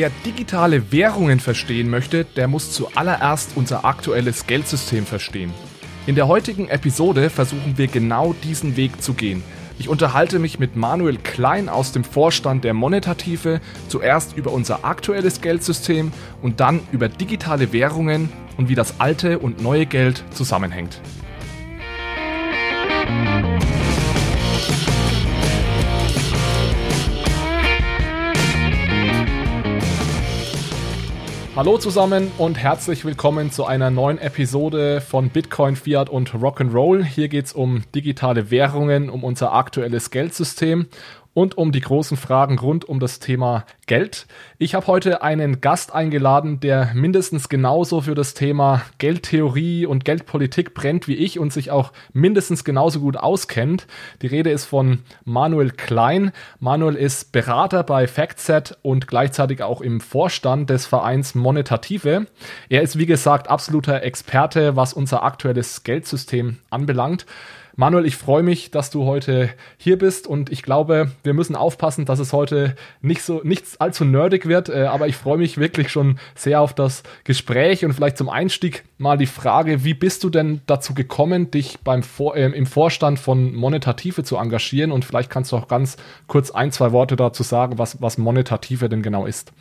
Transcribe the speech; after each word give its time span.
Wer 0.00 0.10
digitale 0.24 0.92
Währungen 0.92 1.40
verstehen 1.40 1.90
möchte, 1.90 2.24
der 2.24 2.48
muss 2.48 2.72
zuallererst 2.72 3.50
unser 3.54 3.84
aktuelles 3.84 4.46
Geldsystem 4.46 5.04
verstehen. 5.04 5.52
In 6.06 6.14
der 6.14 6.26
heutigen 6.26 6.68
Episode 6.68 7.28
versuchen 7.28 7.76
wir 7.76 7.86
genau 7.86 8.32
diesen 8.42 8.78
Weg 8.78 9.02
zu 9.02 9.12
gehen. 9.12 9.42
Ich 9.78 9.90
unterhalte 9.90 10.38
mich 10.38 10.58
mit 10.58 10.74
Manuel 10.74 11.18
Klein 11.18 11.68
aus 11.68 11.92
dem 11.92 12.02
Vorstand 12.02 12.64
der 12.64 12.72
Monetative 12.72 13.60
zuerst 13.88 14.38
über 14.38 14.52
unser 14.52 14.86
aktuelles 14.86 15.42
Geldsystem 15.42 16.12
und 16.40 16.60
dann 16.60 16.80
über 16.92 17.10
digitale 17.10 17.74
Währungen 17.74 18.32
und 18.56 18.70
wie 18.70 18.74
das 18.74 19.00
alte 19.00 19.38
und 19.38 19.60
neue 19.62 19.84
Geld 19.84 20.24
zusammenhängt. 20.30 20.98
Hallo 31.60 31.76
zusammen 31.76 32.32
und 32.38 32.56
herzlich 32.56 33.04
willkommen 33.04 33.50
zu 33.50 33.66
einer 33.66 33.90
neuen 33.90 34.16
Episode 34.16 35.02
von 35.02 35.28
Bitcoin, 35.28 35.76
Fiat 35.76 36.08
und 36.08 36.30
Rock'n'Roll. 36.30 37.04
Hier 37.04 37.28
geht 37.28 37.44
es 37.44 37.52
um 37.52 37.82
digitale 37.94 38.50
Währungen, 38.50 39.10
um 39.10 39.22
unser 39.22 39.52
aktuelles 39.52 40.10
Geldsystem 40.10 40.86
und 41.32 41.56
um 41.56 41.72
die 41.72 41.80
großen 41.80 42.16
Fragen 42.16 42.58
rund 42.58 42.84
um 42.84 43.00
das 43.00 43.20
Thema 43.20 43.64
Geld. 43.86 44.26
Ich 44.58 44.74
habe 44.74 44.86
heute 44.86 45.22
einen 45.22 45.60
Gast 45.60 45.94
eingeladen, 45.94 46.60
der 46.60 46.90
mindestens 46.94 47.48
genauso 47.48 48.00
für 48.00 48.14
das 48.14 48.34
Thema 48.34 48.82
Geldtheorie 48.98 49.86
und 49.86 50.04
Geldpolitik 50.04 50.74
brennt 50.74 51.08
wie 51.08 51.14
ich 51.14 51.38
und 51.38 51.52
sich 51.52 51.70
auch 51.70 51.92
mindestens 52.12 52.64
genauso 52.64 53.00
gut 53.00 53.16
auskennt. 53.16 53.86
Die 54.22 54.26
Rede 54.26 54.50
ist 54.50 54.64
von 54.64 55.00
Manuel 55.24 55.70
Klein. 55.70 56.32
Manuel 56.58 56.96
ist 56.96 57.32
Berater 57.32 57.84
bei 57.84 58.06
FactSet 58.06 58.78
und 58.82 59.06
gleichzeitig 59.06 59.62
auch 59.62 59.80
im 59.80 60.00
Vorstand 60.00 60.70
des 60.70 60.86
Vereins 60.86 61.34
Monetative. 61.34 62.26
Er 62.68 62.82
ist 62.82 62.98
wie 62.98 63.06
gesagt 63.06 63.48
absoluter 63.48 64.02
Experte, 64.02 64.76
was 64.76 64.92
unser 64.92 65.22
aktuelles 65.22 65.84
Geldsystem 65.84 66.58
anbelangt. 66.70 67.26
Manuel, 67.76 68.06
ich 68.06 68.16
freue 68.16 68.42
mich, 68.42 68.70
dass 68.70 68.90
du 68.90 69.04
heute 69.04 69.50
hier 69.76 69.98
bist 69.98 70.26
und 70.26 70.50
ich 70.50 70.62
glaube, 70.62 71.10
wir 71.22 71.34
müssen 71.34 71.56
aufpassen, 71.56 72.04
dass 72.04 72.18
es 72.18 72.32
heute 72.32 72.74
nicht 73.00 73.22
so 73.22 73.40
nichts 73.44 73.80
allzu 73.80 74.04
nerdig 74.04 74.46
wird, 74.46 74.68
äh, 74.68 74.84
aber 74.84 75.08
ich 75.08 75.16
freue 75.16 75.38
mich 75.38 75.58
wirklich 75.58 75.90
schon 75.90 76.18
sehr 76.34 76.60
auf 76.60 76.74
das 76.74 77.02
Gespräch 77.24 77.84
und 77.84 77.92
vielleicht 77.92 78.18
zum 78.18 78.28
Einstieg 78.28 78.84
mal 78.98 79.16
die 79.16 79.26
Frage, 79.26 79.84
wie 79.84 79.94
bist 79.94 80.24
du 80.24 80.30
denn 80.30 80.60
dazu 80.66 80.94
gekommen, 80.94 81.50
dich 81.50 81.78
beim 81.80 82.02
Vor 82.02 82.36
äh, 82.36 82.46
im 82.46 82.66
Vorstand 82.66 83.18
von 83.18 83.54
Monetative 83.54 84.24
zu 84.24 84.36
engagieren 84.36 84.92
und 84.92 85.04
vielleicht 85.04 85.30
kannst 85.30 85.52
du 85.52 85.56
auch 85.56 85.68
ganz 85.68 85.96
kurz 86.26 86.50
ein, 86.50 86.72
zwei 86.72 86.92
Worte 86.92 87.16
dazu 87.16 87.42
sagen, 87.42 87.78
was, 87.78 88.00
was 88.02 88.18
Monetative 88.18 88.88
denn 88.88 89.02
genau 89.02 89.26
ist. 89.26 89.52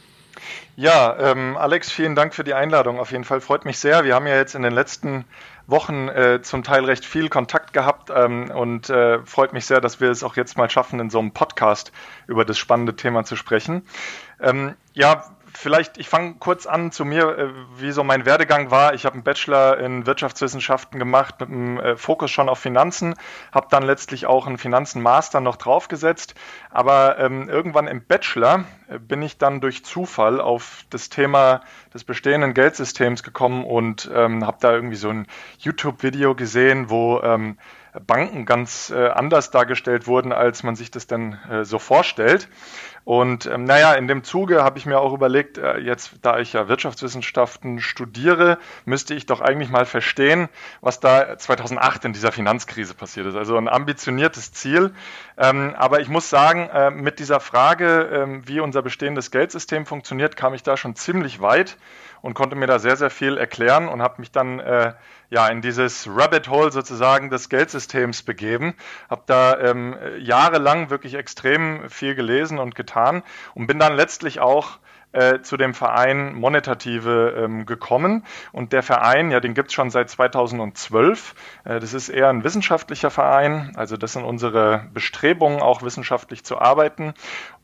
Ja, 0.75 1.17
ähm, 1.19 1.57
Alex, 1.57 1.91
vielen 1.91 2.15
Dank 2.15 2.33
für 2.33 2.43
die 2.43 2.53
Einladung. 2.53 2.99
Auf 2.99 3.11
jeden 3.11 3.23
Fall 3.23 3.41
freut 3.41 3.65
mich 3.65 3.79
sehr. 3.79 4.05
Wir 4.05 4.15
haben 4.15 4.27
ja 4.27 4.35
jetzt 4.35 4.55
in 4.55 4.61
den 4.61 4.73
letzten 4.73 5.25
Wochen 5.69 6.07
äh, 6.07 6.41
zum 6.41 6.63
Teil 6.63 6.85
recht 6.85 7.05
viel 7.05 7.29
Kontakt 7.29 7.73
gehabt 7.73 8.11
ähm, 8.13 8.51
und 8.51 8.89
äh, 8.89 9.19
freut 9.25 9.53
mich 9.53 9.65
sehr, 9.65 9.81
dass 9.81 9.99
wir 9.99 10.09
es 10.09 10.23
auch 10.23 10.35
jetzt 10.35 10.57
mal 10.57 10.69
schaffen, 10.69 10.99
in 10.99 11.09
so 11.09 11.19
einem 11.19 11.31
Podcast 11.31 11.91
über 12.27 12.45
das 12.45 12.57
spannende 12.57 12.95
Thema 12.95 13.23
zu 13.23 13.35
sprechen. 13.35 13.83
Ähm, 14.39 14.75
ja, 14.93 15.25
vielleicht, 15.59 15.97
ich 15.97 16.07
fange 16.07 16.35
kurz 16.39 16.65
an 16.65 16.91
zu 16.91 17.03
mir, 17.03 17.37
äh, 17.37 17.49
wie 17.75 17.91
so 17.91 18.03
mein 18.03 18.25
Werdegang 18.25 18.71
war. 18.71 18.93
Ich 18.93 19.05
habe 19.05 19.15
einen 19.15 19.23
Bachelor 19.23 19.77
in 19.77 20.05
Wirtschaftswissenschaften 20.05 20.99
gemacht 20.99 21.35
mit 21.41 21.49
einem 21.49 21.79
äh, 21.79 21.97
Fokus 21.97 22.31
schon 22.31 22.47
auf 22.47 22.59
Finanzen, 22.59 23.15
habe 23.51 23.67
dann 23.69 23.83
letztlich 23.83 24.25
auch 24.25 24.47
einen 24.47 24.57
Finanzenmaster 24.57 25.41
noch 25.41 25.57
draufgesetzt. 25.57 26.35
Aber 26.69 27.19
ähm, 27.19 27.49
irgendwann 27.49 27.87
im 27.87 28.05
Bachelor 28.05 28.63
äh, 28.87 28.99
bin 28.99 29.21
ich 29.21 29.37
dann 29.37 29.59
durch 29.59 29.83
Zufall 29.83 30.39
auf 30.39 30.85
das 30.89 31.09
Thema 31.09 31.61
des 31.93 32.05
bestehenden 32.05 32.53
Geldsystems 32.53 33.21
gekommen 33.21 33.65
und 33.65 34.09
ähm, 34.13 34.47
habe 34.47 34.57
da 34.61 34.71
irgendwie 34.71 34.95
so 34.95 35.09
ein 35.09 35.27
YouTube-Video 35.59 36.35
gesehen, 36.35 36.89
wo 36.89 37.19
ähm, 37.21 37.57
Banken 38.05 38.45
ganz 38.45 38.91
äh, 38.91 39.07
anders 39.09 39.51
dargestellt 39.51 40.07
wurden, 40.07 40.31
als 40.31 40.63
man 40.63 40.75
sich 40.75 40.91
das 40.91 41.07
denn 41.07 41.37
äh, 41.49 41.63
so 41.65 41.79
vorstellt. 41.79 42.47
Und 43.03 43.47
ähm, 43.47 43.63
naja, 43.63 43.93
in 43.93 44.07
dem 44.07 44.23
Zuge 44.23 44.63
habe 44.63 44.77
ich 44.77 44.85
mir 44.85 44.99
auch 44.99 45.13
überlegt, 45.13 45.57
äh, 45.57 45.79
jetzt 45.79 46.11
da 46.21 46.37
ich 46.39 46.53
ja 46.53 46.67
Wirtschaftswissenschaften 46.67 47.79
studiere, 47.79 48.59
müsste 48.85 49.15
ich 49.15 49.25
doch 49.25 49.41
eigentlich 49.41 49.71
mal 49.71 49.85
verstehen, 49.85 50.49
was 50.81 50.99
da 50.99 51.37
2008 51.37 52.05
in 52.05 52.13
dieser 52.13 52.31
Finanzkrise 52.31 52.93
passiert 52.93 53.25
ist. 53.25 53.35
Also 53.35 53.57
ein 53.57 53.67
ambitioniertes 53.67 54.53
Ziel. 54.53 54.93
Ähm, 55.37 55.73
aber 55.75 56.01
ich 56.01 56.09
muss 56.09 56.29
sagen, 56.29 56.69
äh, 56.71 56.91
mit 56.91 57.17
dieser 57.19 57.39
Frage, 57.39 57.87
äh, 58.43 58.47
wie 58.47 58.59
unser 58.59 58.83
bestehendes 58.83 59.31
Geldsystem 59.31 59.87
funktioniert, 59.87 60.35
kam 60.35 60.53
ich 60.53 60.61
da 60.61 60.77
schon 60.77 60.95
ziemlich 60.95 61.41
weit 61.41 61.77
und 62.21 62.33
konnte 62.33 62.55
mir 62.55 62.67
da 62.67 62.79
sehr, 62.79 62.95
sehr 62.95 63.09
viel 63.09 63.37
erklären 63.37 63.87
und 63.87 64.01
habe 64.01 64.15
mich 64.19 64.31
dann 64.31 64.59
äh, 64.59 64.93
ja 65.29 65.47
in 65.47 65.61
dieses 65.61 66.07
Rabbit 66.09 66.49
Hole 66.49 66.71
sozusagen 66.71 67.29
des 67.29 67.49
Geldsystems 67.49 68.23
begeben. 68.23 68.75
Habe 69.09 69.23
da 69.25 69.57
ähm, 69.59 69.95
jahrelang 70.19 70.89
wirklich 70.89 71.15
extrem 71.15 71.89
viel 71.89 72.15
gelesen 72.15 72.59
und 72.59 72.75
getan 72.75 73.23
und 73.53 73.67
bin 73.67 73.79
dann 73.79 73.95
letztlich 73.95 74.39
auch 74.39 74.79
äh, 75.11 75.41
zu 75.41 75.57
dem 75.57 75.73
Verein 75.73 76.35
Monetative 76.35 77.33
ähm, 77.35 77.65
gekommen. 77.65 78.23
Und 78.51 78.73
der 78.73 78.83
Verein, 78.83 79.31
ja, 79.31 79.39
den 79.39 79.55
gibt 79.55 79.69
es 79.69 79.73
schon 79.73 79.89
seit 79.89 80.09
2012. 80.09 81.33
Äh, 81.63 81.79
das 81.79 81.95
ist 81.95 82.09
eher 82.09 82.29
ein 82.29 82.43
wissenschaftlicher 82.43 83.09
Verein. 83.09 83.71
Also 83.75 83.97
das 83.97 84.13
sind 84.13 84.23
unsere 84.23 84.85
Bestrebungen, 84.93 85.61
auch 85.61 85.81
wissenschaftlich 85.81 86.43
zu 86.43 86.59
arbeiten. 86.59 87.15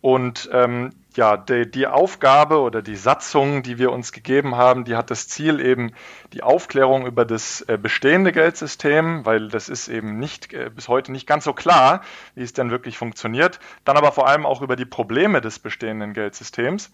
Und 0.02 0.50
ähm, 0.54 0.90
ja, 1.16 1.38
die, 1.38 1.70
die, 1.70 1.88
Aufgabe 1.88 2.60
oder 2.60 2.82
die 2.82 2.96
Satzung, 2.96 3.64
die 3.64 3.78
wir 3.78 3.92
uns 3.92 4.12
gegeben 4.12 4.56
haben, 4.56 4.86
die 4.86 4.96
hat 4.96 5.12
das 5.12 5.28
Ziel 5.28 5.60
eben 5.60 5.94
die 6.34 6.44
Aufklärung 6.44 7.06
über 7.06 7.26
das 7.26 7.62
äh, 7.62 7.78
bestehende 7.78 8.32
Geldsystem, 8.32 9.26
weil 9.26 9.48
das 9.48 9.70
ist 9.70 9.88
eben 9.88 10.20
nicht 10.20 10.54
äh, 10.54 10.70
bis 10.70 10.88
heute 10.88 11.12
nicht 11.12 11.28
ganz 11.28 11.46
so 11.46 11.54
klar, 11.54 12.02
wie 12.36 12.44
es 12.44 12.54
denn 12.54 12.72
wirklich 12.72 12.98
funktioniert. 12.98 13.60
Dann 13.84 13.98
aber 13.98 14.12
vor 14.12 14.28
allem 14.28 14.46
auch 14.46 14.62
über 14.62 14.76
die 14.76 14.86
Probleme 14.86 15.42
des 15.42 15.60
bestehenden 15.60 16.14
Geldsystems. 16.14 16.92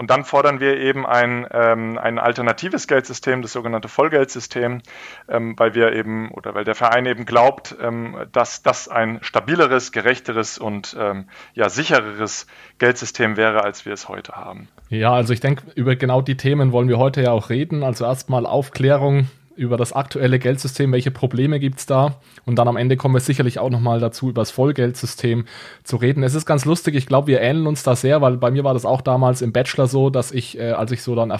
Und 0.00 0.08
dann 0.08 0.24
fordern 0.24 0.60
wir 0.60 0.78
eben 0.78 1.04
ein, 1.04 1.46
ähm, 1.52 1.98
ein 1.98 2.18
alternatives 2.18 2.86
Geldsystem, 2.86 3.42
das 3.42 3.52
sogenannte 3.52 3.88
Vollgeldsystem, 3.88 4.80
ähm, 5.28 5.54
weil 5.58 5.74
wir 5.74 5.92
eben 5.92 6.30
oder 6.30 6.54
weil 6.54 6.64
der 6.64 6.74
Verein 6.74 7.04
eben 7.04 7.26
glaubt, 7.26 7.76
ähm, 7.82 8.16
dass 8.32 8.62
das 8.62 8.88
ein 8.88 9.18
stabileres, 9.20 9.92
gerechteres 9.92 10.56
und 10.56 10.96
ähm, 10.98 11.26
ja 11.52 11.68
sichereres 11.68 12.46
Geldsystem 12.78 13.36
wäre, 13.36 13.62
als 13.62 13.84
wir 13.84 13.92
es 13.92 14.08
heute 14.08 14.32
haben. 14.36 14.68
Ja, 14.88 15.12
also 15.12 15.34
ich 15.34 15.40
denke, 15.40 15.64
über 15.74 15.94
genau 15.96 16.22
die 16.22 16.38
Themen 16.38 16.72
wollen 16.72 16.88
wir 16.88 16.96
heute 16.96 17.20
ja 17.20 17.32
auch 17.32 17.50
reden. 17.50 17.82
Also 17.82 18.06
erstmal 18.06 18.46
Aufklärung 18.46 19.28
über 19.60 19.76
das 19.76 19.92
aktuelle 19.92 20.38
Geldsystem, 20.38 20.90
welche 20.90 21.10
Probleme 21.10 21.60
gibt 21.60 21.80
es 21.80 21.86
da 21.86 22.16
und 22.46 22.56
dann 22.56 22.66
am 22.66 22.78
Ende 22.78 22.96
kommen 22.96 23.14
wir 23.14 23.20
sicherlich 23.20 23.58
auch 23.58 23.68
nochmal 23.68 24.00
dazu, 24.00 24.30
über 24.30 24.40
das 24.40 24.50
Vollgeldsystem 24.50 25.44
zu 25.84 25.96
reden. 25.96 26.22
Es 26.22 26.34
ist 26.34 26.46
ganz 26.46 26.64
lustig, 26.64 26.94
ich 26.94 27.06
glaube, 27.06 27.26
wir 27.26 27.42
ähneln 27.42 27.66
uns 27.66 27.82
da 27.82 27.94
sehr, 27.94 28.22
weil 28.22 28.38
bei 28.38 28.50
mir 28.50 28.64
war 28.64 28.72
das 28.72 28.86
auch 28.86 29.02
damals 29.02 29.42
im 29.42 29.52
Bachelor 29.52 29.86
so, 29.86 30.08
dass 30.08 30.32
ich, 30.32 30.58
äh, 30.58 30.70
als 30.70 30.92
ich 30.92 31.02
so 31.02 31.14
dann 31.14 31.30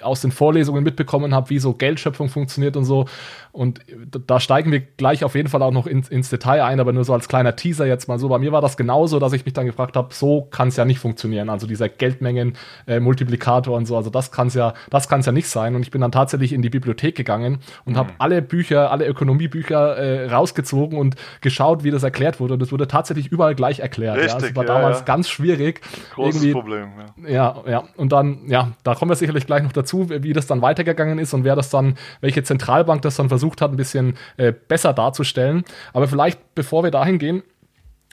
aus 0.00 0.22
den 0.22 0.32
Vorlesungen 0.32 0.82
mitbekommen 0.82 1.34
habe, 1.34 1.50
wie 1.50 1.58
so 1.58 1.74
Geldschöpfung 1.74 2.28
funktioniert 2.28 2.76
und 2.76 2.84
so. 2.84 3.06
Und 3.52 3.80
da 4.26 4.40
steigen 4.40 4.72
wir 4.72 4.80
gleich 4.80 5.24
auf 5.24 5.34
jeden 5.34 5.50
Fall 5.50 5.62
auch 5.62 5.72
noch 5.72 5.86
ins, 5.86 6.08
ins 6.08 6.30
Detail 6.30 6.64
ein, 6.64 6.80
aber 6.80 6.94
nur 6.94 7.04
so 7.04 7.12
als 7.12 7.28
kleiner 7.28 7.54
Teaser 7.54 7.84
jetzt 7.84 8.08
mal 8.08 8.18
so. 8.18 8.30
Bei 8.30 8.38
mir 8.38 8.50
war 8.50 8.62
das 8.62 8.78
genauso, 8.78 9.18
dass 9.18 9.34
ich 9.34 9.44
mich 9.44 9.52
dann 9.52 9.66
gefragt 9.66 9.94
habe, 9.94 10.14
so 10.14 10.48
kann 10.50 10.68
es 10.68 10.76
ja 10.76 10.86
nicht 10.86 10.98
funktionieren. 10.98 11.50
Also 11.50 11.66
dieser 11.66 11.90
Geldmengen-Multiplikator 11.90 13.74
äh, 13.74 13.76
und 13.76 13.84
so, 13.84 13.94
also 13.94 14.08
das 14.08 14.32
kann 14.32 14.46
es 14.46 14.54
ja, 14.54 14.72
das 14.88 15.06
kann 15.06 15.20
es 15.20 15.26
ja 15.26 15.32
nicht 15.32 15.48
sein. 15.48 15.74
Und 15.74 15.82
ich 15.82 15.90
bin 15.90 16.00
dann 16.00 16.12
tatsächlich 16.12 16.54
in 16.54 16.62
die 16.62 16.70
Bibliothek 16.70 17.14
gegangen 17.14 17.58
und 17.84 17.92
mhm. 17.92 17.98
habe 17.98 18.12
alle 18.16 18.40
Bücher, 18.40 18.90
alle 18.90 19.06
Ökonomiebücher 19.06 19.98
äh, 19.98 20.30
rausgezogen 20.30 20.96
und 20.96 21.16
geschaut, 21.42 21.84
wie 21.84 21.90
das 21.90 22.04
erklärt 22.04 22.40
wurde. 22.40 22.54
Und 22.54 22.62
es 22.62 22.72
wurde 22.72 22.88
tatsächlich 22.88 23.30
überall 23.30 23.54
gleich 23.54 23.80
erklärt. 23.80 24.16
Richtig, 24.16 24.40
ja. 24.40 24.48
Es 24.48 24.56
war 24.56 24.64
ja, 24.64 24.74
damals 24.74 25.00
ja. 25.00 25.04
ganz 25.04 25.28
schwierig. 25.28 25.82
Großes 26.14 26.52
Problem. 26.52 26.88
Ja. 27.22 27.28
ja, 27.28 27.70
ja. 27.70 27.84
Und 27.96 28.12
dann, 28.12 28.48
ja, 28.48 28.72
da 28.82 28.94
kommen 28.94 29.10
wir 29.10 29.16
sicherlich 29.16 29.44
gleich 29.44 29.62
noch 29.62 29.72
dazu 29.72 29.81
dazu, 29.82 30.08
wie 30.10 30.32
das 30.32 30.46
dann 30.46 30.62
weitergegangen 30.62 31.18
ist 31.18 31.34
und 31.34 31.44
wer 31.44 31.56
das 31.56 31.70
dann, 31.70 31.96
welche 32.20 32.42
Zentralbank 32.42 33.02
das 33.02 33.16
dann 33.16 33.28
versucht 33.28 33.60
hat, 33.60 33.72
ein 33.72 33.76
bisschen 33.76 34.14
äh, 34.36 34.52
besser 34.52 34.92
darzustellen. 34.92 35.64
Aber 35.92 36.08
vielleicht, 36.08 36.54
bevor 36.54 36.82
wir 36.84 36.90
dahin 36.90 37.18
gehen, 37.18 37.42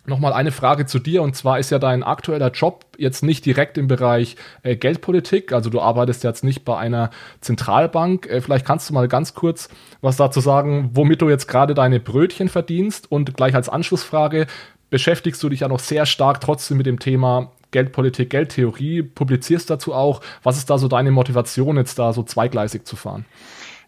Nochmal 0.06 0.34
eine 0.34 0.52
Frage 0.52 0.86
zu 0.86 0.98
dir 0.98 1.22
und 1.22 1.36
zwar 1.36 1.60
ist 1.60 1.70
ja 1.70 1.78
dein 1.78 2.04
aktueller 2.04 2.52
Job 2.52 2.86
jetzt 2.98 3.22
nicht 3.22 3.46
direkt 3.46 3.78
im 3.78 3.88
Bereich 3.88 4.38
äh, 4.64 4.76
Geldpolitik, 4.76 5.52
also 5.54 5.70
du 5.70 5.82
arbeitest 5.82 6.24
jetzt 6.24 6.44
nicht 6.44 6.66
bei 6.66 6.78
einer 6.78 7.12
Zentralbank. 7.42 8.26
Äh, 8.26 8.42
vielleicht 8.42 8.66
kannst 8.66 8.90
du 8.90 8.94
mal 8.94 9.08
ganz 9.08 9.34
kurz 9.36 9.70
was 10.02 10.16
dazu 10.16 10.40
sagen, 10.40 10.90
womit 10.94 11.22
du 11.22 11.30
jetzt 11.30 11.48
gerade 11.48 11.74
deine 11.76 12.00
Brötchen 12.00 12.50
verdienst 12.50 13.12
und 13.12 13.36
gleich 13.36 13.54
als 13.54 13.70
Anschlussfrage, 13.70 14.48
beschäftigst 14.90 15.44
du 15.44 15.50
dich 15.50 15.60
ja 15.60 15.68
noch 15.68 15.80
sehr 15.80 16.06
stark 16.06 16.42
trotzdem 16.42 16.78
mit 16.78 16.86
dem 16.86 17.00
Thema 17.00 17.52
Geldpolitik, 17.72 18.30
Geldtheorie, 18.30 19.04
publizierst 19.04 19.70
dazu 19.70 19.94
auch. 19.94 20.22
Was 20.44 20.58
ist 20.58 20.70
da 20.70 20.78
so 20.78 20.88
deine 20.88 21.12
Motivation, 21.12 21.78
jetzt 21.78 22.00
da 22.00 22.14
so 22.14 22.24
zweigleisig 22.24 22.86
zu 22.86 22.96
fahren? 22.96 23.26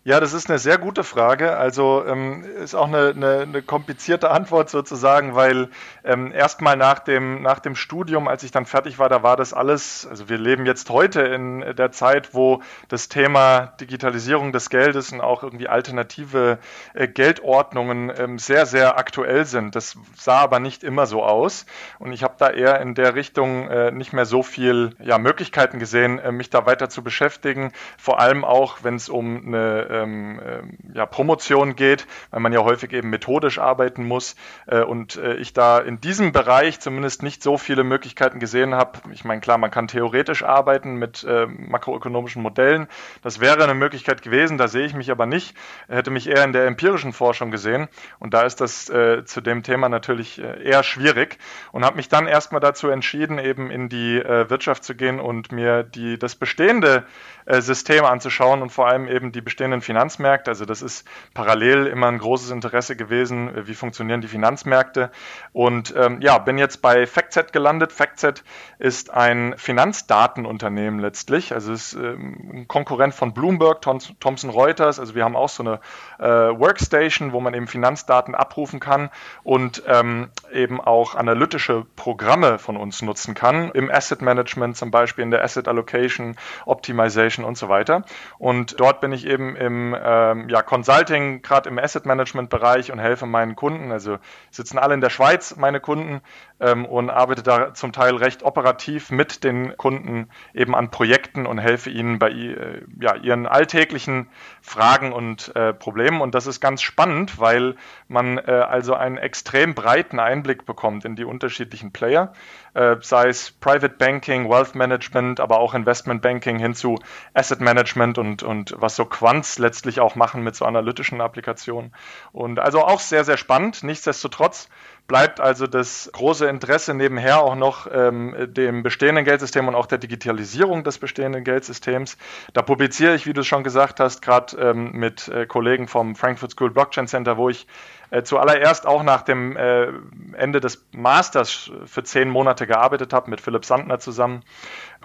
Ja, 0.04 0.20
das 0.20 0.34
ist 0.34 0.50
eine 0.50 0.58
sehr 0.58 0.80
gute 0.80 1.04
Frage. 1.04 1.58
Also 1.58 2.04
ähm, 2.08 2.44
ist 2.44 2.74
auch 2.74 2.88
eine, 2.88 3.10
eine, 3.10 3.42
eine, 3.42 3.62
komplizierte 3.62 4.32
Antwort 4.32 4.68
sozusagen, 4.72 5.36
weil 5.36 5.70
ähm, 6.04 6.32
erstmal 6.32 6.76
nach 6.76 6.98
dem, 6.98 7.44
nach 7.44 7.60
dem 7.60 7.76
Studium, 7.76 8.28
als 8.28 8.42
ich 8.42 8.50
dann 8.50 8.66
fertig 8.66 8.98
war, 8.98 9.10
da 9.10 9.22
war 9.22 9.38
das 9.38 9.54
alles, 9.54 10.08
also 10.10 10.28
wir 10.28 10.40
leben 10.40 10.66
jetzt 10.66 10.90
heute 10.90 11.22
in 11.22 11.76
der 11.76 11.92
Zeit, 11.92 12.34
wo 12.34 12.64
das 12.88 13.10
Thema 13.10 13.74
Digitalisierung 13.80 14.52
des 14.52 14.72
Geldes 14.72 15.12
und 15.12 15.22
auch 15.22 15.44
irgendwie 15.44 15.68
alternative 15.68 16.58
äh, 16.96 17.08
Geldordnungen 17.08 18.12
ähm, 18.18 18.40
sehr, 18.40 18.66
sehr 18.66 18.98
aktuell 18.98 19.46
sind. 19.46 19.76
Das 19.76 19.98
sah 20.18 20.40
aber 20.40 20.60
nicht 20.60 20.84
immer 20.84 21.06
so 21.06 21.24
aus. 21.24 21.68
Und 22.00 22.12
ich 22.12 22.24
habe 22.24 22.34
da 22.40 22.50
eher 22.50 22.82
in 22.82 22.96
der 22.96 23.14
Richtung 23.14 23.70
äh, 23.70 23.92
nicht 23.92 24.14
mehr 24.14 24.26
so 24.26 24.42
viel 24.42 24.96
ja, 24.98 25.20
Möglichkeiten 25.20 25.78
gesehen, 25.78 26.18
äh, 26.18 26.32
mich 26.32 26.50
da 26.50 26.66
weiter 26.66 26.90
zu 26.90 27.04
beschäftigen. 27.04 27.72
Vor 28.00 28.20
allem 28.20 28.44
auch, 28.44 28.80
wenn 28.82 28.96
es 28.96 29.08
um 29.08 29.46
eine 29.46 29.91
ähm, 29.92 30.40
äh, 30.40 30.98
ja, 30.98 31.06
Promotion 31.06 31.76
geht, 31.76 32.08
weil 32.32 32.40
man 32.40 32.54
ja 32.54 32.64
häufig 32.64 32.94
eben 32.94 33.10
methodisch 33.10 33.60
arbeiten 33.60 34.06
muss 34.06 34.36
äh, 34.68 34.82
und 34.82 35.18
äh, 35.18 35.36
ich 35.36 35.54
da 35.54 35.80
in 35.80 36.02
diesem 36.02 36.32
Bereich 36.32 36.80
zumindest 36.80 37.24
nicht 37.24 37.44
so 37.44 37.58
viele 37.58 37.84
Möglichkeiten 37.84 38.40
gesehen 38.40 38.74
habe. 38.76 39.00
Ich 39.12 39.24
meine, 39.24 39.42
klar, 39.42 39.58
man 39.58 39.72
kann 39.72 39.88
theoretisch 39.88 40.44
arbeiten 40.44 40.96
mit 40.96 41.24
äh, 41.24 41.46
makroökonomischen 41.46 42.42
Modellen. 42.42 42.88
Das 43.22 43.40
wäre 43.40 43.64
eine 43.64 43.74
Möglichkeit 43.74 44.22
gewesen, 44.22 44.58
da 44.58 44.68
sehe 44.68 44.86
ich 44.86 44.94
mich 44.94 45.12
aber 45.12 45.26
nicht. 45.26 45.56
Hätte 45.88 46.12
mich 46.12 46.28
eher 46.28 46.44
in 46.44 46.54
der 46.54 46.66
empirischen 46.66 47.14
Forschung 47.14 47.52
gesehen 47.52 47.88
und 48.20 48.34
da 48.34 48.44
ist 48.44 48.62
das 48.62 48.90
äh, 48.90 49.26
zu 49.26 49.42
dem 49.42 49.64
Thema 49.64 49.90
natürlich 49.90 50.42
äh, 50.42 50.64
eher 50.64 50.84
schwierig 50.84 51.38
und 51.72 51.86
habe 51.86 51.98
mich 51.98 52.10
dann 52.10 52.28
erstmal 52.28 52.62
dazu 52.62 52.88
entschieden, 52.88 53.38
eben 53.40 53.70
in 53.70 53.90
die 53.90 54.18
äh, 54.18 54.50
Wirtschaft 54.50 54.84
zu 54.84 54.96
gehen 54.96 55.20
und 55.20 55.52
mir 55.52 55.84
die, 55.84 56.18
das 56.18 56.36
bestehende 56.36 57.06
System 57.48 58.06
anzuschauen 58.06 58.62
und 58.62 58.70
vor 58.70 58.88
allem 58.88 59.08
eben 59.08 59.32
die 59.32 59.42
bestehenden 59.42 59.81
Finanzmärkte. 59.82 60.52
Also 60.52 60.66
das 60.66 60.82
ist 60.82 61.08
parallel 61.34 61.88
immer 61.88 62.08
ein 62.08 62.18
großes 62.18 62.52
Interesse 62.52 62.96
gewesen, 62.96 63.56
äh, 63.56 63.68
wie 63.68 63.74
funktionieren 63.74 64.22
die 64.22 64.28
Finanzmärkte. 64.28 65.12
Und 65.54 65.94
ähm, 65.98 66.22
ja, 66.22 66.38
bin 66.38 66.58
jetzt 66.58 66.82
bei 66.82 67.06
FactSet 67.06 67.54
gelandet. 67.54 67.92
FactSet 67.92 68.44
ist 68.80 69.12
ein 69.12 69.56
Finanzdatenunternehmen 69.58 71.00
letztlich. 71.00 71.54
Also 71.54 71.74
es 71.74 71.94
ist 71.94 72.02
ähm, 72.02 72.52
ein 72.54 72.68
Konkurrent 72.68 73.14
von 73.14 73.34
Bloomberg, 73.34 73.82
Thomson 73.82 74.50
Reuters. 74.50 75.00
Also 75.00 75.16
wir 75.16 75.24
haben 75.24 75.36
auch 75.36 75.50
so 75.50 75.64
eine 75.64 75.80
äh, 76.20 76.60
Workstation, 76.60 77.34
wo 77.34 77.40
man 77.40 77.54
eben 77.54 77.68
Finanzdaten 77.68 78.36
abrufen 78.36 78.80
kann 78.80 79.10
und 79.44 79.84
ähm, 79.88 80.30
eben 80.52 80.80
auch 80.80 81.16
analytische 81.16 81.86
Programme 81.96 82.60
von 82.60 82.78
uns 82.78 83.02
nutzen 83.02 83.34
kann. 83.34 83.72
Im 83.72 83.90
Asset 83.90 84.22
Management 84.22 84.78
zum 84.78 84.92
Beispiel, 84.92 85.24
in 85.24 85.32
der 85.32 85.44
Asset 85.44 85.68
Allocation, 85.68 86.36
Optimization 86.66 87.46
und 87.46 87.58
so 87.58 87.70
weiter. 87.70 88.04
Und 88.38 88.80
dort 88.80 89.02
bin 89.02 89.12
ich 89.12 89.26
eben 89.26 89.56
im 89.56 89.71
ähm, 90.00 90.50
ja, 90.50 90.62
Consulting, 90.62 91.42
gerade 91.42 91.70
im 91.70 91.80
Asset 91.80 92.06
Management 92.06 92.50
Bereich 92.50 92.92
und 92.92 93.00
helfe 93.00 93.26
meinen 93.26 93.56
Kunden. 93.56 93.92
Also 93.92 94.18
sitzen 94.50 94.78
alle 94.78 94.94
in 94.94 95.02
der 95.02 95.10
Schweiz, 95.10 95.56
meine 95.56 95.80
Kunden, 95.80 96.22
ähm, 96.62 96.86
und 96.86 97.10
arbeite 97.10 97.44
da 97.44 97.74
zum 97.74 97.92
Teil 97.92 98.16
recht 98.16 98.44
operativ 98.44 99.12
mit 99.12 99.44
den 99.44 99.76
Kunden 99.78 100.30
eben 100.54 100.76
an 100.76 100.92
Projekten 100.92 101.46
und 101.46 101.58
helfe 101.58 101.90
ihnen 101.90 102.20
bei 102.20 102.30
äh, 102.30 102.84
ja, 103.00 103.16
ihren 103.16 103.48
alltäglichen 103.48 104.30
Fragen 104.62 105.12
und 105.12 105.54
äh, 105.56 105.74
Problemen. 105.74 106.22
Und 106.22 106.36
das 106.36 106.48
ist 106.48 106.62
ganz 106.62 106.82
spannend, 106.82 107.40
weil 107.40 107.76
man 108.08 108.38
äh, 108.38 108.52
also 108.52 108.94
einen 108.94 109.18
extrem 109.18 109.74
breiten 109.74 110.20
Einblick 110.20 110.66
bekommt 110.66 111.04
in 111.04 111.16
die 111.16 111.26
unterschiedlichen 111.26 111.92
Player, 111.92 112.34
äh, 112.74 112.98
sei 113.02 113.30
es 113.30 113.52
Private 113.52 113.96
Banking, 113.98 114.50
Wealth 114.50 114.76
Management, 114.76 115.40
aber 115.40 115.60
auch 115.60 115.74
Investment 115.74 116.22
Banking 116.22 116.60
hin 116.60 116.76
zu 116.76 117.00
Asset 117.34 117.60
Management 117.60 118.18
und, 118.20 118.44
und 118.44 118.76
was 118.78 118.96
so 118.96 119.06
Quants 119.06 119.58
letztlich 119.62 120.00
auch 120.00 120.16
machen 120.16 120.44
mit 120.44 120.56
so 120.56 120.66
analytischen 120.66 121.22
Applikationen. 121.22 121.94
Und 122.34 122.60
also 122.60 122.84
auch 122.84 123.00
sehr, 123.00 123.24
sehr 123.24 123.38
spannend. 123.38 123.84
Nichtsdestotrotz 123.84 124.68
bleibt 125.08 125.40
also 125.42 125.68
das 125.68 126.10
große 126.14 126.48
Interesse 126.48 126.94
nebenher 126.94 127.42
auch 127.42 127.56
noch 127.56 127.88
ähm, 127.92 128.36
dem 128.48 128.82
bestehenden 128.82 129.26
Geldsystem 129.26 129.68
und 129.68 129.76
auch 129.76 129.86
der 129.86 129.98
Digitalisierung 129.98 130.84
des 130.84 131.00
bestehenden 131.00 131.44
Geldsystems. 131.44 132.18
Da 132.54 132.62
publiziere 132.62 133.16
ich, 133.16 133.26
wie 133.26 133.34
du 133.34 133.44
schon 133.44 133.64
gesagt 133.64 134.00
hast, 134.00 134.22
gerade 134.22 134.56
ähm, 134.58 134.92
mit 134.94 135.28
äh, 135.28 135.46
Kollegen 135.46 135.88
vom 135.88 136.16
Frankfurt 136.16 136.52
School 136.52 136.72
Blockchain 136.72 137.08
Center, 137.08 137.38
wo 137.38 137.50
ich 137.50 137.68
äh, 138.10 138.24
zuallererst 138.24 138.86
auch 138.86 139.04
nach 139.04 139.22
dem 139.24 139.58
äh, 139.58 139.88
Ende 140.34 140.62
des 140.62 140.86
Masters 140.92 141.72
für 141.86 142.04
zehn 142.04 142.30
Monate 142.30 142.68
gearbeitet 142.68 143.12
habe, 143.12 143.30
mit 143.30 143.42
Philipp 143.42 143.66
Sandner 143.66 144.00
zusammen. 144.00 144.44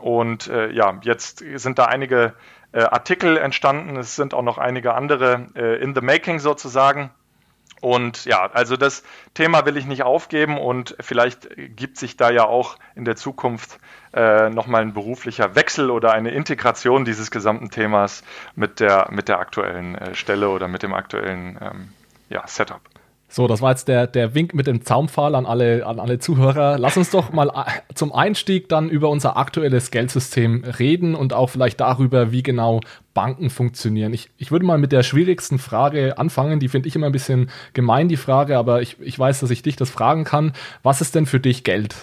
Und 0.01 0.49
äh, 0.49 0.71
ja, 0.71 0.99
jetzt 1.03 1.43
sind 1.57 1.79
da 1.79 1.87
einige 1.87 2.35
Artikel 2.73 3.37
entstanden. 3.37 3.97
Es 3.97 4.17
sind 4.17 4.35
auch 4.35 4.43
noch 4.43 4.59
einige 4.59 4.95
andere 4.95 5.49
äh, 5.55 5.83
in 5.83 5.95
the 5.95 6.01
making 6.01 6.39
sozusagen. 6.39 7.11
Und 7.81 8.25
ja, 8.25 8.51
also 8.53 8.77
das 8.77 9.03
Thema 9.35 9.67
will 9.67 9.77
ich 9.77 9.87
nicht 9.87 10.03
aufgeben 10.03 10.59
und 10.59 10.97
vielleicht 11.01 11.49
gibt 11.77 11.99
sich 11.99 12.17
da 12.17 12.31
ja 12.31 12.45
auch 12.45 12.79
in 12.95 13.05
der 13.05 13.17
Zukunft 13.17 13.79
äh, 14.15 14.49
nochmal 14.49 14.83
ein 14.83 14.95
beruflicher 14.95 15.55
Wechsel 15.55 15.91
oder 15.91 16.13
eine 16.13 16.31
Integration 16.31 17.05
dieses 17.05 17.31
gesamten 17.31 17.71
Themas 17.71 18.25
mit 18.55 18.81
der, 18.81 19.09
mit 19.11 19.29
der 19.29 19.39
aktuellen 19.41 19.95
äh, 19.95 20.15
Stelle 20.15 20.49
oder 20.49 20.69
mit 20.69 20.83
dem 20.83 20.95
aktuellen 20.95 21.59
ähm, 21.61 21.93
ja, 22.31 22.47
Setup. 22.47 22.81
So, 23.37 23.47
das 23.47 23.61
war 23.61 23.73
jetzt 23.73 23.87
der, 23.87 24.07
der 24.07 24.35
Wink 24.35 24.55
mit 24.55 24.67
dem 24.67 24.83
Zaunpfahl 24.83 25.35
an 25.35 25.45
alle, 25.45 25.85
an 25.85 26.01
alle 26.01 26.19
Zuhörer. 26.19 26.79
Lass 26.79 26.97
uns 26.97 27.11
doch 27.11 27.35
mal 27.35 27.51
äh, 27.51 27.95
zum 27.95 28.11
Einstieg 28.11 28.71
dann 28.71 28.89
über 28.89 29.11
unser 29.11 29.37
aktuelles 29.37 29.91
Geldsystem 29.91 30.65
reden 30.65 31.15
und 31.15 31.35
auch 31.35 31.51
vielleicht 31.51 31.81
darüber, 31.81 32.33
wie 32.33 32.43
genau 32.43 32.81
Banken 33.13 33.51
funktionieren. 33.51 34.15
Ich, 34.15 34.31
ich 34.39 34.53
würde 34.53 34.65
mal 34.65 34.79
mit 34.79 34.91
der 34.91 35.03
schwierigsten 35.03 35.59
Frage 35.59 36.17
anfangen. 36.17 36.61
Die 36.61 36.69
finde 36.71 36.89
ich 36.89 36.97
immer 36.97 37.05
ein 37.05 37.13
bisschen 37.13 37.51
gemein, 37.75 38.09
die 38.09 38.17
Frage, 38.17 38.57
aber 38.57 38.81
ich, 38.81 38.99
ich 39.03 39.19
weiß, 39.19 39.41
dass 39.41 39.51
ich 39.51 39.61
dich 39.61 39.77
das 39.77 39.91
fragen 39.91 40.25
kann. 40.25 40.55
Was 40.83 41.03
ist 41.03 41.15
denn 41.15 41.27
für 41.27 41.39
dich 41.39 41.63
Geld? 41.63 41.95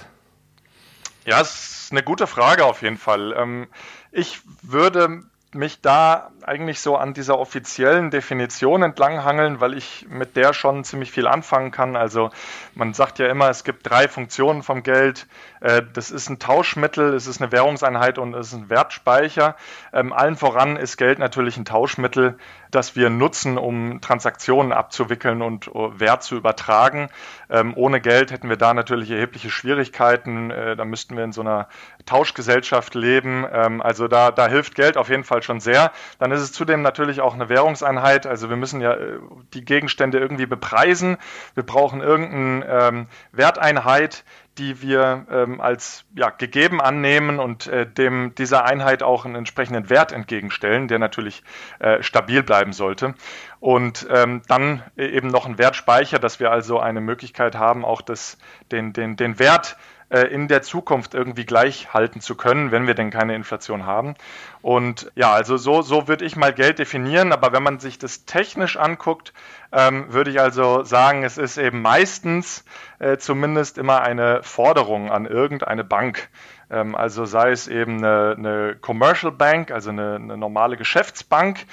Ja, 1.26 1.42
es 1.42 1.86
ist 1.86 1.92
eine 1.92 2.04
gute 2.04 2.28
Frage 2.28 2.64
auf 2.64 2.84
jeden 2.84 2.98
Fall. 2.98 3.34
Ähm, 3.36 3.66
ich 4.12 4.42
würde 4.62 5.24
mich 5.56 5.82
da 5.82 6.30
eigentlich 6.46 6.80
so 6.80 6.96
an 6.96 7.14
dieser 7.14 7.40
offiziellen 7.40 8.12
Definition 8.12 8.84
entlanghangeln, 8.84 9.60
weil 9.60 9.76
ich 9.76 10.06
mit 10.10 10.36
der 10.36 10.54
schon 10.54 10.84
ziemlich 10.84 11.12
viel 11.12 11.28
anfangen 11.28 11.72
kann. 11.72 11.96
Also 11.96 12.30
man 12.76 12.94
sagt 12.94 13.20
ja 13.20 13.28
immer, 13.28 13.50
es 13.50 13.64
gibt 13.64 13.90
drei 13.90 14.08
Funktionen 14.08 14.64
vom 14.64 14.84
Geld. 14.84 15.28
Äh, 15.62 15.82
das 15.94 16.12
ist 16.12 16.30
ein 16.30 16.40
Tauschmittel, 16.40 17.14
es 17.14 17.28
ist 17.28 17.42
eine 17.42 17.52
Währungseinheit 17.52 18.18
und 18.18 18.34
es 18.34 18.48
ist 18.48 18.54
ein 18.54 18.70
Wertspeicher. 18.70 19.56
Ähm, 19.94 20.12
allen 20.12 20.36
voran 20.36 20.76
ist 20.76 20.98
Geld 20.98 21.20
natürlich 21.20 21.58
ein 21.58 21.66
Tauschmittel, 21.66 22.38
das 22.72 22.96
wir 22.96 23.10
nutzen, 23.10 23.58
um 23.58 24.02
Transaktionen 24.02 24.74
abzuwickeln 24.74 25.42
und 25.42 25.68
äh, 25.68 26.00
Wert 26.00 26.24
zu 26.24 26.36
übertragen. 26.36 27.10
Ähm, 27.50 27.74
ohne 27.76 28.02
Geld 28.02 28.32
hätten 28.32 28.50
wir 28.50 28.58
da 28.58 28.74
natürlich 28.74 29.12
erhebliche 29.12 29.50
Schwierigkeiten. 29.50 30.52
Äh, 30.52 30.76
da 30.76 30.84
müssten 30.84 31.16
wir 31.16 31.24
in 31.24 31.32
so 31.32 31.42
einer 31.42 31.68
Tauschgesellschaft 32.06 32.96
leben. 32.96 33.46
Ähm, 33.52 33.82
also 33.82 34.08
da, 34.08 34.32
da 34.32 34.48
hilft 34.48 34.76
Geld 34.76 34.98
auf 34.98 35.10
jeden 35.10 35.24
Fall 35.24 35.44
schon 35.44 35.60
sehr. 35.60 35.92
Dann 36.20 36.32
ist 36.34 36.42
es 36.42 36.52
zudem 36.52 36.82
natürlich 36.82 37.22
auch 37.22 37.34
eine 37.34 37.50
Währungseinheit. 37.50 38.26
Also 38.26 38.50
wir 38.50 38.56
müssen 38.56 38.82
ja 38.82 38.94
äh, 38.94 39.20
die 39.54 39.66
Gegenstände 39.66 40.20
irgendwie 40.20 40.46
bepreisen. 40.46 41.18
Wir 41.56 41.64
brauchen 41.64 42.02
irgendeine 42.02 42.66
ähm, 42.66 43.08
Werteinheit, 43.32 44.24
die 44.58 44.82
wir 44.82 45.26
ähm, 45.32 45.60
als 45.62 46.06
ja, 46.16 46.30
gegeben 46.30 46.80
annehmen 46.80 47.40
und 47.40 47.68
äh, 47.68 47.88
dem 47.88 48.36
dieser 48.36 48.66
Einheit 48.66 49.02
auch 49.02 49.26
einen 49.26 49.36
entsprechenden 49.36 49.90
Wert 49.90 50.12
entgegenstellen, 50.12 50.88
der 50.88 51.00
natürlich 51.00 51.44
äh, 51.80 52.04
stabil 52.04 52.44
bleiben 52.44 52.74
sollte. 52.74 53.16
Und 53.60 54.08
ähm, 54.12 54.42
dann 54.48 54.84
eben 54.98 55.30
noch 55.30 55.46
ein 55.46 55.58
Wertspeicher, 55.58 56.20
dass 56.20 56.40
wir 56.40 56.52
also 56.52 56.80
eine 56.80 57.02
Möglichkeit 57.02 57.56
haben, 57.56 57.84
auch 57.86 58.02
das, 58.02 58.38
den, 58.72 58.94
den, 58.94 59.16
den 59.16 59.40
Wert 59.40 59.78
äh, 59.78 59.93
in 60.22 60.48
der 60.48 60.62
Zukunft 60.62 61.14
irgendwie 61.14 61.46
gleich 61.46 61.94
halten 61.94 62.22
zu 62.22 62.36
können, 62.36 62.72
wenn 62.72 62.88
wir 62.88 62.94
denn 62.94 63.10
keine 63.10 63.36
Inflation 63.36 63.86
haben. 63.86 64.16
Und 64.62 65.12
ja, 65.16 65.32
also 65.32 65.58
so, 65.58 65.82
so 65.82 66.08
würde 66.08 66.26
ich 66.26 66.36
mal 66.36 66.54
Geld 66.54 66.80
definieren, 66.80 67.32
aber 67.32 67.52
wenn 67.52 67.64
man 67.64 67.80
sich 67.80 67.98
das 67.98 68.26
technisch 68.26 68.78
anguckt, 68.78 69.34
ähm, 69.72 70.14
würde 70.14 70.32
ich 70.32 70.40
also 70.40 70.84
sagen, 70.84 71.24
es 71.24 71.38
ist 71.38 71.58
eben 71.58 71.82
meistens 71.82 72.64
äh, 73.00 73.18
zumindest 73.18 73.78
immer 73.78 74.02
eine 74.02 74.44
Forderung 74.44 75.12
an 75.12 75.26
irgendeine 75.26 75.84
Bank. 75.84 76.30
Ähm, 76.70 76.96
also 76.96 77.26
sei 77.26 77.52
es 77.52 77.68
eben 77.68 77.98
eine, 77.98 78.36
eine 78.38 78.76
Commercial 78.80 79.32
Bank, 79.32 79.72
also 79.72 79.90
eine, 79.90 80.16
eine 80.16 80.38
normale 80.38 80.78
Geschäftsbank, 80.78 81.66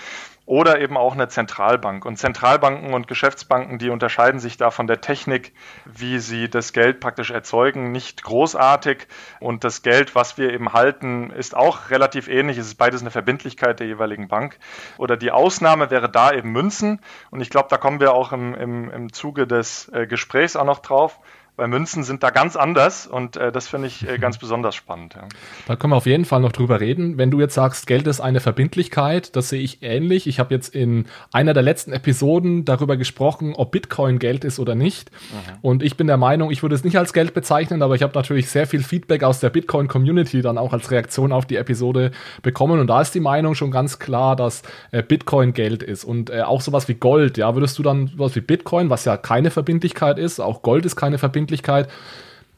oder 0.46 0.80
eben 0.80 0.96
auch 0.96 1.14
eine 1.14 1.28
Zentralbank. 1.28 2.04
Und 2.04 2.16
Zentralbanken 2.16 2.92
und 2.92 3.06
Geschäftsbanken, 3.06 3.78
die 3.78 3.90
unterscheiden 3.90 4.40
sich 4.40 4.56
da 4.56 4.70
von 4.70 4.86
der 4.86 5.00
Technik, 5.00 5.52
wie 5.84 6.18
sie 6.18 6.50
das 6.50 6.72
Geld 6.72 7.00
praktisch 7.00 7.30
erzeugen, 7.30 7.92
nicht 7.92 8.22
großartig. 8.24 9.06
Und 9.38 9.64
das 9.64 9.82
Geld, 9.82 10.14
was 10.14 10.38
wir 10.38 10.52
eben 10.52 10.72
halten, 10.72 11.30
ist 11.30 11.56
auch 11.56 11.90
relativ 11.90 12.28
ähnlich. 12.28 12.58
Es 12.58 12.66
ist 12.66 12.78
beides 12.78 13.00
eine 13.00 13.10
Verbindlichkeit 13.10 13.80
der 13.80 13.86
jeweiligen 13.86 14.28
Bank. 14.28 14.58
Oder 14.98 15.16
die 15.16 15.30
Ausnahme 15.30 15.90
wäre 15.90 16.10
da 16.10 16.32
eben 16.32 16.50
Münzen. 16.50 17.00
Und 17.30 17.40
ich 17.40 17.50
glaube, 17.50 17.68
da 17.70 17.76
kommen 17.76 18.00
wir 18.00 18.12
auch 18.12 18.32
im, 18.32 18.54
im, 18.54 18.90
im 18.90 19.12
Zuge 19.12 19.46
des 19.46 19.88
äh, 19.88 20.06
Gesprächs 20.06 20.56
auch 20.56 20.64
noch 20.64 20.80
drauf 20.80 21.20
weil 21.60 21.68
Münzen 21.68 22.04
sind 22.04 22.22
da 22.22 22.30
ganz 22.30 22.56
anders 22.56 23.06
und 23.06 23.36
äh, 23.36 23.52
das 23.52 23.68
finde 23.68 23.86
ich 23.86 24.08
äh, 24.08 24.16
ganz 24.16 24.38
besonders 24.38 24.74
spannend. 24.74 25.12
Ja. 25.14 25.28
Da 25.66 25.76
können 25.76 25.92
wir 25.92 25.96
auf 25.98 26.06
jeden 26.06 26.24
Fall 26.24 26.40
noch 26.40 26.52
drüber 26.52 26.80
reden. 26.80 27.18
Wenn 27.18 27.30
du 27.30 27.38
jetzt 27.38 27.52
sagst, 27.52 27.86
Geld 27.86 28.06
ist 28.06 28.18
eine 28.18 28.40
Verbindlichkeit, 28.40 29.36
das 29.36 29.50
sehe 29.50 29.60
ich 29.60 29.82
ähnlich. 29.82 30.26
Ich 30.26 30.40
habe 30.40 30.54
jetzt 30.54 30.74
in 30.74 31.04
einer 31.32 31.52
der 31.52 31.62
letzten 31.62 31.92
Episoden 31.92 32.64
darüber 32.64 32.96
gesprochen, 32.96 33.52
ob 33.54 33.72
Bitcoin 33.72 34.18
Geld 34.18 34.44
ist 34.44 34.58
oder 34.58 34.74
nicht. 34.74 35.10
Mhm. 35.10 35.58
Und 35.60 35.82
ich 35.82 35.98
bin 35.98 36.06
der 36.06 36.16
Meinung, 36.16 36.50
ich 36.50 36.62
würde 36.62 36.74
es 36.74 36.82
nicht 36.82 36.96
als 36.96 37.12
Geld 37.12 37.34
bezeichnen, 37.34 37.82
aber 37.82 37.94
ich 37.94 38.02
habe 38.02 38.14
natürlich 38.14 38.48
sehr 38.48 38.66
viel 38.66 38.82
Feedback 38.82 39.22
aus 39.22 39.40
der 39.40 39.50
Bitcoin-Community 39.50 40.40
dann 40.40 40.56
auch 40.56 40.72
als 40.72 40.90
Reaktion 40.90 41.30
auf 41.30 41.44
die 41.44 41.56
Episode 41.56 42.10
bekommen. 42.40 42.80
Und 42.80 42.86
da 42.86 43.02
ist 43.02 43.14
die 43.14 43.20
Meinung 43.20 43.54
schon 43.54 43.70
ganz 43.70 43.98
klar, 43.98 44.34
dass 44.34 44.62
äh, 44.92 45.02
Bitcoin 45.02 45.52
Geld 45.52 45.82
ist. 45.82 46.04
Und 46.04 46.30
äh, 46.30 46.40
auch 46.40 46.62
sowas 46.62 46.88
wie 46.88 46.94
Gold, 46.94 47.36
ja, 47.36 47.54
würdest 47.54 47.78
du 47.78 47.82
dann 47.82 48.06
sowas 48.06 48.34
wie 48.34 48.40
Bitcoin, 48.40 48.88
was 48.88 49.04
ja 49.04 49.18
keine 49.18 49.50
Verbindlichkeit 49.50 50.18
ist, 50.18 50.40
auch 50.40 50.62
Gold 50.62 50.86
ist 50.86 50.96
keine 50.96 51.18
Verbindlichkeit, 51.18 51.49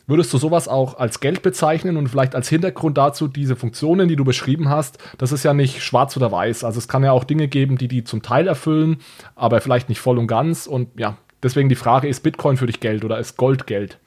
Würdest 0.06 0.32
du 0.32 0.38
sowas 0.38 0.68
auch 0.68 0.98
als 0.98 1.20
Geld 1.20 1.42
bezeichnen 1.42 1.96
und 1.96 2.08
vielleicht 2.08 2.34
als 2.34 2.48
Hintergrund 2.48 2.98
dazu 2.98 3.28
diese 3.28 3.54
Funktionen, 3.54 4.08
die 4.08 4.16
du 4.16 4.24
beschrieben 4.24 4.68
hast, 4.68 4.98
das 5.16 5.30
ist 5.30 5.44
ja 5.44 5.54
nicht 5.54 5.82
schwarz 5.82 6.16
oder 6.16 6.32
weiß. 6.32 6.64
Also 6.64 6.78
es 6.78 6.88
kann 6.88 7.04
ja 7.04 7.12
auch 7.12 7.24
Dinge 7.24 7.48
geben, 7.48 7.78
die 7.78 7.88
die 7.88 8.02
zum 8.04 8.20
Teil 8.20 8.48
erfüllen, 8.48 8.96
aber 9.36 9.60
vielleicht 9.60 9.88
nicht 9.88 10.00
voll 10.00 10.18
und 10.18 10.26
ganz. 10.26 10.66
Und 10.66 10.88
ja, 10.98 11.16
deswegen 11.42 11.68
die 11.68 11.76
Frage, 11.76 12.08
ist 12.08 12.22
Bitcoin 12.22 12.56
für 12.56 12.66
dich 12.66 12.80
Geld 12.80 13.04
oder 13.04 13.18
ist 13.18 13.36
Gold 13.36 13.66
Geld? 13.66 13.98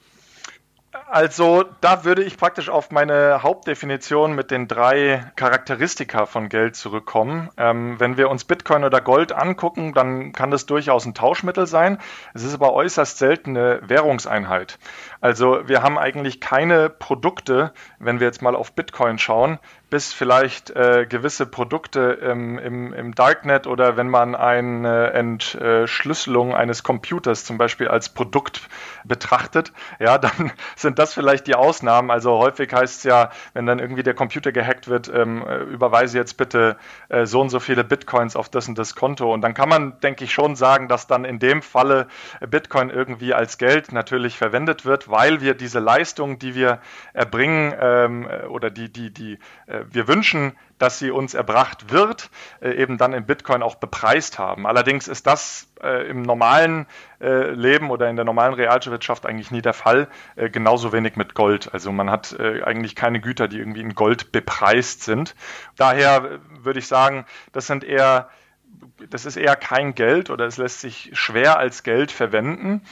Also 1.08 1.64
da 1.80 2.04
würde 2.04 2.24
ich 2.24 2.36
praktisch 2.36 2.68
auf 2.68 2.90
meine 2.90 3.44
Hauptdefinition 3.44 4.34
mit 4.34 4.50
den 4.50 4.66
drei 4.66 5.30
Charakteristika 5.36 6.26
von 6.26 6.48
Geld 6.48 6.74
zurückkommen. 6.74 7.48
Ähm, 7.56 8.00
wenn 8.00 8.16
wir 8.16 8.28
uns 8.28 8.44
Bitcoin 8.44 8.82
oder 8.82 9.00
Gold 9.00 9.30
angucken, 9.30 9.94
dann 9.94 10.32
kann 10.32 10.50
das 10.50 10.66
durchaus 10.66 11.06
ein 11.06 11.14
Tauschmittel 11.14 11.68
sein. 11.68 11.98
Es 12.34 12.42
ist 12.42 12.54
aber 12.54 12.72
äußerst 12.72 13.18
selten 13.18 13.56
eine 13.56 13.80
Währungseinheit. 13.84 14.80
Also 15.26 15.66
wir 15.66 15.82
haben 15.82 15.98
eigentlich 15.98 16.40
keine 16.40 16.88
Produkte, 16.88 17.72
wenn 17.98 18.20
wir 18.20 18.28
jetzt 18.28 18.42
mal 18.42 18.54
auf 18.54 18.74
Bitcoin 18.74 19.18
schauen, 19.18 19.58
bis 19.88 20.12
vielleicht 20.12 20.70
äh, 20.70 21.06
gewisse 21.08 21.46
Produkte 21.46 22.00
im, 22.00 22.58
im, 22.58 22.92
im, 22.92 23.14
Darknet 23.14 23.68
oder 23.68 23.96
wenn 23.96 24.08
man 24.08 24.34
eine 24.34 25.12
Entschlüsselung 25.12 26.56
eines 26.56 26.82
Computers 26.82 27.44
zum 27.44 27.56
Beispiel 27.56 27.86
als 27.86 28.08
Produkt 28.08 28.68
betrachtet, 29.04 29.72
ja, 30.00 30.18
dann 30.18 30.50
sind 30.74 30.98
das 30.98 31.14
vielleicht 31.14 31.46
die 31.46 31.54
Ausnahmen. 31.54 32.10
Also 32.10 32.38
häufig 32.38 32.72
heißt 32.72 32.98
es 32.98 33.04
ja, 33.04 33.30
wenn 33.54 33.66
dann 33.66 33.78
irgendwie 33.78 34.02
der 34.02 34.14
Computer 34.14 34.50
gehackt 34.50 34.88
wird, 34.88 35.08
ähm, 35.08 35.44
überweise 35.70 36.18
jetzt 36.18 36.36
bitte 36.36 36.76
äh, 37.08 37.26
so 37.26 37.40
und 37.40 37.50
so 37.50 37.60
viele 37.60 37.84
Bitcoins 37.84 38.34
auf 38.34 38.48
das 38.48 38.66
und 38.66 38.76
das 38.78 38.96
Konto. 38.96 39.32
Und 39.32 39.42
dann 39.42 39.54
kann 39.54 39.68
man, 39.68 40.00
denke 40.00 40.24
ich, 40.24 40.32
schon 40.32 40.56
sagen, 40.56 40.88
dass 40.88 41.06
dann 41.06 41.24
in 41.24 41.38
dem 41.38 41.62
Falle 41.62 42.08
Bitcoin 42.40 42.90
irgendwie 42.90 43.34
als 43.34 43.56
Geld 43.56 43.92
natürlich 43.92 44.36
verwendet 44.36 44.84
wird, 44.84 45.08
weil 45.16 45.40
wir 45.40 45.54
diese 45.54 45.78
Leistung, 45.78 46.38
die 46.38 46.54
wir 46.54 46.78
erbringen 47.14 47.74
ähm, 47.80 48.28
oder 48.50 48.70
die, 48.70 48.92
die, 48.92 49.10
die 49.10 49.38
äh, 49.66 49.84
wir 49.90 50.08
wünschen, 50.08 50.52
dass 50.76 50.98
sie 50.98 51.10
uns 51.10 51.32
erbracht 51.32 51.90
wird, 51.90 52.28
äh, 52.60 52.72
eben 52.72 52.98
dann 52.98 53.14
in 53.14 53.24
Bitcoin 53.24 53.62
auch 53.62 53.76
bepreist 53.76 54.38
haben. 54.38 54.66
Allerdings 54.66 55.08
ist 55.08 55.26
das 55.26 55.72
äh, 55.82 56.06
im 56.06 56.20
normalen 56.20 56.84
äh, 57.18 57.50
Leben 57.52 57.90
oder 57.90 58.10
in 58.10 58.16
der 58.16 58.26
normalen 58.26 58.52
Realwirtschaft 58.52 59.24
eigentlich 59.24 59.50
nie 59.50 59.62
der 59.62 59.72
Fall. 59.72 60.08
Äh, 60.34 60.50
genauso 60.50 60.92
wenig 60.92 61.16
mit 61.16 61.32
Gold. 61.32 61.72
Also 61.72 61.92
man 61.92 62.10
hat 62.10 62.36
äh, 62.38 62.62
eigentlich 62.62 62.94
keine 62.94 63.20
Güter, 63.20 63.48
die 63.48 63.58
irgendwie 63.58 63.80
in 63.80 63.94
Gold 63.94 64.32
bepreist 64.32 65.02
sind. 65.02 65.34
Daher 65.78 66.40
würde 66.62 66.78
ich 66.78 66.88
sagen, 66.88 67.24
das 67.52 67.66
sind 67.66 67.84
eher 67.84 68.28
das 69.10 69.26
ist 69.26 69.36
eher 69.36 69.56
kein 69.56 69.94
Geld 69.94 70.30
oder 70.30 70.46
es 70.46 70.56
lässt 70.56 70.80
sich 70.80 71.10
schwer 71.12 71.58
als 71.58 71.82
Geld 71.82 72.12
verwenden. 72.12 72.82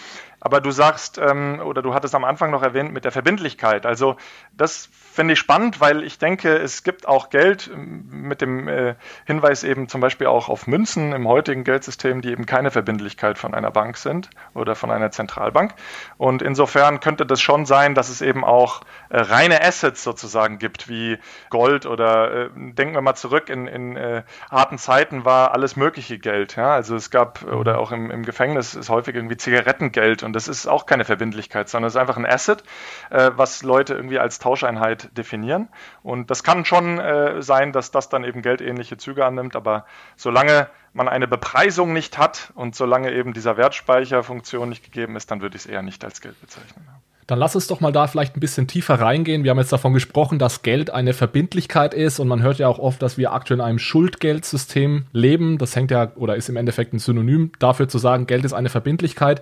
Aber 0.47 0.61
du 0.61 0.73
sagst, 0.73 1.17
ähm, 1.17 1.59
oder 1.65 1.81
du 1.81 1.95
hattest 1.95 2.15
am 2.15 2.23
Anfang 2.23 2.51
noch 2.51 2.63
erwähnt 2.63 2.93
mit 2.93 3.07
der 3.07 3.13
Verbindlichkeit. 3.13 3.87
Also 3.87 4.17
das 4.53 4.91
finde 4.93 5.33
ich 5.33 5.39
spannend, 5.39 5.81
weil 5.81 6.05
ich 6.05 6.19
denke, 6.19 6.55
es 6.55 6.83
gibt 6.83 7.09
auch 7.09 7.31
Geld 7.31 7.71
ähm, 7.73 8.05
mit 8.11 8.43
dem 8.43 8.69
äh, 8.69 8.95
Hinweis 9.25 9.65
eben 9.65 9.89
zum 9.89 10.03
Beispiel 10.03 10.27
auch 10.27 10.51
auf 10.51 10.67
Münzen 10.67 11.15
im 11.15 11.27
heutigen 11.27 11.65
Geldsystem, 11.65 12.21
die 12.21 12.31
eben 12.31 12.45
keine 12.45 12.71
Verbindlichkeit 12.71 13.39
von 13.39 13.55
einer 13.55 13.71
Bank 13.71 13.97
sind 13.97 14.29
oder 14.53 14.75
von 14.75 14.91
einer 14.91 15.11
Zentralbank. 15.11 15.73
Und 16.19 16.43
insofern 16.43 17.01
könnte 17.01 17.25
das 17.25 17.41
schon 17.41 17.65
sein, 17.65 17.95
dass 17.95 18.11
es 18.11 18.21
eben 18.21 18.45
auch 18.45 18.83
äh, 19.09 19.21
reine 19.21 19.63
Assets 19.63 20.05
sozusagen 20.05 20.59
gibt, 20.59 20.91
wie 20.91 21.17
Gold 21.49 21.87
oder 21.87 22.49
äh, 22.49 22.51
denken 22.55 22.93
wir 22.93 23.01
mal 23.01 23.15
zurück, 23.15 23.49
in, 23.49 23.67
in 23.67 23.97
äh, 23.97 24.25
harten 24.51 24.77
Zeiten 24.77 25.25
war 25.25 25.53
alles 25.53 25.77
mögliche 25.77 26.19
Geld. 26.19 26.57
Ja? 26.57 26.75
Also 26.75 26.97
es 26.97 27.11
gab, 27.11 27.45
oder 27.45 27.79
auch 27.79 27.93
im, 27.93 28.11
im 28.11 28.25
Gefängnis 28.25 28.75
ist 28.75 28.91
häufig 28.91 29.15
irgendwie 29.15 29.39
Zigarettengeld 29.39 30.23
und 30.23 30.34
das 30.35 30.49
ist 30.49 30.67
auch 30.67 30.87
keine 30.87 31.05
Verbindlichkeit, 31.05 31.69
sondern 31.69 31.89
es 31.89 31.95
ist 31.95 32.01
einfach 32.01 32.17
ein 32.17 32.27
Asset, 32.27 32.63
äh, 33.11 33.31
was 33.37 33.63
Leute 33.63 33.95
irgendwie 33.95 34.19
als 34.19 34.39
Tauscheinheit 34.39 35.17
definieren. 35.17 35.69
Und 36.03 36.31
das 36.31 36.43
kann 36.43 36.65
schon 36.65 36.99
äh, 36.99 37.43
sein, 37.43 37.73
dass 37.73 37.91
das 37.91 38.09
dann 38.09 38.25
eben 38.25 38.43
geldähnliche 38.43 38.97
Züge 38.97 39.25
annimmt, 39.25 39.57
aber 39.57 39.87
solange 40.17 40.69
man 40.93 41.09
eine 41.09 41.27
Bepreisung 41.27 41.93
nicht 41.93 42.19
hat 42.19 42.53
und 42.55 42.75
solange 42.77 43.13
eben 43.13 43.33
dieser 43.33 43.57
Wertspeicherfunktion 43.57 44.69
nicht 44.69 44.85
gegeben 44.85 45.17
ist, 45.17 45.31
dann 45.31 45.41
würde 45.41 45.57
ich 45.57 45.65
es 45.65 45.71
eher 45.71 45.83
nicht 45.83 46.05
als 46.05 46.21
Geld 46.21 46.41
bezeichnen. 46.41 46.87
Dann 47.27 47.39
lass 47.39 47.55
uns 47.55 47.67
doch 47.67 47.81
mal 47.81 47.93
da 47.93 48.07
vielleicht 48.07 48.37
ein 48.37 48.41
bisschen 48.41 48.67
tiefer 48.67 49.01
reingehen. 49.01 49.45
Wir 49.45 49.51
haben 49.51 49.59
jetzt 49.59 49.73
davon 49.73 49.95
gesprochen, 49.95 50.39
dass 50.39 50.63
Geld 50.63 50.91
eine 50.91 51.15
Verbindlichkeit 51.15 51.95
ist 51.95 52.21
und 52.21 52.29
man 52.29 52.43
hört 52.43 52.59
ja 52.59 52.69
auch 52.69 52.79
oft, 52.79 53.01
dass 53.01 53.17
wir 53.17 53.33
aktuell 53.33 53.61
in 53.61 53.65
einem 53.65 53.79
Schuldgeldsystem 53.79 55.07
leben. 55.13 55.57
Das 55.57 55.75
hängt 55.75 55.91
ja 55.91 56.13
oder 56.17 56.37
ist 56.37 56.51
im 56.51 56.57
Endeffekt 56.57 56.93
ein 56.93 56.99
Synonym 56.99 57.53
dafür 57.59 57.89
zu 57.89 57.99
sagen, 57.99 58.27
Geld 58.27 58.45
ist 58.45 58.53
eine 58.53 58.69
Verbindlichkeit. 58.69 59.41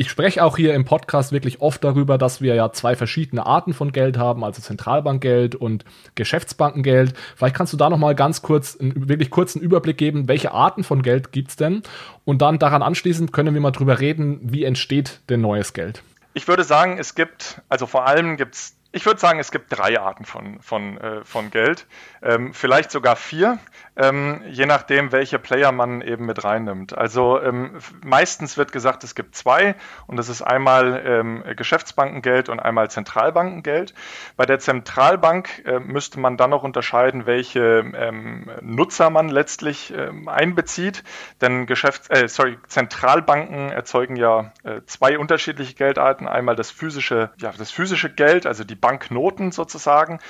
Ich 0.00 0.08
spreche 0.08 0.42
auch 0.42 0.56
hier 0.56 0.72
im 0.72 0.86
Podcast 0.86 1.30
wirklich 1.30 1.60
oft 1.60 1.84
darüber, 1.84 2.16
dass 2.16 2.40
wir 2.40 2.54
ja 2.54 2.72
zwei 2.72 2.96
verschiedene 2.96 3.44
Arten 3.44 3.74
von 3.74 3.92
Geld 3.92 4.16
haben, 4.16 4.44
also 4.44 4.62
Zentralbankgeld 4.62 5.56
und 5.56 5.84
Geschäftsbankengeld. 6.14 7.12
Vielleicht 7.36 7.54
kannst 7.54 7.74
du 7.74 7.76
da 7.76 7.90
noch 7.90 7.98
mal 7.98 8.14
ganz 8.14 8.40
kurz 8.40 8.78
einen 8.80 9.10
wirklich 9.10 9.28
kurzen 9.28 9.60
Überblick 9.60 9.98
geben, 9.98 10.26
welche 10.26 10.52
Arten 10.52 10.84
von 10.84 11.02
Geld 11.02 11.32
gibt 11.32 11.50
es 11.50 11.56
denn? 11.56 11.82
Und 12.24 12.40
dann 12.40 12.58
daran 12.58 12.80
anschließend 12.80 13.34
können 13.34 13.52
wir 13.52 13.60
mal 13.60 13.72
drüber 13.72 14.00
reden, 14.00 14.40
wie 14.42 14.64
entsteht 14.64 15.20
denn 15.28 15.42
neues 15.42 15.74
Geld? 15.74 16.02
Ich 16.32 16.48
würde 16.48 16.64
sagen, 16.64 16.96
es 16.96 17.14
gibt, 17.14 17.60
also 17.68 17.84
vor 17.84 18.06
allem 18.06 18.38
gibt 18.38 18.54
es 18.54 18.76
ich 18.92 19.06
würde 19.06 19.20
sagen, 19.20 19.38
es 19.38 19.52
gibt 19.52 19.66
drei 19.70 20.00
Arten 20.00 20.24
von, 20.24 20.60
von, 20.60 20.98
äh, 20.98 21.24
von 21.24 21.50
Geld, 21.50 21.86
ähm, 22.22 22.52
vielleicht 22.52 22.90
sogar 22.90 23.14
vier, 23.14 23.58
ähm, 23.96 24.42
je 24.48 24.66
nachdem, 24.66 25.12
welche 25.12 25.38
Player 25.38 25.70
man 25.70 26.00
eben 26.00 26.26
mit 26.26 26.42
reinnimmt. 26.42 26.96
Also 26.96 27.40
ähm, 27.40 27.78
meistens 28.02 28.56
wird 28.56 28.72
gesagt, 28.72 29.04
es 29.04 29.14
gibt 29.14 29.36
zwei 29.36 29.76
und 30.08 30.16
das 30.16 30.28
ist 30.28 30.42
einmal 30.42 31.02
ähm, 31.04 31.44
Geschäftsbankengeld 31.54 32.48
und 32.48 32.58
einmal 32.58 32.90
Zentralbankengeld. 32.90 33.94
Bei 34.36 34.44
der 34.44 34.58
Zentralbank 34.58 35.64
äh, 35.64 35.78
müsste 35.78 36.18
man 36.18 36.36
dann 36.36 36.50
noch 36.50 36.64
unterscheiden, 36.64 37.26
welche 37.26 37.84
ähm, 37.94 38.50
Nutzer 38.60 39.10
man 39.10 39.28
letztlich 39.28 39.94
ähm, 39.96 40.28
einbezieht, 40.28 41.04
denn 41.40 41.66
Geschäfts 41.66 42.10
äh, 42.10 42.26
sorry, 42.28 42.58
Zentralbanken 42.66 43.70
erzeugen 43.70 44.16
ja 44.16 44.52
äh, 44.64 44.80
zwei 44.86 45.16
unterschiedliche 45.16 45.74
Geldarten, 45.74 46.26
einmal 46.26 46.56
das 46.56 46.72
physische, 46.72 47.30
ja, 47.38 47.52
das 47.56 47.70
physische 47.70 48.10
Geld, 48.10 48.46
also 48.46 48.64
die 48.64 48.79
Banknoten 48.80 49.52
sozusagen. 49.52 50.20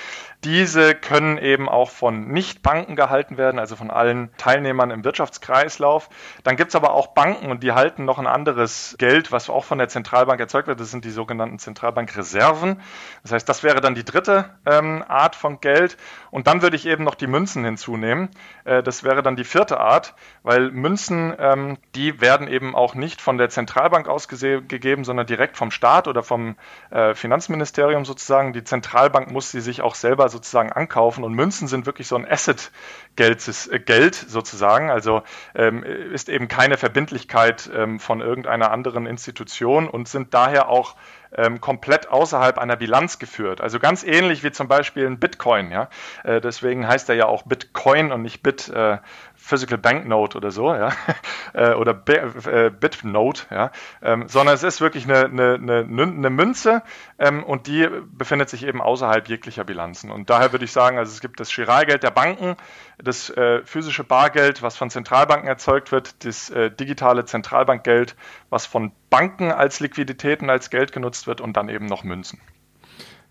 Diese 0.45 0.95
können 0.95 1.39
eben 1.39 1.69
auch 1.69 1.91
von 1.91 2.29
Nichtbanken 2.29 2.97
gehalten 2.97 3.39
werden, 3.39 3.59
also 3.59 3.77
von 3.77 3.91
allen 3.91 4.31
Teilnehmern 4.37 4.91
im 4.91 5.05
Wirtschaftskreislauf. 5.05 6.09
Dann 6.43 6.57
gibt 6.57 6.71
es 6.71 6.75
aber 6.75 6.93
auch 6.93 7.09
Banken 7.09 7.51
und 7.51 7.63
die 7.63 7.73
halten 7.73 8.05
noch 8.05 8.19
ein 8.19 8.27
anderes 8.27 8.97
Geld, 8.99 9.33
was 9.33 9.49
auch 9.49 9.65
von 9.65 9.79
der 9.79 9.89
Zentralbank 9.89 10.41
erzeugt 10.41 10.67
wird. 10.67 10.81
Das 10.81 10.91
sind 10.91 11.05
die 11.05 11.11
sogenannten 11.11 11.59
Zentralbankreserven. 11.59 12.81
Das 13.23 13.33
heißt, 13.33 13.49
das 13.49 13.63
wäre 13.63 13.81
dann 13.81 13.95
die 13.95 14.05
dritte 14.05 14.51
ähm, 14.67 15.05
Art 15.07 15.37
von 15.37 15.61
Geld. 15.61 15.97
Und 16.31 16.47
dann 16.47 16.63
würde 16.63 16.77
ich 16.77 16.87
eben 16.87 17.05
noch 17.05 17.15
die 17.15 17.27
Münzen 17.27 17.65
hinzunehmen. 17.65 18.31
Äh, 18.65 18.83
das 18.83 19.05
wäre 19.05 19.23
dann 19.23 19.37
die 19.37 19.45
vierte 19.45 19.79
Art, 19.79 20.15
weil 20.43 20.71
Münzen, 20.71 21.35
ähm, 21.39 21.79
die 21.95 22.21
werden 22.21 22.49
eben 22.49 22.75
auch 22.75 22.95
nicht 22.95 23.21
von 23.21 23.39
der 23.39 23.49
Zentralbank 23.49 24.09
ausgegeben, 24.09 25.05
sondern 25.05 25.27
direkt 25.27 25.57
vom 25.57 25.71
Staat 25.71 26.09
oder 26.09 26.23
vom 26.23 26.57
äh, 26.91 27.15
Finanzministerium 27.15 28.05
sozusagen 28.05 28.51
sagen, 28.51 28.53
die 28.55 28.65
Zentralbank 28.65 29.31
muss 29.31 29.51
sie 29.51 29.61
sich 29.61 29.83
auch 29.83 29.95
selber 29.95 30.30
sozusagen 30.31 30.73
ankaufen 30.73 31.25
und 31.25 31.35
Münzen 31.35 31.69
sind 31.69 31.87
wirklich 31.87 32.09
so 32.09 32.17
ein 32.17 32.27
Asset-Geld 32.27 33.49
äh, 33.71 33.79
Geld 33.79 34.15
sozusagen. 34.15 34.91
Also 34.91 35.23
ähm, 35.55 35.83
ist 35.83 36.29
eben 36.29 36.49
keine 36.49 36.77
Verbindlichkeit 36.77 37.71
ähm, 37.75 38.01
von 38.01 38.21
irgendeiner 38.21 38.71
anderen 38.71 39.07
Institution 39.07 39.89
und 39.89 40.09
sind 40.09 40.33
daher 40.35 40.69
auch 40.69 40.97
ähm, 41.33 41.61
komplett 41.61 42.09
außerhalb 42.09 42.59
einer 42.59 42.77
Bilanz 42.77 43.19
geführt. 43.19 43.61
Also 43.61 43.79
ganz 43.79 44.03
ähnlich 44.03 44.43
wie 44.43 44.51
zum 44.51 44.69
Beispiel 44.69 45.07
ein 45.07 45.19
Bitcoin. 45.19 45.71
Ja? 45.71 45.89
Äh, 46.25 46.41
deswegen 46.41 46.87
heißt 46.87 47.09
er 47.09 47.15
ja 47.15 47.27
auch 47.27 47.45
Bitcoin 47.45 48.13
und 48.13 48.23
nicht 48.23 48.43
Bit, 48.43 48.69
äh, 48.69 48.99
Physical 49.43 49.79
Banknote 49.79 50.37
oder 50.37 50.51
so, 50.51 50.73
ja, 50.73 50.93
äh, 51.55 51.73
oder 51.73 51.93
äh, 52.07 52.71
Bitnote, 52.71 53.43
ja, 53.51 53.71
ähm, 54.03 54.29
sondern 54.29 54.55
es 54.55 54.63
ist 54.63 54.81
wirklich 54.81 55.05
eine, 55.05 55.25
eine, 55.25 55.87
eine, 55.89 56.31
Münze 56.31 56.83
ähm, 57.19 57.43
und 57.43 57.67
die 57.67 57.89
befindet 58.13 58.49
sich 58.49 58.65
eben 58.65 58.81
außerhalb 58.81 59.29
jeglicher 59.29 59.65
Bilanzen. 59.65 60.11
Und 60.11 60.31
daher 60.31 60.53
würde 60.53 60.65
ich 60.65 60.73
sagen, 60.73 60.99
also 60.99 61.11
es 61.11 61.21
gibt 61.21 61.41
das 61.41 61.53
Giralgeld 61.53 62.03
der 62.03 62.11
Banken, 62.11 62.57
das 62.99 63.31
äh, 63.31 63.63
physische 63.65 64.05
Bargeld, 64.05 64.63
was 64.63 64.77
von 64.77 64.91
Zentralbanken 64.91 65.49
erzeugt 65.49 65.91
wird, 65.91 66.25
das 66.25 66.51
äh, 66.51 66.71
digitale 66.71 67.25
Zentralbankgeld, 67.25 68.15
was 68.51 68.67
von 68.67 68.93
Banken 69.09 69.51
als 69.51 69.81
Liquiditäten, 69.81 70.51
als 70.51 70.71
Geld 70.71 70.93
genutzt 70.93 71.27
wird 71.27 71.41
und 71.41 71.57
dann 71.57 71.69
eben 71.69 71.87
noch 71.87 72.05
Münzen. 72.05 72.39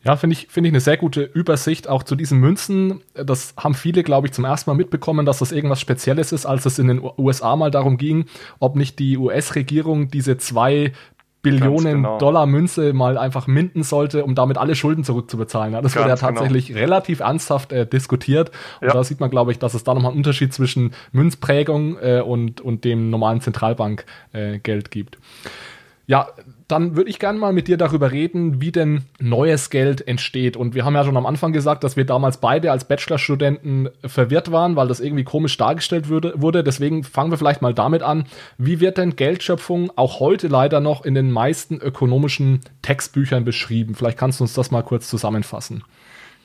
Ja, 0.04 0.16
finde 0.16 0.34
ich, 0.34 0.48
finde 0.48 0.70
ich 0.70 0.74
eine 0.74 0.80
sehr 0.80 0.96
gute 0.96 1.24
Übersicht 1.24 1.90
auch 1.90 2.04
zu 2.04 2.16
diesen 2.16 2.40
Münzen. 2.40 3.02
Das 3.14 3.54
haben 3.58 3.74
viele, 3.74 4.04
glaube 4.04 4.28
ich, 4.28 4.34
zum 4.34 4.46
ersten 4.46 4.70
Mal 4.70 4.76
mitbekommen, 4.76 5.26
dass 5.26 5.40
das 5.40 5.52
irgendwas 5.52 5.82
Spezielles 5.82 6.32
ist, 6.32 6.46
als 6.46 6.66
es 6.66 6.80
in 6.80 6.88
den 6.88 7.02
USA 7.18 7.56
mal 7.58 7.70
darum 7.70 7.98
ging, 7.98 8.26
ob 8.60 8.78
nicht 8.78 8.98
die 9.00 9.18
US-Regierung 9.18 10.10
diese 10.10 10.38
zwei 10.38 10.94
Billionen 11.42 11.98
genau. 11.98 12.18
Dollar 12.18 12.46
Münze 12.46 12.92
mal 12.92 13.18
einfach 13.18 13.48
minden 13.48 13.84
sollte, 13.84 14.26
um 14.26 14.36
damit 14.36 14.58
alle 14.58 14.76
Schulden 14.76 15.04
zurückzubezahlen. 15.04 15.74
Ja, 15.74 15.82
das 15.82 15.94
Ganz 15.94 16.04
wurde 16.04 16.10
ja 16.10 16.16
genau. 16.16 16.28
tatsächlich 16.28 16.68
genau. 16.68 16.80
relativ 16.80 17.20
ernsthaft 17.22 17.72
äh, 17.72 17.86
diskutiert. 17.86 18.52
Und 18.82 18.88
ja. 18.88 18.94
da 18.94 19.04
sieht 19.04 19.20
man, 19.22 19.30
glaube 19.30 19.52
ich, 19.52 19.60
dass 19.60 19.74
es 19.74 19.84
da 19.84 19.94
nochmal 19.94 20.12
einen 20.12 20.18
Unterschied 20.18 20.54
zwischen 20.54 20.94
Münzprägung 21.14 21.98
äh, 22.02 22.22
und, 22.22 22.60
und 22.60 22.84
dem 22.84 23.10
normalen 23.10 23.40
Zentralbankgeld 23.40 24.88
äh, 24.88 24.90
gibt. 24.90 25.18
Ja, 26.08 26.30
dann 26.70 26.96
würde 26.96 27.10
ich 27.10 27.18
gerne 27.18 27.40
mal 27.40 27.52
mit 27.52 27.68
dir 27.68 27.78
darüber 27.78 28.12
reden, 28.12 28.62
wie 28.62 28.72
denn 28.72 29.04
neues 29.20 29.72
Geld 29.72 30.08
entsteht. 30.08 30.56
Und 30.56 30.76
wir 30.76 30.86
haben 30.86 30.94
ja 30.94 31.04
schon 31.04 31.18
am 31.18 31.26
Anfang 31.26 31.52
gesagt, 31.52 31.84
dass 31.84 31.98
wir 31.98 32.06
damals 32.06 32.38
beide 32.38 32.72
als 32.72 32.86
Bachelorstudenten 32.86 33.90
verwirrt 34.06 34.52
waren, 34.52 34.76
weil 34.76 34.88
das 34.88 35.00
irgendwie 35.00 35.24
komisch 35.24 35.58
dargestellt 35.58 36.10
würde, 36.10 36.34
wurde. 36.36 36.64
Deswegen 36.64 37.04
fangen 37.04 37.32
wir 37.32 37.40
vielleicht 37.40 37.64
mal 37.64 37.74
damit 37.74 38.04
an. 38.04 38.26
Wie 38.60 38.80
wird 38.80 39.00
denn 39.00 39.16
Geldschöpfung 39.16 39.92
auch 39.96 40.20
heute 40.20 40.48
leider 40.48 40.80
noch 40.80 41.04
in 41.04 41.16
den 41.16 41.32
meisten 41.32 41.82
ökonomischen 41.82 42.62
Textbüchern 42.84 43.44
beschrieben? 43.44 43.96
Vielleicht 43.96 44.20
kannst 44.20 44.40
du 44.40 44.44
uns 44.44 44.54
das 44.54 44.70
mal 44.70 44.84
kurz 44.84 45.10
zusammenfassen. 45.10 45.84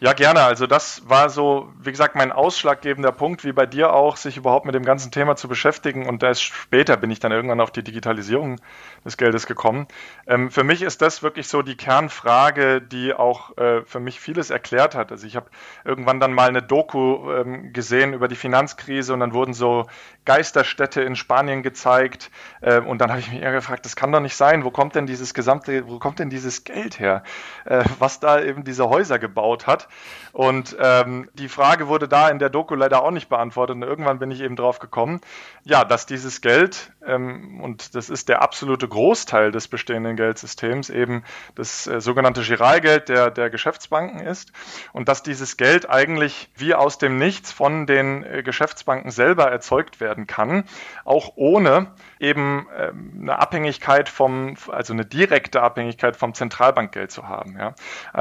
Ja, 0.00 0.12
gerne. 0.12 0.43
Also 0.43 0.66
das 0.66 1.02
war 1.09 1.31
so, 1.31 1.73
wie 1.81 1.90
gesagt, 1.90 2.14
mein 2.14 2.31
ausschlaggebender 2.31 3.12
Punkt, 3.12 3.43
wie 3.43 3.52
bei 3.52 3.64
dir 3.64 3.95
auch, 3.95 4.16
sich 4.16 4.37
überhaupt 4.37 4.66
mit 4.66 4.75
dem 4.75 4.85
ganzen 4.85 5.11
Thema 5.11 5.37
zu 5.37 5.49
beschäftigen. 5.49 6.07
Und 6.07 6.23
erst 6.23 6.43
später 6.43 6.97
bin 6.97 7.11
ich 7.11 7.21
dann 7.21 7.33
irgendwann 7.33 7.61
auf 7.61 7.71
die 7.71 7.83
Digitalisierung 7.83 8.61
des 9.04 9.16
Geldes 9.16 9.46
gekommen. 9.46 9.87
Ähm, 10.26 10.50
für 10.50 10.64
mich 10.64 10.82
ist 10.82 11.02
das 11.02 11.23
wirklich 11.23 11.49
so 11.49 11.62
die 11.62 11.76
Kernfrage, 11.76 12.80
die 12.80 13.12
auch 13.14 13.56
äh, 13.58 13.82
für 13.84 14.00
mich 14.00 14.20
vieles 14.20 14.50
erklärt 14.50 14.94
hat. 14.94 15.12
Also 15.12 15.26
ich 15.26 15.37
habe 15.37 15.50
irgendwann 15.84 16.20
dann 16.20 16.32
mal 16.32 16.49
eine 16.49 16.62
Doku 16.62 17.30
ähm, 17.32 17.73
gesehen 17.73 18.14
über 18.14 18.28
die 18.28 18.37
Finanzkrise 18.37 19.12
und 19.12 19.20
dann 19.20 19.34
wurden 19.34 19.54
so 19.54 19.87
Geisterstädte 20.25 21.02
in 21.02 21.16
Spanien 21.16 21.62
gezeigt. 21.62 22.30
Äh, 22.61 22.80
und 22.80 22.99
dann 22.99 23.11
habe 23.11 23.20
ich 23.20 23.30
mich 23.30 23.42
eher 23.42 23.52
gefragt, 23.52 23.84
das 23.84 23.96
kann 23.96 24.12
doch 24.12 24.20
nicht 24.20 24.37
sein. 24.37 24.64
Wo 24.64 24.70
kommt 24.70 24.94
denn 24.94 25.06
dieses 25.06 25.34
gesamte, 25.34 25.87
wo 25.88 25.99
kommt 25.99 26.18
denn 26.18 26.30
dieses 26.30 26.64
Geld 26.64 26.99
her, 26.99 27.23
äh, 27.64 27.84
was 27.99 28.20
da 28.20 28.40
eben 28.40 28.64
diese 28.64 28.88
Häuser 28.88 29.18
gebaut 29.18 29.66
hat? 29.66 29.88
Und 30.34 30.76
ähm, 30.80 31.30
die 31.34 31.48
Frage 31.48 31.86
wurde 31.86 32.08
da 32.08 32.28
in 32.28 32.40
der 32.40 32.50
Doku 32.50 32.74
leider 32.74 33.04
auch 33.04 33.12
nicht 33.12 33.28
beantwortet. 33.28 33.76
Und 33.76 33.84
irgendwann 33.84 34.18
bin 34.18 34.32
ich 34.32 34.40
eben 34.40 34.56
drauf 34.56 34.80
gekommen, 34.80 35.20
ja, 35.62 35.84
dass 35.84 36.06
dieses 36.06 36.40
Geld, 36.40 36.90
ähm, 37.06 37.60
und 37.62 37.94
das 37.94 38.10
ist 38.10 38.28
der 38.28 38.42
absolute 38.42 38.88
Großteil 38.88 39.52
des 39.52 39.68
bestehenden 39.68 40.16
Geldsystems, 40.16 40.90
eben 40.90 41.22
das 41.54 41.86
äh, 41.86 42.00
sogenannte 42.00 42.42
Giralgeld 42.42 43.08
der, 43.10 43.30
der 43.30 43.48
Geschäftsbanken 43.48 44.18
ist. 44.18 44.50
Und 44.92 45.08
dass 45.08 45.22
dieses 45.22 45.56
Geld 45.56 45.88
eigentlich 45.88 46.50
wie 46.56 46.74
aus 46.74 46.98
dem 46.98 47.16
Nichts 47.16 47.52
von 47.52 47.86
den 47.86 48.24
äh, 48.24 48.42
Geschäftsbanken 48.42 49.12
selber 49.12 49.44
erzeugt 49.52 50.00
werden 50.00 50.26
kann, 50.26 50.64
auch 51.04 51.34
ohne 51.36 51.92
eben 52.18 52.66
ähm, 52.76 53.18
eine 53.22 53.38
Abhängigkeit 53.38 54.08
vom, 54.08 54.56
also 54.66 54.94
eine 54.94 55.04
direkte 55.04 55.62
Abhängigkeit 55.62 56.16
vom 56.16 56.34
Zentralbankgeld 56.34 57.12
zu 57.12 57.28
haben. 57.28 57.56
Ja. 57.56 57.74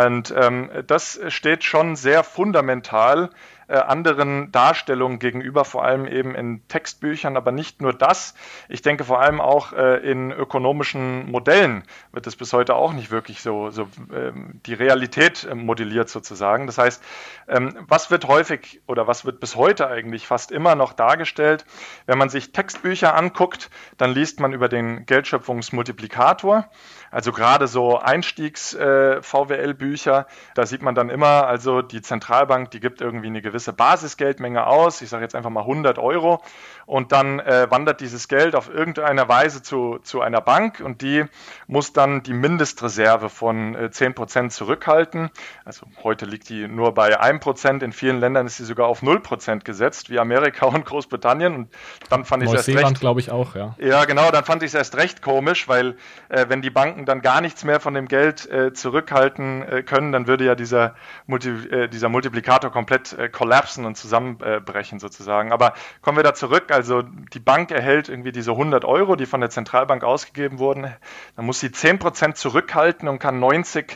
Und 0.05 0.31
ähm, 0.37 0.69
das 0.85 1.19
steht 1.29 1.63
schon 1.63 1.95
sehr 2.03 2.23
fundamental 2.23 3.31
äh, 3.67 3.77
anderen 3.77 4.51
Darstellungen 4.51 5.19
gegenüber, 5.19 5.65
vor 5.65 5.83
allem 5.83 6.05
eben 6.05 6.35
in 6.35 6.67
Textbüchern, 6.67 7.37
aber 7.37 7.51
nicht 7.51 7.81
nur 7.81 7.93
das. 7.93 8.35
Ich 8.69 8.81
denke 8.81 9.03
vor 9.03 9.21
allem 9.21 9.41
auch 9.41 9.73
äh, 9.73 9.97
in 9.97 10.31
ökonomischen 10.31 11.31
Modellen 11.31 11.83
wird 12.11 12.27
es 12.27 12.35
bis 12.35 12.53
heute 12.53 12.75
auch 12.75 12.93
nicht 12.93 13.09
wirklich 13.09 13.41
so, 13.41 13.69
so 13.69 13.87
ähm, 14.13 14.59
die 14.65 14.73
Realität 14.73 15.45
äh, 15.45 15.55
modelliert 15.55 16.09
sozusagen. 16.09 16.67
Das 16.67 16.77
heißt, 16.77 17.03
ähm, 17.47 17.75
was 17.87 18.11
wird 18.11 18.27
häufig 18.27 18.81
oder 18.85 19.07
was 19.07 19.25
wird 19.25 19.39
bis 19.39 19.55
heute 19.55 19.87
eigentlich 19.87 20.27
fast 20.27 20.51
immer 20.51 20.75
noch 20.75 20.93
dargestellt? 20.93 21.65
Wenn 22.05 22.17
man 22.17 22.29
sich 22.29 22.51
Textbücher 22.51 23.15
anguckt, 23.15 23.71
dann 23.97 24.13
liest 24.13 24.39
man 24.39 24.53
über 24.53 24.67
den 24.67 25.05
Geldschöpfungsmultiplikator. 25.05 26.69
Also 27.13 27.31
gerade 27.31 27.67
so 27.67 27.99
Einstiegs-VWL-Bücher, 27.99 30.19
äh, 30.19 30.25
da 30.55 30.65
sieht 30.65 30.81
man 30.81 30.95
dann 30.95 31.11
immer, 31.11 31.45
also 31.45 31.83
die 31.83 32.01
Zentralbank, 32.01 32.71
die 32.71 32.79
gibt 32.79 33.01
irgendwie 33.01 33.27
eine 33.27 33.43
gewisse 33.43 33.71
Basisgeldmenge 33.71 34.65
aus, 34.65 35.03
ich 35.03 35.09
sage 35.09 35.23
jetzt 35.23 35.35
einfach 35.35 35.51
mal 35.51 35.61
100 35.61 35.99
Euro, 35.99 36.41
und 36.85 37.11
dann 37.11 37.39
äh, 37.39 37.67
wandert 37.69 38.01
dieses 38.01 38.27
Geld 38.27 38.55
auf 38.55 38.69
irgendeine 38.69 39.27
Weise 39.27 39.61
zu, 39.61 39.99
zu 40.03 40.21
einer 40.21 40.41
Bank 40.41 40.81
und 40.83 41.01
die 41.01 41.25
muss 41.67 41.93
dann 41.93 42.23
die 42.23 42.33
Mindestreserve 42.33 43.29
von 43.29 43.75
äh, 43.75 43.89
10% 43.91 44.49
zurückhalten. 44.49 45.29
Also 45.65 45.85
heute 46.03 46.25
liegt 46.25 46.49
die 46.49 46.67
nur 46.67 46.93
bei 46.93 47.21
1%, 47.21 47.83
in 47.83 47.93
vielen 47.93 48.19
Ländern 48.19 48.47
ist 48.47 48.57
sie 48.57 48.65
sogar 48.65 48.87
auf 48.87 49.01
0% 49.01 49.63
gesetzt, 49.63 50.09
wie 50.09 50.19
Amerika 50.19 50.65
und 50.73 50.85
Großbritannien. 50.85 51.55
Und 51.55 51.69
dann 52.09 52.25
fand 52.25 52.43
ich 52.43 52.49
es 52.49 52.67
erst 52.67 52.83
recht. 52.83 52.99
glaube 52.99 53.19
ich 53.19 53.31
auch, 53.31 53.55
ja. 53.55 53.75
Ja, 53.77 54.05
genau, 54.05 54.31
dann 54.31 54.43
fand 54.43 54.63
ich 54.63 54.67
es 54.67 54.73
erst 54.73 54.97
recht 54.97 55.21
komisch, 55.21 55.67
weil 55.67 55.95
äh, 56.29 56.45
wenn 56.49 56.61
die 56.61 56.69
Banken 56.69 57.02
Banken 57.03 57.05
dann 57.05 57.21
gar 57.21 57.41
nichts 57.41 57.63
mehr 57.63 57.79
von 57.79 57.93
dem 57.93 58.07
Geld 58.07 58.49
äh, 58.49 58.73
zurückhalten 58.73 59.61
äh, 59.63 59.83
können, 59.83 60.11
dann 60.11 60.27
würde 60.27 60.45
ja 60.45 60.55
dieser, 60.55 60.95
Multi, 61.27 61.49
äh, 61.49 61.87
dieser 61.87 62.09
Multiplikator 62.09 62.71
komplett 62.71 63.13
äh, 63.13 63.29
kollapsen 63.29 63.85
und 63.85 63.95
zusammenbrechen 63.95 64.99
sozusagen. 64.99 65.51
Aber 65.51 65.73
kommen 66.01 66.17
wir 66.17 66.23
da 66.23 66.33
zurück. 66.33 66.71
Also 66.71 67.01
die 67.01 67.39
Bank 67.39 67.71
erhält 67.71 68.09
irgendwie 68.09 68.31
diese 68.31 68.51
100 68.51 68.85
Euro, 68.85 69.15
die 69.15 69.25
von 69.25 69.41
der 69.41 69.49
Zentralbank 69.49 70.03
ausgegeben 70.03 70.59
wurden. 70.59 70.93
Dann 71.35 71.45
muss 71.45 71.59
sie 71.59 71.67
10% 71.67 72.33
zurückhalten 72.33 73.07
und 73.07 73.19
kann 73.19 73.39
90 73.39 73.91
äh, 73.91 73.95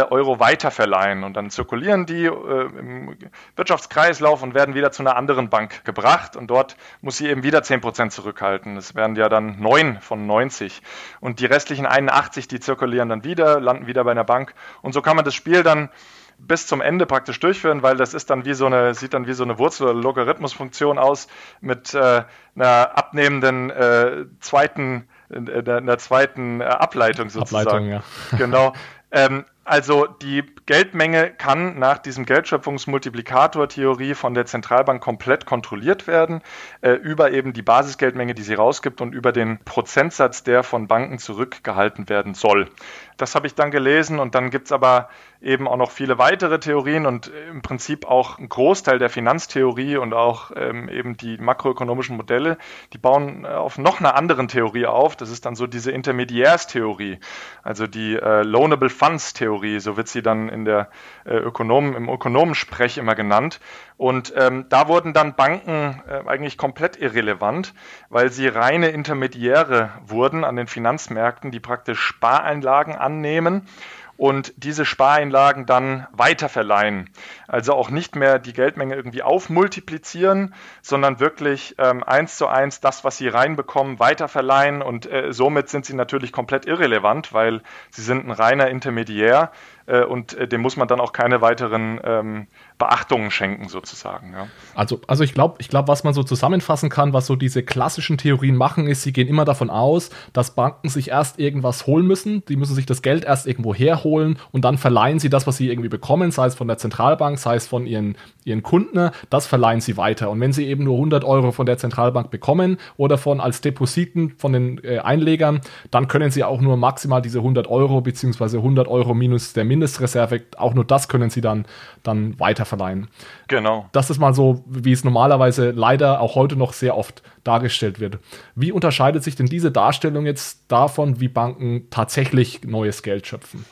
Euro 0.00 0.40
weiterverleihen. 0.40 1.24
Und 1.24 1.34
dann 1.34 1.50
zirkulieren 1.50 2.06
die 2.06 2.24
äh, 2.24 2.30
im 2.78 3.16
Wirtschaftskreislauf 3.56 4.42
und 4.42 4.54
werden 4.54 4.74
wieder 4.74 4.92
zu 4.92 5.02
einer 5.02 5.16
anderen 5.16 5.50
Bank 5.50 5.84
gebracht. 5.84 6.36
Und 6.36 6.48
dort 6.48 6.76
muss 7.00 7.16
sie 7.18 7.28
eben 7.28 7.42
wieder 7.42 7.60
10% 7.60 8.10
zurückhalten. 8.10 8.74
Das 8.74 8.94
werden 8.94 9.16
ja 9.16 9.28
dann 9.28 9.60
9 9.60 10.00
von 10.00 10.26
90. 10.26 10.82
Und 11.20 11.40
die 11.40 11.46
restlichen 11.46 11.86
81, 11.86 12.48
die 12.48 12.60
zirkulieren 12.60 13.08
dann 13.08 13.24
wieder, 13.24 13.60
landen 13.60 13.86
wieder 13.86 14.04
bei 14.04 14.12
einer 14.12 14.24
Bank. 14.24 14.54
Und 14.80 14.92
so 14.92 15.02
kann 15.02 15.16
man 15.16 15.24
das 15.24 15.34
Spiel 15.34 15.62
dann 15.62 15.90
bis 16.38 16.66
zum 16.66 16.80
Ende 16.80 17.06
praktisch 17.06 17.38
durchführen, 17.40 17.82
weil 17.82 17.96
das 17.96 18.14
ist 18.14 18.30
dann 18.30 18.44
wie 18.44 18.54
so 18.54 18.66
eine, 18.66 18.94
sieht 18.94 19.14
dann 19.14 19.26
wie 19.26 19.32
so 19.32 19.44
eine 19.44 19.58
Wurzel- 19.58 19.88
oder 19.88 19.94
Logarithmusfunktion 19.94 20.98
aus 20.98 21.28
mit 21.60 21.94
äh, 21.94 22.24
einer 22.56 22.98
abnehmenden 22.98 23.70
äh, 23.70 24.24
zweiten, 24.40 25.08
äh, 25.30 25.70
einer 25.70 25.98
zweiten 25.98 26.60
äh, 26.60 26.64
Ableitung 26.64 27.30
sozusagen. 27.30 27.68
Ableitung, 27.68 27.88
ja. 27.88 28.02
Genau. 28.38 28.72
Ähm, 29.14 29.44
also 29.64 30.06
die 30.06 30.42
Geldmenge 30.66 31.30
kann 31.30 31.78
nach 31.78 31.98
diesem 31.98 32.24
Geldschöpfungsmultiplikator-Theorie 32.26 34.14
von 34.14 34.34
der 34.34 34.46
Zentralbank 34.46 35.02
komplett 35.02 35.46
kontrolliert 35.46 36.06
werden, 36.06 36.42
äh, 36.80 36.92
über 36.92 37.32
eben 37.32 37.52
die 37.52 37.62
Basisgeldmenge, 37.62 38.34
die 38.34 38.42
sie 38.42 38.54
rausgibt 38.54 39.00
und 39.00 39.14
über 39.14 39.32
den 39.32 39.58
Prozentsatz, 39.64 40.42
der 40.42 40.62
von 40.62 40.88
Banken 40.88 41.18
zurückgehalten 41.18 42.08
werden 42.08 42.34
soll. 42.34 42.68
Das 43.16 43.34
habe 43.34 43.46
ich 43.46 43.54
dann 43.54 43.70
gelesen 43.70 44.18
und 44.18 44.34
dann 44.34 44.50
gibt 44.50 44.66
es 44.66 44.72
aber 44.72 45.08
eben 45.40 45.66
auch 45.68 45.76
noch 45.76 45.90
viele 45.90 46.18
weitere 46.18 46.58
Theorien 46.60 47.06
und 47.06 47.30
im 47.50 47.62
Prinzip 47.62 48.06
auch 48.06 48.38
ein 48.38 48.48
Großteil 48.48 48.98
der 48.98 49.10
Finanztheorie 49.10 49.96
und 49.96 50.14
auch 50.14 50.52
ähm, 50.56 50.88
eben 50.88 51.16
die 51.16 51.36
makroökonomischen 51.36 52.16
Modelle, 52.16 52.58
die 52.92 52.98
bauen 52.98 53.44
äh, 53.44 53.48
auf 53.48 53.78
noch 53.78 54.00
einer 54.00 54.14
anderen 54.14 54.48
Theorie 54.48 54.86
auf. 54.86 55.16
Das 55.16 55.30
ist 55.30 55.44
dann 55.44 55.56
so 55.56 55.66
diese 55.66 55.90
Intermediärstheorie, 55.90 57.18
also 57.62 57.86
die 57.86 58.14
äh, 58.14 58.42
Loanable 58.42 58.90
Funds 58.90 59.34
Theorie, 59.52 59.80
so 59.80 59.96
wird 59.96 60.08
sie 60.08 60.22
dann 60.22 60.48
in 60.48 60.64
der 60.64 60.88
äh, 61.24 61.34
Ökonomen, 61.34 61.94
im 61.94 62.08
Ökonomensprech 62.08 62.96
immer 62.96 63.14
genannt. 63.14 63.60
Und 63.98 64.32
ähm, 64.36 64.64
da 64.70 64.88
wurden 64.88 65.12
dann 65.12 65.34
Banken 65.34 66.02
äh, 66.08 66.26
eigentlich 66.26 66.56
komplett 66.56 66.96
irrelevant, 66.96 67.74
weil 68.08 68.30
sie 68.30 68.48
reine 68.48 68.88
Intermediäre 68.88 69.90
wurden 70.06 70.44
an 70.44 70.56
den 70.56 70.66
Finanzmärkten, 70.66 71.50
die 71.50 71.60
praktisch 71.60 72.00
Spareinlagen 72.00 72.94
annehmen 72.94 73.68
und 74.16 74.52
diese 74.56 74.84
Spareinlagen 74.84 75.66
dann 75.66 76.06
weiterverleihen. 76.12 77.10
Also 77.48 77.74
auch 77.74 77.90
nicht 77.90 78.16
mehr 78.16 78.38
die 78.38 78.52
Geldmenge 78.52 78.94
irgendwie 78.94 79.22
aufmultiplizieren, 79.22 80.54
sondern 80.80 81.20
wirklich 81.20 81.74
ähm, 81.78 82.02
eins 82.04 82.36
zu 82.36 82.46
eins 82.46 82.80
das, 82.80 83.04
was 83.04 83.16
sie 83.16 83.28
reinbekommen, 83.28 83.98
weiterverleihen 83.98 84.82
und 84.82 85.10
äh, 85.10 85.32
somit 85.32 85.68
sind 85.68 85.86
sie 85.86 85.94
natürlich 85.94 86.32
komplett 86.32 86.66
irrelevant, 86.66 87.32
weil 87.32 87.62
sie 87.90 88.02
sind 88.02 88.26
ein 88.26 88.30
reiner 88.30 88.68
Intermediär 88.68 89.50
äh, 89.86 90.04
und 90.04 90.34
äh, 90.34 90.48
dem 90.48 90.60
muss 90.60 90.76
man 90.76 90.88
dann 90.88 91.00
auch 91.00 91.12
keine 91.12 91.40
weiteren 91.40 92.00
ähm, 92.04 92.46
Beachtungen 92.78 93.30
schenken 93.30 93.68
sozusagen. 93.68 94.32
Ja. 94.32 94.48
Also, 94.74 95.00
also 95.06 95.24
ich 95.24 95.34
glaube, 95.34 95.56
ich 95.58 95.68
glaub, 95.68 95.88
was 95.88 96.04
man 96.04 96.14
so 96.14 96.22
zusammenfassen 96.22 96.88
kann, 96.88 97.12
was 97.12 97.26
so 97.26 97.36
diese 97.36 97.62
klassischen 97.62 98.18
Theorien 98.18 98.56
machen, 98.56 98.86
ist, 98.86 99.02
sie 99.02 99.12
gehen 99.12 99.28
immer 99.28 99.44
davon 99.44 99.70
aus, 99.70 100.10
dass 100.32 100.54
Banken 100.54 100.88
sich 100.88 101.10
erst 101.10 101.38
irgendwas 101.38 101.86
holen 101.86 102.06
müssen, 102.06 102.44
die 102.46 102.56
müssen 102.56 102.74
sich 102.74 102.86
das 102.86 103.02
Geld 103.02 103.24
erst 103.24 103.46
irgendwo 103.46 103.74
herholen 103.74 104.38
und 104.50 104.64
dann 104.64 104.78
verleihen 104.78 105.18
sie 105.18 105.30
das, 105.30 105.46
was 105.46 105.56
sie 105.56 105.68
irgendwie 105.68 105.88
bekommen, 105.88 106.30
sei 106.30 106.46
es 106.46 106.54
von 106.54 106.68
der 106.68 106.78
Zentralbank, 106.78 107.38
sei 107.38 107.56
es 107.56 107.66
von 107.66 107.86
ihren, 107.86 108.16
ihren 108.44 108.62
Kunden, 108.62 109.10
das 109.30 109.46
verleihen 109.46 109.80
sie 109.80 109.96
weiter. 109.96 110.30
Und 110.30 110.40
wenn 110.40 110.52
sie 110.52 110.66
eben 110.66 110.84
nur 110.84 110.94
100 110.94 111.24
Euro 111.24 111.52
von 111.52 111.66
der 111.66 111.78
Zentralbank 111.78 112.30
bekommen 112.30 112.78
oder 112.96 113.18
von 113.18 113.40
als 113.40 113.60
Depositen 113.60 114.30
von 114.38 114.52
den 114.52 114.82
äh, 114.84 114.98
Einlegern, 114.98 115.60
dann 115.90 116.08
können 116.08 116.30
sie 116.30 116.44
auch 116.44 116.60
nur 116.60 116.76
maximal 116.76 117.22
diese 117.22 117.38
100 117.38 117.68
Euro 117.68 118.00
beziehungsweise 118.00 118.58
100 118.58 118.88
Euro 118.88 119.14
minus 119.14 119.52
der 119.52 119.64
Mindestreserve, 119.72 120.42
auch 120.56 120.74
nur 120.74 120.84
das 120.84 121.08
können 121.08 121.30
sie 121.30 121.40
dann, 121.40 121.66
dann 122.02 122.38
weiter 122.38 122.64
verleihen. 122.64 123.08
Genau. 123.48 123.88
Das 123.92 124.10
ist 124.10 124.18
mal 124.18 124.34
so, 124.34 124.62
wie 124.66 124.92
es 124.92 125.04
normalerweise 125.04 125.70
leider 125.70 126.20
auch 126.20 126.34
heute 126.34 126.56
noch 126.56 126.72
sehr 126.72 126.96
oft 126.96 127.22
dargestellt 127.44 128.00
wird. 128.00 128.18
Wie 128.54 128.72
unterscheidet 128.72 129.24
sich 129.24 129.36
denn 129.36 129.46
diese 129.46 129.70
Darstellung 129.72 130.26
jetzt 130.26 130.70
davon, 130.70 131.20
wie 131.20 131.28
Banken 131.28 131.88
tatsächlich 131.90 132.64
neues 132.64 133.02
Geld 133.02 133.26
schöpfen? 133.26 133.64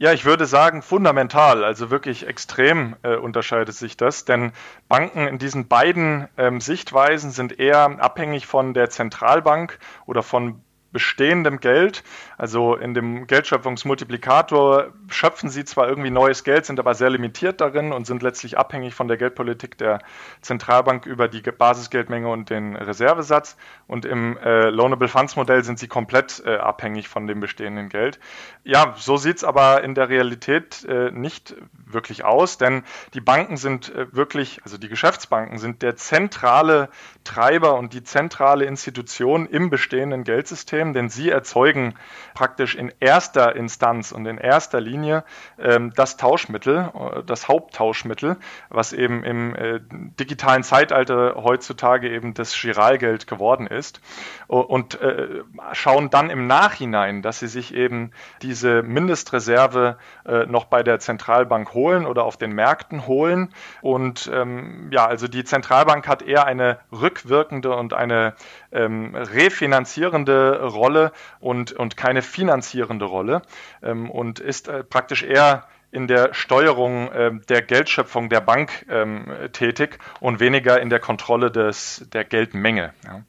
Ja, 0.00 0.12
ich 0.12 0.24
würde 0.24 0.46
sagen, 0.46 0.80
fundamental, 0.80 1.64
also 1.64 1.90
wirklich 1.90 2.24
extrem 2.24 2.94
äh, 3.02 3.16
unterscheidet 3.16 3.74
sich 3.74 3.96
das, 3.96 4.24
denn 4.24 4.52
Banken 4.88 5.26
in 5.26 5.38
diesen 5.38 5.66
beiden 5.66 6.28
ähm, 6.36 6.60
Sichtweisen 6.60 7.32
sind 7.32 7.58
eher 7.58 8.00
abhängig 8.00 8.46
von 8.46 8.74
der 8.74 8.90
Zentralbank 8.90 9.80
oder 10.06 10.22
von 10.22 10.62
bestehendem 10.92 11.58
Geld. 11.58 12.04
Also 12.38 12.76
in 12.76 12.94
dem 12.94 13.26
Geldschöpfungsmultiplikator 13.26 14.92
schöpfen 15.08 15.50
sie 15.50 15.64
zwar 15.64 15.88
irgendwie 15.88 16.10
neues 16.10 16.44
Geld, 16.44 16.66
sind 16.66 16.78
aber 16.78 16.94
sehr 16.94 17.10
limitiert 17.10 17.60
darin 17.60 17.92
und 17.92 18.06
sind 18.06 18.22
letztlich 18.22 18.56
abhängig 18.56 18.94
von 18.94 19.08
der 19.08 19.16
Geldpolitik 19.16 19.76
der 19.76 19.98
Zentralbank 20.40 21.04
über 21.04 21.26
die 21.26 21.42
Basisgeldmenge 21.42 22.28
und 22.28 22.48
den 22.48 22.76
Reservesatz. 22.76 23.56
Und 23.88 24.04
im 24.04 24.38
äh, 24.38 24.70
Loanable 24.70 25.08
Funds 25.08 25.34
Modell 25.34 25.64
sind 25.64 25.80
sie 25.80 25.88
komplett 25.88 26.40
äh, 26.46 26.58
abhängig 26.58 27.08
von 27.08 27.26
dem 27.26 27.40
bestehenden 27.40 27.88
Geld. 27.88 28.20
Ja, 28.62 28.94
so 28.96 29.16
sieht 29.16 29.38
es 29.38 29.44
aber 29.44 29.82
in 29.82 29.96
der 29.96 30.08
Realität 30.08 30.84
äh, 30.84 31.10
nicht 31.10 31.56
wirklich 31.86 32.24
aus, 32.24 32.56
denn 32.56 32.84
die 33.14 33.20
Banken 33.20 33.56
sind 33.56 33.92
äh, 33.92 34.14
wirklich, 34.14 34.60
also 34.62 34.78
die 34.78 34.88
Geschäftsbanken 34.88 35.58
sind 35.58 35.82
der 35.82 35.96
zentrale 35.96 36.88
Treiber 37.24 37.76
und 37.76 37.94
die 37.94 38.04
zentrale 38.04 38.64
Institution 38.64 39.46
im 39.46 39.70
bestehenden 39.70 40.22
Geldsystem, 40.22 40.92
denn 40.92 41.08
sie 41.08 41.30
erzeugen 41.30 41.94
praktisch 42.38 42.76
in 42.76 42.92
erster 43.00 43.56
Instanz 43.56 44.12
und 44.12 44.24
in 44.24 44.38
erster 44.38 44.80
Linie 44.80 45.24
ähm, 45.58 45.92
das 45.96 46.16
Tauschmittel, 46.16 46.92
äh, 46.94 47.22
das 47.24 47.48
Haupttauschmittel, 47.48 48.36
was 48.68 48.92
eben 48.92 49.24
im 49.24 49.56
äh, 49.56 49.80
digitalen 50.20 50.62
Zeitalter 50.62 51.34
heutzutage 51.42 52.08
eben 52.08 52.34
das 52.34 52.54
Giralgeld 52.54 53.26
geworden 53.26 53.66
ist. 53.66 54.00
Und 54.46 55.00
äh, 55.00 55.42
schauen 55.72 56.10
dann 56.10 56.30
im 56.30 56.46
Nachhinein, 56.46 57.22
dass 57.22 57.40
sie 57.40 57.48
sich 57.48 57.74
eben 57.74 58.12
diese 58.40 58.84
Mindestreserve 58.84 59.98
äh, 60.24 60.46
noch 60.46 60.66
bei 60.66 60.84
der 60.84 61.00
Zentralbank 61.00 61.74
holen 61.74 62.06
oder 62.06 62.22
auf 62.22 62.36
den 62.36 62.52
Märkten 62.52 63.08
holen. 63.08 63.52
Und 63.82 64.30
ähm, 64.32 64.90
ja, 64.92 65.06
also 65.06 65.26
die 65.26 65.42
Zentralbank 65.42 66.06
hat 66.06 66.22
eher 66.22 66.46
eine 66.46 66.78
rückwirkende 66.92 67.74
und 67.74 67.94
eine 67.94 68.34
ähm, 68.70 69.16
refinanzierende 69.16 70.62
Rolle 70.62 71.10
und, 71.40 71.72
und 71.72 71.96
keine 71.96 72.22
finanzierende 72.28 73.04
Rolle 73.04 73.42
ähm, 73.82 74.10
und 74.10 74.38
ist 74.38 74.68
äh, 74.68 74.84
praktisch 74.84 75.22
eher 75.22 75.64
in 75.90 76.06
der 76.06 76.34
Steuerung 76.34 77.10
äh, 77.10 77.30
der 77.48 77.62
Geldschöpfung 77.62 78.28
der 78.28 78.40
Bank 78.40 78.86
ähm, 78.90 79.26
tätig 79.52 79.98
und 80.20 80.38
weniger 80.38 80.80
in 80.80 80.90
der 80.90 81.00
Kontrolle 81.00 81.50
des, 81.50 82.06
der 82.12 82.24
Geldmenge. 82.24 82.92
Ja. 83.04 83.22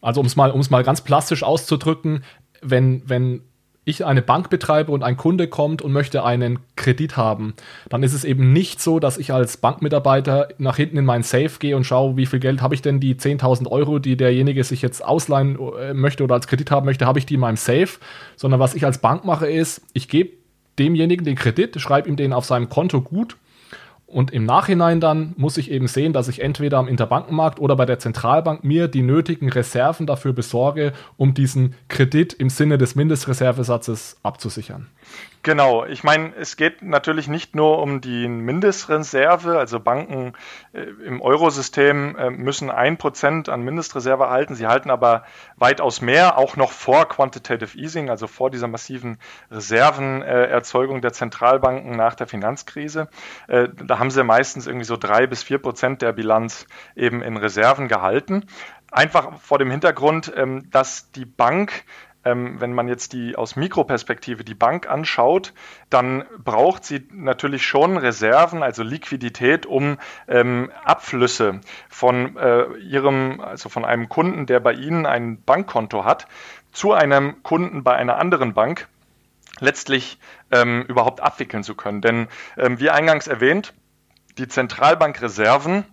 Also 0.00 0.20
um 0.20 0.26
es 0.26 0.36
mal, 0.36 0.52
mal 0.70 0.84
ganz 0.84 1.00
plastisch 1.00 1.42
auszudrücken, 1.42 2.24
wenn, 2.60 3.08
wenn 3.08 3.42
ich 3.88 4.04
eine 4.04 4.20
Bank 4.20 4.50
betreibe 4.50 4.90
und 4.90 5.04
ein 5.04 5.16
Kunde 5.16 5.46
kommt 5.46 5.80
und 5.80 5.92
möchte 5.92 6.24
einen 6.24 6.58
Kredit 6.74 7.16
haben, 7.16 7.54
dann 7.88 8.02
ist 8.02 8.14
es 8.14 8.24
eben 8.24 8.52
nicht 8.52 8.82
so, 8.82 8.98
dass 8.98 9.16
ich 9.16 9.32
als 9.32 9.56
Bankmitarbeiter 9.58 10.48
nach 10.58 10.76
hinten 10.76 10.98
in 10.98 11.04
mein 11.04 11.22
Safe 11.22 11.52
gehe 11.60 11.76
und 11.76 11.84
schaue, 11.84 12.16
wie 12.16 12.26
viel 12.26 12.40
Geld 12.40 12.60
habe 12.60 12.74
ich 12.74 12.82
denn, 12.82 12.98
die 12.98 13.14
10.000 13.14 13.70
Euro, 13.70 14.00
die 14.00 14.16
derjenige 14.16 14.64
sich 14.64 14.82
jetzt 14.82 15.04
ausleihen 15.04 15.56
äh, 15.78 15.94
möchte 15.94 16.24
oder 16.24 16.34
als 16.34 16.48
Kredit 16.48 16.72
haben 16.72 16.84
möchte, 16.84 17.06
habe 17.06 17.20
ich 17.20 17.26
die 17.26 17.34
in 17.34 17.40
meinem 17.40 17.56
Safe, 17.56 17.88
sondern 18.34 18.58
was 18.58 18.74
ich 18.74 18.84
als 18.84 18.98
Bank 18.98 19.24
mache 19.24 19.48
ist, 19.48 19.82
ich 19.92 20.08
gebe 20.08 20.30
demjenigen 20.80 21.24
den 21.24 21.36
Kredit, 21.36 21.80
schreibe 21.80 22.08
ihm 22.08 22.16
den 22.16 22.32
auf 22.32 22.44
seinem 22.44 22.68
Konto 22.68 23.00
gut 23.00 23.36
und 24.06 24.32
im 24.32 24.44
Nachhinein 24.44 25.00
dann 25.00 25.34
muss 25.36 25.56
ich 25.56 25.70
eben 25.70 25.88
sehen, 25.88 26.12
dass 26.12 26.28
ich 26.28 26.40
entweder 26.40 26.78
am 26.78 26.86
Interbankenmarkt 26.86 27.58
oder 27.58 27.74
bei 27.74 27.86
der 27.86 27.98
Zentralbank 27.98 28.62
mir 28.62 28.86
die 28.86 29.02
nötigen 29.02 29.48
Reserven 29.48 30.06
dafür 30.06 30.32
besorge, 30.32 30.92
um 31.16 31.34
diesen 31.34 31.74
Kredit 31.88 32.32
im 32.32 32.48
Sinne 32.48 32.78
des 32.78 32.94
Mindestreservesatzes 32.94 34.18
abzusichern. 34.22 34.86
Genau, 35.46 35.84
ich 35.84 36.02
meine, 36.02 36.34
es 36.34 36.56
geht 36.56 36.82
natürlich 36.82 37.28
nicht 37.28 37.54
nur 37.54 37.78
um 37.78 38.00
die 38.00 38.26
Mindestreserve, 38.26 39.56
also 39.56 39.78
Banken 39.78 40.32
äh, 40.72 40.80
im 40.80 41.22
Eurosystem 41.22 42.16
äh, 42.16 42.30
müssen 42.30 42.68
ein 42.68 42.96
Prozent 42.96 43.48
an 43.48 43.62
Mindestreserve 43.62 44.28
halten, 44.28 44.56
sie 44.56 44.66
halten 44.66 44.90
aber 44.90 45.22
weitaus 45.54 46.00
mehr, 46.00 46.36
auch 46.36 46.56
noch 46.56 46.72
vor 46.72 47.08
Quantitative 47.08 47.78
Easing, 47.78 48.10
also 48.10 48.26
vor 48.26 48.50
dieser 48.50 48.66
massiven 48.66 49.18
Reservenerzeugung 49.52 51.00
der 51.00 51.12
Zentralbanken 51.12 51.92
nach 51.92 52.16
der 52.16 52.26
Finanzkrise. 52.26 53.08
Äh, 53.46 53.68
da 53.72 54.00
haben 54.00 54.10
sie 54.10 54.24
meistens 54.24 54.66
irgendwie 54.66 54.84
so 54.84 54.96
drei 54.96 55.28
bis 55.28 55.44
vier 55.44 55.58
Prozent 55.58 56.02
der 56.02 56.12
Bilanz 56.12 56.66
eben 56.96 57.22
in 57.22 57.36
Reserven 57.36 57.86
gehalten. 57.86 58.46
Einfach 58.90 59.38
vor 59.38 59.58
dem 59.58 59.70
Hintergrund, 59.70 60.32
ähm, 60.34 60.68
dass 60.72 61.12
die 61.12 61.24
Bank 61.24 61.84
ähm, 62.26 62.60
wenn 62.60 62.72
man 62.72 62.88
jetzt 62.88 63.12
die 63.12 63.36
aus 63.36 63.54
Mikroperspektive 63.54 64.42
die 64.42 64.54
Bank 64.54 64.90
anschaut, 64.90 65.54
dann 65.90 66.24
braucht 66.42 66.84
sie 66.84 67.06
natürlich 67.12 67.64
schon 67.64 67.96
Reserven, 67.96 68.64
also 68.64 68.82
Liquidität, 68.82 69.64
um 69.64 69.98
ähm, 70.26 70.70
Abflüsse 70.84 71.60
von 71.88 72.36
äh, 72.36 72.66
ihrem, 72.78 73.40
also 73.40 73.68
von 73.68 73.84
einem 73.84 74.08
Kunden, 74.08 74.46
der 74.46 74.58
bei 74.58 74.72
Ihnen 74.72 75.06
ein 75.06 75.40
Bankkonto 75.40 76.04
hat, 76.04 76.26
zu 76.72 76.92
einem 76.92 77.42
Kunden 77.44 77.84
bei 77.84 77.94
einer 77.94 78.18
anderen 78.18 78.54
Bank 78.54 78.88
letztlich 79.60 80.18
ähm, 80.50 80.84
überhaupt 80.88 81.20
abwickeln 81.20 81.62
zu 81.62 81.76
können. 81.76 82.02
Denn 82.02 82.26
ähm, 82.58 82.80
wie 82.80 82.90
eingangs 82.90 83.28
erwähnt, 83.28 83.72
die 84.36 84.48
Zentralbankreserven 84.48 85.84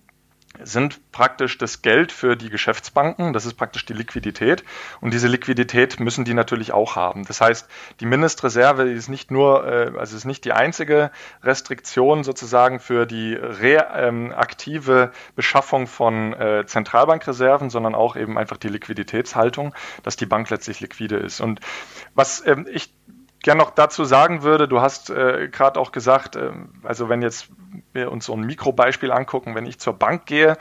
sind 0.62 1.12
praktisch 1.12 1.58
das 1.58 1.82
Geld 1.82 2.12
für 2.12 2.36
die 2.36 2.50
Geschäftsbanken, 2.50 3.34
das 3.34 3.46
ist 3.46 3.56
praktisch 3.56 3.86
die 3.86 3.94
Liquidität 3.94 4.64
und 5.02 5.14
diese 5.14 5.28
Liquidität 5.28 6.00
müssen 6.00 6.26
die 6.26 6.34
natürlich 6.34 6.72
auch 6.72 6.96
haben. 6.96 7.26
Das 7.26 7.42
heißt, 7.42 7.68
die 8.00 8.06
Mindestreserve 8.06 8.90
ist 8.90 9.10
nicht 9.10 9.32
nur, 9.32 9.66
äh, 9.66 9.92
also 9.98 10.16
ist 10.16 10.26
nicht 10.26 10.46
die 10.46 10.54
einzige 10.54 11.12
Restriktion 11.42 12.24
sozusagen 12.24 12.80
für 12.80 13.06
die 13.06 13.34
reaktive 13.34 15.12
Beschaffung 15.36 15.88
von 15.88 16.34
äh, 16.34 16.66
Zentralbankreserven, 16.66 17.70
sondern 17.70 17.96
auch 17.96 18.16
eben 18.16 18.38
einfach 18.38 18.58
die 18.58 18.70
Liquiditätshaltung, 18.70 19.74
dass 20.04 20.16
die 20.16 20.26
Bank 20.26 20.50
letztlich 20.50 20.80
liquide 20.80 21.18
ist. 21.18 21.42
Und 21.42 21.62
was 22.14 22.46
ähm, 22.46 22.68
ich 22.72 22.94
gerne 23.44 23.62
noch 23.62 23.70
dazu 23.70 24.06
sagen 24.06 24.42
würde, 24.42 24.68
du 24.68 24.82
hast 24.82 25.12
äh, 25.12 25.48
gerade 25.50 25.80
auch 25.80 25.92
gesagt, 25.92 26.36
äh, 26.36 26.52
also 26.82 27.10
wenn 27.10 27.22
jetzt 27.22 27.50
wir 27.92 28.12
uns 28.12 28.26
so 28.26 28.34
ein 28.34 28.42
Mikrobeispiel 28.42 29.12
angucken, 29.12 29.54
wenn 29.56 29.66
ich 29.66 29.80
zur 29.80 29.94
Bank 29.94 30.26
gehe, 30.26 30.58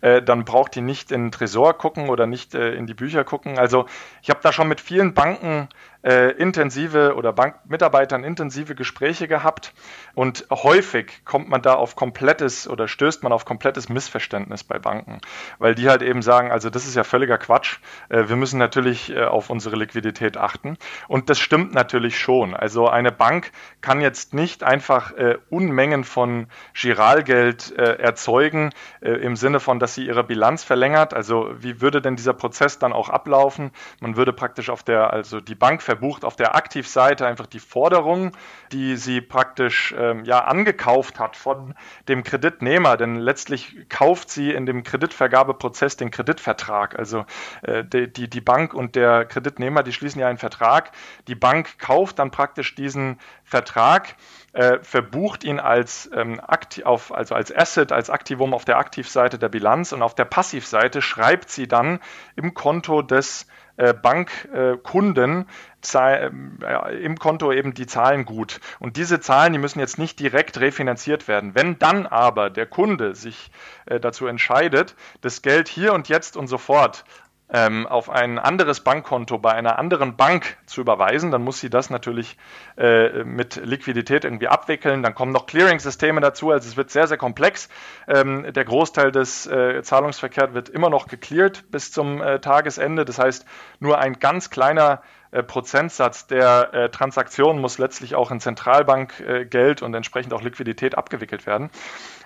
äh, 0.00 0.22
dann 0.22 0.44
braucht 0.44 0.74
die 0.74 0.80
nicht 0.80 1.12
in 1.12 1.24
den 1.24 1.32
Tresor 1.32 1.74
gucken 1.74 2.08
oder 2.08 2.26
nicht 2.26 2.54
äh, 2.54 2.72
in 2.74 2.86
die 2.86 2.94
Bücher 2.94 3.24
gucken. 3.24 3.58
Also 3.58 3.86
ich 4.22 4.30
habe 4.30 4.40
da 4.42 4.52
schon 4.52 4.68
mit 4.68 4.80
vielen 4.80 5.12
Banken 5.12 5.68
äh, 6.02 6.30
intensive 6.32 7.14
oder 7.14 7.32
Bankmitarbeitern 7.32 8.24
intensive 8.24 8.74
Gespräche 8.74 9.28
gehabt 9.28 9.72
und 10.14 10.46
häufig 10.50 11.24
kommt 11.24 11.48
man 11.48 11.62
da 11.62 11.74
auf 11.74 11.96
komplettes 11.96 12.68
oder 12.68 12.88
stößt 12.88 13.22
man 13.22 13.32
auf 13.32 13.44
komplettes 13.44 13.88
Missverständnis 13.88 14.64
bei 14.64 14.78
Banken, 14.78 15.20
weil 15.58 15.74
die 15.74 15.88
halt 15.88 16.02
eben 16.02 16.22
sagen, 16.22 16.50
also 16.50 16.70
das 16.70 16.86
ist 16.86 16.96
ja 16.96 17.04
völliger 17.04 17.38
Quatsch, 17.38 17.78
äh, 18.08 18.28
wir 18.28 18.36
müssen 18.36 18.58
natürlich 18.58 19.10
äh, 19.10 19.24
auf 19.24 19.50
unsere 19.50 19.76
Liquidität 19.76 20.36
achten 20.36 20.76
und 21.08 21.30
das 21.30 21.38
stimmt 21.38 21.74
natürlich 21.74 22.18
schon. 22.18 22.54
Also 22.54 22.88
eine 22.88 23.12
Bank 23.12 23.52
kann 23.80 24.00
jetzt 24.00 24.34
nicht 24.34 24.62
einfach 24.62 25.12
äh, 25.12 25.38
Unmengen 25.50 26.04
von 26.04 26.46
Giralgeld 26.74 27.76
äh, 27.76 27.98
erzeugen 27.98 28.70
äh, 29.00 29.10
im 29.12 29.36
Sinne 29.36 29.60
von, 29.60 29.78
dass 29.78 29.94
sie 29.94 30.06
ihre 30.06 30.24
Bilanz 30.24 30.64
verlängert. 30.64 31.14
Also 31.14 31.50
wie 31.58 31.80
würde 31.80 32.00
denn 32.00 32.16
dieser 32.16 32.32
Prozess 32.32 32.78
dann 32.78 32.92
auch 32.92 33.08
ablaufen? 33.08 33.70
Man 34.00 34.16
würde 34.16 34.32
praktisch 34.32 34.70
auf 34.70 34.82
der, 34.82 35.12
also 35.12 35.40
die 35.40 35.54
Bank 35.54 35.82
verbucht 35.90 36.24
auf 36.24 36.36
der 36.36 36.54
Aktivseite 36.54 37.26
einfach 37.26 37.46
die 37.46 37.58
Forderung, 37.58 38.30
die 38.70 38.94
sie 38.94 39.20
praktisch 39.20 39.92
ähm, 39.98 40.24
ja 40.24 40.44
angekauft 40.44 41.18
hat 41.18 41.34
von 41.34 41.74
dem 42.06 42.22
Kreditnehmer, 42.22 42.96
denn 42.96 43.16
letztlich 43.16 43.88
kauft 43.88 44.30
sie 44.30 44.52
in 44.52 44.66
dem 44.66 44.84
Kreditvergabeprozess 44.84 45.96
den 45.96 46.12
Kreditvertrag. 46.12 46.96
Also 46.96 47.24
äh, 47.62 47.82
die, 47.82 48.06
die, 48.06 48.30
die 48.30 48.40
Bank 48.40 48.72
und 48.72 48.94
der 48.94 49.24
Kreditnehmer, 49.24 49.82
die 49.82 49.92
schließen 49.92 50.20
ja 50.20 50.28
einen 50.28 50.38
Vertrag. 50.38 50.92
Die 51.26 51.34
Bank 51.34 51.80
kauft 51.80 52.20
dann 52.20 52.30
praktisch 52.30 52.76
diesen 52.76 53.18
Vertrag 53.42 54.14
äh, 54.52 54.78
verbucht 54.82 55.42
ihn 55.42 55.58
als, 55.58 56.08
ähm, 56.14 56.40
auf, 56.84 57.12
also 57.12 57.34
als 57.34 57.56
Asset, 57.56 57.90
als 57.90 58.10
Aktivum 58.10 58.54
auf 58.54 58.64
der 58.64 58.78
Aktivseite 58.78 59.40
der 59.40 59.48
Bilanz 59.48 59.92
und 59.92 60.02
auf 60.02 60.14
der 60.14 60.24
Passivseite 60.24 61.02
schreibt 61.02 61.50
sie 61.50 61.66
dann 61.66 61.98
im 62.36 62.54
Konto 62.54 63.02
des 63.02 63.46
äh, 63.76 63.94
Bankkunden 63.94 65.42
äh, 65.42 65.44
im 65.82 67.18
Konto 67.18 67.52
eben 67.52 67.74
die 67.74 67.86
Zahlen 67.86 68.24
gut. 68.24 68.60
Und 68.78 68.96
diese 68.96 69.20
Zahlen, 69.20 69.52
die 69.52 69.58
müssen 69.58 69.80
jetzt 69.80 69.98
nicht 69.98 70.20
direkt 70.20 70.60
refinanziert 70.60 71.28
werden. 71.28 71.54
Wenn 71.54 71.78
dann 71.78 72.06
aber 72.06 72.50
der 72.50 72.66
Kunde 72.66 73.14
sich 73.14 73.50
äh, 73.86 73.98
dazu 74.00 74.26
entscheidet, 74.26 74.94
das 75.20 75.42
Geld 75.42 75.68
hier 75.68 75.92
und 75.92 76.08
jetzt 76.08 76.36
und 76.36 76.48
sofort 76.48 77.04
ähm, 77.52 77.86
auf 77.86 78.10
ein 78.10 78.38
anderes 78.38 78.80
Bankkonto 78.80 79.38
bei 79.38 79.52
einer 79.52 79.78
anderen 79.78 80.16
Bank 80.16 80.56
zu 80.66 80.80
überweisen, 80.80 81.30
dann 81.30 81.42
muss 81.42 81.60
sie 81.60 81.70
das 81.70 81.90
natürlich 81.90 82.36
äh, 82.76 83.24
mit 83.24 83.56
Liquidität 83.56 84.24
irgendwie 84.24 84.48
abwickeln. 84.48 85.02
Dann 85.02 85.14
kommen 85.14 85.32
noch 85.32 85.46
Clearing-Systeme 85.46 86.20
dazu, 86.20 86.50
also 86.50 86.68
es 86.68 86.76
wird 86.76 86.90
sehr, 86.90 87.06
sehr 87.06 87.18
komplex. 87.18 87.68
Ähm, 88.06 88.52
der 88.52 88.64
Großteil 88.64 89.10
des 89.12 89.46
äh, 89.46 89.82
Zahlungsverkehrs 89.82 90.54
wird 90.54 90.68
immer 90.68 90.90
noch 90.90 91.08
gecleart 91.08 91.70
bis 91.70 91.92
zum 91.92 92.22
äh, 92.22 92.40
Tagesende. 92.40 93.04
Das 93.04 93.18
heißt, 93.18 93.44
nur 93.80 93.98
ein 93.98 94.18
ganz 94.20 94.50
kleiner 94.50 95.02
äh, 95.32 95.42
Prozentsatz 95.42 96.26
der 96.26 96.74
äh, 96.74 96.88
Transaktionen 96.90 97.60
muss 97.60 97.78
letztlich 97.78 98.14
auch 98.14 98.30
in 98.30 98.40
Zentralbankgeld 98.40 99.82
äh, 99.82 99.84
und 99.84 99.94
entsprechend 99.94 100.32
auch 100.32 100.42
Liquidität 100.42 100.96
abgewickelt 100.96 101.46
werden. 101.46 101.70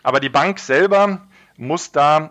Aber 0.03 0.21
die 0.21 0.31
Bank 0.31 0.59
selber 0.59 1.21
muss 1.57 1.93
da 1.93 2.31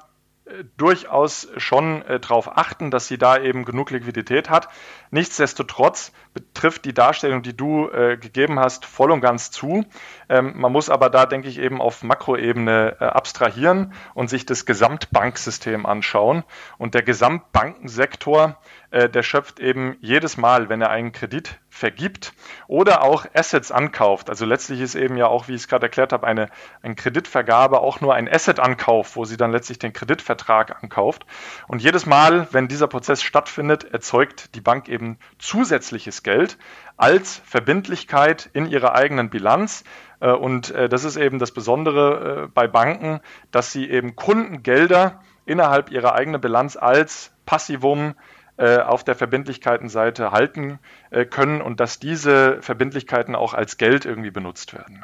durchaus 0.77 1.47
schon 1.57 2.01
äh, 2.03 2.19
darauf 2.19 2.57
achten, 2.57 2.91
dass 2.91 3.07
sie 3.07 3.17
da 3.17 3.37
eben 3.37 3.63
genug 3.63 3.91
Liquidität 3.91 4.49
hat. 4.49 4.67
Nichtsdestotrotz 5.09 6.11
betrifft 6.33 6.85
die 6.85 6.93
Darstellung, 6.93 7.43
die 7.43 7.55
du 7.55 7.89
äh, 7.89 8.17
gegeben 8.17 8.59
hast, 8.59 8.85
voll 8.85 9.11
und 9.11 9.21
ganz 9.21 9.51
zu. 9.51 9.85
Ähm, 10.27 10.53
man 10.55 10.71
muss 10.71 10.89
aber 10.89 11.09
da, 11.09 11.25
denke 11.25 11.47
ich, 11.47 11.59
eben 11.59 11.81
auf 11.81 12.03
Makroebene 12.03 12.97
äh, 12.99 13.05
abstrahieren 13.05 13.93
und 14.15 14.29
sich 14.29 14.45
das 14.45 14.65
Gesamtbanksystem 14.65 15.85
anschauen. 15.85 16.43
Und 16.77 16.93
der 16.93 17.03
Gesamtbankensektor 17.03 18.57
äh, 18.82 18.82
der 18.93 19.23
schöpft 19.23 19.59
eben 19.59 19.97
jedes 20.01 20.37
Mal, 20.37 20.69
wenn 20.69 20.79
er 20.79 20.91
einen 20.91 21.13
Kredit 21.13 21.57
vergibt 21.73 22.33
oder 22.67 23.01
auch 23.01 23.25
Assets 23.33 23.71
ankauft. 23.71 24.29
Also 24.29 24.45
letztlich 24.45 24.79
ist 24.79 24.93
eben 24.93 25.17
ja 25.17 25.25
auch, 25.25 25.47
wie 25.47 25.55
ich 25.55 25.61
es 25.61 25.67
gerade 25.67 25.87
erklärt 25.87 26.13
habe, 26.13 26.27
eine, 26.27 26.49
eine 26.83 26.93
Kreditvergabe 26.93 27.81
auch 27.81 27.99
nur 27.99 28.13
ein 28.13 28.31
Asset-Ankauf, 28.31 29.15
wo 29.15 29.25
sie 29.25 29.37
dann 29.37 29.51
letztlich 29.51 29.79
den 29.79 29.91
Kreditvertrag 29.91 30.83
ankauft. 30.83 31.25
Und 31.67 31.81
jedes 31.81 32.05
Mal, 32.05 32.47
wenn 32.51 32.67
dieser 32.67 32.87
Prozess 32.87 33.23
stattfindet, 33.23 33.91
erzeugt 33.91 34.53
die 34.53 34.61
Bank 34.61 34.87
eben 34.87 35.17
zusätzliches 35.39 36.21
Geld 36.21 36.59
als 36.95 37.41
Verbindlichkeit 37.43 38.51
in 38.53 38.67
ihrer 38.67 38.93
eigenen 38.93 39.31
Bilanz. 39.31 39.83
Äh, 40.19 40.29
und 40.29 40.69
äh, 40.69 40.87
das 40.87 41.03
ist 41.03 41.17
eben 41.17 41.39
das 41.39 41.51
Besondere 41.51 42.51
bei 42.53 42.67
Banken, 42.67 43.19
dass 43.49 43.71
sie 43.71 43.89
eben 43.89 44.15
Kundengelder 44.15 45.21
innerhalb 45.45 45.89
ihrer 45.89 46.13
eigenen 46.13 46.39
Bilanz 46.39 46.77
als 46.77 47.33
Passivum 47.45 48.11
äh, 48.11 48.13
auf 48.57 49.03
der 49.03 49.15
Verbindlichkeitenseite 49.15 50.31
halten 50.31 50.79
äh, 51.09 51.25
können 51.25 51.61
und 51.61 51.79
dass 51.79 51.99
diese 51.99 52.61
Verbindlichkeiten 52.61 53.35
auch 53.35 53.53
als 53.53 53.77
Geld 53.77 54.05
irgendwie 54.05 54.31
benutzt 54.31 54.73
werden. 54.73 55.03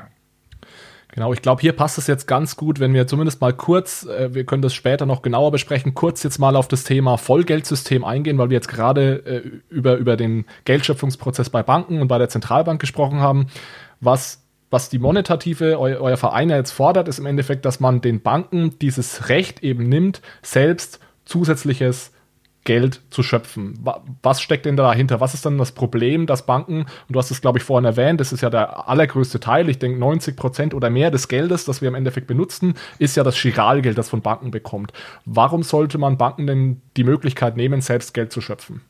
Genau, 1.12 1.34
ich 1.34 1.42
glaube, 1.42 1.62
hier 1.62 1.74
passt 1.74 1.98
es 1.98 2.06
jetzt 2.06 2.28
ganz 2.28 2.56
gut, 2.56 2.80
wenn 2.80 2.94
wir 2.94 3.08
zumindest 3.08 3.42
mal 3.42 3.52
kurz, 3.52 4.06
äh, 4.06 4.34
wir 4.34 4.46
können 4.46 4.62
das 4.62 4.76
später 4.76 5.08
noch 5.08 5.24
genauer 5.24 5.52
besprechen, 5.52 5.96
kurz 5.96 6.22
jetzt 6.22 6.38
mal 6.38 6.56
auf 6.56 6.68
das 6.68 6.84
Thema 6.84 7.18
Vollgeldsystem 7.18 8.06
eingehen, 8.06 8.38
weil 8.38 8.52
wir 8.52 8.56
jetzt 8.56 8.68
gerade 8.68 9.26
äh, 9.26 9.52
über, 9.70 9.96
über 9.96 10.18
den 10.18 10.46
Geldschöpfungsprozess 10.66 11.50
bei 11.50 11.64
Banken 11.64 12.02
und 12.02 12.08
bei 12.08 12.20
der 12.20 12.30
Zentralbank 12.30 12.80
gesprochen 12.80 13.20
haben. 13.20 13.48
Was, 14.02 14.44
was 14.70 14.90
die 14.90 15.00
monetative, 15.00 15.80
eu, 15.80 16.00
euer 16.00 16.18
Verein 16.18 16.52
jetzt 16.52 16.72
fordert, 16.72 17.08
ist 17.08 17.18
im 17.18 17.26
Endeffekt, 17.26 17.66
dass 17.66 17.80
man 17.80 18.02
den 18.02 18.22
Banken 18.22 18.78
dieses 18.78 19.30
Recht 19.30 19.64
eben 19.64 19.90
nimmt, 19.90 20.22
selbst 20.44 21.00
zusätzliches 21.26 22.12
Geld 22.64 23.02
zu 23.10 23.24
schöpfen. 23.24 23.80
Was 24.22 24.42
steckt 24.42 24.66
denn 24.66 24.76
dahinter? 24.76 25.20
Was 25.20 25.34
ist 25.34 25.46
dann 25.46 25.58
das 25.58 25.72
Problem, 25.72 26.26
dass 26.28 26.46
Banken, 26.46 26.82
und 26.82 26.88
du 27.10 27.20
hast 27.20 27.32
es, 27.32 27.42
glaube 27.42 27.58
ich, 27.58 27.64
vorhin 27.64 27.86
erwähnt, 27.86 28.20
das 28.20 28.32
ist 28.32 28.42
ja 28.42 28.50
der 28.50 28.88
allergrößte 28.88 29.40
Teil, 29.40 29.70
ich 29.70 29.80
denke 29.80 30.00
90 30.00 30.36
Prozent 30.36 30.74
oder 30.74 30.90
mehr 30.90 31.12
des 31.12 31.28
Geldes, 31.28 31.66
das 31.66 31.82
wir 31.82 31.88
im 31.88 31.96
Endeffekt 31.96 32.28
benutzen, 32.28 32.76
ist 33.00 33.16
ja 33.16 33.24
das 33.24 33.42
Giralgeld, 33.42 33.98
das 33.98 34.10
von 34.10 34.22
Banken 34.22 34.52
bekommt. 34.52 34.94
Warum 35.26 35.64
sollte 35.64 35.98
man 35.98 36.18
Banken 36.18 36.48
denn 36.48 36.82
die 36.98 37.04
Möglichkeit 37.04 37.58
nehmen, 37.58 37.82
selbst 37.82 38.14
Geld 38.14 38.32
zu 38.32 38.42
schöpfen? 38.42 38.82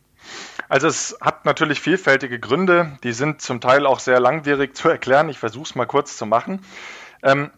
Also 0.67 0.88
es 0.88 1.17
hat 1.21 1.45
natürlich 1.45 1.79
vielfältige 1.79 2.39
Gründe, 2.39 2.97
die 3.03 3.13
sind 3.13 3.41
zum 3.41 3.62
Teil 3.62 3.86
auch 3.86 3.99
sehr 3.99 4.19
langwierig 4.19 4.75
zu 4.75 4.89
erklären. 4.89 5.29
Ich 5.29 5.39
versuche 5.39 5.63
es 5.63 5.75
mal 5.75 5.86
kurz 5.86 6.17
zu 6.17 6.25
machen. 6.25 6.62
Ähm, 7.23 7.49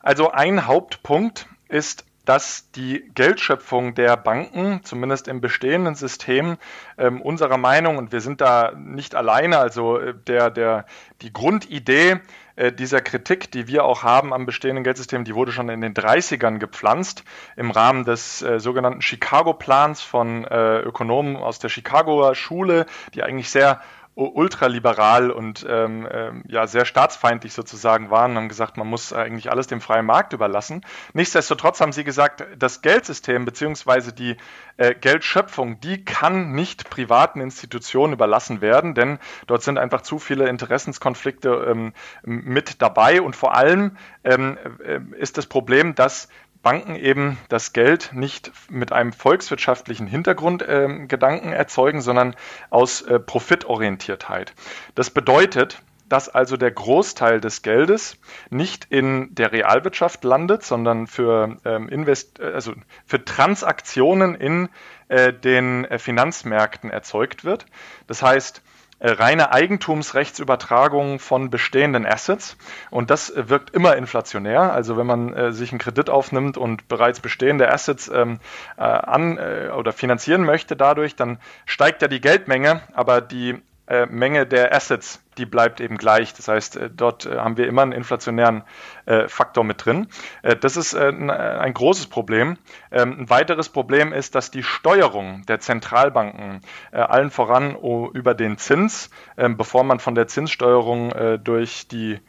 also 0.00 0.30
ein 0.30 0.66
Hauptpunkt 0.66 1.46
ist 1.68 2.04
dass 2.24 2.70
die 2.72 3.10
Geldschöpfung 3.14 3.94
der 3.94 4.16
Banken, 4.16 4.80
zumindest 4.84 5.28
im 5.28 5.40
bestehenden 5.40 5.94
System, 5.94 6.58
ähm, 6.98 7.20
unserer 7.20 7.56
Meinung, 7.56 7.98
und 7.98 8.12
wir 8.12 8.20
sind 8.20 8.40
da 8.40 8.72
nicht 8.76 9.14
alleine, 9.14 9.58
also 9.58 9.98
äh, 9.98 10.14
der, 10.26 10.50
der, 10.50 10.86
die 11.22 11.32
Grundidee 11.32 12.20
äh, 12.60 12.72
dieser 12.72 13.00
Kritik, 13.00 13.50
die 13.50 13.68
wir 13.68 13.84
auch 13.84 14.02
haben 14.02 14.34
am 14.34 14.44
bestehenden 14.44 14.84
Geldsystem, 14.84 15.24
die 15.24 15.34
wurde 15.34 15.50
schon 15.50 15.70
in 15.70 15.80
den 15.80 15.94
30ern 15.94 16.58
gepflanzt 16.58 17.24
im 17.56 17.70
Rahmen 17.70 18.04
des 18.04 18.42
äh, 18.42 18.60
sogenannten 18.60 19.00
Chicago-Plans 19.00 20.02
von 20.02 20.44
äh, 20.44 20.80
Ökonomen 20.80 21.36
aus 21.36 21.58
der 21.58 21.70
Chicagoer 21.70 22.34
Schule, 22.34 22.86
die 23.14 23.22
eigentlich 23.22 23.50
sehr 23.50 23.80
ultraliberal 24.28 25.30
und 25.30 25.66
ähm, 25.68 26.06
ähm, 26.10 26.44
ja 26.46 26.66
sehr 26.66 26.84
staatsfeindlich 26.84 27.52
sozusagen 27.52 28.10
waren 28.10 28.32
und 28.32 28.36
haben 28.36 28.48
gesagt, 28.48 28.76
man 28.76 28.86
muss 28.86 29.12
eigentlich 29.12 29.50
alles 29.50 29.66
dem 29.66 29.80
freien 29.80 30.06
Markt 30.06 30.32
überlassen. 30.32 30.84
Nichtsdestotrotz 31.12 31.80
haben 31.80 31.92
sie 31.92 32.04
gesagt, 32.04 32.44
das 32.58 32.82
Geldsystem 32.82 33.44
beziehungsweise 33.44 34.12
die 34.12 34.36
äh, 34.76 34.94
Geldschöpfung, 34.94 35.80
die 35.80 36.04
kann 36.04 36.52
nicht 36.52 36.90
privaten 36.90 37.40
Institutionen 37.40 38.12
überlassen 38.12 38.60
werden, 38.60 38.94
denn 38.94 39.18
dort 39.46 39.62
sind 39.62 39.78
einfach 39.78 40.02
zu 40.02 40.18
viele 40.18 40.48
Interessenskonflikte 40.48 41.66
ähm, 41.68 41.92
mit 42.22 42.82
dabei 42.82 43.22
und 43.22 43.36
vor 43.36 43.54
allem 43.54 43.96
ähm, 44.24 44.58
äh, 44.84 45.00
ist 45.18 45.38
das 45.38 45.46
Problem, 45.46 45.94
dass 45.94 46.28
Banken 46.62 46.96
eben 46.96 47.38
das 47.48 47.72
Geld 47.72 48.10
nicht 48.12 48.52
mit 48.68 48.92
einem 48.92 49.12
volkswirtschaftlichen 49.12 50.06
Hintergrundgedanken 50.06 51.52
äh, 51.52 51.56
erzeugen, 51.56 52.00
sondern 52.02 52.36
aus 52.68 53.02
äh, 53.02 53.18
Profitorientiertheit. 53.18 54.52
Das 54.94 55.10
bedeutet, 55.10 55.82
dass 56.10 56.28
also 56.28 56.56
der 56.56 56.72
Großteil 56.72 57.40
des 57.40 57.62
Geldes 57.62 58.16
nicht 58.50 58.86
in 58.90 59.34
der 59.34 59.52
Realwirtschaft 59.52 60.24
landet, 60.24 60.64
sondern 60.64 61.06
für, 61.06 61.56
ähm, 61.64 61.88
Invest 61.88 62.40
also 62.40 62.74
für 63.06 63.24
Transaktionen 63.24 64.34
in 64.34 64.68
äh, 65.08 65.32
den 65.32 65.84
äh, 65.84 65.98
Finanzmärkten 65.98 66.90
erzeugt 66.90 67.44
wird. 67.44 67.64
Das 68.08 68.22
heißt, 68.22 68.58
äh, 68.58 68.79
reine 69.00 69.52
Eigentumsrechtsübertragung 69.52 71.18
von 71.18 71.50
bestehenden 71.50 72.04
Assets 72.04 72.56
und 72.90 73.10
das 73.10 73.32
wirkt 73.34 73.70
immer 73.70 73.96
inflationär. 73.96 74.72
Also 74.72 74.96
wenn 74.96 75.06
man 75.06 75.32
äh, 75.32 75.52
sich 75.52 75.72
einen 75.72 75.78
Kredit 75.78 76.10
aufnimmt 76.10 76.58
und 76.58 76.86
bereits 76.88 77.20
bestehende 77.20 77.72
Assets 77.72 78.08
ähm, 78.08 78.40
äh, 78.76 78.82
an 78.82 79.38
äh, 79.38 79.70
oder 79.74 79.92
finanzieren 79.92 80.44
möchte 80.44 80.76
dadurch, 80.76 81.16
dann 81.16 81.38
steigt 81.64 82.02
ja 82.02 82.08
die 82.08 82.20
Geldmenge, 82.20 82.82
aber 82.92 83.20
die 83.20 83.60
äh, 83.90 84.06
Menge 84.06 84.46
der 84.46 84.72
Assets, 84.72 85.20
die 85.36 85.46
bleibt 85.46 85.80
eben 85.80 85.96
gleich. 85.96 86.32
Das 86.32 86.46
heißt, 86.46 86.76
äh, 86.76 86.90
dort 86.90 87.26
äh, 87.26 87.38
haben 87.38 87.56
wir 87.56 87.66
immer 87.66 87.82
einen 87.82 87.90
inflationären 87.90 88.62
äh, 89.04 89.26
Faktor 89.26 89.64
mit 89.64 89.84
drin. 89.84 90.06
Äh, 90.42 90.54
das 90.54 90.76
ist 90.76 90.94
äh, 90.94 91.08
ein 91.08 91.74
großes 91.74 92.06
Problem. 92.06 92.56
Ähm, 92.92 93.22
ein 93.22 93.30
weiteres 93.30 93.68
Problem 93.68 94.12
ist, 94.12 94.36
dass 94.36 94.52
die 94.52 94.62
Steuerung 94.62 95.44
der 95.46 95.58
Zentralbanken 95.58 96.60
allen 96.92 97.30
voran 97.30 97.74
über 97.74 98.34
den 98.34 98.58
Zins, 98.58 99.10
ähm, 99.36 99.56
bevor 99.56 99.82
man 99.82 99.98
von 99.98 100.14
der 100.14 100.28
Zinssteuerung 100.28 101.40
durch 101.42 101.88
die 101.88 102.20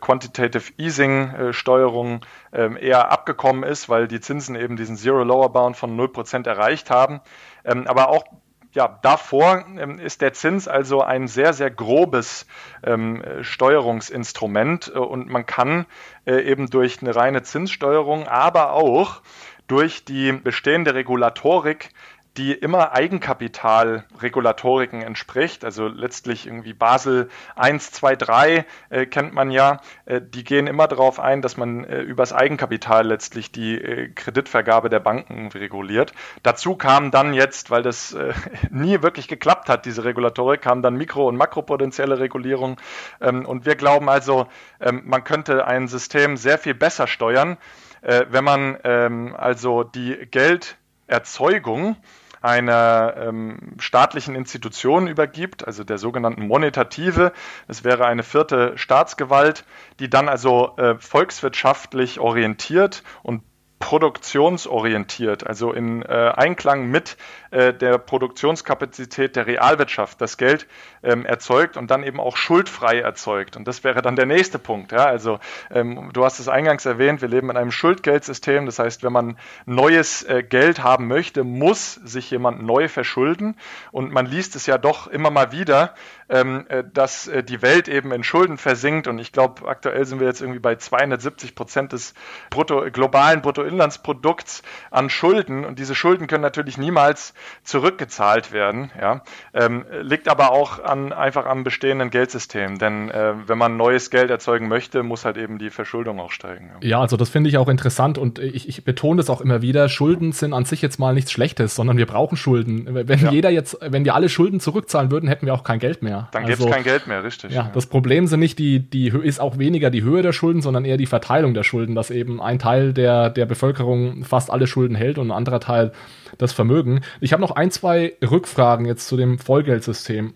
Quantitative 0.00 0.72
Easing 0.78 1.52
Steuerung 1.52 2.24
ähm, 2.52 2.76
eher 2.76 3.10
abgekommen 3.10 3.62
ist, 3.62 3.88
weil 3.88 4.08
die 4.08 4.20
Zinsen 4.20 4.56
eben 4.56 4.76
diesen 4.76 4.96
Zero 4.96 5.22
Lower 5.22 5.50
Bound 5.52 5.76
von 5.76 5.98
0% 5.98 6.46
erreicht 6.46 6.90
haben. 6.90 7.20
aber 7.64 8.08
auch 8.08 8.24
ja, 8.72 8.98
davor 9.02 9.64
ähm, 9.78 9.98
ist 9.98 10.22
der 10.22 10.32
Zins 10.32 10.68
also 10.68 11.02
ein 11.02 11.28
sehr, 11.28 11.52
sehr 11.52 11.70
grobes 11.70 12.46
ähm, 12.84 13.22
Steuerungsinstrument 13.42 14.92
äh, 14.94 14.98
und 14.98 15.28
man 15.28 15.46
kann 15.46 15.86
äh, 16.26 16.40
eben 16.42 16.70
durch 16.70 17.00
eine 17.02 17.14
reine 17.14 17.42
Zinssteuerung, 17.42 18.28
aber 18.28 18.72
auch 18.72 19.22
durch 19.66 20.04
die 20.04 20.32
bestehende 20.32 20.94
Regulatorik 20.94 21.90
die 22.36 22.52
immer 22.52 22.92
Eigenkapitalregulatoriken 22.92 25.02
entspricht. 25.02 25.64
Also 25.64 25.88
letztlich 25.88 26.46
irgendwie 26.46 26.72
Basel 26.72 27.28
1, 27.56 27.90
2, 27.90 28.14
3 28.16 28.64
äh, 28.90 29.06
kennt 29.06 29.34
man 29.34 29.50
ja. 29.50 29.80
Äh, 30.06 30.20
die 30.22 30.44
gehen 30.44 30.68
immer 30.68 30.86
darauf 30.86 31.18
ein, 31.18 31.42
dass 31.42 31.56
man 31.56 31.82
äh, 31.84 32.00
übers 32.00 32.32
Eigenkapital 32.32 33.04
letztlich 33.06 33.50
die 33.50 33.74
äh, 33.74 34.08
Kreditvergabe 34.10 34.88
der 34.88 35.00
Banken 35.00 35.48
reguliert. 35.48 36.12
Dazu 36.42 36.76
kam 36.76 37.10
dann 37.10 37.34
jetzt, 37.34 37.70
weil 37.70 37.82
das 37.82 38.12
äh, 38.12 38.32
nie 38.70 39.02
wirklich 39.02 39.26
geklappt 39.26 39.68
hat, 39.68 39.84
diese 39.84 40.04
Regulatorik, 40.04 40.62
kam 40.62 40.82
dann 40.82 40.96
mikro- 40.96 41.28
und 41.28 41.36
makropotenzielle 41.36 42.20
Regulierung. 42.20 42.76
Ähm, 43.20 43.44
und 43.44 43.66
wir 43.66 43.74
glauben 43.74 44.08
also, 44.08 44.46
ähm, 44.80 45.02
man 45.04 45.24
könnte 45.24 45.66
ein 45.66 45.88
System 45.88 46.36
sehr 46.36 46.58
viel 46.58 46.74
besser 46.74 47.08
steuern, 47.08 47.56
äh, 48.02 48.26
wenn 48.30 48.44
man 48.44 48.78
ähm, 48.84 49.34
also 49.36 49.82
die 49.82 50.28
Gelderzeugung 50.30 51.96
einer 52.40 53.14
ähm, 53.16 53.76
staatlichen 53.78 54.34
Institution 54.34 55.06
übergibt, 55.06 55.66
also 55.66 55.84
der 55.84 55.98
sogenannten 55.98 56.46
Monetative. 56.46 57.32
Das 57.68 57.84
wäre 57.84 58.06
eine 58.06 58.22
vierte 58.22 58.76
Staatsgewalt, 58.76 59.64
die 59.98 60.08
dann 60.08 60.28
also 60.28 60.76
äh, 60.76 60.96
volkswirtschaftlich 60.98 62.20
orientiert 62.20 63.02
und 63.22 63.42
produktionsorientiert, 63.80 65.46
also 65.46 65.72
in 65.72 66.02
äh, 66.02 66.32
Einklang 66.36 66.90
mit 66.90 67.16
äh, 67.50 67.72
der 67.72 67.98
Produktionskapazität 67.98 69.34
der 69.34 69.46
Realwirtschaft 69.46 70.20
das 70.20 70.36
Geld 70.36 70.68
ähm, 71.02 71.24
erzeugt 71.24 71.78
und 71.78 71.90
dann 71.90 72.04
eben 72.04 72.20
auch 72.20 72.36
schuldfrei 72.36 73.00
erzeugt. 73.00 73.56
Und 73.56 73.66
das 73.66 73.82
wäre 73.82 74.02
dann 74.02 74.16
der 74.16 74.26
nächste 74.26 74.58
Punkt. 74.58 74.92
Ja? 74.92 75.06
Also 75.06 75.40
ähm, 75.70 76.10
du 76.12 76.24
hast 76.24 76.38
es 76.38 76.48
eingangs 76.48 76.84
erwähnt, 76.84 77.22
wir 77.22 77.28
leben 77.28 77.50
in 77.50 77.56
einem 77.56 77.72
Schuldgeldsystem. 77.72 78.66
Das 78.66 78.78
heißt, 78.78 79.02
wenn 79.02 79.12
man 79.12 79.38
neues 79.64 80.22
äh, 80.24 80.42
Geld 80.42 80.84
haben 80.84 81.08
möchte, 81.08 81.42
muss 81.42 81.94
sich 81.94 82.30
jemand 82.30 82.62
neu 82.62 82.86
verschulden. 82.86 83.56
Und 83.92 84.12
man 84.12 84.26
liest 84.26 84.56
es 84.56 84.66
ja 84.66 84.76
doch 84.76 85.06
immer 85.06 85.30
mal 85.30 85.52
wieder, 85.52 85.94
ähm, 86.30 86.64
äh, 86.68 86.84
dass 86.92 87.26
äh, 87.26 87.42
die 87.42 87.60
Welt 87.60 87.88
eben 87.88 88.12
in 88.12 88.22
Schulden 88.22 88.56
versinkt. 88.56 89.08
Und 89.08 89.18
ich 89.18 89.32
glaube, 89.32 89.68
aktuell 89.68 90.04
sind 90.04 90.20
wir 90.20 90.28
jetzt 90.28 90.40
irgendwie 90.40 90.60
bei 90.60 90.76
270 90.76 91.54
Prozent 91.54 91.92
des 91.92 92.14
Brutto, 92.50 92.86
globalen 92.90 93.42
Bruttoinlandsprodukts 93.42 94.62
an 94.90 95.10
Schulden. 95.10 95.64
Und 95.64 95.78
diese 95.78 95.94
Schulden 95.94 96.28
können 96.28 96.42
natürlich 96.42 96.78
niemals 96.78 97.34
zurückgezahlt 97.64 98.52
werden. 98.52 98.92
Ja? 98.98 99.22
Ähm, 99.52 99.84
liegt 100.02 100.28
aber 100.28 100.52
auch 100.52 100.82
an, 100.82 101.12
einfach 101.12 101.46
am 101.46 101.64
bestehenden 101.64 102.10
Geldsystem. 102.10 102.78
Denn 102.78 103.10
äh, 103.10 103.34
wenn 103.48 103.58
man 103.58 103.76
neues 103.76 104.10
Geld 104.10 104.30
erzeugen 104.30 104.68
möchte, 104.68 105.02
muss 105.02 105.24
halt 105.24 105.36
eben 105.36 105.58
die 105.58 105.70
Verschuldung 105.70 106.20
auch 106.20 106.30
steigen. 106.30 106.70
Ja, 106.80 106.88
ja 106.88 107.00
also 107.00 107.16
das 107.16 107.28
finde 107.28 107.50
ich 107.50 107.58
auch 107.58 107.68
interessant 107.68 108.18
und 108.18 108.38
ich, 108.38 108.68
ich 108.68 108.84
betone 108.84 109.16
das 109.16 109.30
auch 109.30 109.40
immer 109.40 109.62
wieder. 109.62 109.88
Schulden 109.88 110.30
sind 110.30 110.52
an 110.52 110.64
sich 110.64 110.80
jetzt 110.80 111.00
mal 111.00 111.12
nichts 111.12 111.32
Schlechtes, 111.32 111.74
sondern 111.74 111.96
wir 111.96 112.06
brauchen 112.06 112.36
Schulden. 112.36 112.86
Wenn 112.88 113.18
ja. 113.18 113.30
jeder 113.32 113.50
jetzt, 113.50 113.78
wenn 113.80 114.04
wir 114.04 114.14
alle 114.14 114.28
Schulden 114.28 114.60
zurückzahlen 114.60 115.10
würden, 115.10 115.28
hätten 115.28 115.46
wir 115.46 115.54
auch 115.54 115.64
kein 115.64 115.80
Geld 115.80 116.02
mehr. 116.02 116.19
Dann 116.32 116.44
also, 116.44 116.56
gäbe 116.56 116.70
es 116.70 116.74
kein 116.74 116.84
Geld 116.84 117.06
mehr, 117.06 117.24
richtig. 117.24 117.52
Ja, 117.52 117.64
ja, 117.64 117.70
das 117.72 117.86
Problem 117.86 118.26
sind 118.26 118.40
nicht 118.40 118.58
die, 118.58 118.78
die 118.78 119.08
ist 119.08 119.40
auch 119.40 119.58
weniger 119.58 119.90
die 119.90 120.02
Höhe 120.02 120.22
der 120.22 120.32
Schulden, 120.32 120.62
sondern 120.62 120.84
eher 120.84 120.96
die 120.96 121.06
Verteilung 121.06 121.54
der 121.54 121.64
Schulden, 121.64 121.94
dass 121.94 122.10
eben 122.10 122.40
ein 122.40 122.58
Teil 122.58 122.92
der, 122.92 123.30
der 123.30 123.46
Bevölkerung 123.46 124.24
fast 124.24 124.50
alle 124.50 124.66
Schulden 124.66 124.94
hält 124.94 125.18
und 125.18 125.28
ein 125.28 125.36
anderer 125.36 125.60
Teil 125.60 125.92
das 126.38 126.52
Vermögen. 126.52 127.00
Ich 127.20 127.32
habe 127.32 127.42
noch 127.42 127.52
ein, 127.52 127.70
zwei 127.70 128.14
Rückfragen 128.22 128.86
jetzt 128.86 129.06
zu 129.06 129.16
dem 129.16 129.38
Vollgeldsystem. 129.38 130.34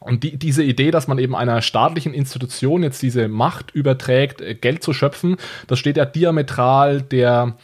Und 0.00 0.24
die, 0.24 0.38
diese 0.38 0.62
Idee, 0.62 0.90
dass 0.90 1.08
man 1.08 1.18
eben 1.18 1.36
einer 1.36 1.60
staatlichen 1.60 2.14
Institution 2.14 2.82
jetzt 2.82 3.02
diese 3.02 3.28
Macht 3.28 3.70
überträgt, 3.72 4.40
äh, 4.40 4.54
Geld 4.54 4.82
zu 4.82 4.94
schöpfen, 4.94 5.36
das 5.66 5.78
steht 5.78 5.98
ja 5.98 6.06
diametral 6.06 7.02
der, 7.02 7.56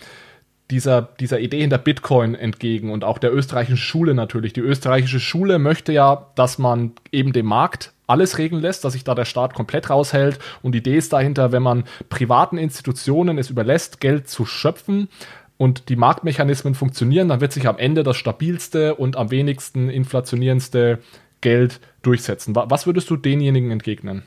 dieser, 0.70 1.02
dieser 1.02 1.40
Idee 1.40 1.60
hinter 1.60 1.78
Bitcoin 1.78 2.34
entgegen 2.34 2.90
und 2.90 3.04
auch 3.04 3.18
der 3.18 3.32
österreichischen 3.34 3.76
Schule 3.76 4.14
natürlich. 4.14 4.52
Die 4.52 4.60
österreichische 4.60 5.20
Schule 5.20 5.58
möchte 5.58 5.92
ja, 5.92 6.26
dass 6.34 6.58
man 6.58 6.92
eben 7.12 7.32
dem 7.32 7.46
Markt 7.46 7.92
alles 8.06 8.38
regeln 8.38 8.62
lässt, 8.62 8.84
dass 8.84 8.92
sich 8.92 9.04
da 9.04 9.14
der 9.14 9.24
Staat 9.24 9.54
komplett 9.54 9.90
raushält. 9.90 10.38
Und 10.62 10.72
die 10.72 10.78
Idee 10.78 10.96
ist 10.96 11.12
dahinter, 11.12 11.52
wenn 11.52 11.62
man 11.62 11.84
privaten 12.08 12.58
Institutionen 12.58 13.38
es 13.38 13.50
überlässt, 13.50 14.00
Geld 14.00 14.28
zu 14.28 14.44
schöpfen, 14.44 15.08
und 15.58 15.88
die 15.88 15.96
Marktmechanismen 15.96 16.74
funktionieren, 16.74 17.28
dann 17.28 17.40
wird 17.40 17.52
sich 17.52 17.66
am 17.66 17.78
Ende 17.78 18.02
das 18.02 18.16
stabilste 18.16 18.94
und 18.94 19.16
am 19.16 19.30
wenigsten 19.30 19.88
inflationierendste 19.88 20.98
Geld 21.40 21.80
durchsetzen. 22.02 22.54
Was 22.54 22.86
würdest 22.86 23.08
du 23.10 23.16
denjenigen 23.16 23.70
entgegnen? 23.70 24.22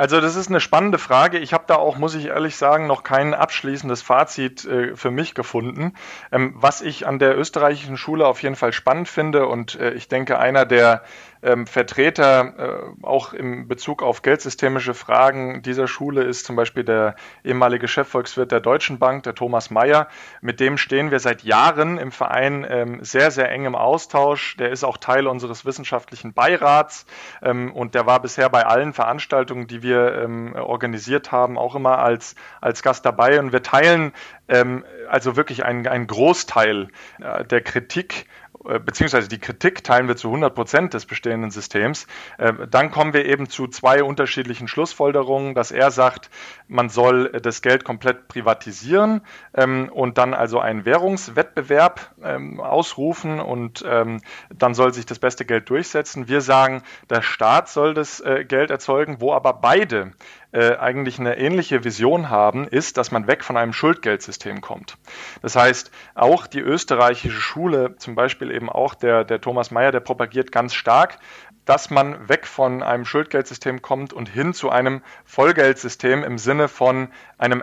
Also 0.00 0.18
das 0.22 0.34
ist 0.34 0.48
eine 0.48 0.60
spannende 0.60 0.96
Frage. 0.96 1.36
Ich 1.36 1.52
habe 1.52 1.64
da 1.66 1.74
auch, 1.74 1.98
muss 1.98 2.14
ich 2.14 2.28
ehrlich 2.28 2.56
sagen, 2.56 2.86
noch 2.86 3.02
kein 3.02 3.34
abschließendes 3.34 4.00
Fazit 4.00 4.64
äh, 4.64 4.96
für 4.96 5.10
mich 5.10 5.34
gefunden. 5.34 5.92
Ähm, 6.32 6.54
was 6.56 6.80
ich 6.80 7.06
an 7.06 7.18
der 7.18 7.36
österreichischen 7.36 7.98
Schule 7.98 8.26
auf 8.26 8.42
jeden 8.42 8.56
Fall 8.56 8.72
spannend 8.72 9.10
finde 9.10 9.44
und 9.44 9.78
äh, 9.78 9.90
ich 9.90 10.08
denke, 10.08 10.38
einer 10.38 10.64
der 10.64 11.02
ähm, 11.42 11.66
Vertreter 11.66 12.92
äh, 13.02 13.06
auch 13.06 13.32
im 13.32 13.66
Bezug 13.66 14.02
auf 14.02 14.22
geldsystemische 14.22 14.94
Fragen 14.94 15.62
dieser 15.62 15.86
Schule 15.86 16.22
ist 16.22 16.44
zum 16.44 16.56
Beispiel 16.56 16.84
der 16.84 17.14
ehemalige 17.44 17.88
Chefvolkswirt 17.88 18.52
der 18.52 18.60
Deutschen 18.60 18.98
Bank, 18.98 19.22
der 19.24 19.34
Thomas 19.34 19.70
Mayer. 19.70 20.08
Mit 20.40 20.60
dem 20.60 20.76
stehen 20.76 21.10
wir 21.10 21.18
seit 21.18 21.42
Jahren 21.42 21.98
im 21.98 22.12
Verein 22.12 22.66
ähm, 22.68 22.98
sehr, 23.02 23.30
sehr 23.30 23.50
eng 23.50 23.64
im 23.64 23.74
Austausch. 23.74 24.56
Der 24.56 24.70
ist 24.70 24.84
auch 24.84 24.96
Teil 24.96 25.26
unseres 25.26 25.64
wissenschaftlichen 25.64 26.32
Beirats 26.32 27.06
ähm, 27.42 27.72
und 27.72 27.94
der 27.94 28.06
war 28.06 28.20
bisher 28.20 28.48
bei 28.48 28.66
allen 28.66 28.92
Veranstaltungen, 28.92 29.66
die 29.66 29.82
wir 29.82 29.89
ähm, 29.98 30.54
organisiert 30.54 31.32
haben, 31.32 31.58
auch 31.58 31.74
immer 31.74 31.98
als, 31.98 32.34
als 32.60 32.82
Gast 32.82 33.04
dabei. 33.04 33.38
Und 33.38 33.52
wir 33.52 33.62
teilen 33.62 34.12
ähm, 34.48 34.84
also 35.08 35.36
wirklich 35.36 35.64
einen, 35.64 35.86
einen 35.86 36.06
Großteil 36.06 36.88
äh, 37.20 37.44
der 37.44 37.60
Kritik 37.60 38.26
beziehungsweise 38.62 39.28
die 39.28 39.38
Kritik 39.38 39.82
teilen 39.84 40.06
wir 40.06 40.16
zu 40.16 40.28
100 40.28 40.54
Prozent 40.54 40.94
des 40.94 41.06
bestehenden 41.06 41.50
Systems. 41.50 42.06
Äh, 42.38 42.52
dann 42.70 42.90
kommen 42.90 43.14
wir 43.14 43.24
eben 43.24 43.48
zu 43.48 43.68
zwei 43.68 44.02
unterschiedlichen 44.02 44.68
Schlussfolgerungen, 44.68 45.54
dass 45.54 45.70
er 45.70 45.90
sagt, 45.90 46.30
man 46.68 46.88
soll 46.88 47.30
das 47.40 47.62
Geld 47.62 47.84
komplett 47.84 48.28
privatisieren 48.28 49.22
ähm, 49.54 49.88
und 49.92 50.18
dann 50.18 50.34
also 50.34 50.60
einen 50.60 50.84
Währungswettbewerb 50.84 52.14
ähm, 52.22 52.60
ausrufen 52.60 53.40
und 53.40 53.84
ähm, 53.86 54.20
dann 54.54 54.74
soll 54.74 54.92
sich 54.92 55.06
das 55.06 55.18
beste 55.18 55.44
Geld 55.44 55.70
durchsetzen. 55.70 56.28
Wir 56.28 56.42
sagen, 56.42 56.82
der 57.08 57.22
Staat 57.22 57.68
soll 57.68 57.94
das 57.94 58.20
äh, 58.20 58.44
Geld 58.44 58.70
erzeugen, 58.70 59.20
wo 59.20 59.32
aber 59.32 59.54
beide 59.54 60.12
äh, 60.52 60.76
eigentlich 60.76 61.18
eine 61.18 61.38
ähnliche 61.38 61.84
Vision 61.84 62.28
haben, 62.30 62.66
ist, 62.66 62.96
dass 62.96 63.10
man 63.10 63.26
weg 63.26 63.44
von 63.44 63.56
einem 63.56 63.72
Schuldgeldsystem 63.72 64.60
kommt. 64.60 64.96
Das 65.42 65.56
heißt, 65.56 65.90
auch 66.14 66.46
die 66.46 66.60
österreichische 66.60 67.40
Schule, 67.40 67.96
zum 67.96 68.14
Beispiel 68.14 68.50
eben 68.50 68.68
auch 68.68 68.94
der, 68.94 69.24
der 69.24 69.40
Thomas 69.40 69.70
Mayer, 69.70 69.92
der 69.92 70.00
propagiert 70.00 70.50
ganz 70.50 70.74
stark, 70.74 71.18
dass 71.64 71.90
man 71.90 72.28
weg 72.28 72.46
von 72.46 72.82
einem 72.82 73.04
Schuldgeldsystem 73.04 73.82
kommt 73.82 74.12
und 74.12 74.28
hin 74.28 74.54
zu 74.54 74.70
einem 74.70 75.02
Vollgeldsystem 75.24 76.24
im 76.24 76.38
Sinne 76.38 76.68
von 76.68 77.08
einem 77.38 77.62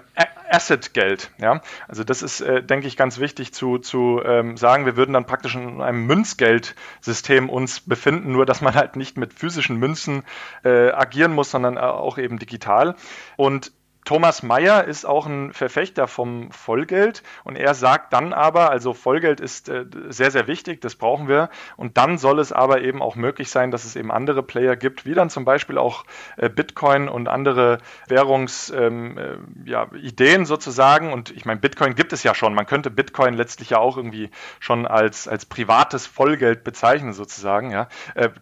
Assetgeld. 0.49 1.31
Ja? 1.39 1.61
Also 1.87 2.03
das 2.03 2.21
ist, 2.21 2.41
äh, 2.41 2.63
denke 2.63 2.87
ich, 2.87 2.97
ganz 2.97 3.19
wichtig 3.19 3.53
zu, 3.53 3.77
zu 3.79 4.21
ähm, 4.23 4.57
sagen. 4.57 4.85
Wir 4.85 4.95
würden 4.95 5.13
dann 5.13 5.25
praktisch 5.25 5.55
in 5.55 5.81
einem 5.81 6.05
Münzgeldsystem 6.05 7.49
uns 7.49 7.81
befinden, 7.81 8.31
nur 8.31 8.45
dass 8.45 8.61
man 8.61 8.75
halt 8.75 8.95
nicht 8.95 9.17
mit 9.17 9.33
physischen 9.33 9.77
Münzen 9.77 10.23
äh, 10.63 10.91
agieren 10.91 11.33
muss, 11.33 11.51
sondern 11.51 11.77
äh, 11.77 11.81
auch 11.81 12.17
eben 12.17 12.39
digital. 12.39 12.95
Und 13.35 13.71
Thomas 14.07 14.41
Mayer 14.41 14.85
ist 14.85 15.05
auch 15.05 15.25
ein 15.25 15.51
Verfechter 15.51 16.07
vom 16.07 16.49
Vollgeld 16.53 17.23
und 17.43 17.57
er 17.57 17.73
sagt 17.73 18.13
dann 18.13 18.31
aber, 18.31 18.71
also 18.71 18.93
Vollgeld 18.93 19.41
ist 19.41 19.67
äh, 19.67 19.83
sehr, 20.07 20.31
sehr 20.31 20.47
wichtig, 20.47 20.79
das 20.79 20.95
brauchen 20.95 21.27
wir. 21.27 21.49
Und 21.75 21.97
dann 21.97 22.17
soll 22.17 22.39
es 22.39 22.53
aber 22.53 22.79
eben 22.79 23.01
auch 23.01 23.17
möglich 23.17 23.49
sein, 23.49 23.69
dass 23.69 23.83
es 23.83 23.97
eben 23.97 24.09
andere 24.09 24.43
Player 24.43 24.77
gibt, 24.77 25.05
wie 25.05 25.13
dann 25.13 25.29
zum 25.29 25.43
Beispiel 25.43 25.77
auch 25.77 26.05
äh, 26.37 26.47
Bitcoin 26.47 27.09
und 27.09 27.27
andere 27.27 27.79
Währungsideen 28.07 29.17
ähm, 29.17 29.17
äh, 29.65 29.69
ja, 29.69 30.45
sozusagen. 30.45 31.11
Und 31.11 31.31
ich 31.31 31.43
meine, 31.43 31.59
Bitcoin 31.59 31.93
gibt 31.93 32.13
es 32.13 32.23
ja 32.23 32.33
schon, 32.33 32.53
man 32.53 32.65
könnte 32.65 32.89
Bitcoin 32.89 33.33
letztlich 33.33 33.71
ja 33.71 33.79
auch 33.79 33.97
irgendwie 33.97 34.29
schon 34.61 34.87
als, 34.87 35.27
als 35.27 35.45
privates 35.45 36.07
Vollgeld 36.07 36.63
bezeichnen 36.63 37.11
sozusagen, 37.11 37.71
ja. 37.71 37.89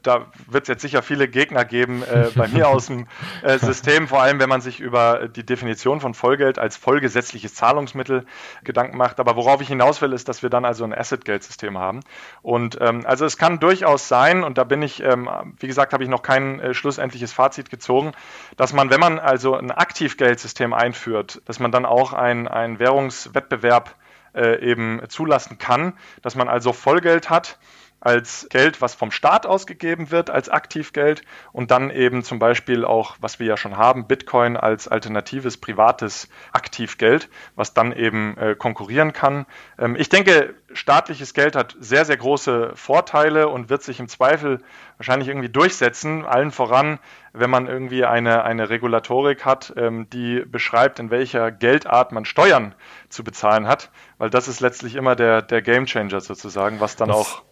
da 0.03 0.27
wird 0.45 0.65
es 0.65 0.67
jetzt 0.67 0.81
sicher 0.83 1.01
viele 1.01 1.27
Gegner 1.27 1.65
geben 1.65 2.03
bei 2.35 2.47
mir 2.49 2.67
aus 2.69 2.87
dem 2.87 3.07
System, 3.57 4.07
vor 4.07 4.21
allem 4.21 4.39
wenn 4.39 4.49
man 4.49 4.61
sich 4.61 4.79
über 4.79 5.27
die 5.27 5.54
Definition 5.55 6.01
von 6.01 6.13
Vollgeld 6.13 6.59
als 6.59 6.75
vollgesetzliches 6.75 7.55
Zahlungsmittel 7.55 8.25
Gedanken 8.63 8.97
macht. 8.97 9.21
Aber 9.21 9.37
worauf 9.37 9.61
ich 9.61 9.69
hinaus 9.69 10.01
will, 10.01 10.11
ist, 10.11 10.27
dass 10.27 10.43
wir 10.43 10.49
dann 10.49 10.65
also 10.65 10.83
ein 10.83 10.93
Asset-Geldsystem 10.93 11.77
haben. 11.77 12.01
Und 12.41 12.77
ähm, 12.81 13.05
also 13.05 13.25
es 13.25 13.37
kann 13.37 13.59
durchaus 13.59 14.09
sein, 14.09 14.43
und 14.43 14.57
da 14.57 14.65
bin 14.65 14.81
ich, 14.81 15.01
ähm, 15.01 15.29
wie 15.59 15.67
gesagt, 15.67 15.93
habe 15.93 16.03
ich 16.03 16.09
noch 16.09 16.21
kein 16.21 16.59
äh, 16.59 16.73
schlussendliches 16.73 17.31
Fazit 17.31 17.69
gezogen, 17.69 18.11
dass 18.57 18.73
man, 18.73 18.89
wenn 18.89 18.99
man 18.99 19.17
also 19.17 19.55
ein 19.55 19.71
Aktivgeldsystem 19.71 20.73
einführt, 20.73 21.41
dass 21.45 21.59
man 21.59 21.71
dann 21.71 21.85
auch 21.85 22.11
einen 22.11 22.79
Währungswettbewerb 22.79 23.95
äh, 24.33 24.59
eben 24.59 25.01
zulassen 25.07 25.57
kann, 25.57 25.93
dass 26.21 26.35
man 26.35 26.49
also 26.49 26.73
Vollgeld 26.73 27.29
hat 27.29 27.57
als 28.05 28.47
Geld, 28.51 28.81
was 28.81 28.93
vom 28.93 29.09
Staat 29.09 29.47
ausgegeben 29.47 30.11
wird, 30.11 30.29
als 30.29 30.47
Aktivgeld 30.47 31.23
und 31.51 31.71
dann 31.71 31.89
eben 31.89 32.23
zum 32.23 32.37
Beispiel 32.37 32.85
auch, 32.85 33.17
was 33.19 33.39
wir 33.39 33.47
ja 33.47 33.57
schon 33.57 33.77
haben, 33.77 34.05
Bitcoin 34.05 34.57
als 34.57 34.87
alternatives 34.87 35.57
privates 35.57 36.29
Aktivgeld, 36.53 37.29
was 37.55 37.73
dann 37.73 37.91
eben 37.91 38.37
äh, 38.37 38.55
konkurrieren 38.55 39.11
kann. 39.11 39.47
Ähm, 39.79 39.95
ich 39.97 40.09
denke, 40.09 40.53
staatliches 40.71 41.33
Geld 41.33 41.55
hat 41.55 41.75
sehr, 41.79 42.05
sehr 42.05 42.17
große 42.17 42.73
Vorteile 42.75 43.47
und 43.47 43.69
wird 43.69 43.81
sich 43.81 43.99
im 43.99 44.07
Zweifel 44.07 44.59
wahrscheinlich 44.97 45.27
irgendwie 45.27 45.49
durchsetzen. 45.49 46.25
Allen 46.25 46.51
voran, 46.51 46.99
wenn 47.33 47.49
man 47.49 47.65
irgendwie 47.67 48.05
eine, 48.05 48.43
eine 48.43 48.69
Regulatorik 48.69 49.45
hat, 49.45 49.73
ähm, 49.77 50.07
die 50.11 50.41
beschreibt, 50.45 50.99
in 50.99 51.09
welcher 51.09 51.51
Geldart 51.51 52.11
man 52.11 52.25
Steuern 52.25 52.75
zu 53.09 53.23
bezahlen 53.23 53.67
hat, 53.67 53.89
weil 54.19 54.29
das 54.29 54.47
ist 54.47 54.59
letztlich 54.59 54.95
immer 54.95 55.15
der, 55.15 55.41
der 55.41 55.63
Gamechanger 55.63 56.21
sozusagen, 56.21 56.79
was 56.79 56.95
dann 56.95 57.07
das 57.07 57.17
auch 57.17 57.43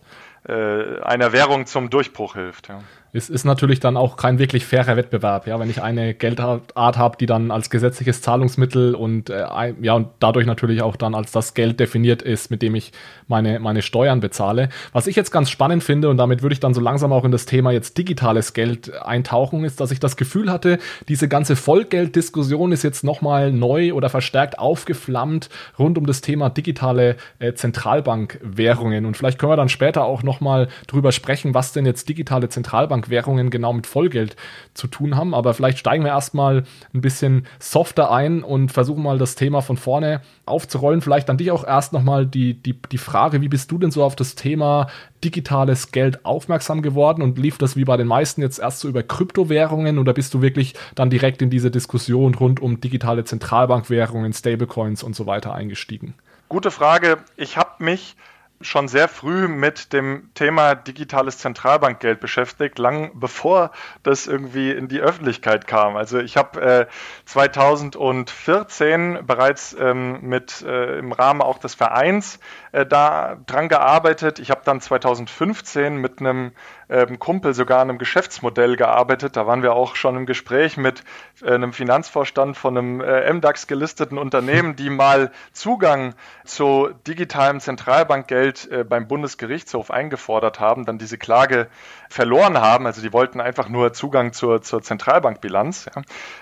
äh, 0.48 1.00
einer 1.02 1.32
Währung 1.32 1.66
zum 1.66 1.90
Durchbruch 1.90 2.36
hilft. 2.36 2.68
Ja 2.70 2.82
es 3.16 3.30
ist 3.30 3.46
natürlich 3.46 3.80
dann 3.80 3.96
auch 3.96 4.18
kein 4.18 4.40
wirklich 4.40 4.66
fairer 4.66 4.98
Wettbewerb, 4.98 5.46
ja, 5.46 5.60
wenn 5.60 5.70
ich 5.70 5.84
eine 5.84 6.16
Geldart 6.16 6.74
habe, 6.76 7.18
die 7.18 7.28
dann 7.28 7.52
als 7.52 7.70
gesetzliches 7.70 8.24
Zahlungsmittel 8.24 8.96
und 8.96 9.30
äh, 9.30 9.46
ja 9.82 9.94
und 9.94 10.08
dadurch 10.20 10.48
natürlich 10.48 10.82
auch 10.82 10.96
dann 10.96 11.14
als 11.14 11.32
das 11.32 11.54
Geld 11.54 11.80
definiert 11.80 12.24
ist, 12.24 12.50
mit 12.50 12.64
dem 12.64 12.74
ich 12.74 12.92
meine 13.28 13.60
meine 13.60 13.84
Steuern 13.84 14.20
bezahle. 14.20 14.70
Was 14.94 15.06
ich 15.06 15.16
jetzt 15.16 15.30
ganz 15.30 15.52
spannend 15.52 15.84
finde 15.84 16.10
und 16.10 16.18
damit 16.18 16.42
würde 16.42 16.54
ich 16.54 16.60
dann 16.60 16.74
so 16.74 16.82
langsam 16.82 17.14
auch 17.14 17.24
in 17.24 17.32
das 17.32 17.46
Thema 17.46 17.72
jetzt 17.72 18.00
digitales 18.00 18.54
Geld 18.54 18.92
eintauchen, 19.04 19.64
ist, 19.64 19.80
dass 19.80 19.92
ich 19.92 20.00
das 20.00 20.18
Gefühl 20.18 20.52
hatte, 20.52 20.80
diese 21.08 21.28
ganze 21.28 21.56
Vollgelddiskussion 21.56 22.72
ist 22.72 22.82
jetzt 22.82 23.04
nochmal 23.04 23.52
neu 23.52 23.94
oder 23.94 24.10
verstärkt 24.10 24.58
aufgeflammt 24.58 25.50
rund 25.78 26.00
um 26.00 26.08
das 26.08 26.22
Thema 26.22 26.50
digitale 26.50 27.18
äh, 27.38 27.54
Zentralbankwährungen 27.54 29.06
und 29.06 29.16
vielleicht 29.18 29.38
können 29.38 29.52
wir 29.52 29.58
dann 29.58 29.70
später 29.70 30.04
auch 30.04 30.24
nochmal 30.24 30.68
drüber 30.88 31.12
sprechen, 31.12 31.54
was 31.54 31.74
denn 31.74 31.86
jetzt 31.86 32.10
digitale 32.10 32.50
Zentralbank 32.50 33.03
Bankwährungen 33.04 33.50
genau 33.50 33.74
mit 33.74 33.88
Vollgeld 33.88 34.36
zu 34.74 34.88
tun 34.88 35.16
haben. 35.16 35.34
Aber 35.34 35.54
vielleicht 35.54 35.80
steigen 35.80 36.04
wir 36.04 36.12
erstmal 36.12 36.64
ein 36.94 37.02
bisschen 37.02 37.46
softer 37.60 38.12
ein 38.12 38.44
und 38.44 38.72
versuchen 38.72 39.04
mal 39.04 39.18
das 39.18 39.36
Thema 39.36 39.62
von 39.62 39.78
vorne 39.78 40.22
aufzurollen. 40.46 41.02
Vielleicht 41.02 41.30
an 41.30 41.38
dich 41.38 41.52
auch 41.52 41.66
erst 41.66 41.94
nochmal 41.94 42.26
die, 42.26 42.54
die, 42.54 42.74
die 42.74 42.98
Frage, 42.98 43.42
wie 43.42 43.50
bist 43.50 43.72
du 43.72 43.78
denn 43.78 43.92
so 43.92 44.04
auf 44.04 44.16
das 44.16 44.36
Thema 44.36 44.88
digitales 45.24 45.92
Geld 45.92 46.26
aufmerksam 46.26 46.82
geworden 46.82 47.22
und 47.22 47.38
lief 47.38 47.58
das 47.58 47.76
wie 47.76 47.86
bei 47.86 47.98
den 47.98 48.08
meisten 48.08 48.42
jetzt 48.42 48.60
erst 48.60 48.80
so 48.80 48.90
über 48.90 49.04
Kryptowährungen 49.04 49.98
oder 49.98 50.14
bist 50.14 50.34
du 50.34 50.42
wirklich 50.42 50.74
dann 50.96 51.10
direkt 51.10 51.42
in 51.42 51.50
diese 51.50 51.72
Diskussion 51.72 52.36
rund 52.36 52.62
um 52.62 52.82
digitale 52.82 53.24
Zentralbankwährungen, 53.24 54.34
Stablecoins 54.34 55.04
und 55.04 55.16
so 55.16 55.26
weiter 55.26 55.54
eingestiegen? 55.54 56.14
Gute 56.50 56.72
Frage. 56.72 57.18
Ich 57.38 57.58
habe 57.58 57.84
mich 57.84 58.16
schon 58.64 58.88
sehr 58.88 59.08
früh 59.08 59.48
mit 59.48 59.94
dem 59.94 60.30
Thema 60.34 60.76
digitales 60.76 61.38
Zentralbankgeld 61.38 62.20
beschäftigt, 62.20 62.80
lang 62.80 63.12
bevor 63.14 63.72
das 64.04 64.28
irgendwie 64.28 64.72
in 64.72 64.88
die 64.88 65.00
Öffentlichkeit 65.00 65.68
kam. 65.68 65.96
Also 65.96 66.20
ich 66.20 66.38
habe 66.38 66.62
äh, 66.62 66.86
2014 67.26 69.26
bereits 69.26 69.76
ähm, 69.80 70.20
mit 70.22 70.62
äh, 70.62 71.00
im 71.00 71.12
Rahmen 71.12 71.42
auch 71.42 71.60
des 71.60 71.76
Vereins 71.76 72.40
äh, 72.72 72.86
da 72.86 73.38
dran 73.46 73.70
gearbeitet. 73.70 74.40
Ich 74.40 74.50
habe 74.50 74.62
dann 74.64 74.82
2015 74.82 75.98
mit 75.98 76.20
einem 76.20 76.52
ähm, 76.94 77.18
Kumpel 77.18 77.56
sogar 77.56 77.80
an 77.80 77.90
einem 77.90 77.98
Geschäftsmodell 77.98 78.76
gearbeitet. 78.76 79.36
Da 79.36 79.48
waren 79.48 79.64
wir 79.64 79.74
auch 79.74 79.96
schon 79.96 80.16
im 80.16 80.26
Gespräch 80.28 80.78
mit 80.78 81.04
äh, 81.42 81.56
einem 81.56 81.74
Finanzvorstand 81.74 82.56
von 82.56 82.78
einem 82.78 83.02
äh, 83.02 83.34
MDAX 83.34 83.66
gelisteten 83.66 84.20
Unternehmen, 84.20 84.76
die 84.76 84.92
mal 84.92 85.32
Zugang 85.54 86.14
zu 86.46 86.92
digitalem 87.08 87.60
Zentralbankgeld 87.60 88.70
äh, 88.72 88.84
beim 88.84 89.08
Bundesgerichtshof 89.08 89.90
eingefordert 89.90 90.60
haben, 90.60 90.86
dann 90.86 91.00
diese 91.00 91.18
Klage 91.18 91.68
verloren 92.14 92.60
haben. 92.60 92.86
Also 92.86 93.02
die 93.02 93.12
wollten 93.12 93.42
einfach 93.42 93.70
nur 93.70 93.92
Zugang 93.92 94.34
zur, 94.34 94.62
zur 94.62 94.84
Zentralbankbilanz. 94.84 95.90
Ja. 95.94 96.02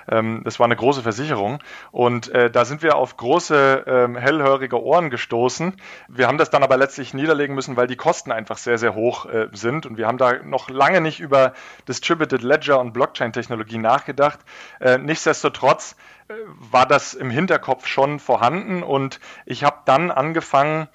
Ähm, 0.09 0.41
das 0.43 0.59
war 0.59 0.65
eine 0.65 0.75
große 0.75 1.01
Versicherung. 1.01 1.59
Und 1.91 2.29
äh, 2.29 2.51
da 2.51 2.65
sind 2.65 2.83
wir 2.83 2.95
auf 2.97 3.15
große, 3.15 3.85
ähm, 3.87 4.17
hellhörige 4.17 4.83
Ohren 4.83 5.09
gestoßen. 5.09 5.77
Wir 6.09 6.27
haben 6.27 6.37
das 6.37 6.49
dann 6.49 6.63
aber 6.63 6.75
letztlich 6.75 7.13
niederlegen 7.13 7.55
müssen, 7.55 7.77
weil 7.77 7.87
die 7.87 7.95
Kosten 7.95 8.31
einfach 8.33 8.57
sehr, 8.57 8.77
sehr 8.77 8.95
hoch 8.95 9.25
äh, 9.27 9.47
sind. 9.53 9.85
Und 9.85 9.97
wir 9.97 10.07
haben 10.07 10.17
da 10.17 10.43
noch 10.43 10.69
lange 10.69 10.99
nicht 10.99 11.21
über 11.21 11.53
Distributed 11.87 12.43
Ledger 12.43 12.79
und 12.79 12.91
Blockchain-Technologie 12.91 13.77
nachgedacht. 13.77 14.39
Äh, 14.81 14.97
nichtsdestotrotz 14.97 15.95
war 16.71 16.85
das 16.85 17.13
im 17.13 17.29
Hinterkopf 17.29 17.87
schon 17.87 18.19
vorhanden 18.19 18.83
und 18.83 19.19
ich 19.45 19.63
habe 19.63 19.79
dann 19.85 20.11
angefangen, 20.11 20.87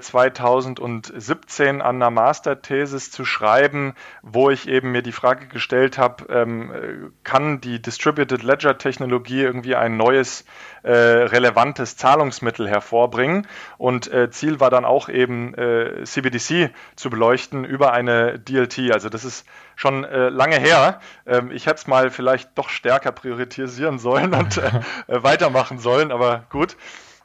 2017 0.00 1.66
äh, 1.66 1.82
an 1.82 1.96
einer 1.96 2.10
Masterthesis 2.10 3.12
zu 3.12 3.24
schreiben, 3.24 3.94
wo 4.22 4.50
ich 4.50 4.68
eben 4.68 4.90
mir 4.90 5.02
die 5.02 5.12
Frage 5.12 5.46
gestellt 5.46 5.96
habe, 5.96 6.26
ähm, 6.28 7.12
kann 7.22 7.60
die 7.60 7.80
Distributed 7.80 8.42
Ledger 8.42 8.78
Technologie 8.78 9.42
irgendwie 9.42 9.76
ein 9.76 9.96
neues 9.96 10.44
äh, 10.86 10.92
relevantes 10.92 11.96
Zahlungsmittel 11.96 12.68
hervorbringen? 12.68 13.46
Und 13.78 14.12
äh, 14.12 14.30
Ziel 14.30 14.60
war 14.60 14.70
dann 14.70 14.84
auch 14.84 15.08
eben 15.08 15.54
äh, 15.54 16.04
CBDC 16.04 16.70
zu 16.94 17.10
beleuchten 17.10 17.64
über 17.64 17.92
eine 17.92 18.38
DLT. 18.38 18.92
Also 18.92 19.08
das 19.08 19.24
ist 19.24 19.46
schon 19.74 20.04
äh, 20.04 20.28
lange 20.28 20.56
her. 20.56 21.00
Ähm, 21.26 21.50
ich 21.50 21.66
hätte 21.66 21.76
es 21.76 21.86
mal 21.86 22.10
vielleicht 22.10 22.56
doch 22.56 22.68
stärker 22.68 23.12
priorisieren 23.12 23.98
sollen 23.98 24.32
und 24.34 24.58
äh, 24.58 24.70
weitermachen 25.06 25.78
sollen, 25.78 26.12
aber 26.12 26.44
gut. 26.50 26.76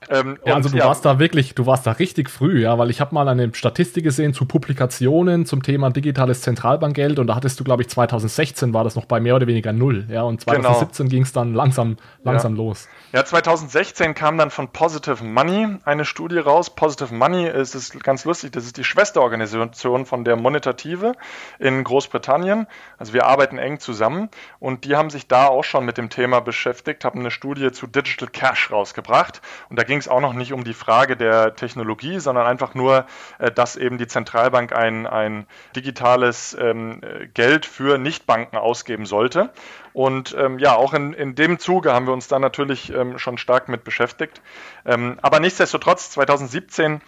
Ähm, 0.10 0.40
ja, 0.46 0.56
also 0.56 0.70
du 0.70 0.78
ja. 0.78 0.86
warst 0.86 1.06
da 1.06 1.20
wirklich, 1.20 1.54
du 1.54 1.68
warst 1.68 1.86
da 1.86 1.92
richtig 1.92 2.30
früh, 2.30 2.64
ja, 2.64 2.78
weil 2.80 2.90
ich 2.90 3.00
habe 3.00 3.14
mal 3.14 3.28
eine 3.28 3.54
Statistik 3.54 4.04
gesehen 4.04 4.34
zu 4.34 4.46
Publikationen 4.46 5.46
zum 5.46 5.62
Thema 5.62 5.92
digitales 5.92 6.42
Zentralbankgeld 6.42 7.20
und 7.20 7.28
da 7.28 7.36
hattest 7.36 7.60
du, 7.60 7.64
glaube 7.64 7.84
ich, 7.84 7.90
2016 7.90 8.74
war 8.74 8.84
das 8.84 8.96
noch 8.96 9.06
bei 9.06 9.20
mehr 9.20 9.36
oder 9.36 9.46
weniger 9.46 9.74
null, 9.74 10.08
ja, 10.10 10.24
und 10.24 10.42
2017 10.42 11.06
genau. 11.06 11.12
ging 11.12 11.24
es 11.24 11.34
dann 11.34 11.54
langsam, 11.54 11.98
langsam 12.24 12.56
ja. 12.56 12.64
los. 12.64 12.90
Ja, 13.14 13.24
2016 13.24 14.16
kam 14.16 14.40
dann 14.40 14.50
von 14.50 14.70
Positive 14.70 15.24
Money 15.24 15.78
eine 15.86 16.06
Studie 16.06 16.40
raus. 16.40 16.74
Positive 16.74 17.14
Money 17.14 17.48
ist, 17.48 17.76
ist 17.76 18.04
ganz 18.04 18.26
lustig, 18.26 18.54
das 18.54 18.66
ist 18.66 18.78
die 18.78 18.84
Schwesterorganisation 18.84 20.08
von 20.08 20.26
der 20.26 20.36
Monetative 20.36 21.12
in 21.60 21.84
Großbritannien. 21.84 22.66
Also 22.98 23.14
wir 23.14 23.28
arbeiten 23.28 23.60
eng 23.60 23.80
zusammen 23.80 24.30
und 24.60 24.86
die 24.86 24.96
haben 24.96 25.12
sich 25.12 25.28
da 25.28 25.48
auch 25.48 25.64
schon 25.64 25.86
mit 25.86 26.00
dem 26.00 26.10
Thema 26.10 26.40
beschäftigt, 26.40 27.06
haben 27.06 27.20
eine 27.20 27.30
Studie 27.30 27.72
zu 27.72 27.86
Digital 27.86 28.30
Cash 28.30 28.72
rausgebracht 28.72 29.42
und 29.70 29.78
da 29.78 29.84
ging 29.92 30.00
es 30.00 30.08
auch 30.08 30.22
noch 30.22 30.32
nicht 30.32 30.54
um 30.54 30.64
die 30.64 30.74
Frage 30.74 31.18
der 31.18 31.54
Technologie, 31.54 32.22
sondern 32.22 32.48
einfach 32.48 32.76
nur, 32.76 33.06
äh, 33.40 33.52
dass 33.52 33.76
eben 33.76 33.98
die 33.98 34.08
Zentralbank 34.08 34.72
ein, 34.74 35.06
ein 35.06 35.46
digitales 35.76 36.56
ähm, 36.58 37.02
Geld 37.34 37.66
für 37.66 37.98
Nichtbanken 37.98 38.58
ausgeben 38.58 39.06
sollte. 39.06 39.50
Und 39.92 40.34
ähm, 40.40 40.60
ja, 40.60 40.78
auch 40.78 40.94
in, 40.94 41.12
in 41.12 41.36
dem 41.36 41.60
Zuge 41.60 41.92
haben 41.92 42.06
wir 42.06 42.14
uns 42.14 42.30
da 42.30 42.40
natürlich 42.40 42.94
ähm, 42.94 43.20
schon 43.20 43.38
stark 43.38 43.68
mit 43.68 43.84
beschäftigt. 43.84 44.42
Ähm, 44.86 45.20
aber 45.22 45.42
nichtsdestotrotz, 45.42 46.12
2017 46.12 47.02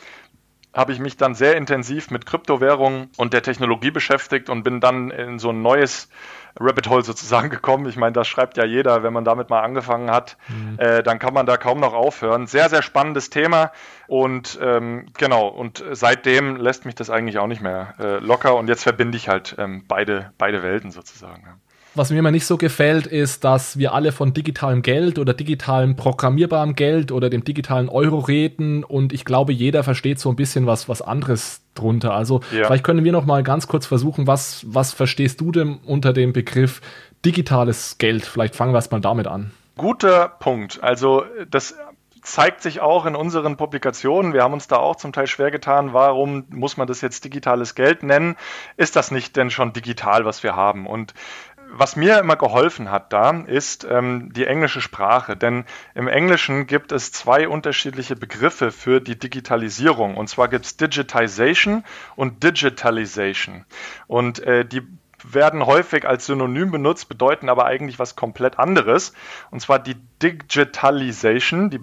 habe 0.74 0.92
ich 0.92 1.00
mich 1.00 1.18
dann 1.18 1.36
sehr 1.36 1.56
intensiv 1.56 2.10
mit 2.10 2.26
Kryptowährungen 2.26 3.10
und 3.18 3.34
der 3.34 3.44
Technologie 3.44 3.92
beschäftigt 3.92 4.50
und 4.50 4.64
bin 4.64 4.80
dann 4.80 5.12
in 5.12 5.38
so 5.38 5.50
ein 5.50 5.62
neues 5.62 6.10
Rabbit 6.60 6.90
Hole 6.90 7.04
sozusagen 7.04 7.50
gekommen. 7.52 7.88
Ich 7.88 7.96
meine, 7.96 8.14
das 8.14 8.28
schreibt 8.28 8.58
ja 8.58 8.66
jeder, 8.66 9.04
wenn 9.04 9.14
man 9.14 9.24
damit 9.24 9.50
mal 9.50 9.62
angefangen 9.62 10.10
hat, 10.10 10.38
mhm. 10.48 10.80
äh, 10.80 11.04
dann 11.04 11.20
kann 11.20 11.34
man 11.34 11.46
da 11.46 11.58
kaum 11.58 11.80
noch 11.80 11.94
aufhören. 11.94 12.48
Sehr, 12.48 12.70
sehr 12.70 12.82
spannendes 12.82 13.30
Thema 13.30 13.72
und 14.08 14.60
ähm, 14.62 15.08
genau, 15.18 15.48
und 15.48 15.84
seitdem 15.92 16.56
lässt 16.56 16.86
mich 16.86 16.96
das 16.96 17.10
eigentlich 17.10 17.38
auch 17.38 17.48
nicht 17.48 17.62
mehr 17.62 17.96
äh, 18.00 18.18
locker 18.18 18.56
und 18.56 18.68
jetzt 18.68 18.84
verbinde 18.84 19.18
ich 19.18 19.30
halt 19.30 19.56
ähm, 19.60 19.86
beide, 19.88 20.34
beide 20.38 20.64
Welten 20.64 20.92
sozusagen. 20.92 21.62
Was 21.96 22.10
mir 22.10 22.18
immer 22.18 22.32
nicht 22.32 22.48
so 22.48 22.58
gefällt, 22.58 23.06
ist, 23.06 23.44
dass 23.44 23.78
wir 23.78 23.94
alle 23.94 24.12
von 24.12 24.34
digitalem 24.34 24.82
Geld 24.82 25.20
oder 25.20 25.36
digitalem 25.36 25.96
programmierbarem 25.96 26.76
Geld 26.76 27.12
oder 27.12 27.30
dem 27.30 27.44
digitalen 27.44 27.88
Euro 27.88 28.18
reden 28.18 28.84
und 28.84 29.14
ich 29.14 29.26
glaube, 29.26 29.54
jeder 29.54 29.84
versteht 29.84 30.20
so 30.20 30.30
ein 30.30 30.36
bisschen 30.36 30.66
was, 30.66 30.90
was 30.90 31.04
anderes 31.04 31.62
drunter. 31.76 32.16
Also 32.16 32.42
ja. 32.52 32.66
vielleicht 32.66 32.84
können 32.84 33.06
wir 33.06 33.12
noch 33.12 33.26
mal 33.26 33.44
ganz 33.44 33.68
kurz 33.68 33.86
versuchen, 33.86 34.26
was, 34.26 34.66
was 34.68 34.92
verstehst 34.92 35.40
du 35.40 35.52
denn 35.52 35.80
unter 35.86 36.14
dem 36.14 36.34
Begriff 36.34 36.82
digitales 37.26 38.00
Geld? 38.00 38.26
Vielleicht 38.26 38.56
fangen 38.56 38.74
wir 38.74 38.78
erst 38.78 38.92
mal 38.92 39.00
damit 39.00 39.28
an. 39.28 39.52
Guter 39.78 40.30
Punkt. 40.30 40.82
Also 40.82 41.26
das 41.50 41.76
zeigt 42.24 42.62
sich 42.62 42.80
auch 42.80 43.06
in 43.06 43.16
unseren 43.16 43.58
Publikationen. 43.58 44.34
Wir 44.34 44.44
haben 44.44 44.54
uns 44.54 44.68
da 44.68 44.78
auch 44.78 44.96
zum 44.96 45.12
Teil 45.12 45.28
schwer 45.28 45.52
getan, 45.52 45.94
warum 45.94 46.46
muss 46.50 46.78
man 46.78 46.88
das 46.88 47.02
jetzt 47.02 47.26
digitales 47.26 47.76
Geld 47.76 48.02
nennen? 48.02 48.36
Ist 48.78 48.96
das 48.96 49.12
nicht 49.12 49.36
denn 49.36 49.52
schon 49.52 49.74
digital, 49.74 50.26
was 50.26 50.42
wir 50.42 50.56
haben? 50.56 50.88
Und 50.88 51.14
was 51.76 51.96
mir 51.96 52.20
immer 52.20 52.36
geholfen 52.36 52.92
hat 52.92 53.12
da, 53.12 53.32
ist 53.32 53.86
ähm, 53.90 54.32
die 54.34 54.46
englische 54.46 54.80
Sprache. 54.80 55.36
Denn 55.36 55.66
im 55.96 56.08
Englischen 56.08 56.68
gibt 56.68 56.92
es 56.92 57.12
zwei 57.12 57.48
unterschiedliche 57.48 58.16
Begriffe 58.16 58.72
für 58.72 59.02
die 59.02 59.18
Digitalisierung. 59.18 60.16
Und 60.16 60.28
zwar 60.28 60.48
gibt 60.48 60.66
es 60.66 60.78
Digitization 60.78 61.84
und 62.16 62.44
Digitalization. 62.44 63.66
Und 64.08 64.40
äh, 64.40 64.66
die 64.66 64.84
werden 65.24 65.66
häufig 65.66 66.06
als 66.08 66.26
Synonym 66.26 66.72
benutzt, 66.72 67.10
bedeuten 67.10 67.50
aber 67.50 67.66
eigentlich 67.66 67.98
was 67.98 68.16
komplett 68.16 68.60
anderes. 68.60 69.14
Und 69.52 69.62
zwar 69.62 69.80
die 69.80 69.96
Digitalization, 70.24 71.70
die, 71.70 71.80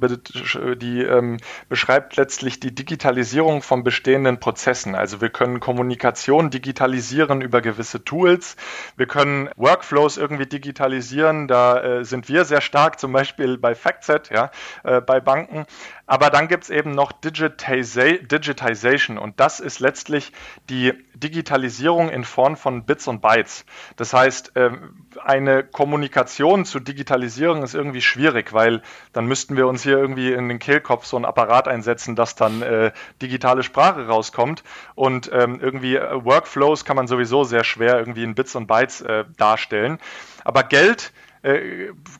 die 0.76 1.02
ähm, 1.02 1.36
beschreibt 1.68 2.16
letztlich 2.16 2.58
die 2.58 2.74
Digitalisierung 2.74 3.60
von 3.60 3.84
bestehenden 3.84 4.40
Prozessen. 4.40 4.94
Also 4.94 5.20
wir 5.20 5.28
können 5.28 5.60
Kommunikation 5.60 6.48
digitalisieren 6.48 7.42
über 7.42 7.60
gewisse 7.60 8.02
Tools, 8.02 8.56
wir 8.96 9.06
können 9.06 9.50
Workflows 9.56 10.16
irgendwie 10.16 10.46
digitalisieren, 10.46 11.48
da 11.48 11.82
äh, 11.82 12.04
sind 12.04 12.30
wir 12.30 12.46
sehr 12.46 12.62
stark, 12.62 12.98
zum 12.98 13.12
Beispiel 13.12 13.58
bei 13.58 13.74
FactSet, 13.74 14.30
ja, 14.30 14.50
äh, 14.84 15.02
bei 15.02 15.20
Banken. 15.20 15.66
Aber 16.06 16.30
dann 16.30 16.48
gibt 16.48 16.64
es 16.64 16.70
eben 16.70 16.90
noch 16.90 17.12
Digitization 17.12 19.16
und 19.16 19.38
das 19.38 19.60
ist 19.60 19.78
letztlich 19.78 20.32
die 20.68 20.92
Digitalisierung 21.14 22.08
in 22.08 22.24
Form 22.24 22.56
von 22.56 22.84
Bits 22.84 23.06
und 23.06 23.20
Bytes. 23.20 23.64
Das 23.94 24.12
heißt, 24.12 24.52
ähm, 24.56 25.06
eine 25.22 25.62
Kommunikation 25.62 26.64
zu 26.64 26.80
digitalisieren 26.80 27.62
ist 27.62 27.74
irgendwie 27.74 28.00
schwierig, 28.00 28.29
weil 28.52 28.82
dann 29.12 29.26
müssten 29.26 29.56
wir 29.56 29.66
uns 29.66 29.82
hier 29.82 29.98
irgendwie 29.98 30.32
in 30.32 30.48
den 30.48 30.58
Kehlkopf 30.58 31.04
so 31.04 31.16
ein 31.16 31.24
Apparat 31.24 31.68
einsetzen, 31.68 32.16
dass 32.16 32.34
dann 32.34 32.62
äh, 32.62 32.92
digitale 33.22 33.62
Sprache 33.62 34.06
rauskommt 34.06 34.62
und 34.94 35.30
ähm, 35.32 35.58
irgendwie 35.60 35.96
äh, 35.96 36.24
Workflows 36.24 36.84
kann 36.84 36.96
man 36.96 37.06
sowieso 37.06 37.44
sehr 37.44 37.64
schwer 37.64 37.98
irgendwie 37.98 38.24
in 38.24 38.34
Bits 38.34 38.54
und 38.54 38.66
Bytes 38.66 39.00
äh, 39.00 39.24
darstellen. 39.36 39.98
Aber 40.44 40.62
Geld 40.62 41.12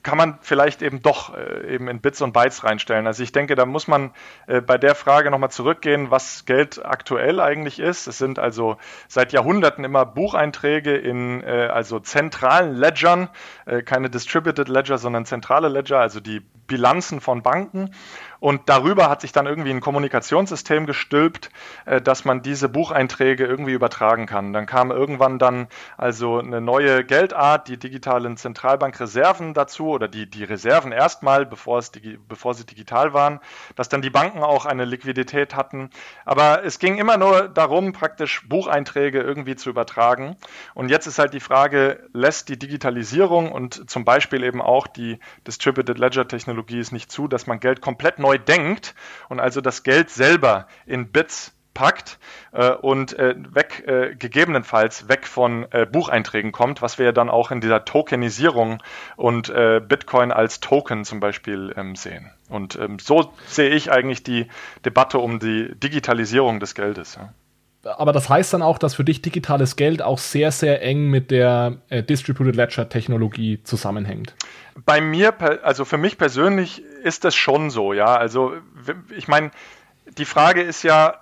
kann 0.03 0.17
man 0.17 0.39
vielleicht 0.41 0.81
eben 0.81 1.03
doch 1.03 1.37
äh, 1.37 1.75
eben 1.75 1.89
in 1.89 2.01
Bits 2.01 2.23
und 2.23 2.33
Bytes 2.33 2.65
reinstellen. 2.65 3.07
Also 3.07 3.23
ich 3.23 3.33
denke, 3.33 3.55
da 3.55 3.67
muss 3.67 3.87
man 3.87 4.13
äh, 4.47 4.61
bei 4.61 4.79
der 4.79 4.95
Frage 4.95 5.31
nochmal 5.31 5.51
zurückgehen, 5.51 6.11
was 6.11 6.47
Geld 6.47 6.85
aktuell 6.85 7.41
eigentlich 7.41 7.81
ist. 7.81 8.07
Es 8.07 8.19
sind 8.19 8.39
also 8.39 8.79
seit 9.09 9.33
Jahrhunderten 9.33 9.85
immer 9.85 10.07
Bucheinträge 10.07 10.97
in 10.97 11.45
also 11.45 12.01
zentralen 12.01 12.75
Ledgern, 12.75 13.29
keine 13.85 14.11
Distributed 14.11 14.69
Ledger, 14.69 14.99
sondern 14.99 15.25
zentrale 15.25 15.69
Ledger, 15.69 15.99
also 15.99 16.21
die 16.21 16.41
Bilanzen 16.67 17.21
von 17.21 17.43
Banken. 17.43 17.91
Und 18.41 18.69
darüber 18.71 19.09
hat 19.11 19.21
sich 19.21 19.33
dann 19.33 19.47
irgendwie 19.47 19.71
ein 19.71 19.81
Kommunikationssystem 19.81 20.87
gestülpt, 20.87 21.51
äh, 21.85 22.01
dass 22.01 22.25
man 22.25 22.43
diese 22.43 22.69
Bucheinträge 22.69 23.45
irgendwie 23.45 23.73
übertragen 23.73 24.27
kann. 24.27 24.53
Dann 24.53 24.67
kam 24.67 24.91
irgendwann 24.91 25.39
dann 25.39 25.69
also 25.97 26.39
eine 26.39 26.61
neue 26.61 27.05
Geldart, 27.05 27.69
die 27.69 27.77
digitalen 27.77 28.37
Zentralbankreserven 28.37 29.55
dazu 29.55 29.89
oder 29.89 30.09
die, 30.09 30.29
die 30.29 30.45
Reserven 30.45 30.93
erstmal, 30.93 31.45
bevor, 31.45 31.83
bevor 32.29 32.55
sie 32.55 32.65
digital 32.65 33.13
waren, 33.13 33.41
dass 33.77 33.89
dann 33.89 34.03
die 34.03 34.11
Banken 34.11 34.43
auch 34.43 34.65
eine 34.65 34.87
Liquidität 34.87 35.55
hatten. 35.55 35.91
Aber 36.25 36.65
es 36.65 36.79
ging 36.79 36.99
immer 36.99 37.19
nur 37.19 37.49
darum, 37.49 37.93
praktisch 37.93 38.49
Bucheinträge 38.49 39.21
irgendwie 39.21 39.57
zu 39.57 39.69
übertragen. 39.69 40.37
Und 40.75 40.89
jetzt 40.89 41.07
ist 41.07 41.19
halt 41.19 41.35
die 41.35 41.41
Frage, 41.41 42.09
lässt 42.15 42.49
die 42.49 42.59
Digitalisierung 42.59 43.53
und 43.53 43.91
zum 43.91 44.05
Beispiel 44.05 44.43
eben 44.45 44.63
auch 44.63 44.87
die 44.87 45.19
Distributed 45.47 45.99
Ledger 45.99 46.27
Technologie 46.27 46.79
es 46.79 46.93
nicht 46.93 47.13
zu, 47.13 47.29
dass 47.29 47.47
man 47.47 47.61
Geld 47.61 47.81
komplett 47.81 48.19
neu 48.19 48.30
neu 48.31 48.39
denkt 48.39 48.95
und 49.29 49.41
also 49.41 49.61
das 49.61 49.83
Geld 49.83 50.11
selber 50.11 50.67
in 50.87 51.11
Bits 51.11 51.53
packt 51.75 52.19
äh, 52.53 52.71
und 52.71 53.19
äh, 53.19 53.35
weg, 53.55 53.85
äh, 53.87 54.15
gegebenenfalls 54.17 55.09
weg 55.09 55.27
von 55.27 55.67
äh, 55.71 55.87
Bucheinträgen 55.87 56.53
kommt, 56.53 56.83
was 56.83 56.99
wir 56.99 57.07
ja 57.07 57.13
dann 57.13 57.31
auch 57.31 57.51
in 57.51 57.61
dieser 57.61 57.85
Tokenisierung 57.85 58.83
und 59.17 59.49
äh, 59.51 59.81
Bitcoin 59.81 60.33
als 60.33 60.61
Token 60.61 61.05
zum 61.05 61.21
Beispiel 61.21 61.73
ähm, 61.77 61.97
sehen. 61.97 62.31
Und 62.49 62.77
ähm, 62.77 62.99
so 62.99 63.33
sehe 63.47 63.71
ich 63.71 63.91
eigentlich 63.91 64.23
die 64.23 64.49
Debatte 64.85 65.19
um 65.19 65.39
die 65.39 65.73
Digitalisierung 65.77 66.61
des 66.61 66.75
Geldes. 66.75 67.17
Ja 67.17 67.33
aber 67.85 68.13
das 68.13 68.29
heißt 68.29 68.53
dann 68.53 68.63
auch, 68.63 68.79
dass 68.79 68.95
für 68.95 69.05
dich 69.05 69.23
digitales 69.23 69.77
Geld 69.77 70.03
auch 70.03 70.19
sehr, 70.19 70.53
sehr 70.53 70.83
eng 70.83 71.09
mit 71.09 71.31
der 71.31 71.79
äh, 71.89 72.03
Distributed 72.03 72.55
Ledger 72.55 72.89
Technologie 72.89 73.63
zusammenhängt. 73.63 74.35
Bei 74.85 75.01
mir, 75.01 75.35
also 75.65 75.85
für 75.85 75.99
mich 75.99 76.19
persönlich 76.19 76.83
ist 77.01 77.25
das 77.25 77.35
schon 77.35 77.71
so, 77.71 77.93
ja. 77.93 78.17
Also 78.17 78.55
ich 79.17 79.29
meine, 79.29 79.51
die 80.19 80.25
Frage 80.25 80.63
ist 80.63 80.83
ja, 80.83 81.21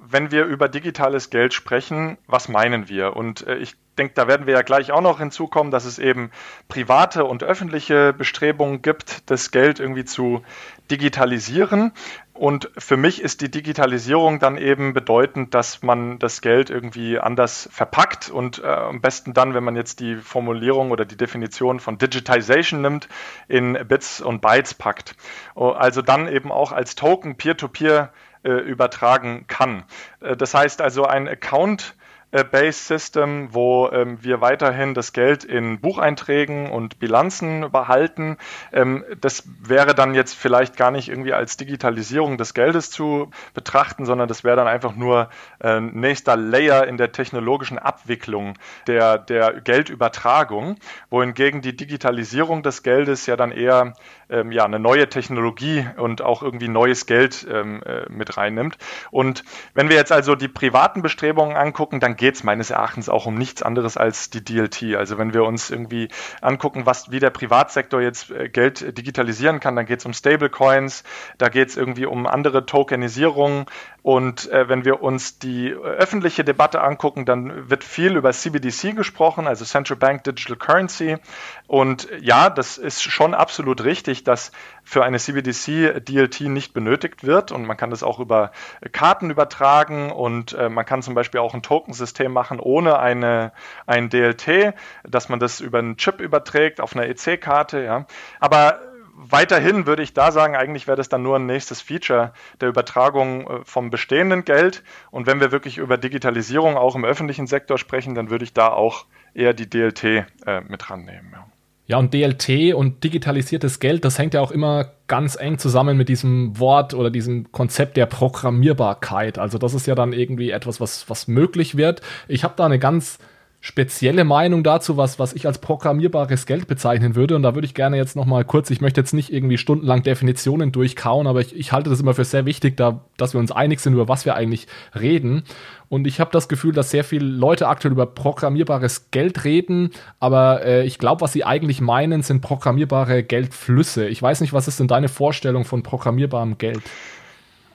wenn 0.00 0.30
wir 0.30 0.44
über 0.44 0.68
digitales 0.68 1.30
Geld 1.30 1.54
sprechen, 1.54 2.18
was 2.26 2.48
meinen 2.48 2.88
wir? 2.88 3.16
Und 3.16 3.46
äh, 3.46 3.56
ich 3.56 3.76
denke, 4.00 4.14
da 4.14 4.26
werden 4.26 4.46
wir 4.46 4.54
ja 4.54 4.62
gleich 4.62 4.90
auch 4.90 5.02
noch 5.02 5.18
hinzukommen, 5.18 5.70
dass 5.70 5.84
es 5.84 5.98
eben 5.98 6.30
private 6.68 7.24
und 7.24 7.44
öffentliche 7.44 8.12
Bestrebungen 8.12 8.82
gibt, 8.82 9.30
das 9.30 9.50
Geld 9.50 9.78
irgendwie 9.78 10.04
zu 10.04 10.42
digitalisieren. 10.90 11.92
Und 12.32 12.70
für 12.78 12.96
mich 12.96 13.20
ist 13.20 13.42
die 13.42 13.50
Digitalisierung 13.50 14.38
dann 14.38 14.56
eben 14.56 14.94
bedeutend, 14.94 15.54
dass 15.54 15.82
man 15.82 16.18
das 16.18 16.40
Geld 16.40 16.70
irgendwie 16.70 17.18
anders 17.18 17.68
verpackt 17.70 18.30
und 18.30 18.64
äh, 18.64 18.66
am 18.66 19.02
besten 19.02 19.34
dann, 19.34 19.52
wenn 19.52 19.62
man 19.62 19.76
jetzt 19.76 20.00
die 20.00 20.16
Formulierung 20.16 20.90
oder 20.90 21.04
die 21.04 21.18
Definition 21.18 21.80
von 21.80 21.98
Digitization 21.98 22.80
nimmt, 22.80 23.08
in 23.46 23.74
Bits 23.86 24.22
und 24.22 24.40
Bytes 24.40 24.72
packt. 24.72 25.14
Oh, 25.54 25.68
also 25.68 26.00
dann 26.00 26.28
eben 26.28 26.50
auch 26.50 26.72
als 26.72 26.94
Token 26.94 27.36
peer-to-peer 27.36 28.04
-peer, 28.04 28.48
äh, 28.48 28.52
übertragen 28.52 29.44
kann. 29.46 29.84
Äh, 30.20 30.34
das 30.34 30.54
heißt 30.54 30.80
also 30.80 31.04
ein 31.04 31.28
Account 31.28 31.94
Based 32.30 32.86
System, 32.86 33.52
wo 33.52 33.88
ähm, 33.90 34.18
wir 34.22 34.40
weiterhin 34.40 34.94
das 34.94 35.12
Geld 35.12 35.42
in 35.42 35.80
Bucheinträgen 35.80 36.70
und 36.70 36.98
Bilanzen 37.00 37.70
behalten. 37.72 38.36
Ähm, 38.72 39.04
das 39.20 39.44
wäre 39.60 39.94
dann 39.94 40.14
jetzt 40.14 40.34
vielleicht 40.34 40.76
gar 40.76 40.92
nicht 40.92 41.08
irgendwie 41.08 41.32
als 41.32 41.56
Digitalisierung 41.56 42.38
des 42.38 42.54
Geldes 42.54 42.90
zu 42.90 43.30
betrachten, 43.52 44.06
sondern 44.06 44.28
das 44.28 44.44
wäre 44.44 44.56
dann 44.56 44.68
einfach 44.68 44.94
nur 44.94 45.28
äh, 45.60 45.80
nächster 45.80 46.36
Layer 46.36 46.86
in 46.86 46.98
der 46.98 47.10
technologischen 47.10 47.78
Abwicklung 47.78 48.54
der, 48.86 49.18
der 49.18 49.60
Geldübertragung, 49.60 50.76
wohingegen 51.10 51.62
die 51.62 51.76
Digitalisierung 51.76 52.62
des 52.62 52.82
Geldes 52.82 53.26
ja 53.26 53.36
dann 53.36 53.50
eher 53.50 53.94
ähm, 54.30 54.52
ja, 54.52 54.64
eine 54.64 54.78
neue 54.78 55.08
Technologie 55.08 55.86
und 55.96 56.22
auch 56.22 56.42
irgendwie 56.42 56.68
neues 56.68 57.06
Geld 57.06 57.46
ähm, 57.50 57.82
äh, 57.82 58.08
mit 58.08 58.36
reinnimmt. 58.36 58.78
Und 59.10 59.44
wenn 59.74 59.88
wir 59.88 59.96
jetzt 59.96 60.12
also 60.12 60.36
die 60.36 60.48
privaten 60.48 61.02
Bestrebungen 61.02 61.56
angucken, 61.56 61.98
dann 62.00 62.16
geht 62.20 62.34
es 62.34 62.44
meines 62.44 62.68
Erachtens 62.68 63.08
auch 63.08 63.24
um 63.24 63.34
nichts 63.34 63.62
anderes 63.62 63.96
als 63.96 64.28
die 64.28 64.44
DLT. 64.44 64.94
Also 64.94 65.16
wenn 65.16 65.32
wir 65.32 65.42
uns 65.42 65.70
irgendwie 65.70 66.10
angucken, 66.42 66.84
was, 66.84 67.10
wie 67.10 67.18
der 67.18 67.30
Privatsektor 67.30 68.02
jetzt 68.02 68.30
äh, 68.30 68.50
Geld 68.50 68.96
digitalisieren 68.98 69.58
kann, 69.58 69.74
dann 69.74 69.86
geht 69.86 70.00
es 70.00 70.04
um 70.04 70.12
Stablecoins, 70.12 71.02
da 71.38 71.48
geht 71.48 71.70
es 71.70 71.78
irgendwie 71.78 72.04
um 72.04 72.26
andere 72.26 72.66
Tokenisierung. 72.66 73.70
Und 74.02 74.50
äh, 74.50 74.68
wenn 74.68 74.84
wir 74.84 75.02
uns 75.02 75.38
die 75.38 75.70
öffentliche 75.70 76.44
Debatte 76.44 76.80
angucken, 76.82 77.26
dann 77.26 77.68
wird 77.68 77.84
viel 77.84 78.16
über 78.16 78.32
CBDC 78.32 78.96
gesprochen, 78.96 79.46
also 79.46 79.64
Central 79.64 79.98
Bank 79.98 80.24
Digital 80.24 80.56
Currency. 80.56 81.18
Und 81.66 82.08
ja, 82.20 82.48
das 82.48 82.78
ist 82.78 83.02
schon 83.02 83.34
absolut 83.34 83.84
richtig 83.84 84.24
dass 84.30 84.52
für 84.84 85.04
eine 85.04 85.18
CBDC 85.18 86.04
DLT 86.04 86.42
nicht 86.42 86.72
benötigt 86.72 87.24
wird 87.24 87.52
und 87.52 87.64
man 87.64 87.76
kann 87.76 87.90
das 87.90 88.02
auch 88.02 88.18
über 88.18 88.52
Karten 88.92 89.30
übertragen 89.30 90.10
und 90.10 90.52
äh, 90.52 90.68
man 90.68 90.84
kann 90.84 91.02
zum 91.02 91.14
Beispiel 91.14 91.40
auch 91.40 91.54
ein 91.54 91.62
Tokensystem 91.62 92.32
machen 92.32 92.60
ohne 92.60 92.98
eine, 92.98 93.52
ein 93.86 94.08
DLT, 94.08 94.74
dass 95.04 95.28
man 95.28 95.38
das 95.38 95.60
über 95.60 95.78
einen 95.78 95.96
Chip 95.96 96.20
überträgt 96.20 96.80
auf 96.80 96.94
einer 96.94 97.06
EC-Karte. 97.06 97.82
Ja. 97.82 98.06
Aber 98.38 98.80
weiterhin 99.28 99.86
würde 99.86 100.02
ich 100.02 100.14
da 100.14 100.32
sagen, 100.32 100.56
eigentlich 100.56 100.86
wäre 100.86 100.96
das 100.96 101.08
dann 101.08 101.22
nur 101.22 101.36
ein 101.36 101.46
nächstes 101.46 101.80
Feature 101.80 102.32
der 102.60 102.68
Übertragung 102.68 103.46
äh, 103.46 103.60
vom 103.64 103.90
bestehenden 103.90 104.44
Geld. 104.44 104.82
Und 105.10 105.26
wenn 105.26 105.40
wir 105.40 105.52
wirklich 105.52 105.78
über 105.78 105.98
Digitalisierung 105.98 106.76
auch 106.76 106.96
im 106.96 107.04
öffentlichen 107.04 107.46
Sektor 107.46 107.78
sprechen, 107.78 108.14
dann 108.14 108.30
würde 108.30 108.44
ich 108.44 108.52
da 108.52 108.68
auch 108.68 109.06
eher 109.34 109.52
die 109.52 109.68
DLT 109.68 110.04
äh, 110.04 110.24
mit 110.68 110.90
rannehmen. 110.90 111.30
Ja. 111.32 111.46
Ja, 111.90 111.96
und 111.98 112.14
DLT 112.14 112.72
und 112.72 113.02
digitalisiertes 113.02 113.80
Geld, 113.80 114.04
das 114.04 114.16
hängt 114.16 114.34
ja 114.34 114.40
auch 114.40 114.52
immer 114.52 114.92
ganz 115.08 115.34
eng 115.34 115.58
zusammen 115.58 115.96
mit 115.96 116.08
diesem 116.08 116.56
Wort 116.60 116.94
oder 116.94 117.10
diesem 117.10 117.50
Konzept 117.50 117.96
der 117.96 118.06
Programmierbarkeit. 118.06 119.40
Also 119.40 119.58
das 119.58 119.74
ist 119.74 119.88
ja 119.88 119.96
dann 119.96 120.12
irgendwie 120.12 120.52
etwas, 120.52 120.80
was, 120.80 121.10
was 121.10 121.26
möglich 121.26 121.76
wird. 121.76 122.00
Ich 122.28 122.44
habe 122.44 122.54
da 122.56 122.64
eine 122.64 122.78
ganz 122.78 123.18
spezielle 123.62 124.24
Meinung 124.24 124.64
dazu, 124.64 124.96
was, 124.96 125.18
was 125.18 125.34
ich 125.34 125.46
als 125.46 125.58
programmierbares 125.58 126.46
Geld 126.46 126.66
bezeichnen 126.66 127.14
würde. 127.14 127.36
Und 127.36 127.42
da 127.42 127.54
würde 127.54 127.66
ich 127.66 127.74
gerne 127.74 127.98
jetzt 127.98 128.16
nochmal 128.16 128.44
kurz, 128.44 128.70
ich 128.70 128.80
möchte 128.80 129.00
jetzt 129.00 129.12
nicht 129.12 129.30
irgendwie 129.30 129.58
stundenlang 129.58 130.02
Definitionen 130.02 130.72
durchkauen, 130.72 131.26
aber 131.26 131.40
ich, 131.40 131.54
ich 131.54 131.70
halte 131.72 131.90
das 131.90 132.00
immer 132.00 132.14
für 132.14 132.24
sehr 132.24 132.46
wichtig, 132.46 132.78
da, 132.78 133.02
dass 133.18 133.34
wir 133.34 133.40
uns 133.40 133.52
einig 133.52 133.80
sind, 133.80 133.92
über 133.92 134.08
was 134.08 134.24
wir 134.24 134.34
eigentlich 134.34 134.66
reden. 134.98 135.42
Und 135.90 136.06
ich 136.06 136.20
habe 136.20 136.30
das 136.32 136.48
Gefühl, 136.48 136.72
dass 136.72 136.90
sehr 136.90 137.04
viele 137.04 137.26
Leute 137.26 137.68
aktuell 137.68 137.92
über 137.92 138.06
programmierbares 138.06 139.10
Geld 139.10 139.44
reden, 139.44 139.90
aber 140.20 140.64
äh, 140.64 140.84
ich 140.84 140.98
glaube, 140.98 141.20
was 141.20 141.34
sie 141.34 141.44
eigentlich 141.44 141.82
meinen, 141.82 142.22
sind 142.22 142.40
programmierbare 142.40 143.22
Geldflüsse. 143.22 144.08
Ich 144.08 144.22
weiß 144.22 144.40
nicht, 144.40 144.54
was 144.54 144.68
ist 144.68 144.80
denn 144.80 144.88
deine 144.88 145.08
Vorstellung 145.08 145.66
von 145.66 145.82
programmierbarem 145.82 146.56
Geld? 146.56 146.82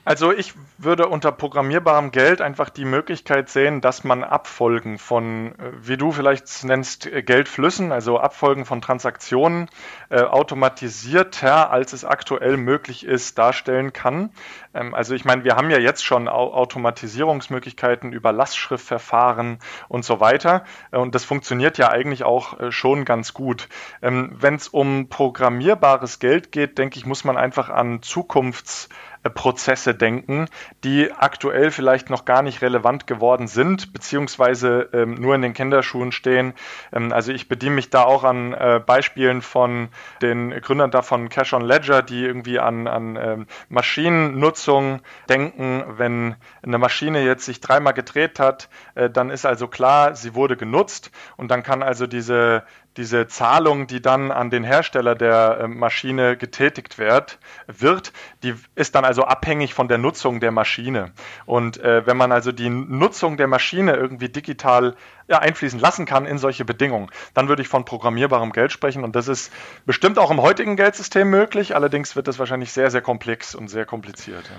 Also 0.05 0.31
ich 0.31 0.53
würde 0.77 1.07
unter 1.07 1.31
programmierbarem 1.31 2.11
Geld 2.11 2.39
einfach 2.39 2.69
die 2.69 2.85
Möglichkeit 2.85 3.49
sehen, 3.49 3.81
dass 3.81 4.03
man 4.03 4.23
Abfolgen 4.23 4.99
von, 4.99 5.53
äh, 5.57 5.71
wie 5.81 5.97
du 5.97 6.11
vielleicht 6.11 6.63
nennst, 6.63 7.07
äh, 7.07 7.23
Geldflüssen, 7.23 7.91
also 7.91 8.19
Abfolgen 8.19 8.65
von 8.65 8.81
Transaktionen 8.81 9.67
äh, 10.11 10.21
automatisierter, 10.21 11.71
als 11.71 11.91
es 11.93 12.05
aktuell 12.05 12.57
möglich 12.57 13.03
ist, 13.03 13.39
darstellen 13.39 13.93
kann. 13.93 14.29
Ähm, 14.75 14.93
also 14.93 15.15
ich 15.15 15.25
meine, 15.25 15.43
wir 15.43 15.55
haben 15.55 15.71
ja 15.71 15.79
jetzt 15.79 16.05
schon 16.05 16.27
Automatisierungsmöglichkeiten 16.27 18.13
über 18.13 18.31
Lastschriftverfahren 18.31 19.57
und 19.87 20.05
so 20.05 20.19
weiter. 20.19 20.65
Äh, 20.91 20.97
und 20.97 21.15
das 21.15 21.25
funktioniert 21.25 21.79
ja 21.79 21.89
eigentlich 21.89 22.23
auch 22.23 22.59
äh, 22.59 22.71
schon 22.71 23.05
ganz 23.05 23.33
gut. 23.33 23.69
Ähm, 24.03 24.35
Wenn 24.39 24.53
es 24.53 24.67
um 24.67 25.09
programmierbares 25.09 26.19
Geld 26.19 26.51
geht, 26.51 26.77
denke 26.77 26.99
ich, 26.99 27.07
muss 27.07 27.23
man 27.23 27.37
einfach 27.37 27.69
an 27.69 28.03
Zukunfts 28.03 28.87
Prozesse 29.29 29.95
denken, 29.95 30.47
die 30.83 31.11
aktuell 31.11 31.71
vielleicht 31.71 32.09
noch 32.09 32.25
gar 32.25 32.41
nicht 32.41 32.61
relevant 32.61 33.07
geworden 33.07 33.47
sind, 33.47 33.93
beziehungsweise 33.93 34.89
ähm, 34.93 35.15
nur 35.15 35.35
in 35.35 35.41
den 35.41 35.53
Kinderschuhen 35.53 36.11
stehen. 36.11 36.53
Ähm, 36.93 37.11
also 37.11 37.31
ich 37.31 37.47
bediene 37.47 37.75
mich 37.75 37.89
da 37.89 38.03
auch 38.03 38.23
an 38.23 38.53
äh, 38.53 38.81
Beispielen 38.85 39.41
von 39.41 39.89
den 40.21 40.51
Gründern 40.61 40.91
davon 40.91 41.29
Cash 41.29 41.53
on 41.53 41.61
Ledger, 41.61 42.01
die 42.01 42.23
irgendwie 42.23 42.59
an, 42.59 42.87
an 42.87 43.15
ähm, 43.15 43.47
Maschinennutzung 43.69 45.01
denken. 45.29 45.83
Wenn 45.97 46.35
eine 46.63 46.77
Maschine 46.77 47.23
jetzt 47.23 47.45
sich 47.45 47.61
dreimal 47.61 47.93
gedreht 47.93 48.39
hat, 48.39 48.69
äh, 48.95 49.09
dann 49.09 49.29
ist 49.29 49.45
also 49.45 49.67
klar, 49.67 50.15
sie 50.15 50.35
wurde 50.35 50.57
genutzt 50.57 51.11
und 51.37 51.49
dann 51.49 51.63
kann 51.63 51.83
also 51.83 52.07
diese 52.07 52.63
diese 52.97 53.27
Zahlung, 53.27 53.87
die 53.87 54.01
dann 54.01 54.31
an 54.31 54.49
den 54.49 54.63
Hersteller 54.63 55.15
der 55.15 55.59
äh, 55.61 55.67
Maschine 55.67 56.37
getätigt 56.37 56.97
wird, 56.97 57.39
wird, 57.67 58.13
die 58.43 58.55
ist 58.75 58.95
dann 58.95 59.05
also 59.05 59.23
abhängig 59.23 59.73
von 59.73 59.87
der 59.87 59.97
Nutzung 59.97 60.39
der 60.39 60.51
Maschine. 60.51 61.11
Und 61.45 61.77
äh, 61.77 62.05
wenn 62.05 62.17
man 62.17 62.31
also 62.31 62.51
die 62.51 62.69
Nutzung 62.69 63.37
der 63.37 63.47
Maschine 63.47 63.95
irgendwie 63.95 64.29
digital 64.29 64.95
ja, 65.27 65.39
einfließen 65.39 65.79
lassen 65.79 66.05
kann 66.05 66.25
in 66.25 66.37
solche 66.37 66.65
Bedingungen, 66.65 67.09
dann 67.33 67.47
würde 67.47 67.61
ich 67.61 67.67
von 67.67 67.83
programmierbarem 67.85 68.51
Geld 68.51 68.71
sprechen. 68.71 69.03
Und 69.03 69.15
das 69.15 69.27
ist 69.27 69.51
bestimmt 69.85 70.17
auch 70.17 70.31
im 70.31 70.41
heutigen 70.41 70.75
Geldsystem 70.75 71.29
möglich. 71.29 71.75
Allerdings 71.75 72.15
wird 72.15 72.27
das 72.27 72.39
wahrscheinlich 72.39 72.71
sehr, 72.71 72.91
sehr 72.91 73.01
komplex 73.01 73.55
und 73.55 73.67
sehr 73.67 73.85
kompliziert. 73.85 74.45
Ja. 74.45 74.57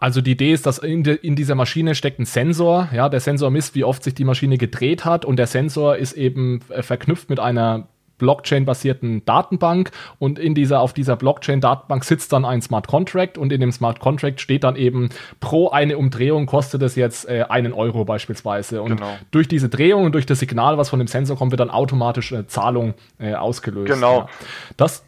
Also 0.00 0.20
die 0.20 0.32
Idee 0.32 0.52
ist, 0.52 0.66
dass 0.66 0.78
in, 0.78 1.02
de, 1.02 1.16
in, 1.16 1.36
dieser 1.36 1.54
Maschine 1.54 1.94
steckt 1.94 2.18
ein 2.18 2.26
Sensor. 2.26 2.88
Ja, 2.94 3.08
der 3.08 3.20
Sensor 3.20 3.50
misst, 3.50 3.74
wie 3.74 3.84
oft 3.84 4.04
sich 4.04 4.14
die 4.14 4.24
Maschine 4.24 4.58
gedreht 4.58 5.04
hat 5.04 5.24
und 5.24 5.36
der 5.36 5.46
Sensor 5.46 5.96
ist 5.96 6.12
eben 6.12 6.60
äh, 6.68 6.82
verknüpft 6.82 7.30
mit 7.30 7.40
einer 7.40 7.88
Blockchain-basierten 8.20 9.24
Datenbank 9.24 9.90
und 10.18 10.38
in 10.38 10.54
dieser, 10.54 10.80
auf 10.80 10.92
dieser 10.92 11.16
Blockchain-Datenbank 11.16 12.04
sitzt 12.04 12.32
dann 12.32 12.44
ein 12.44 12.60
Smart 12.60 12.86
Contract 12.86 13.38
und 13.38 13.50
in 13.50 13.60
dem 13.60 13.72
Smart 13.72 13.98
Contract 13.98 14.40
steht 14.40 14.62
dann 14.62 14.76
eben 14.76 15.08
pro 15.40 15.70
eine 15.70 15.96
Umdrehung 15.98 16.46
kostet 16.46 16.82
es 16.82 16.94
jetzt 16.94 17.28
äh, 17.28 17.46
einen 17.48 17.72
Euro 17.72 18.04
beispielsweise. 18.04 18.82
Und 18.82 18.96
genau. 18.96 19.16
durch 19.30 19.48
diese 19.48 19.68
Drehung 19.68 20.04
und 20.04 20.12
durch 20.12 20.26
das 20.26 20.38
Signal, 20.38 20.76
was 20.78 20.90
von 20.90 20.98
dem 20.98 21.08
Sensor 21.08 21.36
kommt, 21.36 21.50
wird 21.50 21.60
dann 21.60 21.70
automatisch 21.70 22.32
eine 22.32 22.46
Zahlung 22.46 22.94
äh, 23.18 23.34
ausgelöst. 23.34 23.92
Genau. 23.92 24.18
Ja. 24.18 24.28
Das, 24.76 25.02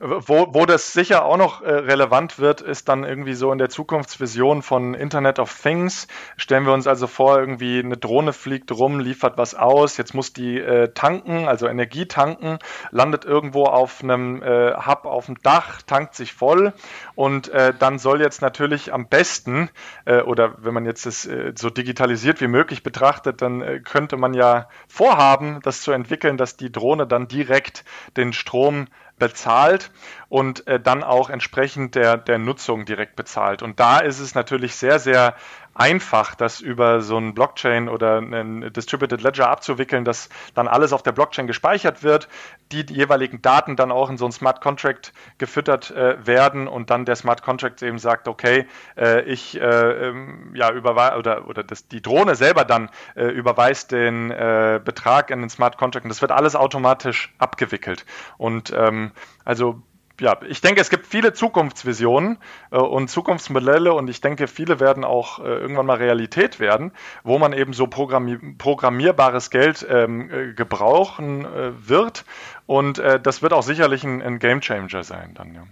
wo, 0.00 0.48
wo 0.52 0.66
das 0.66 0.92
sicher 0.92 1.24
auch 1.24 1.36
noch 1.36 1.62
äh, 1.62 1.70
relevant 1.70 2.38
wird, 2.38 2.60
ist 2.60 2.88
dann 2.88 3.04
irgendwie 3.04 3.34
so 3.34 3.52
in 3.52 3.58
der 3.58 3.68
Zukunftsvision 3.68 4.62
von 4.62 4.94
Internet 4.94 5.38
of 5.38 5.52
Things. 5.52 6.08
Stellen 6.36 6.66
wir 6.66 6.72
uns 6.72 6.86
also 6.86 7.06
vor, 7.06 7.38
irgendwie 7.38 7.78
eine 7.78 7.96
Drohne 7.96 8.32
fliegt 8.32 8.70
rum, 8.72 9.00
liefert 9.00 9.38
was 9.38 9.54
aus, 9.54 9.96
jetzt 9.96 10.14
muss 10.14 10.32
die 10.32 10.58
äh, 10.58 10.92
tanken, 10.92 11.48
also 11.48 11.68
Energie 11.68 12.06
tanken, 12.06 12.58
landet 12.90 13.24
irgendwo 13.24 13.64
auf 13.64 14.02
einem 14.02 14.42
äh, 14.42 14.74
Hub 14.74 15.04
auf 15.06 15.26
dem 15.26 15.40
Dach, 15.42 15.82
tankt 15.82 16.14
sich 16.14 16.32
voll 16.32 16.72
und 17.14 17.48
äh, 17.48 17.72
dann 17.78 17.98
soll 17.98 18.20
jetzt 18.20 18.42
natürlich 18.42 18.92
am 18.92 19.08
besten, 19.08 19.70
äh, 20.04 20.20
oder 20.20 20.54
wenn 20.58 20.74
man 20.74 20.86
jetzt 20.86 21.06
das 21.06 21.24
äh, 21.24 21.52
so 21.56 21.70
digitalisiert 21.70 22.40
wie 22.40 22.48
möglich 22.48 22.82
betrachtet, 22.82 23.42
dann 23.42 23.82
könnte 23.84 24.16
man 24.16 24.34
ja 24.34 24.68
vorhaben, 24.86 25.60
das 25.62 25.82
zu 25.82 25.92
entwickeln, 25.92 26.36
dass 26.36 26.56
die 26.56 26.70
Drohne 26.70 27.06
dann 27.06 27.28
direkt 27.28 27.84
den 28.16 28.32
Strom 28.32 28.86
bezahlt 29.18 29.90
und 30.28 30.66
äh, 30.66 30.80
dann 30.80 31.02
auch 31.02 31.30
entsprechend 31.30 31.94
der, 31.94 32.16
der 32.16 32.38
Nutzung 32.38 32.84
direkt 32.84 33.16
bezahlt. 33.16 33.62
Und 33.62 33.80
da 33.80 33.98
ist 33.98 34.20
es 34.20 34.34
natürlich 34.34 34.76
sehr, 34.76 34.98
sehr 34.98 35.34
einfach, 35.78 36.34
das 36.34 36.60
über 36.60 37.00
so 37.00 37.16
ein 37.16 37.34
Blockchain 37.34 37.88
oder 37.88 38.18
ein 38.18 38.72
Distributed 38.72 39.22
Ledger 39.22 39.48
abzuwickeln, 39.48 40.04
dass 40.04 40.28
dann 40.54 40.66
alles 40.66 40.92
auf 40.92 41.04
der 41.04 41.12
Blockchain 41.12 41.46
gespeichert 41.46 42.02
wird, 42.02 42.28
die, 42.72 42.84
die 42.84 42.94
jeweiligen 42.94 43.40
Daten 43.42 43.76
dann 43.76 43.92
auch 43.92 44.10
in 44.10 44.18
so 44.18 44.26
ein 44.26 44.32
Smart 44.32 44.60
Contract 44.60 45.12
gefüttert 45.38 45.92
äh, 45.92 46.26
werden 46.26 46.66
und 46.66 46.90
dann 46.90 47.04
der 47.04 47.16
Smart 47.16 47.42
Contract 47.42 47.82
eben 47.82 47.98
sagt, 47.98 48.26
okay, 48.26 48.66
äh, 48.96 49.22
ich 49.22 49.60
äh, 49.60 50.08
ähm, 50.08 50.52
ja 50.54 50.72
überweise 50.72 51.16
oder 51.16 51.48
oder 51.48 51.62
das, 51.62 51.86
die 51.86 52.02
Drohne 52.02 52.34
selber 52.34 52.64
dann 52.64 52.90
äh, 53.14 53.26
überweist 53.26 53.92
den 53.92 54.32
äh, 54.32 54.80
Betrag 54.84 55.30
in 55.30 55.40
den 55.40 55.50
Smart 55.50 55.78
Contract 55.78 56.04
und 56.04 56.10
das 56.10 56.20
wird 56.20 56.32
alles 56.32 56.56
automatisch 56.56 57.32
abgewickelt. 57.38 58.04
Und 58.36 58.72
ähm, 58.76 59.12
also 59.44 59.80
ja, 60.20 60.36
ich 60.48 60.60
denke, 60.60 60.80
es 60.80 60.90
gibt 60.90 61.06
viele 61.06 61.32
Zukunftsvisionen 61.32 62.38
äh, 62.70 62.76
und 62.76 63.08
Zukunftsmodelle 63.08 63.92
und 63.92 64.08
ich 64.08 64.20
denke, 64.20 64.48
viele 64.48 64.80
werden 64.80 65.04
auch 65.04 65.38
äh, 65.38 65.42
irgendwann 65.42 65.86
mal 65.86 65.96
Realität 65.96 66.60
werden, 66.60 66.92
wo 67.22 67.38
man 67.38 67.52
eben 67.52 67.72
so 67.72 67.86
programmi 67.86 68.38
programmierbares 68.58 69.50
Geld 69.50 69.86
ähm, 69.88 70.30
äh, 70.30 70.52
gebrauchen 70.54 71.44
äh, 71.44 71.88
wird 71.88 72.24
und 72.66 72.98
äh, 72.98 73.20
das 73.20 73.42
wird 73.42 73.52
auch 73.52 73.62
sicherlich 73.62 74.04
ein, 74.04 74.22
ein 74.22 74.38
Gamechanger 74.38 75.04
sein 75.04 75.34
dann. 75.34 75.54
Ja. 75.54 75.62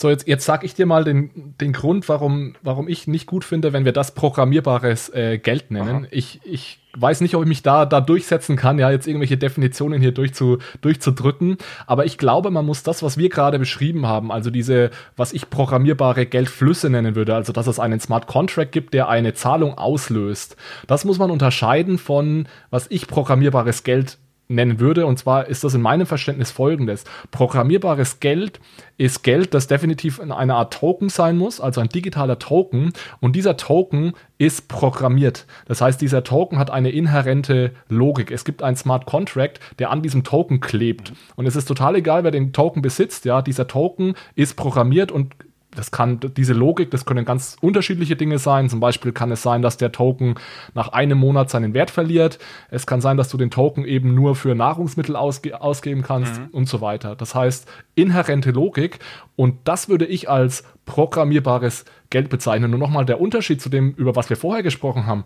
So, 0.00 0.08
jetzt, 0.08 0.26
jetzt 0.26 0.46
sag 0.46 0.64
ich 0.64 0.74
dir 0.74 0.86
mal 0.86 1.04
den, 1.04 1.54
den 1.60 1.74
Grund, 1.74 2.08
warum, 2.08 2.54
warum 2.62 2.88
ich 2.88 3.06
nicht 3.06 3.26
gut 3.26 3.44
finde, 3.44 3.74
wenn 3.74 3.84
wir 3.84 3.92
das 3.92 4.14
programmierbares 4.14 5.10
äh, 5.10 5.36
Geld 5.36 5.70
nennen. 5.70 6.06
Ich, 6.10 6.40
ich 6.42 6.78
weiß 6.96 7.20
nicht, 7.20 7.34
ob 7.34 7.42
ich 7.42 7.48
mich 7.48 7.62
da, 7.62 7.84
da 7.84 8.00
durchsetzen 8.00 8.56
kann, 8.56 8.78
ja, 8.78 8.90
jetzt 8.90 9.06
irgendwelche 9.06 9.36
Definitionen 9.36 10.00
hier 10.00 10.12
durchzu, 10.12 10.56
durchzudrücken. 10.80 11.58
Aber 11.86 12.06
ich 12.06 12.16
glaube, 12.16 12.50
man 12.50 12.64
muss 12.64 12.82
das, 12.82 13.02
was 13.02 13.18
wir 13.18 13.28
gerade 13.28 13.58
beschrieben 13.58 14.06
haben, 14.06 14.32
also 14.32 14.48
diese, 14.48 14.88
was 15.18 15.34
ich 15.34 15.50
programmierbare 15.50 16.24
Geldflüsse 16.24 16.88
nennen 16.88 17.14
würde, 17.14 17.34
also 17.34 17.52
dass 17.52 17.66
es 17.66 17.78
einen 17.78 18.00
Smart 18.00 18.26
Contract 18.26 18.72
gibt, 18.72 18.94
der 18.94 19.10
eine 19.10 19.34
Zahlung 19.34 19.76
auslöst, 19.76 20.56
das 20.86 21.04
muss 21.04 21.18
man 21.18 21.30
unterscheiden 21.30 21.98
von, 21.98 22.48
was 22.70 22.86
ich 22.88 23.06
programmierbares 23.06 23.84
Geld 23.84 24.16
nennen 24.50 24.80
würde. 24.80 25.06
Und 25.06 25.18
zwar 25.18 25.46
ist 25.46 25.64
das 25.64 25.74
in 25.74 25.80
meinem 25.80 26.06
Verständnis 26.06 26.50
folgendes. 26.50 27.04
Programmierbares 27.30 28.20
Geld 28.20 28.60
ist 28.98 29.22
Geld, 29.22 29.54
das 29.54 29.66
definitiv 29.66 30.18
in 30.18 30.32
einer 30.32 30.56
Art 30.56 30.74
Token 30.74 31.08
sein 31.08 31.38
muss, 31.38 31.60
also 31.60 31.80
ein 31.80 31.88
digitaler 31.88 32.38
Token. 32.38 32.92
Und 33.20 33.36
dieser 33.36 33.56
Token 33.56 34.12
ist 34.36 34.68
programmiert. 34.68 35.46
Das 35.66 35.80
heißt, 35.80 36.00
dieser 36.00 36.24
Token 36.24 36.58
hat 36.58 36.70
eine 36.70 36.90
inhärente 36.90 37.72
Logik. 37.88 38.30
Es 38.30 38.44
gibt 38.44 38.62
einen 38.62 38.76
Smart 38.76 39.06
Contract, 39.06 39.60
der 39.78 39.90
an 39.90 40.02
diesem 40.02 40.24
Token 40.24 40.60
klebt. 40.60 41.12
Und 41.36 41.46
es 41.46 41.56
ist 41.56 41.66
total 41.66 41.96
egal, 41.96 42.24
wer 42.24 42.30
den 42.30 42.52
Token 42.52 42.82
besitzt. 42.82 43.24
Ja, 43.24 43.42
dieser 43.42 43.66
Token 43.66 44.14
ist 44.34 44.56
programmiert 44.56 45.12
und 45.12 45.34
das 45.74 45.90
kann 45.90 46.18
diese 46.36 46.52
Logik, 46.52 46.90
das 46.90 47.04
können 47.04 47.24
ganz 47.24 47.56
unterschiedliche 47.60 48.16
Dinge 48.16 48.38
sein. 48.38 48.68
Zum 48.68 48.80
Beispiel 48.80 49.12
kann 49.12 49.30
es 49.30 49.42
sein, 49.42 49.62
dass 49.62 49.76
der 49.76 49.92
Token 49.92 50.34
nach 50.74 50.88
einem 50.88 51.18
Monat 51.18 51.48
seinen 51.50 51.74
Wert 51.74 51.90
verliert. 51.90 52.38
Es 52.70 52.86
kann 52.86 53.00
sein, 53.00 53.16
dass 53.16 53.28
du 53.28 53.36
den 53.36 53.50
Token 53.50 53.84
eben 53.84 54.14
nur 54.14 54.34
für 54.34 54.54
Nahrungsmittel 54.54 55.14
ausge 55.14 55.60
ausgeben 55.60 56.02
kannst 56.02 56.40
mhm. 56.40 56.48
und 56.48 56.68
so 56.68 56.80
weiter. 56.80 57.14
Das 57.14 57.34
heißt, 57.34 57.68
inhärente 57.94 58.50
Logik 58.50 58.98
und 59.36 59.56
das 59.64 59.88
würde 59.88 60.06
ich 60.06 60.28
als 60.28 60.64
programmierbares 60.86 61.84
Geld 62.10 62.28
bezeichnen. 62.30 62.74
Und 62.74 62.80
nochmal 62.80 63.06
der 63.06 63.20
Unterschied 63.20 63.62
zu 63.62 63.68
dem, 63.68 63.92
über 63.92 64.16
was 64.16 64.28
wir 64.28 64.36
vorher 64.36 64.64
gesprochen 64.64 65.06
haben. 65.06 65.24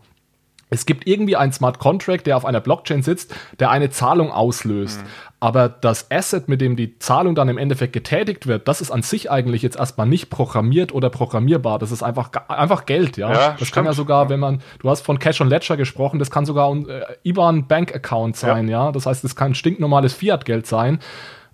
Es 0.74 0.86
gibt 0.86 1.06
irgendwie 1.06 1.36
einen 1.36 1.52
Smart 1.52 1.78
Contract, 1.78 2.26
der 2.26 2.36
auf 2.36 2.44
einer 2.44 2.60
Blockchain 2.60 3.02
sitzt, 3.02 3.34
der 3.60 3.70
eine 3.70 3.90
Zahlung 3.90 4.30
auslöst. 4.32 5.00
Mhm. 5.00 5.06
Aber 5.40 5.68
das 5.68 6.10
Asset, 6.10 6.48
mit 6.48 6.60
dem 6.60 6.74
die 6.74 6.98
Zahlung 6.98 7.34
dann 7.34 7.48
im 7.48 7.58
Endeffekt 7.58 7.92
getätigt 7.92 8.46
wird, 8.46 8.66
das 8.66 8.80
ist 8.80 8.90
an 8.90 9.02
sich 9.02 9.30
eigentlich 9.30 9.62
jetzt 9.62 9.76
erstmal 9.76 10.06
nicht 10.06 10.30
programmiert 10.30 10.92
oder 10.92 11.10
programmierbar. 11.10 11.78
Das 11.78 11.92
ist 11.92 12.02
einfach, 12.02 12.30
einfach 12.48 12.86
Geld, 12.86 13.16
ja. 13.16 13.30
ja 13.30 13.36
das 13.50 13.54
stimmt. 13.54 13.72
kann 13.72 13.84
ja 13.84 13.92
sogar, 13.92 14.30
wenn 14.30 14.40
man, 14.40 14.62
du 14.78 14.90
hast 14.90 15.02
von 15.02 15.18
Cash 15.18 15.40
on 15.40 15.48
Ledger 15.48 15.76
gesprochen, 15.76 16.18
das 16.18 16.30
kann 16.30 16.46
sogar 16.46 16.70
ein 16.70 16.88
äh, 16.88 17.02
IBAN 17.24 17.68
Bank 17.68 17.94
Account 17.94 18.36
sein, 18.36 18.68
ja. 18.68 18.86
ja? 18.86 18.92
Das 18.92 19.06
heißt, 19.06 19.22
es 19.22 19.36
kann 19.36 19.54
stinknormales 19.54 20.14
Fiat-Geld 20.14 20.66
sein. 20.66 20.98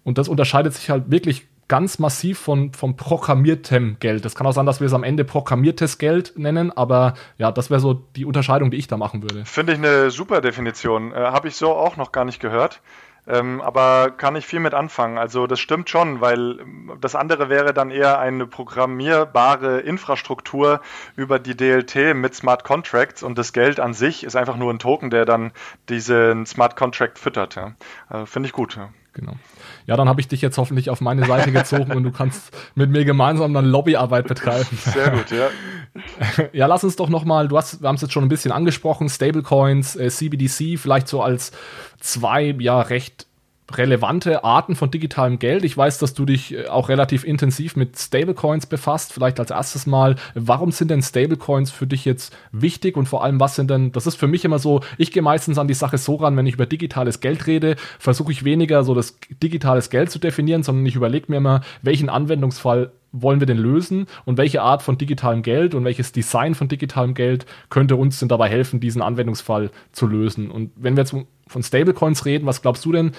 Und 0.02 0.18
das 0.18 0.28
unterscheidet 0.28 0.72
sich 0.74 0.88
halt 0.88 1.10
wirklich 1.10 1.46
ganz 1.70 2.00
massiv 2.00 2.40
von, 2.40 2.72
von 2.72 2.96
programmiertem 2.96 3.96
Geld. 4.00 4.24
Das 4.24 4.34
kann 4.34 4.44
auch 4.44 4.52
sein, 4.52 4.66
dass 4.66 4.80
wir 4.80 4.88
es 4.88 4.92
am 4.92 5.04
Ende 5.04 5.24
programmiertes 5.24 5.98
Geld 5.98 6.34
nennen, 6.36 6.72
aber 6.72 7.14
ja, 7.38 7.52
das 7.52 7.70
wäre 7.70 7.78
so 7.78 7.94
die 7.94 8.24
Unterscheidung, 8.24 8.72
die 8.72 8.76
ich 8.76 8.88
da 8.88 8.96
machen 8.96 9.22
würde. 9.22 9.44
Finde 9.44 9.74
ich 9.74 9.78
eine 9.78 10.10
super 10.10 10.40
Definition. 10.40 11.12
Äh, 11.12 11.16
Habe 11.16 11.46
ich 11.46 11.54
so 11.54 11.70
auch 11.70 11.96
noch 11.96 12.10
gar 12.10 12.24
nicht 12.24 12.40
gehört. 12.40 12.82
Ähm, 13.28 13.60
aber 13.60 14.10
kann 14.10 14.34
ich 14.34 14.46
viel 14.46 14.58
mit 14.58 14.74
anfangen. 14.74 15.16
Also 15.16 15.46
das 15.46 15.60
stimmt 15.60 15.88
schon, 15.88 16.20
weil 16.20 16.58
ähm, 16.58 16.96
das 17.00 17.14
andere 17.14 17.48
wäre 17.48 17.72
dann 17.72 17.92
eher 17.92 18.18
eine 18.18 18.46
programmierbare 18.46 19.80
Infrastruktur 19.80 20.80
über 21.14 21.38
die 21.38 21.56
DLT 21.56 22.16
mit 22.16 22.34
Smart 22.34 22.64
Contracts 22.64 23.22
und 23.22 23.38
das 23.38 23.52
Geld 23.52 23.78
an 23.78 23.94
sich 23.94 24.24
ist 24.24 24.34
einfach 24.34 24.56
nur 24.56 24.72
ein 24.72 24.80
Token, 24.80 25.10
der 25.10 25.24
dann 25.24 25.52
diesen 25.88 26.46
Smart 26.46 26.74
Contract 26.74 27.18
füttert. 27.18 27.54
Ja. 27.54 27.74
Also 28.08 28.26
Finde 28.26 28.48
ich 28.48 28.52
gut. 28.52 28.76
Ja. 28.76 28.88
Genau. 29.12 29.32
Ja, 29.86 29.96
dann 29.96 30.08
habe 30.08 30.20
ich 30.20 30.28
dich 30.28 30.40
jetzt 30.40 30.56
hoffentlich 30.56 30.88
auf 30.88 31.00
meine 31.00 31.26
Seite 31.26 31.50
gezogen 31.52 31.92
und 31.92 32.04
du 32.04 32.12
kannst 32.12 32.56
mit 32.74 32.90
mir 32.90 33.04
gemeinsam 33.04 33.52
dann 33.52 33.64
Lobbyarbeit 33.64 34.28
betreiben. 34.28 34.78
Sehr 34.78 35.10
gut, 35.10 35.30
ja. 35.30 35.48
ja, 36.52 36.66
lass 36.66 36.84
uns 36.84 36.96
doch 36.96 37.08
nochmal, 37.08 37.48
du 37.48 37.56
hast, 37.56 37.82
wir 37.82 37.88
haben 37.88 37.96
es 37.96 38.02
jetzt 38.02 38.12
schon 38.12 38.24
ein 38.24 38.28
bisschen 38.28 38.52
angesprochen, 38.52 39.08
Stablecoins, 39.08 39.96
äh, 39.96 40.08
CBDC, 40.08 40.78
vielleicht 40.78 41.08
so 41.08 41.22
als 41.22 41.50
zwei, 41.98 42.54
ja, 42.58 42.80
recht 42.80 43.26
relevante 43.76 44.44
Arten 44.44 44.74
von 44.74 44.90
digitalem 44.90 45.38
Geld. 45.38 45.64
Ich 45.64 45.76
weiß, 45.76 45.98
dass 45.98 46.14
du 46.14 46.24
dich 46.24 46.54
äh, 46.54 46.66
auch 46.66 46.88
relativ 46.88 47.24
intensiv 47.24 47.76
mit 47.76 47.98
Stablecoins 47.98 48.66
befasst. 48.66 49.12
Vielleicht 49.12 49.40
als 49.40 49.50
erstes 49.50 49.86
mal, 49.86 50.16
warum 50.34 50.72
sind 50.72 50.90
denn 50.90 51.02
Stablecoins 51.02 51.70
für 51.70 51.86
dich 51.86 52.04
jetzt 52.04 52.36
wichtig 52.52 52.96
und 52.96 53.06
vor 53.06 53.24
allem, 53.24 53.40
was 53.40 53.56
sind 53.56 53.70
denn, 53.70 53.92
das 53.92 54.06
ist 54.06 54.16
für 54.16 54.28
mich 54.28 54.44
immer 54.44 54.58
so, 54.58 54.80
ich 54.98 55.12
gehe 55.12 55.22
meistens 55.22 55.58
an 55.58 55.68
die 55.68 55.74
Sache 55.74 55.98
so 55.98 56.16
ran, 56.16 56.36
wenn 56.36 56.46
ich 56.46 56.54
über 56.54 56.66
digitales 56.66 57.20
Geld 57.20 57.46
rede, 57.46 57.76
versuche 57.98 58.32
ich 58.32 58.44
weniger 58.44 58.84
so 58.84 58.94
das 58.94 59.18
digitales 59.42 59.90
Geld 59.90 60.10
zu 60.10 60.18
definieren, 60.18 60.62
sondern 60.62 60.86
ich 60.86 60.96
überlege 60.96 61.26
mir 61.28 61.38
immer, 61.38 61.62
welchen 61.82 62.08
Anwendungsfall 62.08 62.92
wollen 63.12 63.40
wir 63.40 63.46
denn 63.46 63.58
lösen 63.58 64.06
und 64.24 64.38
welche 64.38 64.62
Art 64.62 64.82
von 64.82 64.98
digitalem 64.98 65.42
Geld 65.42 65.74
und 65.74 65.84
welches 65.84 66.12
Design 66.12 66.54
von 66.54 66.68
digitalem 66.68 67.14
Geld 67.14 67.46
könnte 67.68 67.96
uns 67.96 68.20
denn 68.20 68.28
dabei 68.28 68.48
helfen, 68.48 68.80
diesen 68.80 69.02
Anwendungsfall 69.02 69.70
zu 69.92 70.06
lösen. 70.06 70.50
Und 70.50 70.70
wenn 70.76 70.96
wir 70.96 71.02
jetzt 71.02 71.14
von 71.50 71.62
Stablecoins 71.62 72.24
reden. 72.24 72.46
Was 72.46 72.62
glaubst 72.62 72.84
du 72.84 72.92
denn, 72.92 73.12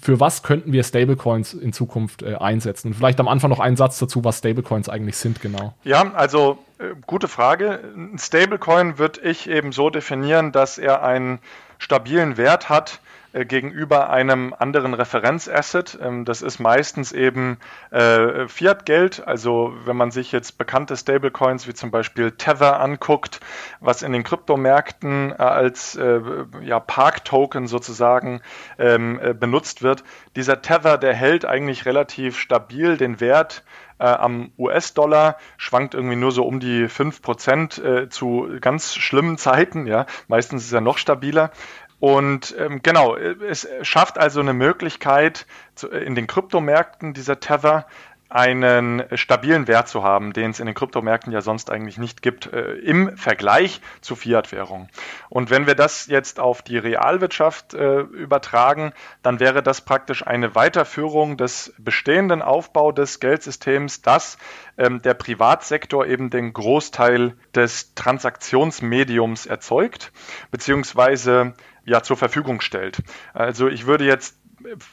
für 0.00 0.20
was 0.20 0.42
könnten 0.42 0.72
wir 0.72 0.82
Stablecoins 0.82 1.54
in 1.54 1.72
Zukunft 1.72 2.22
äh, 2.22 2.34
einsetzen? 2.34 2.88
Und 2.88 2.94
vielleicht 2.94 3.20
am 3.20 3.28
Anfang 3.28 3.50
noch 3.50 3.60
einen 3.60 3.76
Satz 3.76 3.98
dazu, 3.98 4.24
was 4.24 4.38
Stablecoins 4.38 4.88
eigentlich 4.88 5.16
sind, 5.16 5.40
genau. 5.40 5.74
Ja, 5.84 6.12
also 6.14 6.58
äh, 6.78 6.94
gute 7.06 7.28
Frage. 7.28 7.80
Ein 7.96 8.18
Stablecoin 8.18 8.98
würde 8.98 9.20
ich 9.22 9.48
eben 9.48 9.72
so 9.72 9.88
definieren, 9.88 10.50
dass 10.52 10.78
er 10.78 11.02
einen 11.02 11.38
stabilen 11.78 12.36
Wert 12.36 12.68
hat, 12.68 13.00
gegenüber 13.34 14.10
einem 14.10 14.54
anderen 14.56 14.94
Referenzasset. 14.94 15.98
Ähm, 16.00 16.24
das 16.24 16.40
ist 16.40 16.60
meistens 16.60 17.12
eben 17.12 17.58
äh, 17.90 18.46
Fiat-Geld. 18.46 19.26
Also 19.26 19.74
wenn 19.84 19.96
man 19.96 20.12
sich 20.12 20.30
jetzt 20.30 20.56
bekannte 20.56 20.96
Stablecoins 20.96 21.66
wie 21.66 21.74
zum 21.74 21.90
Beispiel 21.90 22.30
Tether 22.30 22.80
anguckt, 22.80 23.40
was 23.80 24.02
in 24.02 24.12
den 24.12 24.22
Kryptomärkten 24.22 25.32
äh, 25.32 25.34
als 25.34 25.96
äh, 25.96 26.20
ja, 26.62 26.78
Park-Token 26.78 27.66
sozusagen 27.66 28.40
ähm, 28.78 29.18
äh, 29.20 29.34
benutzt 29.34 29.82
wird. 29.82 30.04
Dieser 30.36 30.62
Tether, 30.62 30.96
der 30.96 31.14
hält 31.14 31.44
eigentlich 31.44 31.86
relativ 31.86 32.38
stabil 32.38 32.96
den 32.96 33.20
Wert 33.20 33.64
äh, 33.98 34.06
am 34.06 34.50
US-Dollar 34.58 35.38
schwankt 35.56 35.94
irgendwie 35.94 36.16
nur 36.16 36.32
so 36.32 36.44
um 36.44 36.60
die 36.60 36.86
5% 36.88 37.82
äh, 37.82 38.08
zu 38.08 38.48
ganz 38.60 38.94
schlimmen 38.94 39.38
Zeiten. 39.38 39.86
Ja, 39.86 40.06
meistens 40.28 40.64
ist 40.64 40.72
er 40.72 40.80
noch 40.80 40.98
stabiler. 40.98 41.50
Und 42.04 42.54
ähm, 42.58 42.80
genau, 42.82 43.16
es 43.16 43.66
schafft 43.80 44.18
also 44.18 44.40
eine 44.40 44.52
Möglichkeit, 44.52 45.46
zu, 45.74 45.88
in 45.88 46.14
den 46.14 46.26
Kryptomärkten 46.26 47.14
dieser 47.14 47.40
Tether 47.40 47.86
einen 48.28 49.04
stabilen 49.14 49.68
Wert 49.68 49.88
zu 49.88 50.02
haben, 50.02 50.34
den 50.34 50.50
es 50.50 50.60
in 50.60 50.66
den 50.66 50.74
Kryptomärkten 50.74 51.32
ja 51.32 51.40
sonst 51.40 51.70
eigentlich 51.70 51.96
nicht 51.96 52.20
gibt, 52.20 52.52
äh, 52.52 52.72
im 52.72 53.16
Vergleich 53.16 53.80
zu 54.02 54.16
Fiat-Währung. 54.16 54.88
Und 55.30 55.48
wenn 55.48 55.66
wir 55.66 55.76
das 55.76 56.06
jetzt 56.08 56.40
auf 56.40 56.60
die 56.60 56.76
Realwirtschaft 56.76 57.72
äh, 57.72 58.00
übertragen, 58.00 58.92
dann 59.22 59.40
wäre 59.40 59.62
das 59.62 59.80
praktisch 59.80 60.26
eine 60.26 60.54
Weiterführung 60.54 61.38
des 61.38 61.72
bestehenden 61.78 62.42
Aufbau 62.42 62.92
des 62.92 63.18
Geldsystems, 63.18 64.02
dass 64.02 64.36
ähm, 64.76 65.00
der 65.00 65.14
Privatsektor 65.14 66.04
eben 66.04 66.28
den 66.28 66.52
Großteil 66.52 67.34
des 67.54 67.94
Transaktionsmediums 67.94 69.46
erzeugt, 69.46 70.12
beziehungsweise 70.50 71.54
ja 71.84 72.02
zur 72.02 72.16
Verfügung 72.16 72.60
stellt. 72.60 73.02
Also 73.32 73.68
ich 73.68 73.86
würde 73.86 74.04
jetzt 74.04 74.36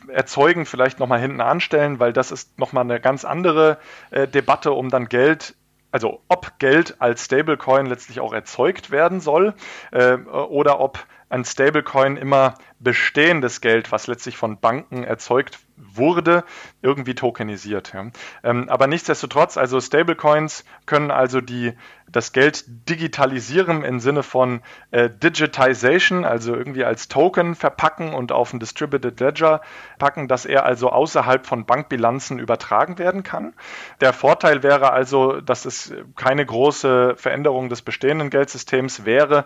erzeugen 0.08 0.66
vielleicht 0.66 1.00
nochmal 1.00 1.20
hinten 1.20 1.42
anstellen, 1.42 2.00
weil 2.00 2.14
das 2.14 2.32
ist 2.32 2.60
nochmal 2.60 2.84
eine 2.84 3.00
ganz 3.00 3.24
andere 3.26 3.78
äh, 4.10 4.28
Debatte, 4.28 4.72
um 4.72 4.90
dann 4.90 5.08
Geld 5.08 5.56
also 5.92 6.22
ob 6.30 6.58
Geld 6.60 6.96
als 7.00 7.26
Stablecoin 7.26 7.86
letztlich 7.86 8.22
auch 8.22 8.34
erzeugt 8.34 8.92
werden 8.92 9.20
soll 9.20 9.54
äh, 9.92 10.16
oder 10.16 10.80
ob 10.80 11.06
ein 11.30 11.46
Stablecoin 11.46 12.18
immer 12.18 12.56
bestehendes 12.84 13.62
Geld, 13.62 13.92
was 13.92 14.08
letztlich 14.08 14.38
von 14.38 14.60
Banken 14.60 15.04
erzeugt 15.04 15.60
wurde, 15.78 16.44
irgendwie 16.82 17.16
tokenisiert. 17.16 17.94
Ja. 17.94 18.08
Ähm, 18.44 18.70
aber 18.70 18.88
nichtsdestotrotz, 18.88 19.58
also 19.58 19.80
Stablecoins 19.80 20.64
können 20.86 21.12
also 21.12 21.42
die, 21.42 21.74
das 22.08 22.34
Geld 22.34 22.66
digitalisieren 22.90 23.84
im 23.84 24.00
Sinne 24.00 24.24
von 24.24 24.62
äh, 24.92 25.10
Digitization, 25.10 26.26
also 26.26 26.56
irgendwie 26.56 26.86
als 26.86 27.08
Token 27.08 27.56
verpacken 27.56 28.14
und 28.14 28.32
auf 28.32 28.54
ein 28.54 28.60
Distributed 28.60 29.20
Ledger 29.20 29.62
packen, 29.98 30.28
dass 30.28 30.46
er 30.46 30.66
also 30.66 30.90
außerhalb 30.90 31.46
von 31.46 31.66
Bankbilanzen 31.66 32.40
übertragen 32.40 32.98
werden 32.98 33.24
kann. 33.24 33.54
Der 34.02 34.14
Vorteil 34.14 34.64
wäre 34.64 34.92
also, 34.92 35.42
dass 35.42 35.66
es 35.66 35.94
keine 36.16 36.46
große 36.46 37.16
Veränderung 37.16 37.70
des 37.70 37.82
bestehenden 37.82 38.30
Geldsystems 38.30 39.06
wäre 39.06 39.46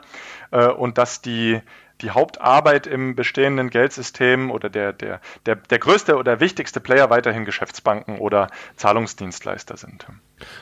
äh, 0.51 0.67
und 0.67 0.97
dass 0.97 1.21
die 1.21 1.61
die 2.02 2.12
Hauptarbeit 2.12 2.88
im 2.88 3.16
bestehenden 3.16 3.70
Geldsystem 3.70 4.52
oder 4.52 4.70
der, 4.70 4.93
der, 4.93 5.22
der, 5.46 5.56
der 5.56 5.80
größte 5.80 6.18
oder 6.18 6.39
wichtigste 6.39 6.80
Player 6.80 7.10
weiterhin 7.10 7.46
Geschäftsbanken 7.46 8.20
oder 8.20 8.50
Zahlungsdienstleister 8.76 9.78
sind. 9.78 10.06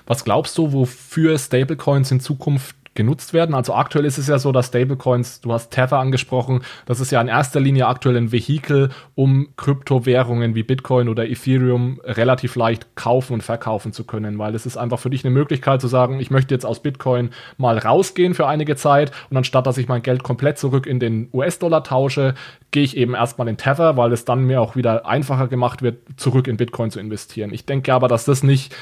Was 0.06 0.24
glaubst 0.24 0.58
du, 0.58 0.74
wofür 0.74 1.38
Stablecoins 1.38 2.12
in 2.12 2.20
Zukunft 2.20 2.76
genutzt 2.96 3.34
werden. 3.34 3.56
Also 3.56 3.74
aktuell 3.74 4.06
ist 4.06 4.18
es 4.18 4.28
ja 4.28 4.40
so, 4.40 4.52
dass 4.52 4.68
Stablecoins, 4.68 5.42
du 5.42 5.52
hast 5.52 5.72
Tether 5.72 6.00
angesprochen, 6.00 6.62
das 6.86 7.00
ist 7.00 7.12
ja 7.12 7.22
in 7.22 7.28
erster 7.28 7.60
Linie 7.60 7.88
aktuell 7.88 8.18
ein 8.18 8.32
Vehikel, 8.32 8.90
um 9.16 9.50
Kryptowährungen 9.58 10.56
wie 10.56 10.64
Bitcoin 10.64 11.10
oder 11.10 11.28
Ethereum 11.28 12.00
relativ 12.04 12.56
leicht 12.56 12.96
kaufen 12.96 13.34
und 13.34 13.42
verkaufen 13.44 13.94
zu 13.94 14.04
können, 14.04 14.38
weil 14.38 14.56
es 14.56 14.66
ist 14.66 14.78
einfach 14.78 15.00
für 15.00 15.10
dich 15.10 15.26
eine 15.26 15.34
Möglichkeit 15.34 15.82
zu 15.82 15.88
sagen, 15.88 16.20
ich 16.20 16.32
möchte 16.32 16.54
jetzt 16.54 16.66
aus 16.66 16.82
Bitcoin 16.82 17.32
mal 17.58 17.78
rausgehen 17.78 18.34
für 18.34 18.48
einige 18.48 18.76
Zeit 18.76 19.12
und 19.30 19.38
anstatt 19.38 19.68
dass 19.68 19.78
ich 19.78 19.88
mein 19.88 20.02
Geld 20.02 20.24
komplett 20.24 20.58
zurück 20.58 20.86
in 20.86 21.00
den 21.00 21.30
US-Dollar 21.34 21.84
tausche, 21.84 22.36
gehe 22.72 22.84
ich 22.84 22.98
eben 22.98 23.14
erstmal 23.14 23.48
in 23.48 23.58
Tether, 23.58 23.98
weil 23.98 24.12
es 24.12 24.26
dann 24.26 24.44
mir 24.44 24.62
auch 24.62 24.76
wieder 24.76 25.06
einfacher 25.06 25.48
gemacht 25.48 25.82
wird, 25.82 26.00
zurück 26.18 26.48
in 26.48 26.58
Bitcoin 26.58 26.92
zu 26.92 27.00
investieren. 27.00 27.54
Ich 27.54 27.66
denke 27.66 27.94
aber, 27.94 28.08
dass 28.08 28.26
das 28.26 28.44
nicht 28.44 28.76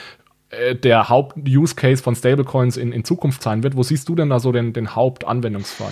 äh, 0.52 0.76
der 0.76 1.10
Haupt-Use-Case 1.10 2.04
von 2.04 2.16
Stablecoins 2.16 2.78
in, 2.78 2.92
in 2.92 3.04
Zukunft 3.04 3.42
sein 3.42 3.64
wird. 3.64 3.76
Wo 3.76 3.84
siehst 3.84 4.08
du 4.10 4.16
denn 4.16 4.30
da 4.30 4.40
so 4.40 4.52
den, 4.52 4.74
den 4.74 4.96
Hauptanwendungsfall? 4.96 5.92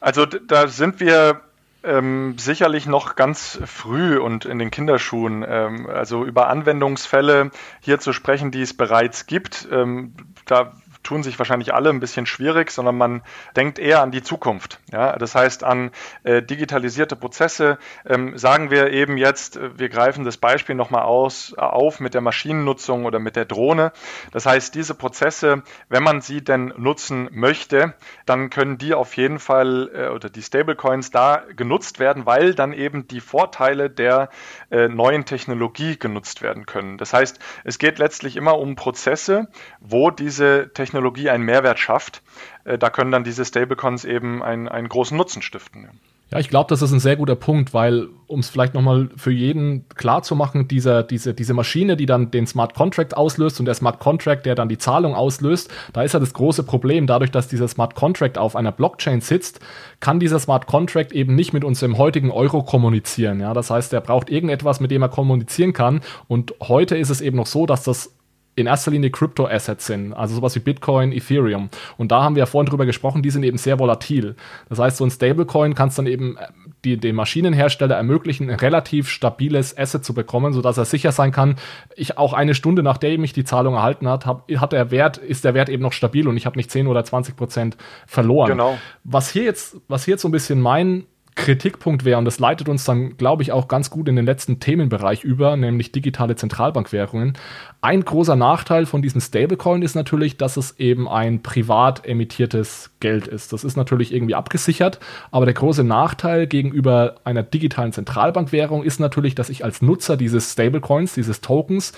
Also 0.00 0.26
da 0.26 0.68
sind 0.68 1.00
wir 1.00 1.40
ähm, 1.82 2.36
sicherlich 2.38 2.86
noch 2.86 3.16
ganz 3.16 3.58
früh 3.64 4.18
und 4.18 4.44
in 4.44 4.58
den 4.58 4.70
Kinderschuhen. 4.70 5.44
Ähm, 5.46 5.86
also 5.86 6.24
über 6.24 6.48
Anwendungsfälle 6.48 7.50
hier 7.80 8.00
zu 8.00 8.12
sprechen, 8.12 8.50
die 8.50 8.62
es 8.62 8.74
bereits 8.74 9.26
gibt. 9.26 9.68
Ähm, 9.70 10.14
da 10.46 10.72
tun 11.04 11.22
sich 11.22 11.38
wahrscheinlich 11.38 11.72
alle 11.72 11.90
ein 11.90 12.00
bisschen 12.00 12.26
schwierig, 12.26 12.70
sondern 12.70 12.96
man 12.96 13.22
denkt 13.54 13.78
eher 13.78 14.02
an 14.02 14.10
die 14.10 14.22
Zukunft. 14.22 14.80
Ja? 14.90 15.16
Das 15.16 15.34
heißt 15.34 15.62
an 15.62 15.90
äh, 16.24 16.42
digitalisierte 16.42 17.14
Prozesse. 17.14 17.78
Ähm, 18.04 18.36
sagen 18.36 18.70
wir 18.70 18.90
eben 18.90 19.16
jetzt, 19.16 19.56
äh, 19.56 19.78
wir 19.78 19.88
greifen 19.88 20.24
das 20.24 20.38
Beispiel 20.38 20.74
nochmal 20.74 21.02
aus, 21.02 21.54
äh, 21.56 21.60
auf 21.60 22.00
mit 22.00 22.14
der 22.14 22.20
Maschinennutzung 22.22 23.04
oder 23.04 23.18
mit 23.18 23.36
der 23.36 23.44
Drohne. 23.44 23.92
Das 24.32 24.46
heißt, 24.46 24.74
diese 24.74 24.94
Prozesse, 24.94 25.62
wenn 25.88 26.02
man 26.02 26.20
sie 26.20 26.42
denn 26.42 26.72
nutzen 26.76 27.28
möchte, 27.30 27.94
dann 28.26 28.50
können 28.50 28.78
die 28.78 28.94
auf 28.94 29.16
jeden 29.16 29.38
Fall 29.38 29.90
äh, 29.94 30.08
oder 30.08 30.30
die 30.30 30.42
Stablecoins 30.42 31.10
da 31.10 31.42
genutzt 31.54 31.98
werden, 31.98 32.26
weil 32.26 32.54
dann 32.54 32.72
eben 32.72 33.06
die 33.06 33.20
Vorteile 33.20 33.90
der 33.90 34.30
äh, 34.70 34.88
neuen 34.88 35.24
Technologie 35.26 35.98
genutzt 35.98 36.42
werden 36.42 36.66
können. 36.66 36.98
Das 36.98 37.12
heißt, 37.12 37.38
es 37.64 37.78
geht 37.78 37.98
letztlich 37.98 38.36
immer 38.36 38.58
um 38.58 38.74
Prozesse, 38.74 39.48
wo 39.80 40.10
diese 40.10 40.70
Technologie 40.72 40.93
Technologie 40.94 41.28
einen 41.28 41.44
Mehrwert 41.44 41.80
schafft, 41.80 42.22
äh, 42.64 42.78
da 42.78 42.88
können 42.88 43.10
dann 43.10 43.24
diese 43.24 43.44
Stablecoins 43.44 44.04
eben 44.04 44.44
einen, 44.44 44.68
einen 44.68 44.88
großen 44.88 45.16
Nutzen 45.16 45.42
stiften. 45.42 45.88
Ja, 46.30 46.38
ich 46.38 46.48
glaube, 46.48 46.68
das 46.68 46.82
ist 46.82 46.92
ein 46.92 47.00
sehr 47.00 47.16
guter 47.16 47.34
Punkt, 47.34 47.74
weil, 47.74 48.08
um 48.28 48.40
es 48.40 48.48
vielleicht 48.48 48.74
nochmal 48.74 49.10
für 49.16 49.30
jeden 49.30 49.88
klar 49.90 50.22
zu 50.22 50.34
machen, 50.34 50.68
diese, 50.68 51.04
diese, 51.04 51.34
diese 51.34 51.52
Maschine, 51.52 51.96
die 51.96 52.06
dann 52.06 52.30
den 52.30 52.46
Smart 52.46 52.74
Contract 52.74 53.16
auslöst 53.16 53.60
und 53.60 53.66
der 53.66 53.74
Smart 53.74 53.98
Contract, 53.98 54.46
der 54.46 54.54
dann 54.54 54.68
die 54.68 54.78
Zahlung 54.78 55.14
auslöst, 55.14 55.70
da 55.92 56.02
ist 56.02 56.14
ja 56.14 56.20
das 56.20 56.32
große 56.32 56.62
Problem, 56.62 57.06
dadurch, 57.06 57.30
dass 57.30 57.46
dieser 57.48 57.68
Smart 57.68 57.94
Contract 57.94 58.38
auf 58.38 58.56
einer 58.56 58.72
Blockchain 58.72 59.20
sitzt, 59.20 59.60
kann 60.00 60.18
dieser 60.18 60.38
Smart 60.38 60.66
Contract 60.66 61.12
eben 61.12 61.34
nicht 61.34 61.52
mit 61.52 61.62
unserem 61.62 61.98
heutigen 61.98 62.30
Euro 62.30 62.62
kommunizieren. 62.62 63.40
Ja, 63.40 63.52
das 63.52 63.70
heißt, 63.70 63.92
er 63.92 64.00
braucht 64.00 64.30
irgendetwas, 64.30 64.80
mit 64.80 64.90
dem 64.90 65.02
er 65.02 65.08
kommunizieren 65.08 65.72
kann. 65.72 66.00
Und 66.26 66.54
heute 66.62 66.96
ist 66.96 67.10
es 67.10 67.20
eben 67.20 67.36
noch 67.36 67.46
so, 67.46 67.66
dass 67.66 67.84
das 67.84 68.12
in 68.56 68.66
erster 68.66 68.90
Linie 68.90 69.10
Crypto-Assets 69.10 69.86
sind, 69.86 70.12
also 70.12 70.36
sowas 70.36 70.54
wie 70.54 70.60
Bitcoin, 70.60 71.12
Ethereum. 71.12 71.70
Und 71.96 72.12
da 72.12 72.22
haben 72.22 72.36
wir 72.36 72.40
ja 72.40 72.46
vorhin 72.46 72.68
drüber 72.68 72.86
gesprochen, 72.86 73.22
die 73.22 73.30
sind 73.30 73.42
eben 73.42 73.58
sehr 73.58 73.78
volatil. 73.78 74.36
Das 74.68 74.78
heißt, 74.78 74.96
so 74.96 75.04
ein 75.04 75.10
Stablecoin 75.10 75.74
kannst 75.74 75.98
dann 75.98 76.06
eben 76.06 76.36
äh, 76.36 76.46
die, 76.84 76.96
dem 76.96 77.16
Maschinenhersteller 77.16 77.96
ermöglichen, 77.96 78.50
ein 78.50 78.56
relativ 78.56 79.08
stabiles 79.08 79.76
Asset 79.76 80.04
zu 80.04 80.14
bekommen, 80.14 80.52
sodass 80.52 80.78
er 80.78 80.84
sicher 80.84 81.12
sein 81.12 81.32
kann, 81.32 81.56
ich 81.96 82.16
auch 82.18 82.32
eine 82.32 82.54
Stunde 82.54 82.82
nachdem 82.82 83.24
ich 83.24 83.32
die 83.32 83.44
Zahlung 83.44 83.74
erhalten 83.74 84.08
hat, 84.08 84.26
hab, 84.26 84.50
hat 84.50 84.72
der 84.72 84.90
Wert, 84.90 85.16
ist 85.16 85.44
der 85.44 85.54
Wert 85.54 85.68
eben 85.68 85.82
noch 85.82 85.92
stabil 85.92 86.28
und 86.28 86.36
ich 86.36 86.46
habe 86.46 86.56
nicht 86.56 86.70
10 86.70 86.86
oder 86.86 87.04
20 87.04 87.36
Prozent 87.36 87.76
verloren. 88.06 88.50
Genau. 88.50 88.78
Was 89.02 89.30
hier 89.30 89.44
jetzt, 89.44 89.76
was 89.88 90.04
hier 90.04 90.12
jetzt 90.12 90.22
so 90.22 90.28
ein 90.28 90.32
bisschen 90.32 90.60
mein 90.60 91.06
Kritikpunkt 91.36 92.04
wäre, 92.04 92.18
und 92.18 92.24
das 92.24 92.38
leitet 92.38 92.68
uns 92.68 92.84
dann, 92.84 93.16
glaube 93.16 93.42
ich, 93.42 93.50
auch 93.50 93.66
ganz 93.66 93.90
gut 93.90 94.08
in 94.08 94.16
den 94.16 94.24
letzten 94.24 94.60
Themenbereich 94.60 95.24
über, 95.24 95.56
nämlich 95.56 95.90
digitale 95.90 96.36
Zentralbankwährungen. 96.36 97.34
Ein 97.80 98.04
großer 98.04 98.36
Nachteil 98.36 98.86
von 98.86 99.02
diesem 99.02 99.20
Stablecoin 99.20 99.82
ist 99.82 99.94
natürlich, 99.94 100.36
dass 100.36 100.56
es 100.56 100.78
eben 100.78 101.08
ein 101.08 101.42
privat 101.42 102.06
emittiertes 102.06 102.90
Geld 103.00 103.26
ist. 103.26 103.52
Das 103.52 103.64
ist 103.64 103.76
natürlich 103.76 104.14
irgendwie 104.14 104.34
abgesichert, 104.34 105.00
aber 105.30 105.44
der 105.44 105.54
große 105.54 105.84
Nachteil 105.84 106.46
gegenüber 106.46 107.16
einer 107.24 107.42
digitalen 107.42 107.92
Zentralbankwährung 107.92 108.84
ist 108.84 109.00
natürlich, 109.00 109.34
dass 109.34 109.50
ich 109.50 109.64
als 109.64 109.82
Nutzer 109.82 110.16
dieses 110.16 110.52
Stablecoins, 110.52 111.14
dieses 111.14 111.40
Tokens, 111.40 111.92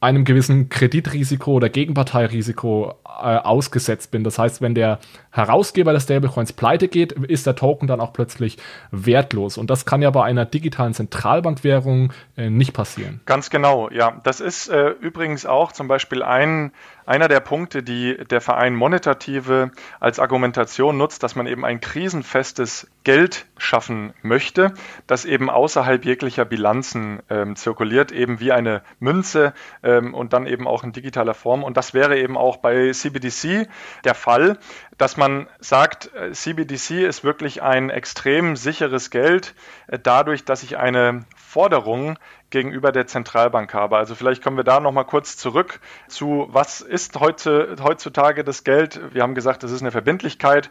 einem 0.00 0.24
gewissen 0.24 0.68
Kreditrisiko 0.68 1.52
oder 1.52 1.68
Gegenparteirisiko 1.68 2.94
äh, 3.04 3.36
ausgesetzt 3.38 4.10
bin. 4.10 4.24
Das 4.24 4.38
heißt, 4.38 4.60
wenn 4.60 4.74
der 4.74 4.98
Herausgeber 5.30 5.92
des 5.92 6.02
Stablecoins 6.02 6.52
pleite 6.52 6.88
geht, 6.88 7.12
ist 7.12 7.46
der 7.46 7.56
Token 7.56 7.88
dann 7.88 8.00
auch 8.00 8.12
plötzlich 8.12 8.58
wertlos. 8.90 9.56
Und 9.56 9.70
das 9.70 9.86
kann 9.86 10.02
ja 10.02 10.10
bei 10.10 10.22
einer 10.22 10.44
digitalen 10.44 10.92
Zentralbankwährung 10.92 12.12
äh, 12.36 12.50
nicht 12.50 12.74
passieren. 12.74 13.20
Ganz 13.24 13.48
genau, 13.48 13.90
ja. 13.90 14.20
Das 14.22 14.40
ist 14.40 14.68
äh, 14.68 14.90
übrigens 15.00 15.46
auch 15.46 15.72
zum 15.72 15.88
Beispiel 15.88 16.22
ein 16.22 16.72
einer 17.06 17.28
der 17.28 17.40
Punkte, 17.40 17.82
die 17.82 18.16
der 18.16 18.40
Verein 18.40 18.74
Monetative 18.74 19.70
als 20.00 20.18
Argumentation 20.18 20.98
nutzt, 20.98 21.22
dass 21.22 21.36
man 21.36 21.46
eben 21.46 21.64
ein 21.64 21.80
krisenfestes 21.80 22.90
Geld 23.04 23.46
schaffen 23.56 24.12
möchte, 24.22 24.74
das 25.06 25.24
eben 25.24 25.48
außerhalb 25.48 26.04
jeglicher 26.04 26.44
Bilanzen 26.44 27.22
ähm, 27.30 27.54
zirkuliert, 27.54 28.10
eben 28.10 28.40
wie 28.40 28.50
eine 28.50 28.82
Münze 28.98 29.54
ähm, 29.84 30.12
und 30.12 30.32
dann 30.32 30.46
eben 30.46 30.66
auch 30.66 30.82
in 30.82 30.92
digitaler 30.92 31.34
Form. 31.34 31.62
Und 31.62 31.76
das 31.76 31.94
wäre 31.94 32.18
eben 32.18 32.36
auch 32.36 32.56
bei 32.56 32.90
CBDC 32.90 33.68
der 34.04 34.14
Fall, 34.14 34.58
dass 34.98 35.16
man 35.16 35.46
sagt, 35.60 36.10
äh, 36.14 36.32
CBDC 36.32 37.06
ist 37.06 37.22
wirklich 37.22 37.62
ein 37.62 37.90
extrem 37.90 38.56
sicheres 38.56 39.10
Geld, 39.10 39.54
äh, 39.86 39.98
dadurch, 40.02 40.44
dass 40.44 40.64
ich 40.64 40.76
eine 40.76 41.24
Forderung 41.36 42.18
gegenüber 42.50 42.92
der 42.92 43.06
Zentralbank 43.06 43.74
habe. 43.74 43.96
Also 43.96 44.14
vielleicht 44.14 44.42
kommen 44.42 44.56
wir 44.56 44.64
da 44.64 44.78
noch 44.80 44.92
mal 44.92 45.04
kurz 45.04 45.36
zurück 45.36 45.80
zu, 46.08 46.46
was 46.50 46.80
ist 46.80 47.18
heute, 47.18 47.76
heutzutage 47.82 48.44
das 48.44 48.62
Geld? 48.62 49.00
Wir 49.12 49.22
haben 49.22 49.34
gesagt, 49.34 49.62
das 49.62 49.72
ist 49.72 49.80
eine 49.80 49.90
Verbindlichkeit. 49.90 50.70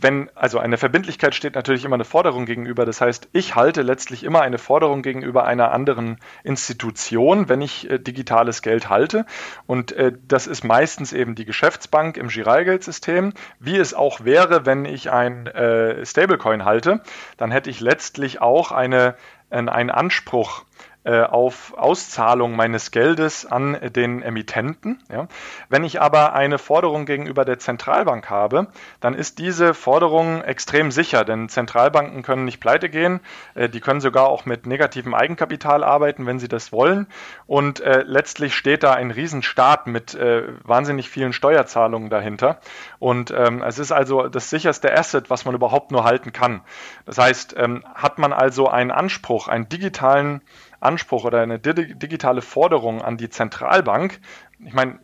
Wenn, 0.00 0.30
also 0.34 0.58
eine 0.58 0.78
Verbindlichkeit 0.78 1.34
steht 1.34 1.54
natürlich 1.54 1.84
immer 1.84 1.96
eine 1.96 2.04
Forderung 2.04 2.46
gegenüber. 2.46 2.86
Das 2.86 3.00
heißt, 3.00 3.28
ich 3.32 3.54
halte 3.54 3.82
letztlich 3.82 4.24
immer 4.24 4.40
eine 4.40 4.58
Forderung 4.58 5.02
gegenüber 5.02 5.44
einer 5.44 5.72
anderen 5.72 6.18
Institution, 6.44 7.48
wenn 7.48 7.60
ich 7.60 7.90
äh, 7.90 7.98
digitales 7.98 8.62
Geld 8.62 8.88
halte. 8.88 9.26
Und 9.66 9.92
äh, 9.92 10.12
das 10.26 10.46
ist 10.46 10.64
meistens 10.64 11.12
eben 11.12 11.34
die 11.34 11.44
Geschäftsbank 11.44 12.16
im 12.16 12.28
Giralgeldsystem. 12.28 13.34
Wie 13.60 13.76
es 13.76 13.92
auch 13.92 14.24
wäre, 14.24 14.64
wenn 14.64 14.86
ich 14.86 15.10
ein 15.10 15.46
äh, 15.46 16.04
Stablecoin 16.06 16.64
halte, 16.64 17.02
dann 17.36 17.50
hätte 17.50 17.68
ich 17.68 17.80
letztlich 17.80 18.40
auch 18.40 18.72
eine, 18.72 19.14
einen 19.50 19.90
Anspruch 19.90 20.62
äh, 20.62 20.95
auf 21.06 21.74
Auszahlung 21.76 22.56
meines 22.56 22.90
Geldes 22.90 23.46
an 23.46 23.78
den 23.94 24.22
Emittenten. 24.22 25.02
Ja. 25.10 25.28
Wenn 25.68 25.84
ich 25.84 26.00
aber 26.00 26.32
eine 26.34 26.58
Forderung 26.58 27.06
gegenüber 27.06 27.44
der 27.44 27.58
Zentralbank 27.58 28.28
habe, 28.28 28.68
dann 29.00 29.14
ist 29.14 29.38
diese 29.38 29.74
Forderung 29.74 30.42
extrem 30.42 30.90
sicher, 30.90 31.24
denn 31.24 31.48
Zentralbanken 31.48 32.22
können 32.22 32.44
nicht 32.44 32.60
pleite 32.60 32.88
gehen, 32.88 33.20
äh, 33.54 33.68
die 33.68 33.80
können 33.80 34.00
sogar 34.00 34.28
auch 34.28 34.46
mit 34.46 34.66
negativem 34.66 35.14
Eigenkapital 35.14 35.84
arbeiten, 35.84 36.26
wenn 36.26 36.38
sie 36.38 36.48
das 36.48 36.72
wollen. 36.72 37.06
Und 37.46 37.80
äh, 37.80 38.02
letztlich 38.02 38.54
steht 38.54 38.82
da 38.82 38.92
ein 38.92 39.10
Riesenstaat 39.10 39.86
mit 39.86 40.14
äh, 40.14 40.44
wahnsinnig 40.64 41.08
vielen 41.08 41.32
Steuerzahlungen 41.32 42.10
dahinter. 42.10 42.58
Und 42.98 43.30
ähm, 43.30 43.62
es 43.62 43.78
ist 43.78 43.92
also 43.92 44.28
das 44.28 44.50
sicherste 44.50 44.92
Asset, 44.92 45.30
was 45.30 45.44
man 45.44 45.54
überhaupt 45.54 45.90
nur 45.90 46.04
halten 46.04 46.32
kann. 46.32 46.62
Das 47.04 47.18
heißt, 47.18 47.54
ähm, 47.58 47.84
hat 47.94 48.18
man 48.18 48.32
also 48.32 48.68
einen 48.68 48.90
Anspruch, 48.90 49.48
einen 49.48 49.68
digitalen 49.68 50.40
Anspruch 50.86 51.24
oder 51.24 51.40
eine 51.42 51.58
digitale 51.58 52.40
Forderung 52.40 53.02
an 53.02 53.16
die 53.18 53.28
Zentralbank. 53.28 54.20
Ich 54.64 54.72
meine, 54.72 54.98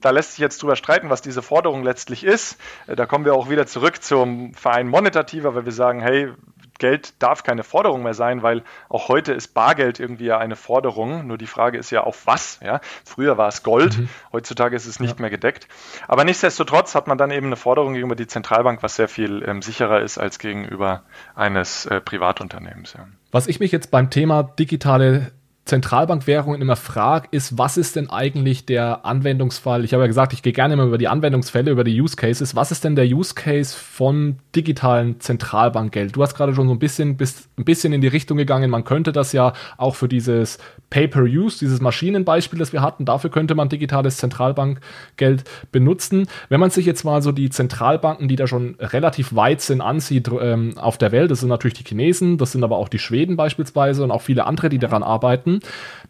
da 0.00 0.10
lässt 0.10 0.32
sich 0.32 0.38
jetzt 0.38 0.62
drüber 0.62 0.76
streiten, 0.76 1.10
was 1.10 1.22
diese 1.22 1.42
Forderung 1.42 1.82
letztlich 1.82 2.24
ist. 2.24 2.58
Äh, 2.86 2.96
da 2.96 3.06
kommen 3.06 3.24
wir 3.24 3.34
auch 3.34 3.50
wieder 3.50 3.66
zurück 3.66 4.02
zum 4.02 4.54
Verein 4.54 4.88
Monetativer, 4.88 5.54
weil 5.54 5.64
wir 5.64 5.72
sagen, 5.72 6.00
hey, 6.00 6.32
Geld 6.78 7.14
darf 7.22 7.44
keine 7.44 7.62
Forderung 7.62 8.02
mehr 8.02 8.14
sein, 8.14 8.42
weil 8.42 8.64
auch 8.88 9.08
heute 9.08 9.32
ist 9.32 9.54
Bargeld 9.54 10.00
irgendwie 10.00 10.24
ja 10.24 10.38
eine 10.38 10.56
Forderung. 10.56 11.26
Nur 11.26 11.38
die 11.38 11.46
Frage 11.46 11.78
ist 11.78 11.90
ja 11.90 12.02
auf 12.02 12.26
was. 12.26 12.58
Ja? 12.60 12.80
Früher 13.04 13.38
war 13.38 13.48
es 13.48 13.62
Gold, 13.62 13.98
mhm. 13.98 14.08
heutzutage 14.32 14.74
ist 14.74 14.86
es 14.86 14.98
nicht 14.98 15.16
ja. 15.16 15.20
mehr 15.20 15.30
gedeckt. 15.30 15.68
Aber 16.08 16.24
nichtsdestotrotz 16.24 16.94
hat 16.94 17.06
man 17.06 17.18
dann 17.18 17.30
eben 17.30 17.46
eine 17.46 17.56
Forderung 17.56 17.92
gegenüber 17.92 18.16
die 18.16 18.26
Zentralbank, 18.26 18.82
was 18.82 18.96
sehr 18.96 19.08
viel 19.08 19.44
ähm, 19.46 19.62
sicherer 19.62 20.00
ist 20.00 20.18
als 20.18 20.40
gegenüber 20.40 21.04
eines 21.36 21.86
äh, 21.86 22.00
Privatunternehmens. 22.00 22.94
Ja. 22.94 23.06
Was 23.30 23.46
ich 23.46 23.60
mich 23.60 23.70
jetzt 23.70 23.90
beim 23.90 24.10
Thema 24.10 24.42
digitale 24.42 25.30
Zentralbankwährungen 25.64 26.60
immer 26.60 26.74
frage, 26.74 27.28
ist, 27.30 27.56
was 27.56 27.76
ist 27.76 27.94
denn 27.94 28.10
eigentlich 28.10 28.66
der 28.66 29.06
Anwendungsfall? 29.06 29.84
Ich 29.84 29.92
habe 29.92 30.02
ja 30.02 30.08
gesagt, 30.08 30.32
ich 30.32 30.42
gehe 30.42 30.52
gerne 30.52 30.74
immer 30.74 30.84
über 30.84 30.98
die 30.98 31.06
Anwendungsfälle, 31.06 31.70
über 31.70 31.84
die 31.84 32.00
Use 32.00 32.16
Cases. 32.16 32.56
Was 32.56 32.72
ist 32.72 32.82
denn 32.82 32.96
der 32.96 33.06
Use 33.06 33.34
Case 33.34 33.76
von 33.76 34.38
digitalen 34.56 35.20
Zentralbankgeld? 35.20 36.16
Du 36.16 36.22
hast 36.22 36.34
gerade 36.34 36.54
schon 36.54 36.66
so 36.66 36.74
ein 36.74 36.80
bisschen, 36.80 37.16
bist 37.16 37.48
ein 37.56 37.64
bisschen 37.64 37.92
in 37.92 38.00
die 38.00 38.08
Richtung 38.08 38.38
gegangen. 38.38 38.70
Man 38.70 38.82
könnte 38.84 39.12
das 39.12 39.32
ja 39.32 39.52
auch 39.76 39.94
für 39.94 40.08
dieses 40.08 40.58
Pay-per-Use, 40.92 41.58
dieses 41.58 41.80
Maschinenbeispiel, 41.80 42.58
das 42.58 42.74
wir 42.74 42.82
hatten, 42.82 43.06
dafür 43.06 43.30
könnte 43.30 43.54
man 43.54 43.70
digitales 43.70 44.18
Zentralbankgeld 44.18 45.44
benutzen. 45.72 46.28
Wenn 46.50 46.60
man 46.60 46.68
sich 46.68 46.84
jetzt 46.84 47.02
mal 47.04 47.22
so 47.22 47.32
die 47.32 47.48
Zentralbanken, 47.48 48.28
die 48.28 48.36
da 48.36 48.46
schon 48.46 48.76
relativ 48.78 49.34
weit 49.34 49.62
sind, 49.62 49.80
ansieht 49.80 50.28
ähm, 50.38 50.76
auf 50.76 50.98
der 50.98 51.10
Welt, 51.10 51.30
das 51.30 51.40
sind 51.40 51.48
natürlich 51.48 51.78
die 51.78 51.84
Chinesen, 51.84 52.36
das 52.36 52.52
sind 52.52 52.62
aber 52.62 52.76
auch 52.76 52.90
die 52.90 52.98
Schweden 52.98 53.36
beispielsweise 53.36 54.04
und 54.04 54.10
auch 54.10 54.20
viele 54.20 54.44
andere, 54.44 54.68
die 54.68 54.78
daran 54.78 55.02
arbeiten. 55.02 55.60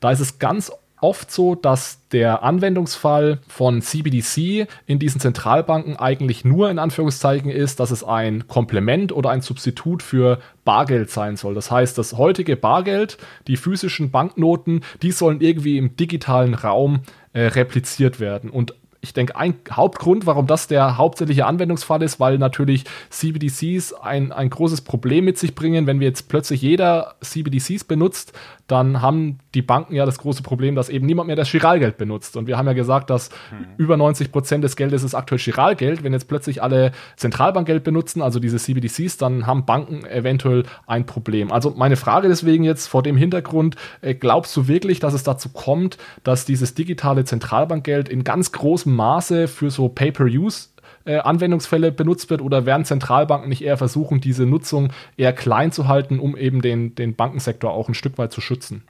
Da 0.01 0.11
ist 0.11 0.18
es 0.18 0.41
ganz 0.41 0.72
oft 1.03 1.30
so, 1.30 1.55
dass 1.55 2.09
der 2.09 2.42
Anwendungsfall 2.42 3.40
von 3.48 3.82
CBDC 3.82 4.68
in 4.86 4.98
diesen 4.98 5.20
Zentralbanken 5.20 5.96
eigentlich 5.96 6.44
nur 6.44 6.70
in 6.70 6.78
Anführungszeichen 6.78 7.50
ist, 7.50 7.80
dass 7.80 7.90
es 7.90 8.05
ein 8.05 8.46
Komplement 8.46 9.12
oder 9.12 9.30
ein 9.30 9.40
Substitut 9.40 10.03
für 10.03 10.38
Bargeld 10.64 11.11
sein 11.11 11.36
soll. 11.36 11.55
Das 11.55 11.70
heißt, 11.70 11.98
das 11.98 12.16
heutige 12.16 12.57
Bargeld, 12.57 13.18
die 13.48 13.57
physischen 13.57 14.11
Banknoten, 14.11 14.82
die 15.03 15.12
sollen 15.12 15.40
irgendwie 15.40 15.76
im 15.76 15.96
digitalen 15.96 16.55
Raum 16.55 17.00
äh, 17.32 17.46
repliziert 17.46 18.20
werden. 18.20 18.48
Und 18.48 18.74
ich 19.03 19.12
denke, 19.12 19.34
ein 19.34 19.57
Hauptgrund, 19.70 20.26
warum 20.26 20.46
das 20.46 20.68
der 20.68 20.96
hauptsächliche 20.96 21.44
Anwendungsfall 21.44 22.03
ist, 22.03 22.20
weil 22.20 22.38
natürlich 22.38 22.84
CBDCs 23.11 23.94
ein, 23.94 24.30
ein 24.30 24.48
großes 24.48 24.82
Problem 24.82 25.24
mit 25.24 25.38
sich 25.38 25.57
bringen. 25.57 25.88
Wenn 25.88 25.98
wir 25.98 26.07
jetzt 26.07 26.28
plötzlich 26.28 26.62
jeder 26.62 27.16
CBDCs 27.20 27.82
benutzt, 27.82 28.32
dann 28.72 29.02
haben 29.02 29.38
die 29.54 29.62
Banken 29.62 29.94
ja 29.94 30.06
das 30.06 30.18
große 30.18 30.42
Problem, 30.42 30.74
dass 30.74 30.88
eben 30.88 31.06
niemand 31.06 31.26
mehr 31.26 31.36
das 31.36 31.48
Chiralgeld 31.48 31.98
benutzt. 31.98 32.36
Und 32.36 32.46
wir 32.46 32.56
haben 32.56 32.66
ja 32.66 32.72
gesagt, 32.72 33.10
dass 33.10 33.28
mhm. 33.50 33.66
über 33.76 33.96
90 33.96 34.32
Prozent 34.32 34.64
des 34.64 34.76
Geldes 34.76 35.02
ist 35.02 35.14
aktuell 35.14 35.38
Chiralgeld. 35.38 36.02
Wenn 36.02 36.14
jetzt 36.14 36.26
plötzlich 36.26 36.62
alle 36.62 36.92
Zentralbankgeld 37.16 37.84
benutzen, 37.84 38.22
also 38.22 38.40
diese 38.40 38.56
CBDCs, 38.56 39.18
dann 39.18 39.46
haben 39.46 39.66
Banken 39.66 40.06
eventuell 40.06 40.64
ein 40.86 41.04
Problem. 41.04 41.52
Also 41.52 41.74
meine 41.76 41.96
Frage 41.96 42.28
deswegen 42.28 42.64
jetzt 42.64 42.86
vor 42.86 43.02
dem 43.02 43.16
Hintergrund, 43.16 43.76
äh, 44.00 44.14
glaubst 44.14 44.56
du 44.56 44.66
wirklich, 44.66 45.00
dass 45.00 45.12
es 45.12 45.22
dazu 45.22 45.50
kommt, 45.50 45.98
dass 46.24 46.46
dieses 46.46 46.74
digitale 46.74 47.24
Zentralbankgeld 47.24 48.08
in 48.08 48.24
ganz 48.24 48.52
großem 48.52 48.94
Maße 48.94 49.48
für 49.48 49.70
so 49.70 49.90
Pay-per-Use 49.90 50.71
äh, 51.05 51.18
Anwendungsfälle 51.18 51.92
benutzt 51.92 52.30
wird 52.30 52.40
oder 52.40 52.66
werden 52.66 52.84
Zentralbanken 52.84 53.48
nicht 53.48 53.62
eher 53.62 53.76
versuchen, 53.76 54.20
diese 54.20 54.46
Nutzung 54.46 54.92
eher 55.16 55.32
klein 55.32 55.72
zu 55.72 55.88
halten, 55.88 56.18
um 56.20 56.36
eben 56.36 56.62
den, 56.62 56.94
den 56.94 57.16
Bankensektor 57.16 57.72
auch 57.72 57.88
ein 57.88 57.94
Stück 57.94 58.18
weit 58.18 58.32
zu 58.32 58.40
schützen? 58.40 58.84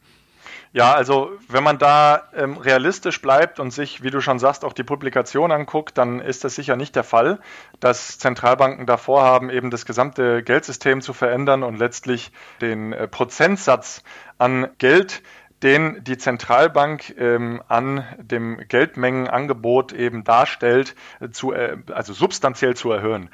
Ja, 0.75 0.95
also 0.95 1.31
wenn 1.49 1.63
man 1.63 1.77
da 1.77 2.23
ähm, 2.35 2.57
realistisch 2.57 3.21
bleibt 3.21 3.61
und 3.61 3.73
sich, 3.73 4.03
wie 4.03 4.11
du 4.11 4.23
schon 4.23 4.39
sagst, 4.39 4.65
auch 4.65 4.73
die 4.73 4.85
Publikation 4.85 5.53
anguckt, 5.53 5.99
dann 5.99 6.19
ist 6.19 6.45
das 6.45 6.55
sicher 6.55 6.77
nicht 6.77 6.97
der 6.97 7.05
Fall, 7.05 7.41
dass 7.79 8.19
Zentralbanken 8.19 8.87
davor 8.87 9.23
haben, 9.23 9.51
eben 9.51 9.71
das 9.71 9.85
gesamte 9.85 10.43
Geldsystem 10.43 11.03
zu 11.03 11.13
verändern 11.13 11.63
und 11.63 11.79
letztlich 11.79 12.33
den 12.63 12.95
äh, 12.95 13.07
Prozentsatz 13.07 14.03
an 14.39 14.69
Geld, 14.79 15.23
den 15.63 16.03
die 16.05 16.19
Zentralbank 16.19 17.15
ähm, 17.19 17.63
an 17.69 18.05
dem 18.19 18.61
Geldmengenangebot 18.69 19.93
eben 19.93 20.25
darstellt, 20.25 20.95
zu, 21.31 21.53
äh, 21.53 21.79
also 21.93 22.13
substanziell 22.13 22.75
zu 22.75 22.91
erhöhen. 22.91 23.31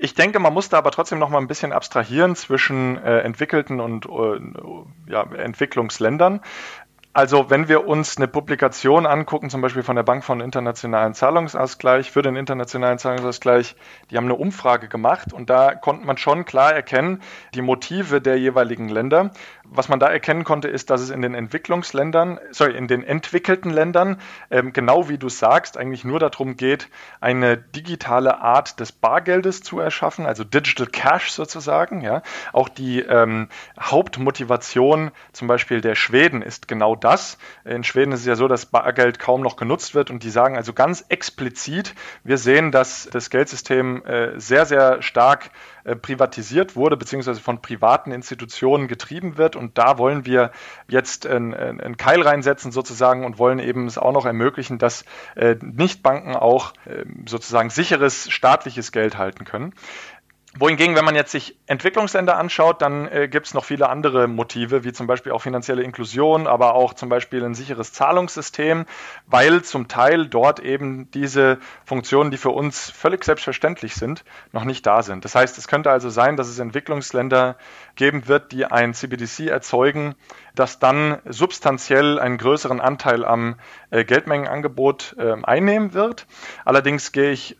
Ich 0.00 0.14
denke, 0.14 0.38
man 0.38 0.54
muss 0.54 0.68
da 0.68 0.78
aber 0.78 0.92
trotzdem 0.92 1.18
noch 1.18 1.28
mal 1.28 1.38
ein 1.38 1.48
bisschen 1.48 1.72
abstrahieren 1.72 2.36
zwischen 2.36 2.96
äh, 2.98 3.18
entwickelten 3.18 3.80
und 3.80 4.06
äh, 4.06 5.12
ja, 5.12 5.22
Entwicklungsländern. 5.22 6.40
Also 7.18 7.50
wenn 7.50 7.68
wir 7.68 7.88
uns 7.88 8.16
eine 8.16 8.28
Publikation 8.28 9.04
angucken, 9.04 9.50
zum 9.50 9.60
Beispiel 9.60 9.82
von 9.82 9.96
der 9.96 10.04
Bank 10.04 10.22
von 10.22 10.40
Internationalen 10.40 11.14
Zahlungsausgleich, 11.14 12.12
für 12.12 12.22
den 12.22 12.36
Internationalen 12.36 12.98
Zahlungsausgleich, 12.98 13.74
die 14.08 14.16
haben 14.16 14.26
eine 14.26 14.36
Umfrage 14.36 14.86
gemacht 14.86 15.32
und 15.32 15.50
da 15.50 15.74
konnte 15.74 16.06
man 16.06 16.16
schon 16.16 16.44
klar 16.44 16.72
erkennen, 16.72 17.20
die 17.54 17.62
Motive 17.62 18.20
der 18.20 18.38
jeweiligen 18.38 18.88
Länder. 18.88 19.32
Was 19.70 19.88
man 19.88 20.00
da 20.00 20.08
erkennen 20.08 20.44
konnte, 20.44 20.68
ist, 20.68 20.90
dass 20.90 21.00
es 21.00 21.10
in 21.10 21.20
den 21.20 21.34
Entwicklungsländern, 21.34 22.38
sorry, 22.50 22.76
in 22.76 22.88
den 22.88 23.04
entwickelten 23.04 23.70
Ländern, 23.70 24.20
ähm, 24.50 24.72
genau 24.72 25.08
wie 25.08 25.18
du 25.18 25.28
sagst, 25.28 25.76
eigentlich 25.76 26.04
nur 26.04 26.18
darum 26.18 26.56
geht, 26.56 26.88
eine 27.20 27.58
digitale 27.58 28.40
Art 28.40 28.80
des 28.80 28.92
Bargeldes 28.92 29.62
zu 29.62 29.78
erschaffen, 29.78 30.26
also 30.26 30.42
Digital 30.42 30.86
Cash 30.86 31.30
sozusagen. 31.30 32.00
Ja. 32.00 32.22
Auch 32.52 32.68
die 32.68 33.00
ähm, 33.00 33.48
Hauptmotivation 33.78 35.10
zum 35.32 35.48
Beispiel 35.48 35.80
der 35.80 35.94
Schweden 35.94 36.40
ist 36.40 36.66
genau 36.66 36.96
das. 36.96 37.36
In 37.64 37.84
Schweden 37.84 38.12
ist 38.12 38.20
es 38.20 38.26
ja 38.26 38.36
so, 38.36 38.48
dass 38.48 38.66
Bargeld 38.66 39.18
kaum 39.18 39.42
noch 39.42 39.56
genutzt 39.56 39.94
wird 39.94 40.10
und 40.10 40.22
die 40.22 40.30
sagen 40.30 40.56
also 40.56 40.72
ganz 40.72 41.04
explizit, 41.08 41.94
wir 42.24 42.38
sehen, 42.38 42.72
dass 42.72 43.08
das 43.12 43.30
Geldsystem 43.30 44.04
äh, 44.04 44.38
sehr, 44.40 44.64
sehr 44.64 45.02
stark 45.02 45.50
äh, 45.84 45.96
privatisiert 45.96 46.76
wurde, 46.76 46.96
beziehungsweise 46.96 47.40
von 47.40 47.62
privaten 47.62 48.12
Institutionen 48.12 48.88
getrieben 48.88 49.38
wird. 49.38 49.56
Und 49.58 49.76
da 49.76 49.98
wollen 49.98 50.24
wir 50.24 50.52
jetzt 50.88 51.26
einen, 51.26 51.96
Keil 51.96 52.22
reinsetzen 52.22 52.72
sozusagen 52.72 53.24
und 53.24 53.38
wollen 53.38 53.58
eben 53.58 53.86
es 53.86 53.98
auch 53.98 54.12
noch 54.12 54.24
ermöglichen, 54.24 54.78
dass 54.78 55.04
äh, 55.34 55.56
Nichtbanken 55.60 56.36
auch 56.36 56.72
äh, 56.86 57.04
sozusagen 57.26 57.70
sicheres 57.70 58.30
staatliches 58.30 58.92
Geld 58.92 59.18
halten 59.18 59.44
können. 59.44 59.74
Wohingegen, 60.56 60.96
wenn 60.96 61.04
man 61.04 61.14
jetzt 61.14 61.30
sich 61.30 61.58
Entwicklungsländer 61.66 62.38
anschaut, 62.38 62.80
dann 62.80 63.06
äh, 63.08 63.28
gibt 63.28 63.46
es 63.46 63.54
noch 63.54 63.66
viele 63.66 63.90
andere 63.90 64.28
Motive, 64.28 64.82
wie 64.82 64.94
zum 64.94 65.06
Beispiel 65.06 65.32
auch 65.32 65.42
finanzielle 65.42 65.82
Inklusion, 65.82 66.46
aber 66.46 66.74
auch 66.74 66.94
zum 66.94 67.10
Beispiel 67.10 67.44
ein 67.44 67.54
sicheres 67.54 67.92
Zahlungssystem, 67.92 68.86
weil 69.26 69.62
zum 69.62 69.88
Teil 69.88 70.26
dort 70.26 70.58
eben 70.60 71.10
diese 71.10 71.58
Funktionen, 71.84 72.30
die 72.30 72.38
für 72.38 72.48
uns 72.48 72.88
völlig 72.90 73.24
selbstverständlich 73.24 73.94
sind, 73.94 74.24
noch 74.52 74.64
nicht 74.64 74.86
da 74.86 75.02
sind. 75.02 75.26
Das 75.26 75.34
heißt, 75.34 75.58
es 75.58 75.68
könnte 75.68 75.90
also 75.90 76.08
sein, 76.08 76.38
dass 76.38 76.48
es 76.48 76.58
Entwicklungsländer 76.58 77.56
geben 77.94 78.26
wird, 78.26 78.50
die 78.52 78.64
ein 78.64 78.94
CBDC 78.94 79.48
erzeugen, 79.48 80.14
das 80.54 80.78
dann 80.78 81.18
substanziell 81.26 82.18
einen 82.18 82.38
größeren 82.38 82.80
Anteil 82.80 83.22
am 83.26 83.56
äh, 83.90 84.02
Geldmengenangebot 84.02 85.14
äh, 85.18 85.36
einnehmen 85.42 85.92
wird. 85.92 86.26
Allerdings 86.64 87.12
gehe 87.12 87.32
ich 87.32 87.58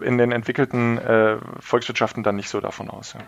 in 0.00 0.18
den 0.18 0.32
entwickelten 0.32 0.98
äh, 0.98 1.36
Volkswirtschaften 1.60 2.22
dann 2.22 2.36
nicht 2.36 2.48
so 2.48 2.60
davon 2.60 2.90
aus. 2.90 3.14
Ja. 3.14 3.20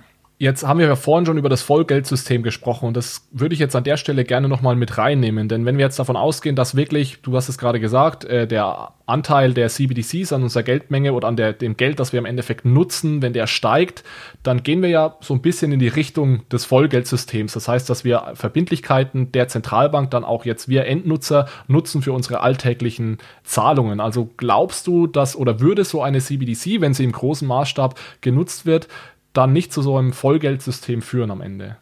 Jetzt 0.42 0.66
haben 0.66 0.80
wir 0.80 0.88
ja 0.88 0.96
vorhin 0.96 1.24
schon 1.24 1.38
über 1.38 1.48
das 1.48 1.62
Vollgeldsystem 1.62 2.42
gesprochen 2.42 2.88
und 2.88 2.96
das 2.96 3.28
würde 3.30 3.54
ich 3.54 3.60
jetzt 3.60 3.76
an 3.76 3.84
der 3.84 3.96
Stelle 3.96 4.24
gerne 4.24 4.48
nochmal 4.48 4.74
mit 4.74 4.98
reinnehmen, 4.98 5.46
denn 5.48 5.64
wenn 5.66 5.78
wir 5.78 5.84
jetzt 5.84 6.00
davon 6.00 6.16
ausgehen, 6.16 6.56
dass 6.56 6.74
wirklich, 6.74 7.22
du 7.22 7.36
hast 7.36 7.48
es 7.48 7.58
gerade 7.58 7.78
gesagt, 7.78 8.24
äh, 8.24 8.48
der 8.48 8.92
Anteil 9.06 9.52
der 9.52 9.68
CBDCs 9.68 10.32
an 10.32 10.42
unserer 10.42 10.62
Geldmenge 10.62 11.12
oder 11.12 11.28
an 11.28 11.36
der, 11.36 11.52
dem 11.52 11.76
Geld, 11.76 12.00
das 12.00 12.12
wir 12.12 12.18
im 12.18 12.24
Endeffekt 12.24 12.64
nutzen, 12.64 13.22
wenn 13.22 13.32
der 13.32 13.46
steigt, 13.46 14.04
dann 14.42 14.62
gehen 14.62 14.82
wir 14.82 14.88
ja 14.88 15.16
so 15.20 15.34
ein 15.34 15.42
bisschen 15.42 15.70
in 15.70 15.78
die 15.78 15.88
Richtung 15.88 16.48
des 16.48 16.64
Vollgeldsystems. 16.64 17.52
Das 17.52 17.68
heißt, 17.68 17.88
dass 17.90 18.04
wir 18.04 18.32
Verbindlichkeiten 18.34 19.32
der 19.32 19.48
Zentralbank 19.48 20.10
dann 20.10 20.24
auch 20.24 20.44
jetzt 20.44 20.68
wir 20.68 20.86
Endnutzer 20.86 21.46
nutzen 21.68 22.02
für 22.02 22.12
unsere 22.12 22.40
alltäglichen 22.40 23.18
Zahlungen. 23.44 24.00
Also 24.00 24.30
glaubst 24.36 24.86
du, 24.86 25.06
dass 25.06 25.36
oder 25.36 25.60
würde 25.60 25.84
so 25.84 26.02
eine 26.02 26.20
CBDC, 26.20 26.80
wenn 26.80 26.94
sie 26.94 27.04
im 27.04 27.12
großen 27.12 27.46
Maßstab 27.46 27.98
genutzt 28.20 28.66
wird, 28.66 28.88
dann 29.32 29.52
nicht 29.52 29.72
zu 29.72 29.82
so 29.82 29.96
einem 29.96 30.12
Vollgeldsystem 30.12 31.02
führen 31.02 31.30
am 31.30 31.40
Ende? 31.40 31.76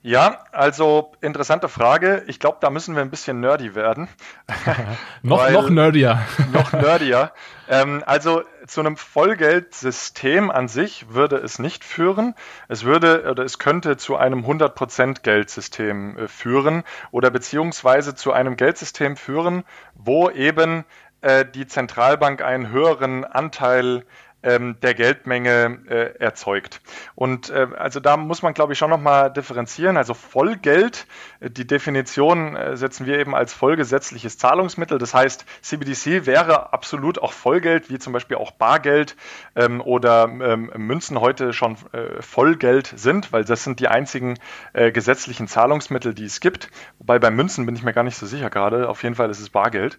Ja, 0.00 0.44
also 0.52 1.12
interessante 1.20 1.68
Frage. 1.68 2.22
Ich 2.28 2.38
glaube, 2.38 2.58
da 2.60 2.70
müssen 2.70 2.94
wir 2.94 3.02
ein 3.02 3.10
bisschen 3.10 3.40
nerdy 3.40 3.74
werden. 3.74 4.08
noch, 5.22 5.50
noch 5.50 5.70
nerdier. 5.70 6.20
noch 6.52 6.72
nerdier. 6.72 7.32
Ähm, 7.68 8.04
also 8.06 8.42
zu 8.66 8.80
einem 8.80 8.96
Vollgeldsystem 8.96 10.52
an 10.52 10.68
sich 10.68 11.12
würde 11.12 11.36
es 11.36 11.58
nicht 11.58 11.82
führen. 11.84 12.34
Es 12.68 12.84
würde 12.84 13.28
oder 13.28 13.44
es 13.44 13.58
könnte 13.58 13.96
zu 13.96 14.16
einem 14.16 14.46
100% 14.46 15.22
Geldsystem 15.22 16.16
äh, 16.16 16.28
führen 16.28 16.84
oder 17.10 17.30
beziehungsweise 17.30 18.14
zu 18.14 18.32
einem 18.32 18.56
Geldsystem 18.56 19.16
führen, 19.16 19.64
wo 19.94 20.30
eben 20.30 20.84
äh, 21.22 21.44
die 21.44 21.66
Zentralbank 21.66 22.40
einen 22.40 22.70
höheren 22.70 23.24
Anteil 23.24 24.04
ähm, 24.42 24.76
der 24.82 24.94
Geldmenge 24.94 25.78
äh, 25.88 26.18
erzeugt. 26.18 26.80
Und 27.14 27.50
äh, 27.50 27.66
also 27.76 27.98
da 27.98 28.16
muss 28.16 28.42
man, 28.42 28.54
glaube 28.54 28.72
ich, 28.72 28.78
schon 28.78 28.90
nochmal 28.90 29.32
differenzieren. 29.32 29.96
Also 29.96 30.14
Vollgeld, 30.14 31.06
äh, 31.40 31.50
die 31.50 31.66
Definition 31.66 32.54
äh, 32.54 32.76
setzen 32.76 33.06
wir 33.06 33.18
eben 33.18 33.34
als 33.34 33.52
vollgesetzliches 33.52 34.38
Zahlungsmittel. 34.38 34.98
Das 34.98 35.12
heißt, 35.12 35.44
CBDC 35.62 36.26
wäre 36.26 36.72
absolut 36.72 37.18
auch 37.18 37.32
Vollgeld, 37.32 37.90
wie 37.90 37.98
zum 37.98 38.12
Beispiel 38.12 38.36
auch 38.36 38.52
Bargeld 38.52 39.16
ähm, 39.56 39.80
oder 39.80 40.24
ähm, 40.24 40.70
Münzen 40.76 41.20
heute 41.20 41.52
schon 41.52 41.76
äh, 41.92 42.22
Vollgeld 42.22 42.92
sind, 42.94 43.32
weil 43.32 43.44
das 43.44 43.64
sind 43.64 43.80
die 43.80 43.88
einzigen 43.88 44.38
äh, 44.72 44.92
gesetzlichen 44.92 45.48
Zahlungsmittel, 45.48 46.14
die 46.14 46.26
es 46.26 46.40
gibt. 46.40 46.70
Wobei 46.98 47.18
bei 47.18 47.30
Münzen 47.30 47.66
bin 47.66 47.74
ich 47.74 47.82
mir 47.82 47.92
gar 47.92 48.04
nicht 48.04 48.16
so 48.16 48.26
sicher 48.26 48.50
gerade. 48.50 48.88
Auf 48.88 49.02
jeden 49.02 49.16
Fall 49.16 49.30
ist 49.30 49.40
es 49.40 49.50
Bargeld. 49.50 49.98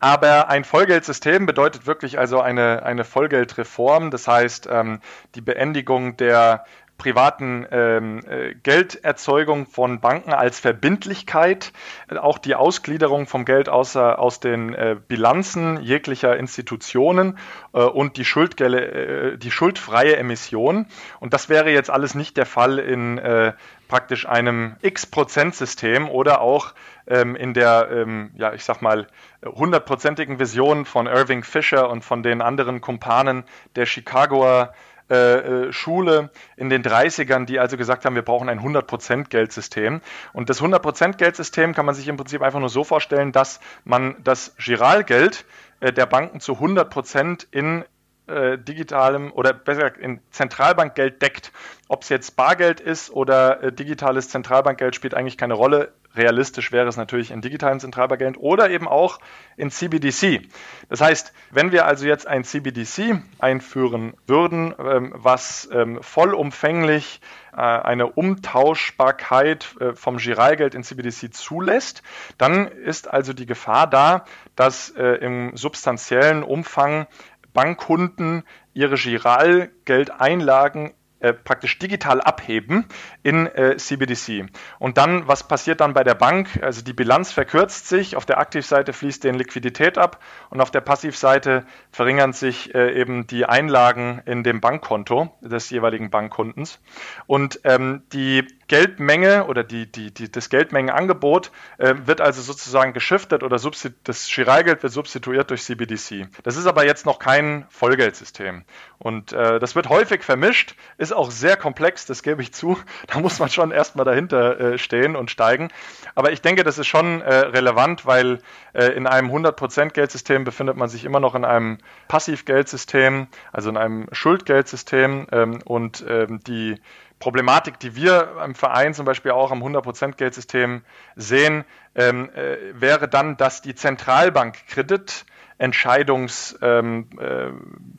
Aber 0.00 0.48
ein 0.48 0.64
Vollgeldsystem 0.64 1.44
bedeutet 1.44 1.86
wirklich 1.86 2.18
also 2.18 2.40
eine, 2.40 2.82
eine 2.84 3.04
Vollgeldreform, 3.04 4.10
das 4.10 4.26
heißt 4.26 4.68
ähm, 4.70 5.00
die 5.34 5.42
Beendigung 5.42 6.16
der 6.16 6.64
privaten 7.00 7.66
ähm, 7.70 8.20
äh, 8.28 8.54
Gelderzeugung 8.62 9.66
von 9.66 10.00
Banken 10.00 10.34
als 10.34 10.60
Verbindlichkeit, 10.60 11.72
auch 12.14 12.36
die 12.36 12.54
Ausgliederung 12.54 13.26
vom 13.26 13.46
Geld 13.46 13.70
außer, 13.70 14.18
aus 14.18 14.38
den 14.40 14.74
äh, 14.74 14.96
Bilanzen 15.08 15.80
jeglicher 15.80 16.36
Institutionen 16.36 17.38
äh, 17.72 17.80
und 17.80 18.18
die, 18.18 18.26
Schuldgelle, 18.26 19.32
äh, 19.32 19.38
die 19.38 19.50
schuldfreie 19.50 20.16
Emission. 20.16 20.86
Und 21.20 21.32
das 21.32 21.48
wäre 21.48 21.70
jetzt 21.70 21.90
alles 21.90 22.14
nicht 22.14 22.36
der 22.36 22.46
Fall 22.46 22.78
in 22.78 23.16
äh, 23.16 23.54
praktisch 23.90 24.26
einem 24.26 24.76
X-Prozent-System 24.80 26.08
oder 26.08 26.40
auch 26.40 26.74
ähm, 27.08 27.34
in 27.34 27.52
der, 27.52 27.88
ähm, 27.90 28.30
ja, 28.36 28.54
ich 28.54 28.64
sag 28.64 28.80
mal, 28.80 29.08
hundertprozentigen 29.44 30.38
Vision 30.38 30.86
von 30.86 31.06
Irving 31.06 31.42
Fisher 31.42 31.90
und 31.90 32.04
von 32.04 32.22
den 32.22 32.40
anderen 32.40 32.80
Kumpanen 32.80 33.44
der 33.74 33.86
Chicagoer 33.86 34.72
äh, 35.10 35.14
äh, 35.16 35.72
Schule 35.72 36.30
in 36.56 36.70
den 36.70 36.84
30ern, 36.84 37.44
die 37.44 37.58
also 37.58 37.76
gesagt 37.76 38.04
haben, 38.04 38.14
wir 38.14 38.22
brauchen 38.22 38.48
ein 38.48 38.60
100% 38.60 39.28
Geldsystem. 39.28 40.02
Und 40.32 40.50
das 40.50 40.62
100% 40.62 41.16
Geldsystem 41.16 41.74
kann 41.74 41.84
man 41.84 41.96
sich 41.96 42.06
im 42.06 42.16
Prinzip 42.16 42.42
einfach 42.42 42.60
nur 42.60 42.68
so 42.68 42.84
vorstellen, 42.84 43.32
dass 43.32 43.58
man 43.82 44.14
das 44.22 44.54
Giralgeld 44.56 45.46
äh, 45.80 45.92
der 45.92 46.06
Banken 46.06 46.38
zu 46.38 46.52
100% 46.52 47.48
in 47.50 47.84
äh, 48.30 48.58
digitalem 48.58 49.32
oder 49.32 49.52
besser 49.52 49.98
in 49.98 50.20
Zentralbankgeld 50.30 51.20
deckt. 51.20 51.52
Ob 51.88 52.02
es 52.02 52.08
jetzt 52.08 52.36
Bargeld 52.36 52.80
ist 52.80 53.10
oder 53.10 53.62
äh, 53.62 53.72
digitales 53.72 54.28
Zentralbankgeld 54.28 54.94
spielt 54.94 55.14
eigentlich 55.14 55.36
keine 55.36 55.54
Rolle. 55.54 55.92
Realistisch 56.14 56.72
wäre 56.72 56.88
es 56.88 56.96
natürlich 56.96 57.30
in 57.30 57.40
digitalen 57.40 57.78
Zentralbankgeld 57.78 58.36
oder 58.36 58.70
eben 58.70 58.88
auch 58.88 59.20
in 59.56 59.70
CBDC. 59.70 60.42
Das 60.88 61.00
heißt, 61.00 61.32
wenn 61.50 61.70
wir 61.70 61.86
also 61.86 62.06
jetzt 62.06 62.26
ein 62.26 62.42
CBDC 62.42 63.22
einführen 63.38 64.14
würden, 64.26 64.74
ähm, 64.78 65.12
was 65.16 65.68
ähm, 65.72 66.02
vollumfänglich 66.02 67.20
äh, 67.52 67.56
eine 67.56 68.06
Umtauschbarkeit 68.06 69.76
äh, 69.80 69.92
vom 69.94 70.16
Giralgeld 70.16 70.74
in 70.74 70.82
CBDC 70.82 71.32
zulässt, 71.32 72.02
dann 72.38 72.66
ist 72.66 73.08
also 73.08 73.32
die 73.32 73.46
Gefahr 73.46 73.88
da, 73.88 74.24
dass 74.56 74.90
äh, 74.90 75.04
im 75.04 75.56
substanziellen 75.56 76.42
Umfang 76.42 77.06
Bankkunden 77.52 78.42
ihre 78.72 78.96
Giralgeldeinlagen 78.96 80.92
äh, 81.20 81.34
praktisch 81.34 81.78
digital 81.78 82.22
abheben 82.22 82.86
in 83.22 83.46
äh, 83.46 83.76
CBDC. 83.76 84.46
Und 84.78 84.96
dann, 84.96 85.28
was 85.28 85.46
passiert 85.46 85.82
dann 85.82 85.92
bei 85.92 86.02
der 86.02 86.14
Bank? 86.14 86.58
Also 86.62 86.82
die 86.82 86.94
Bilanz 86.94 87.30
verkürzt 87.30 87.88
sich, 87.88 88.16
auf 88.16 88.24
der 88.24 88.38
Aktivseite 88.38 88.94
fließt 88.94 89.24
denen 89.24 89.36
Liquidität 89.36 89.98
ab 89.98 90.18
und 90.48 90.62
auf 90.62 90.70
der 90.70 90.80
Passivseite 90.80 91.66
verringern 91.92 92.32
sich 92.32 92.74
äh, 92.74 92.98
eben 92.98 93.26
die 93.26 93.44
Einlagen 93.44 94.22
in 94.24 94.42
dem 94.42 94.62
Bankkonto 94.62 95.30
des 95.42 95.68
jeweiligen 95.68 96.08
Bankkundens. 96.08 96.80
Und 97.26 97.60
ähm, 97.64 98.02
die 98.14 98.46
Geldmenge 98.70 99.46
oder 99.46 99.64
die, 99.64 99.90
die, 99.90 100.14
die, 100.14 100.30
das 100.30 100.48
Geldmengenangebot 100.48 101.50
äh, 101.78 101.92
wird 102.04 102.20
also 102.20 102.40
sozusagen 102.40 102.92
geschiftet 102.92 103.42
oder 103.42 103.56
das 104.04 104.30
Giralgeld 104.32 104.84
wird 104.84 104.92
substituiert 104.92 105.50
durch 105.50 105.64
CBDC. 105.64 106.28
Das 106.44 106.56
ist 106.56 106.66
aber 106.66 106.86
jetzt 106.86 107.04
noch 107.04 107.18
kein 107.18 107.66
Vollgeldsystem. 107.68 108.62
Und 108.98 109.32
äh, 109.32 109.58
das 109.58 109.74
wird 109.74 109.88
häufig 109.88 110.22
vermischt, 110.22 110.76
ist 110.98 111.12
auch 111.12 111.32
sehr 111.32 111.56
komplex, 111.56 112.06
das 112.06 112.22
gebe 112.22 112.42
ich 112.42 112.54
zu. 112.54 112.78
Da 113.08 113.18
muss 113.18 113.40
man 113.40 113.48
schon 113.48 113.72
erstmal 113.72 114.04
dahinter 114.04 114.60
äh, 114.60 114.78
stehen 114.78 115.16
und 115.16 115.32
steigen. 115.32 115.70
Aber 116.14 116.30
ich 116.30 116.40
denke, 116.40 116.62
das 116.62 116.78
ist 116.78 116.86
schon 116.86 117.22
äh, 117.22 117.34
relevant, 117.34 118.06
weil 118.06 118.38
äh, 118.72 118.86
in 118.92 119.08
einem 119.08 119.32
100% 119.32 119.90
Geldsystem 119.90 120.44
befindet 120.44 120.76
man 120.76 120.88
sich 120.88 121.04
immer 121.04 121.18
noch 121.18 121.34
in 121.34 121.44
einem 121.44 121.78
Passivgeldsystem, 122.06 123.26
also 123.52 123.68
in 123.68 123.76
einem 123.76 124.06
Schuldgeldsystem. 124.12 125.26
Ähm, 125.32 125.58
und 125.64 126.04
ähm, 126.06 126.38
die 126.46 126.76
Problematik, 127.20 127.78
die 127.78 127.94
wir 127.94 128.36
im 128.44 128.54
Verein 128.54 128.94
zum 128.94 129.04
Beispiel 129.04 129.30
auch 129.30 129.52
am 129.52 129.62
100%-Geldsystem 129.62 130.82
sehen, 131.14 131.64
ähm, 131.94 132.30
äh, 132.34 132.56
wäre 132.72 133.08
dann, 133.08 133.36
dass 133.36 133.62
die 133.62 133.74
Zentralbank 133.74 134.66
Kredit 134.66 135.26
Entscheidungs, 135.60 136.58
ähm, 136.62 137.10
äh, 137.20 137.50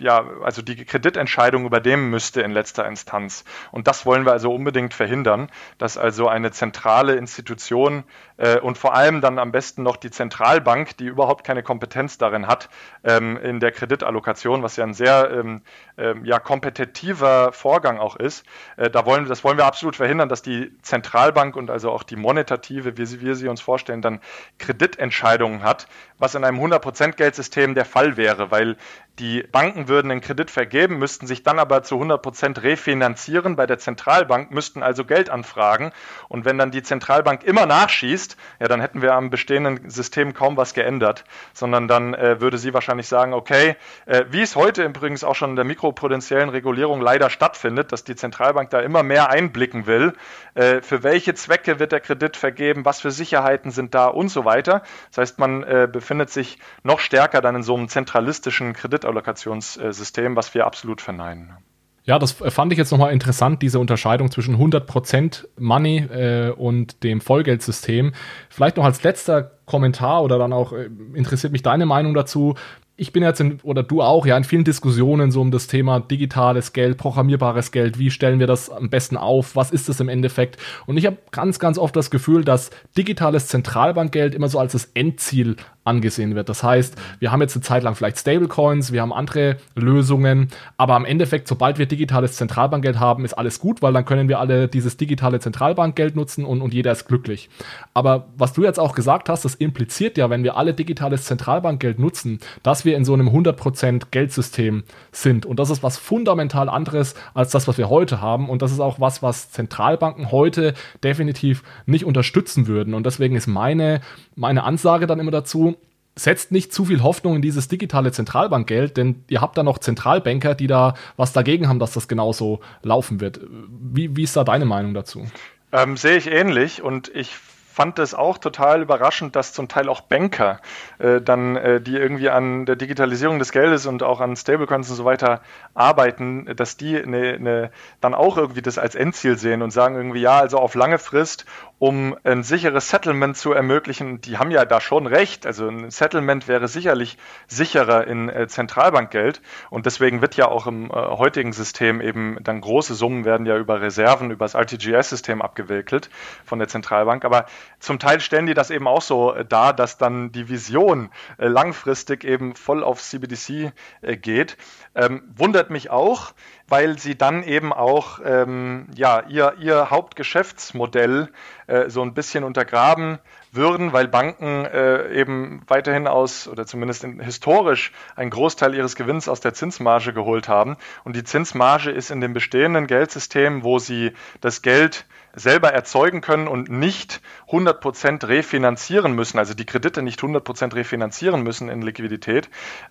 ja, 0.03 0.25
also 0.43 0.63
die 0.63 0.83
Kreditentscheidung 0.83 1.65
übernehmen 1.65 2.09
müsste 2.09 2.41
in 2.41 2.49
letzter 2.49 2.87
Instanz. 2.87 3.43
Und 3.71 3.87
das 3.87 4.03
wollen 4.03 4.25
wir 4.25 4.31
also 4.31 4.51
unbedingt 4.51 4.95
verhindern, 4.95 5.47
dass 5.77 5.95
also 5.95 6.27
eine 6.27 6.49
zentrale 6.49 7.13
Institution 7.13 8.03
äh, 8.37 8.59
und 8.59 8.79
vor 8.79 8.95
allem 8.95 9.21
dann 9.21 9.37
am 9.37 9.51
besten 9.51 9.83
noch 9.83 9.97
die 9.97 10.09
Zentralbank, 10.09 10.97
die 10.97 11.05
überhaupt 11.05 11.45
keine 11.45 11.61
Kompetenz 11.61 12.17
darin 12.17 12.47
hat, 12.47 12.67
ähm, 13.03 13.37
in 13.37 13.59
der 13.59 13.71
Kreditallokation, 13.71 14.63
was 14.63 14.75
ja 14.77 14.83
ein 14.83 14.95
sehr 14.95 15.29
ähm, 15.29 15.61
ähm, 15.99 16.25
ja, 16.25 16.39
kompetitiver 16.39 17.51
Vorgang 17.51 17.99
auch 17.99 18.15
ist. 18.15 18.43
Äh, 18.75 18.89
da 18.89 19.05
wollen, 19.05 19.27
das 19.27 19.43
wollen 19.43 19.57
wir 19.57 19.65
absolut 19.65 19.95
verhindern, 19.95 20.29
dass 20.29 20.41
die 20.41 20.75
Zentralbank 20.81 21.55
und 21.55 21.69
also 21.69 21.91
auch 21.91 22.01
die 22.01 22.15
monetative, 22.15 22.97
wie 22.97 23.21
wir 23.21 23.35
sie 23.35 23.47
uns 23.49 23.61
vorstellen, 23.61 24.01
dann 24.01 24.19
Kreditentscheidungen 24.57 25.61
hat, 25.61 25.87
was 26.21 26.35
in 26.35 26.43
einem 26.43 26.59
100%-Geldsystem 26.59 27.73
der 27.73 27.83
Fall 27.83 28.15
wäre, 28.15 28.51
weil 28.51 28.77
die 29.19 29.43
Banken 29.43 29.87
würden 29.87 30.11
einen 30.11 30.21
Kredit 30.21 30.49
vergeben, 30.51 30.97
müssten 30.97 31.27
sich 31.27 31.43
dann 31.43 31.59
aber 31.59 31.83
zu 31.83 31.95
100 31.95 32.21
Prozent 32.21 32.63
refinanzieren 32.63 33.55
bei 33.55 33.65
der 33.65 33.77
Zentralbank, 33.77 34.51
müssten 34.51 34.83
also 34.83 35.03
Geld 35.03 35.29
anfragen. 35.29 35.91
Und 36.29 36.45
wenn 36.45 36.57
dann 36.57 36.71
die 36.71 36.83
Zentralbank 36.83 37.43
immer 37.43 37.65
nachschießt, 37.65 38.37
ja, 38.59 38.67
dann 38.67 38.81
hätten 38.81 39.01
wir 39.01 39.13
am 39.13 39.29
bestehenden 39.29 39.89
System 39.89 40.33
kaum 40.33 40.57
was 40.57 40.73
geändert, 40.73 41.25
sondern 41.53 41.87
dann 41.87 42.13
äh, 42.13 42.39
würde 42.39 42.57
sie 42.57 42.73
wahrscheinlich 42.73 43.07
sagen, 43.07 43.33
okay, 43.33 43.75
äh, 44.05 44.25
wie 44.29 44.41
es 44.41 44.55
heute 44.55 44.83
übrigens 44.83 45.23
auch 45.23 45.35
schon 45.35 45.51
in 45.51 45.55
der 45.55 45.65
mikroprudentiellen 45.65 46.49
Regulierung 46.49 47.01
leider 47.01 47.29
stattfindet, 47.29 47.91
dass 47.91 48.03
die 48.03 48.15
Zentralbank 48.15 48.69
da 48.69 48.79
immer 48.79 49.03
mehr 49.03 49.29
einblicken 49.29 49.87
will, 49.87 50.13
äh, 50.53 50.81
für 50.81 51.03
welche 51.03 51.33
Zwecke 51.33 51.79
wird 51.79 51.91
der 51.91 51.99
Kredit 51.99 52.37
vergeben, 52.37 52.85
was 52.85 53.01
für 53.01 53.11
Sicherheiten 53.11 53.71
sind 53.71 53.95
da 53.95 54.07
und 54.07 54.29
so 54.29 54.45
weiter. 54.45 54.83
Das 55.09 55.17
heißt, 55.17 55.39
man 55.39 55.63
äh, 55.63 55.87
sich 56.29 56.57
noch 56.83 56.99
stärker 56.99 57.41
dann 57.41 57.55
in 57.55 57.63
so 57.63 57.75
einem 57.75 57.89
zentralistischen 57.89 58.73
Kredit 58.73 59.01
Kreditalloktionssystem, 59.01 60.35
was 60.35 60.53
wir 60.53 60.65
absolut 60.65 61.01
verneinen. 61.01 61.57
Ja, 62.03 62.17
das 62.17 62.31
fand 62.31 62.71
ich 62.71 62.79
jetzt 62.79 62.91
nochmal 62.91 63.13
interessant, 63.13 63.61
diese 63.61 63.79
Unterscheidung 63.79 64.31
zwischen 64.31 64.57
100% 64.57 65.45
Money 65.59 65.97
äh, 65.97 66.49
und 66.49 67.03
dem 67.03 67.21
Vollgeldsystem. 67.21 68.13
Vielleicht 68.49 68.77
noch 68.77 68.85
als 68.85 69.03
letzter 69.03 69.51
Kommentar 69.65 70.23
oder 70.23 70.39
dann 70.39 70.51
auch 70.51 70.73
äh, 70.73 70.89
interessiert 71.13 71.53
mich 71.53 71.61
deine 71.61 71.85
Meinung 71.85 72.15
dazu 72.15 72.55
ich 73.01 73.11
bin 73.11 73.23
jetzt 73.23 73.41
in, 73.41 73.59
oder 73.63 73.81
du 73.81 74.03
auch, 74.03 74.27
ja, 74.27 74.37
in 74.37 74.43
vielen 74.43 74.63
Diskussionen 74.63 75.31
so 75.31 75.41
um 75.41 75.49
das 75.49 75.65
Thema 75.65 75.99
digitales 75.99 76.71
Geld, 76.71 76.99
programmierbares 76.99 77.71
Geld, 77.71 77.97
wie 77.97 78.11
stellen 78.11 78.39
wir 78.39 78.45
das 78.45 78.69
am 78.69 78.91
besten 78.91 79.17
auf, 79.17 79.55
was 79.55 79.71
ist 79.71 79.89
das 79.89 79.99
im 79.99 80.07
Endeffekt? 80.07 80.57
Und 80.85 80.97
ich 80.97 81.07
habe 81.07 81.17
ganz, 81.31 81.57
ganz 81.57 81.79
oft 81.79 81.95
das 81.95 82.11
Gefühl, 82.11 82.43
dass 82.43 82.69
digitales 82.95 83.47
Zentralbankgeld 83.47 84.35
immer 84.35 84.49
so 84.49 84.59
als 84.59 84.73
das 84.73 84.85
Endziel 84.93 85.55
angesehen 85.83 86.35
wird. 86.35 86.49
Das 86.49 86.63
heißt, 86.63 86.95
wir 87.19 87.31
haben 87.31 87.41
jetzt 87.41 87.55
eine 87.55 87.63
Zeit 87.63 87.83
lang 87.83 87.95
vielleicht 87.95 88.19
Stablecoins, 88.19 88.91
wir 88.91 89.01
haben 89.01 89.13
andere 89.13 89.57
Lösungen, 89.75 90.49
aber 90.77 90.95
am 90.95 91.05
Endeffekt, 91.05 91.47
sobald 91.47 91.79
wir 91.79 91.87
digitales 91.87 92.33
Zentralbankgeld 92.33 92.99
haben, 92.99 93.25
ist 93.25 93.33
alles 93.33 93.59
gut, 93.59 93.81
weil 93.81 93.93
dann 93.93 94.05
können 94.05 94.29
wir 94.29 94.39
alle 94.39 94.67
dieses 94.67 94.97
digitale 94.97 95.39
Zentralbankgeld 95.39 96.15
nutzen 96.15 96.45
und, 96.45 96.61
und 96.61 96.73
jeder 96.73 96.91
ist 96.91 97.07
glücklich. 97.07 97.49
Aber 97.93 98.27
was 98.37 98.53
du 98.53 98.63
jetzt 98.63 98.79
auch 98.79 98.93
gesagt 98.93 99.29
hast, 99.29 99.43
das 99.43 99.55
impliziert 99.55 100.17
ja, 100.17 100.29
wenn 100.29 100.43
wir 100.43 100.55
alle 100.55 100.73
digitales 100.73 101.25
Zentralbankgeld 101.25 101.99
nutzen, 101.99 102.39
dass 102.63 102.85
wir 102.85 102.95
in 102.95 103.05
so 103.05 103.13
einem 103.13 103.29
100% 103.29 104.03
Geldsystem 104.11 104.83
sind. 105.11 105.45
Und 105.45 105.59
das 105.59 105.69
ist 105.69 105.83
was 105.83 105.97
fundamental 105.97 106.69
anderes 106.69 107.15
als 107.33 107.51
das, 107.51 107.67
was 107.67 107.77
wir 107.77 107.89
heute 107.89 108.21
haben. 108.21 108.49
Und 108.49 108.61
das 108.61 108.71
ist 108.71 108.79
auch 108.79 108.99
was, 108.99 109.23
was 109.23 109.51
Zentralbanken 109.51 110.31
heute 110.31 110.73
definitiv 111.03 111.63
nicht 111.85 112.05
unterstützen 112.05 112.67
würden. 112.67 112.93
Und 112.93 113.05
deswegen 113.05 113.35
ist 113.35 113.47
meine, 113.47 114.01
meine 114.35 114.63
Ansage 114.63 115.07
dann 115.07 115.19
immer 115.19 115.31
dazu, 115.31 115.75
setzt 116.15 116.51
nicht 116.51 116.73
zu 116.73 116.85
viel 116.85 117.03
Hoffnung 117.03 117.37
in 117.37 117.41
dieses 117.41 117.67
digitale 117.67 118.11
Zentralbankgeld, 118.11 118.97
denn 118.97 119.23
ihr 119.29 119.41
habt 119.41 119.57
da 119.57 119.63
noch 119.63 119.79
Zentralbanker, 119.79 120.55
die 120.55 120.67
da 120.67 120.93
was 121.15 121.33
dagegen 121.33 121.69
haben, 121.69 121.79
dass 121.79 121.93
das 121.93 122.07
genauso 122.07 122.59
laufen 122.83 123.21
wird. 123.21 123.39
Wie, 123.49 124.15
wie 124.15 124.23
ist 124.23 124.35
da 124.35 124.43
deine 124.43 124.65
Meinung 124.65 124.93
dazu? 124.93 125.25
Ähm, 125.71 125.95
sehe 125.95 126.17
ich 126.17 126.29
ähnlich 126.29 126.81
und 126.81 127.09
ich 127.15 127.35
fand 127.71 127.99
es 127.99 128.13
auch 128.13 128.37
total 128.37 128.81
überraschend, 128.81 129.35
dass 129.37 129.53
zum 129.53 129.69
Teil 129.69 129.87
auch 129.87 130.01
Banker 130.01 130.59
äh, 130.99 131.21
dann, 131.21 131.55
äh, 131.55 131.79
die 131.79 131.95
irgendwie 131.95 132.29
an 132.29 132.65
der 132.65 132.75
Digitalisierung 132.75 133.39
des 133.39 133.53
Geldes 133.53 133.85
und 133.85 134.03
auch 134.03 134.19
an 134.19 134.35
Stablecoins 134.35 134.89
und 134.89 134.97
so 134.97 135.05
weiter 135.05 135.41
arbeiten, 135.73 136.53
dass 136.57 136.75
die 136.75 136.93
ne, 137.05 137.39
ne, 137.39 137.71
dann 138.01 138.13
auch 138.13 138.37
irgendwie 138.37 138.61
das 138.61 138.77
als 138.77 138.95
Endziel 138.95 139.37
sehen 139.37 139.61
und 139.61 139.71
sagen 139.71 139.95
irgendwie, 139.95 140.19
ja, 140.19 140.39
also 140.39 140.57
auf 140.57 140.75
lange 140.75 140.99
Frist 140.99 141.45
um 141.81 142.15
ein 142.23 142.43
sicheres 142.43 142.89
Settlement 142.89 143.35
zu 143.35 143.53
ermöglichen. 143.53 144.21
Die 144.21 144.37
haben 144.37 144.51
ja 144.51 144.65
da 144.65 144.79
schon 144.79 145.07
recht. 145.07 145.47
Also 145.47 145.67
ein 145.67 145.89
Settlement 145.89 146.47
wäre 146.47 146.67
sicherlich 146.67 147.17
sicherer 147.47 148.05
in 148.05 148.29
äh, 148.29 148.47
Zentralbankgeld. 148.47 149.41
Und 149.71 149.87
deswegen 149.87 150.21
wird 150.21 150.35
ja 150.35 150.47
auch 150.47 150.67
im 150.67 150.91
äh, 150.91 150.93
heutigen 150.93 151.53
System 151.53 151.99
eben 151.99 152.37
dann 152.43 152.61
große 152.61 152.93
Summen 152.93 153.25
werden 153.25 153.47
ja 153.47 153.57
über 153.57 153.81
Reserven, 153.81 154.29
über 154.29 154.45
das 154.45 154.53
RTGS-System 154.53 155.41
abgewickelt 155.41 156.11
von 156.45 156.59
der 156.59 156.67
Zentralbank. 156.67 157.25
Aber 157.25 157.47
zum 157.79 157.97
Teil 157.97 158.19
stellen 158.19 158.45
die 158.45 158.53
das 158.53 158.69
eben 158.69 158.87
auch 158.87 159.01
so 159.01 159.33
äh, 159.33 159.43
dar, 159.43 159.73
dass 159.73 159.97
dann 159.97 160.31
die 160.31 160.49
Vision 160.49 161.09
langfristig 161.39 162.23
eben 162.23 162.53
voll 162.53 162.83
auf 162.83 163.01
CBDC 163.01 163.73
geht. 164.21 164.55
Ähm, 164.93 165.23
wundert 165.35 165.71
mich 165.71 165.89
auch, 165.89 166.33
weil 166.71 166.97
sie 166.97 167.17
dann 167.17 167.43
eben 167.43 167.73
auch 167.73 168.19
ähm, 168.23 168.87
ja, 168.95 169.23
ihr, 169.27 169.55
ihr 169.59 169.89
Hauptgeschäftsmodell 169.89 171.29
äh, 171.67 171.89
so 171.89 172.01
ein 172.01 172.13
bisschen 172.13 172.45
untergraben 172.45 173.19
würden, 173.51 173.91
weil 173.91 174.07
Banken 174.07 174.63
äh, 174.63 175.11
eben 175.13 175.63
weiterhin 175.67 176.07
aus, 176.07 176.47
oder 176.47 176.65
zumindest 176.65 177.03
in, 177.03 177.19
historisch, 177.19 177.91
einen 178.15 178.29
Großteil 178.29 178.73
ihres 178.73 178.95
Gewinns 178.95 179.27
aus 179.27 179.41
der 179.41 179.53
Zinsmarge 179.53 180.13
geholt 180.13 180.47
haben. 180.47 180.77
Und 181.03 181.17
die 181.17 181.25
Zinsmarge 181.25 181.91
ist 181.91 182.09
in 182.09 182.21
dem 182.21 182.31
bestehenden 182.31 182.87
Geldsystem, 182.87 183.63
wo 183.63 183.77
sie 183.77 184.13
das 184.39 184.61
Geld 184.61 185.05
selber 185.33 185.73
erzeugen 185.73 186.21
können 186.21 186.47
und 186.47 186.69
nicht 186.69 187.21
100% 187.49 188.27
refinanzieren 188.27 189.13
müssen, 189.13 189.37
also 189.37 189.53
die 189.53 189.65
Kredite 189.65 190.01
nicht 190.01 190.19
100% 190.19 190.75
refinanzieren 190.75 191.41
müssen 191.41 191.69
in 191.69 191.81
Liquidität 191.81 192.49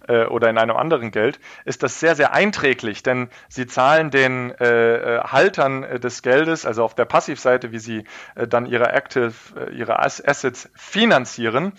äh, 0.09 0.24
oder 0.24 0.51
in 0.51 0.59
einem 0.59 0.76
anderen 0.76 1.11
Geld, 1.11 1.41
ist 1.64 1.82
das 1.82 2.01
sehr, 2.01 2.16
sehr 2.16 2.32
einträglich, 2.32 3.03
denn 3.03 3.28
sie 3.49 3.66
zahlen 3.66 4.11
den 4.11 4.51
äh, 4.59 5.16
äh 5.16 5.20
Haltern 5.20 5.82
äh, 5.84 6.01
des 6.01 6.22
Geldes, 6.22 6.66
also 6.66 6.84
auf 6.84 6.95
der 6.95 7.05
Passivseite, 7.05 7.72
wie 7.72 7.78
sie 7.78 8.05
äh, 8.34 8.47
dann 8.47 8.66
ihre 8.66 8.93
Active, 8.93 9.32
äh, 9.57 9.74
ihre 9.74 9.99
Assets 10.01 10.70
finanzieren, 10.74 11.72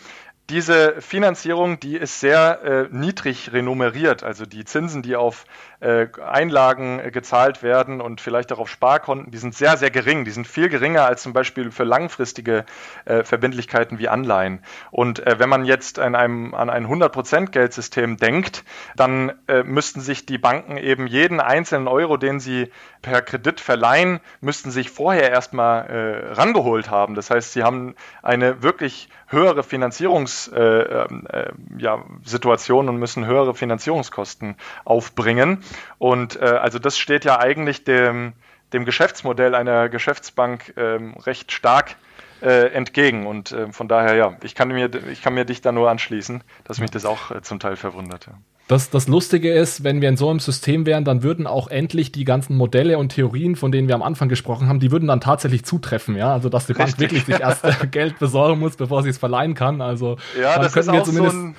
diese 0.51 1.01
Finanzierung, 1.01 1.79
die 1.79 1.95
ist 1.95 2.19
sehr 2.19 2.61
äh, 2.61 2.87
niedrig 2.91 3.53
renummeriert. 3.53 4.21
Also 4.21 4.45
die 4.45 4.65
Zinsen, 4.65 5.01
die 5.01 5.15
auf 5.15 5.45
äh, 5.79 6.07
Einlagen 6.21 6.99
äh, 6.99 7.09
gezahlt 7.09 7.63
werden 7.63 8.01
und 8.01 8.19
vielleicht 8.19 8.51
auch 8.51 8.59
auf 8.59 8.69
Sparkonten, 8.69 9.31
die 9.31 9.37
sind 9.37 9.55
sehr, 9.55 9.77
sehr 9.77 9.91
gering. 9.91 10.25
Die 10.25 10.31
sind 10.31 10.45
viel 10.45 10.67
geringer 10.67 11.05
als 11.05 11.23
zum 11.23 11.31
Beispiel 11.31 11.71
für 11.71 11.85
langfristige 11.85 12.65
äh, 13.05 13.23
Verbindlichkeiten 13.23 13.97
wie 13.97 14.09
Anleihen. 14.09 14.61
Und 14.91 15.25
äh, 15.25 15.39
wenn 15.39 15.47
man 15.47 15.63
jetzt 15.63 15.99
an, 15.99 16.15
einem, 16.15 16.53
an 16.53 16.69
ein 16.69 16.85
100% 16.85 17.51
Geldsystem 17.51 18.17
denkt, 18.17 18.65
dann 18.95 19.31
müssten 19.63 20.01
sich 20.01 20.25
die 20.25 20.37
Banken 20.37 20.77
eben 20.77 21.07
jeden 21.07 21.39
einzelnen 21.39 21.87
Euro, 21.87 22.17
den 22.17 22.39
sie 22.39 22.71
per 23.01 23.21
Kredit 23.21 23.59
verleihen, 23.59 24.19
müssten 24.41 24.71
sich 24.71 24.89
vorher 24.89 25.29
erstmal 25.31 26.31
rangeholt 26.33 26.89
haben. 26.89 27.15
Das 27.15 27.29
heißt, 27.29 27.53
sie 27.53 27.63
haben 27.63 27.95
eine 28.21 28.63
wirklich 28.63 29.09
höhere 29.31 29.63
Finanzierungssituation 29.63 31.25
äh, 31.29 31.41
äh, 31.41 31.53
ja, 31.77 32.03
und 32.91 32.97
müssen 32.97 33.25
höhere 33.25 33.55
Finanzierungskosten 33.55 34.55
aufbringen. 34.85 35.63
Und 35.97 36.35
äh, 36.41 36.45
also 36.45 36.79
das 36.79 36.97
steht 36.97 37.25
ja 37.25 37.39
eigentlich 37.39 37.83
dem, 37.83 38.33
dem 38.73 38.85
Geschäftsmodell 38.85 39.55
einer 39.55 39.89
Geschäftsbank 39.89 40.73
ähm, 40.77 41.15
recht 41.25 41.51
stark 41.51 41.95
äh, 42.41 42.67
entgegen. 42.73 43.27
Und 43.27 43.51
äh, 43.51 43.71
von 43.71 43.87
daher, 43.87 44.15
ja, 44.15 44.37
ich 44.43 44.55
kann, 44.55 44.69
mir, 44.69 44.89
ich 45.11 45.21
kann 45.21 45.33
mir 45.33 45.45
dich 45.45 45.61
da 45.61 45.71
nur 45.71 45.89
anschließen, 45.89 46.43
dass 46.63 46.79
mich 46.79 46.91
das 46.91 47.05
auch 47.05 47.31
äh, 47.31 47.41
zum 47.41 47.59
Teil 47.59 47.75
verwundert. 47.75 48.27
Ja. 48.27 48.33
Das, 48.71 48.89
das 48.89 49.09
Lustige 49.09 49.51
ist, 49.51 49.83
wenn 49.83 49.99
wir 49.99 50.07
in 50.07 50.15
so 50.15 50.29
einem 50.29 50.39
System 50.39 50.85
wären, 50.85 51.03
dann 51.03 51.23
würden 51.23 51.45
auch 51.45 51.67
endlich 51.67 52.13
die 52.13 52.23
ganzen 52.23 52.55
Modelle 52.55 52.97
und 52.99 53.09
Theorien, 53.09 53.57
von 53.57 53.69
denen 53.69 53.89
wir 53.89 53.95
am 53.95 54.01
Anfang 54.01 54.29
gesprochen 54.29 54.69
haben, 54.69 54.79
die 54.79 54.93
würden 54.93 55.09
dann 55.09 55.19
tatsächlich 55.19 55.65
zutreffen, 55.65 56.15
ja. 56.15 56.31
Also 56.31 56.47
dass 56.47 56.67
die 56.67 56.73
Bank 56.73 56.87
Richtig. 56.87 57.11
wirklich 57.11 57.25
sich 57.25 57.41
erst 57.41 57.65
Geld 57.91 58.17
besorgen 58.17 58.61
muss, 58.61 58.77
bevor 58.77 59.03
sie 59.03 59.09
es 59.09 59.17
verleihen 59.17 59.55
kann. 59.55 59.81
Also 59.81 60.15
ja, 60.39 60.57
das 60.57 60.73
ist 60.73 60.87
auch 60.87 61.05
so 61.05 61.21
ein 61.21 61.55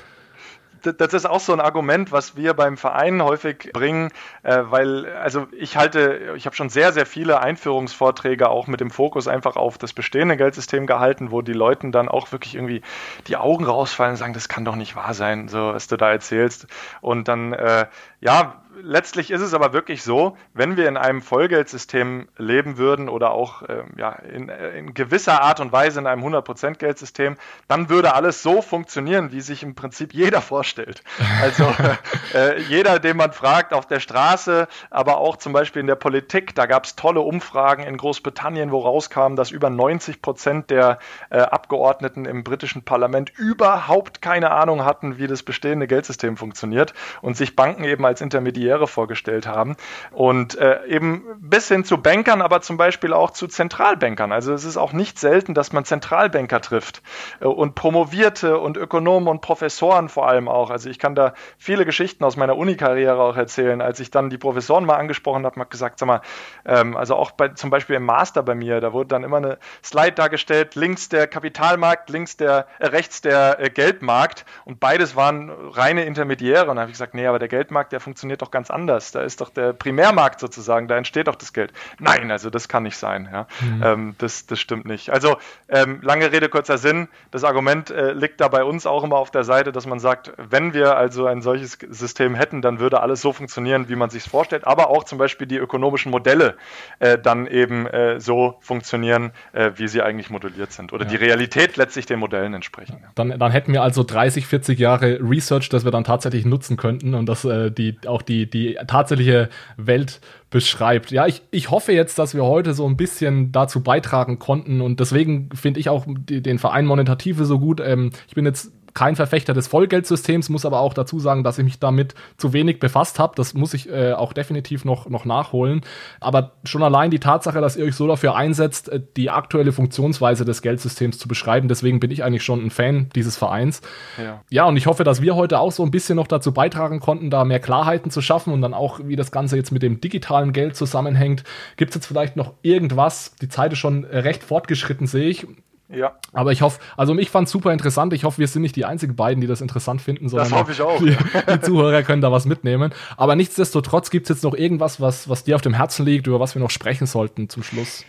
das 0.83 1.14
ist 1.14 1.26
auch 1.26 1.41
so 1.41 1.53
ein 1.53 1.61
Argument, 1.61 2.12
was 2.12 2.37
wir 2.37 2.55
beim 2.55 2.76
Verein 2.76 3.22
häufig 3.22 3.70
bringen, 3.72 4.11
äh, 4.43 4.62
weil, 4.64 5.07
also 5.07 5.47
ich 5.53 5.76
halte, 5.76 6.35
ich 6.37 6.47
habe 6.47 6.57
schon 6.57 6.68
sehr, 6.68 6.93
sehr 6.93 7.07
viele 7.07 7.41
Einführungsvorträge 7.41 8.49
auch 8.49 8.66
mit 8.66 8.80
dem 8.80 8.91
Fokus 8.91 9.28
einfach 9.28 9.57
auf 9.57 9.78
das 9.78 9.93
bestehende 9.93 10.37
Geldsystem 10.37 10.87
gehalten, 10.87 11.30
wo 11.30 11.43
die 11.43 11.53
Leuten 11.53 11.93
dann 11.93 12.09
auch 12.09 12.33
wirklich 12.33 12.55
irgendwie 12.55 12.83
die 13.26 13.37
Augen 13.37 13.64
rausfallen 13.64 14.12
und 14.12 14.18
sagen, 14.18 14.35
das 14.35 14.49
kann 14.49 14.64
doch 14.64 14.76
nicht 14.76 14.97
wahr 14.97 15.14
sein, 15.14 15.49
so 15.49 15.72
was 15.72 15.87
du 15.89 15.97
da 15.97 16.11
erzählst. 16.11 16.66
Und 17.01 17.28
dann 17.28 17.53
äh, 17.53 17.87
Ja, 18.20 18.61
letztlich 18.81 19.31
ist 19.31 19.41
es 19.41 19.55
aber 19.55 19.73
wirklich 19.73 20.03
so, 20.03 20.37
wenn 20.55 20.77
wir 20.77 20.89
in 20.89 20.97
einem 20.97 21.23
Vollgeldsystem 21.23 22.29
leben 22.37 22.79
würden 22.79 23.09
oder 23.09 23.33
auch 23.33 23.62
äh, 23.62 23.85
ja, 23.97 24.12
in, 24.12 24.49
äh, 24.49 24.79
in, 24.79 24.95
gewisser 24.95 25.43
Art 25.43 25.61
und 25.61 25.73
Weise 25.73 26.01
in 26.01 26.07
einem 26.07 26.25
100% 26.25 26.79
Geldsystem, 26.79 27.37
dann 27.68 27.89
würde 27.89 28.14
alles 28.14 28.43
so 28.43 28.62
funktionieren, 28.62 29.33
wie 29.33 29.41
sich 29.41 29.62
im 29.62 29.75
Prinzip 29.75 30.14
jeder 30.14 30.41
vorstellt. 30.41 31.03
Also 31.41 31.64
äh, 32.35 32.61
jeder, 32.62 32.99
den 32.99 33.16
man 33.16 33.33
fragt 33.33 33.73
auf 33.73 33.87
der 33.87 34.01
Straße, 34.01 34.68
aber 34.91 35.18
auch 35.18 35.37
zum 35.37 35.53
Beispiel 35.53 35.81
in 35.81 35.87
der 35.87 35.97
Politik, 35.97 36.55
da 36.55 36.66
gab 36.66 36.85
es 36.85 36.97
tolle 36.97 37.20
Umfragen 37.20 37.83
in 37.83 37.97
Großbritannien, 37.97 38.70
wo 38.70 38.81
rauskam, 38.81 39.37
dass 39.37 39.51
über 39.51 39.68
90% 39.68 40.66
der 40.66 40.99
äh, 41.31 41.39
Abgeordneten 41.39 42.25
im 42.25 42.45
britischen 42.45 42.83
Parlament 42.83 43.33
überhaupt 43.37 44.23
keine 44.23 44.51
Ahnung 44.51 44.85
hatten, 44.85 45.18
wie 45.18 45.27
das 45.27 45.43
bestehende 45.43 45.87
Geldsystem 45.87 46.37
funktioniert 46.37 46.95
und 47.20 47.37
sich 47.37 47.57
Banken 47.57 47.85
eben 47.85 48.05
als 48.05 48.20
Intermediäre 48.20 48.61
Intermediäre 48.62 48.86
vorgestellt 48.86 49.46
haben. 49.46 49.76
Und 50.10 50.56
äh, 50.56 50.84
eben 50.86 51.24
bis 51.40 51.68
hin 51.68 51.84
zu 51.84 51.98
Bankern, 51.98 52.42
aber 52.42 52.60
zum 52.60 52.76
Beispiel 52.76 53.12
auch 53.12 53.30
zu 53.30 53.46
Zentralbankern. 53.46 54.32
Also 54.32 54.52
es 54.52 54.64
ist 54.64 54.76
auch 54.76 54.92
nicht 54.92 55.18
selten, 55.18 55.54
dass 55.54 55.72
man 55.72 55.84
Zentralbanker 55.84 56.60
trifft 56.60 57.02
äh, 57.40 57.46
und 57.46 57.74
Promovierte 57.74 58.58
und 58.58 58.76
Ökonomen 58.76 59.28
und 59.28 59.40
Professoren 59.40 60.08
vor 60.08 60.28
allem 60.28 60.48
auch. 60.48 60.70
Also 60.70 60.88
ich 60.88 60.98
kann 60.98 61.14
da 61.14 61.34
viele 61.58 61.84
Geschichten 61.84 62.24
aus 62.24 62.36
meiner 62.36 62.56
Uni-Karriere 62.56 63.20
auch 63.20 63.36
erzählen. 63.36 63.80
Als 63.80 64.00
ich 64.00 64.10
dann 64.10 64.30
die 64.30 64.38
Professoren 64.38 64.84
mal 64.84 64.96
angesprochen 64.96 65.44
habe, 65.44 65.58
habe 65.58 65.70
gesagt, 65.70 65.98
sag 65.98 66.06
mal, 66.06 66.20
ähm, 66.64 66.96
also 66.96 67.16
auch 67.16 67.32
bei, 67.32 67.48
zum 67.48 67.70
Beispiel 67.70 67.97
im 67.97 68.05
Master 68.05 68.43
bei 68.43 68.55
mir, 68.55 68.80
da 68.80 68.93
wurde 68.93 69.09
dann 69.09 69.24
immer 69.24 69.39
eine 69.39 69.59
Slide 69.84 70.12
dargestellt, 70.12 70.74
links 70.74 71.09
der 71.09 71.26
Kapitalmarkt, 71.26 72.10
links 72.10 72.36
der, 72.36 72.66
äh, 72.78 72.86
rechts 72.86 73.20
der 73.20 73.59
äh, 73.60 73.70
Geldmarkt 73.70 74.44
und 74.64 74.80
beides 74.80 75.16
waren 75.16 75.51
reine 75.51 76.05
Intermediäre. 76.05 76.70
Und 76.70 76.76
da 76.76 76.82
habe 76.82 76.90
ich 76.90 76.94
gesagt, 76.94 77.14
nee, 77.14 77.26
aber 77.26 77.39
der 77.39 77.48
Geldmarkt, 77.48 77.93
der 77.93 78.01
funktioniert 78.01 78.43
doch 78.43 78.51
ganz 78.53 78.70
anders. 78.70 79.11
Da 79.11 79.23
ist 79.23 79.41
doch 79.41 79.51
der 79.51 79.73
Primärmarkt 79.73 80.41
sozusagen, 80.41 80.87
da 80.89 80.97
entsteht 80.97 81.27
doch 81.27 81.35
das 81.35 81.53
Geld. 81.53 81.73
Nein, 81.99 82.31
also 82.31 82.51
das 82.51 82.69
kann 82.69 82.85
nicht 82.85 82.97
sein. 82.97 83.29
Ja? 83.33 83.47
Mhm. 83.61 83.83
Ähm, 83.83 84.15
das, 84.19 84.47
das 84.47 84.61
stimmt 84.61 84.85
nicht. 84.85 85.11
Also 85.11 85.37
ähm, 85.69 86.01
lange 86.03 86.31
Rede, 86.31 86.49
kurzer 86.49 86.79
Sinn. 86.79 87.09
Das 87.31 87.45
Argument 87.45 87.91
äh, 87.91 88.12
liegt 88.12 88.41
da 88.41 88.49
bei 88.49 88.62
uns 88.62 88.87
auch 88.87 89.03
immer 89.03 89.16
auf 89.16 89.31
der 89.31 89.45
Seite, 89.45 89.73
dass 89.73 89.87
man 89.87 89.99
sagt, 89.99 90.33
wenn 90.37 90.74
wir 90.74 90.97
also 90.97 91.27
ein 91.27 91.43
solches 91.43 91.79
System 91.91 92.35
hätten, 92.35 92.62
dann 92.62 92.79
würde 92.79 93.01
alles 93.01 93.20
so 93.20 93.33
funktionieren, 93.33 93.89
wie 93.89 93.97
man 93.97 94.11
sich 94.11 94.24
es 94.24 94.31
vorstellt. 94.31 94.66
Aber 94.66 94.91
auch 94.91 95.05
zum 95.05 95.19
Beispiel 95.19 95.47
die 95.47 95.57
ökonomischen 95.57 96.11
Modelle 96.11 96.57
äh, 96.99 97.19
dann 97.19 97.47
eben 97.47 97.87
äh, 97.87 98.20
so 98.20 98.57
funktionieren, 98.61 99.33
äh, 99.53 99.73
wie 99.77 99.89
sie 99.89 100.03
eigentlich 100.03 100.31
modelliert 100.31 100.73
sind. 100.73 100.93
Oder 100.93 101.05
ja. 101.05 101.11
die 101.11 101.16
Realität 101.16 101.77
letztlich 101.77 102.07
den 102.07 102.19
Modellen 102.19 102.55
entsprechen. 102.55 103.03
Dann, 103.15 103.39
dann 103.39 103.53
hätten 103.53 103.73
wir 103.73 103.83
also 103.83 104.05
30, 104.05 104.47
40 104.47 104.79
Jahre 104.79 105.19
Research, 105.20 105.69
das 105.69 105.85
wir 105.85 105.91
dann 105.91 106.05
tatsächlich 106.05 106.45
nutzen 106.45 106.77
könnten 106.77 107.15
und 107.15 107.27
dass 107.27 107.45
äh, 107.45 107.70
die 107.70 107.97
auch 108.07 108.23
die 108.23 108.41
die 108.48 108.78
tatsächliche 108.86 109.48
Welt 109.77 110.20
beschreibt. 110.51 111.10
Ja, 111.10 111.27
ich, 111.27 111.43
ich 111.51 111.70
hoffe 111.70 111.93
jetzt, 111.93 112.19
dass 112.19 112.35
wir 112.35 112.44
heute 112.44 112.74
so 112.74 112.86
ein 112.86 112.97
bisschen 112.97 113.52
dazu 113.52 113.82
beitragen 113.82 114.39
konnten 114.39 114.81
und 114.81 115.01
deswegen 115.01 115.48
finde 115.55 115.81
ich 115.81 115.89
auch 115.89 116.05
den 116.06 116.59
Verein 116.59 116.86
Monetative 116.86 117.44
so 117.44 117.59
gut. 117.59 117.81
Ähm, 117.81 118.10
ich 118.28 118.35
bin 118.35 118.44
jetzt 118.44 118.73
kein 118.94 119.16
Verfechter 119.16 119.55
des 119.55 119.69
Vollgeldsystems, 119.69 120.48
muss 120.48 120.66
aber 120.66 120.81
auch 120.81 120.94
dazu 120.94 121.19
sagen, 121.19 121.44
dass 121.44 121.59
ich 121.59 121.64
mich 121.64 121.78
damit 121.78 122.14
zu 122.36 122.52
wenig 122.52 122.78
befasst 122.78 123.19
habe. 123.19 123.35
Das 123.36 123.55
muss 123.55 123.74
ich 123.74 123.89
äh, 123.89 124.12
auch 124.12 124.32
definitiv 124.32 124.85
noch, 124.85 125.09
noch 125.09 125.24
nachholen. 125.24 125.82
Aber 126.20 126.52
schon 126.64 126.82
allein 126.82 127.10
die 127.10 127.20
Tatsache, 127.20 127.60
dass 127.60 127.77
ihr 127.77 127.85
euch 127.85 127.94
so 127.94 128.06
dafür 128.06 128.36
einsetzt, 128.36 128.89
äh, 128.89 129.01
die 129.16 129.31
aktuelle 129.31 129.73
Funktionsweise 129.73 130.44
des 130.44 130.62
Geldsystems 130.62 131.19
zu 131.19 131.28
beschreiben, 131.28 131.69
deswegen 131.69 132.01
bin 132.01 132.10
ich 132.10 132.23
eigentlich 132.24 132.43
schon 132.43 132.64
ein 132.64 132.70
Fan 132.70 133.09
dieses 133.14 133.36
Vereins. 133.36 133.81
Ja, 134.23 134.43
ja 134.51 134.64
und 134.64 134.77
ich 134.77 134.86
hoffe, 134.86 135.05
dass 135.05 135.23
wir 135.23 135.36
heute 135.36 135.59
auch 135.59 135.73
so 135.73 135.82
ein 135.82 135.90
bisschen 135.90 136.16
noch 136.16 136.27
dazu 136.27 136.52
beitragen 136.52 137.01
konnten, 137.01 137.31
da 137.31 137.44
mehr 137.44 137.60
Klarheiten 137.60 138.10
zu 138.10 138.20
schaffen 138.20 138.52
und 138.52 138.62
dann 138.62 138.74
auch, 138.74 139.01
wie 139.05 139.16
das 139.16 139.31
Ganze 139.31 139.56
jetzt 139.56 139.73
mit 139.73 139.82
dem 139.82 140.01
digitalen 140.01 140.52
Geld 140.52 140.77
zusammenhängt. 140.77 141.44
Gibt 141.77 141.90
es 141.90 141.94
jetzt 141.94 142.06
vielleicht 142.06 142.36
noch 142.36 142.55
irgendwas? 142.62 143.35
Die 143.40 143.48
Zeit 143.48 143.73
ist 143.73 143.78
schon 143.78 144.05
recht 144.05 144.44
fortgeschritten, 144.44 145.06
sehe 145.06 145.28
ich 145.28 145.47
ja. 145.94 146.16
Aber 146.32 146.52
ich 146.52 146.62
hoffe, 146.62 146.81
also 146.97 147.16
ich 147.16 147.31
fand 147.31 147.47
es 147.47 147.52
super 147.52 147.73
interessant. 147.73 148.12
Ich 148.12 148.24
hoffe, 148.24 148.39
wir 148.39 148.48
sind 148.48 148.62
nicht 148.62 148.77
die 148.77 148.85
einzigen 148.85 149.16
beiden, 149.16 149.40
die 149.40 149.47
das 149.47 149.60
interessant 149.60 150.01
finden, 150.02 150.28
sondern 150.28 150.51
das 150.51 150.59
hoffe 150.59 150.73
ich 150.73 150.81
auch. 150.81 150.98
Die, 150.98 151.16
die 151.55 151.60
Zuhörer 151.60 152.02
können 152.02 152.23
da 152.23 152.32
was 152.32 152.47
mitnehmen. 152.47 152.93
Aber 153.16 153.36
nichtsdestotrotz 153.36 154.10
gibt 154.10 154.27
es 154.27 154.36
jetzt 154.36 154.44
noch 154.44 154.55
irgendwas, 154.55 155.01
was, 155.01 155.28
was 155.28 155.44
dir 155.44 155.56
auf 155.56 155.62
dem 155.62 155.74
Herzen 155.74 156.05
liegt, 156.06 156.27
über 156.27 156.40
was 156.40 156.55
wir 156.55 156.60
noch 156.60 156.70
sprechen 156.70 157.06
sollten 157.06 157.48
zum 157.48 157.62
Schluss 157.62 158.05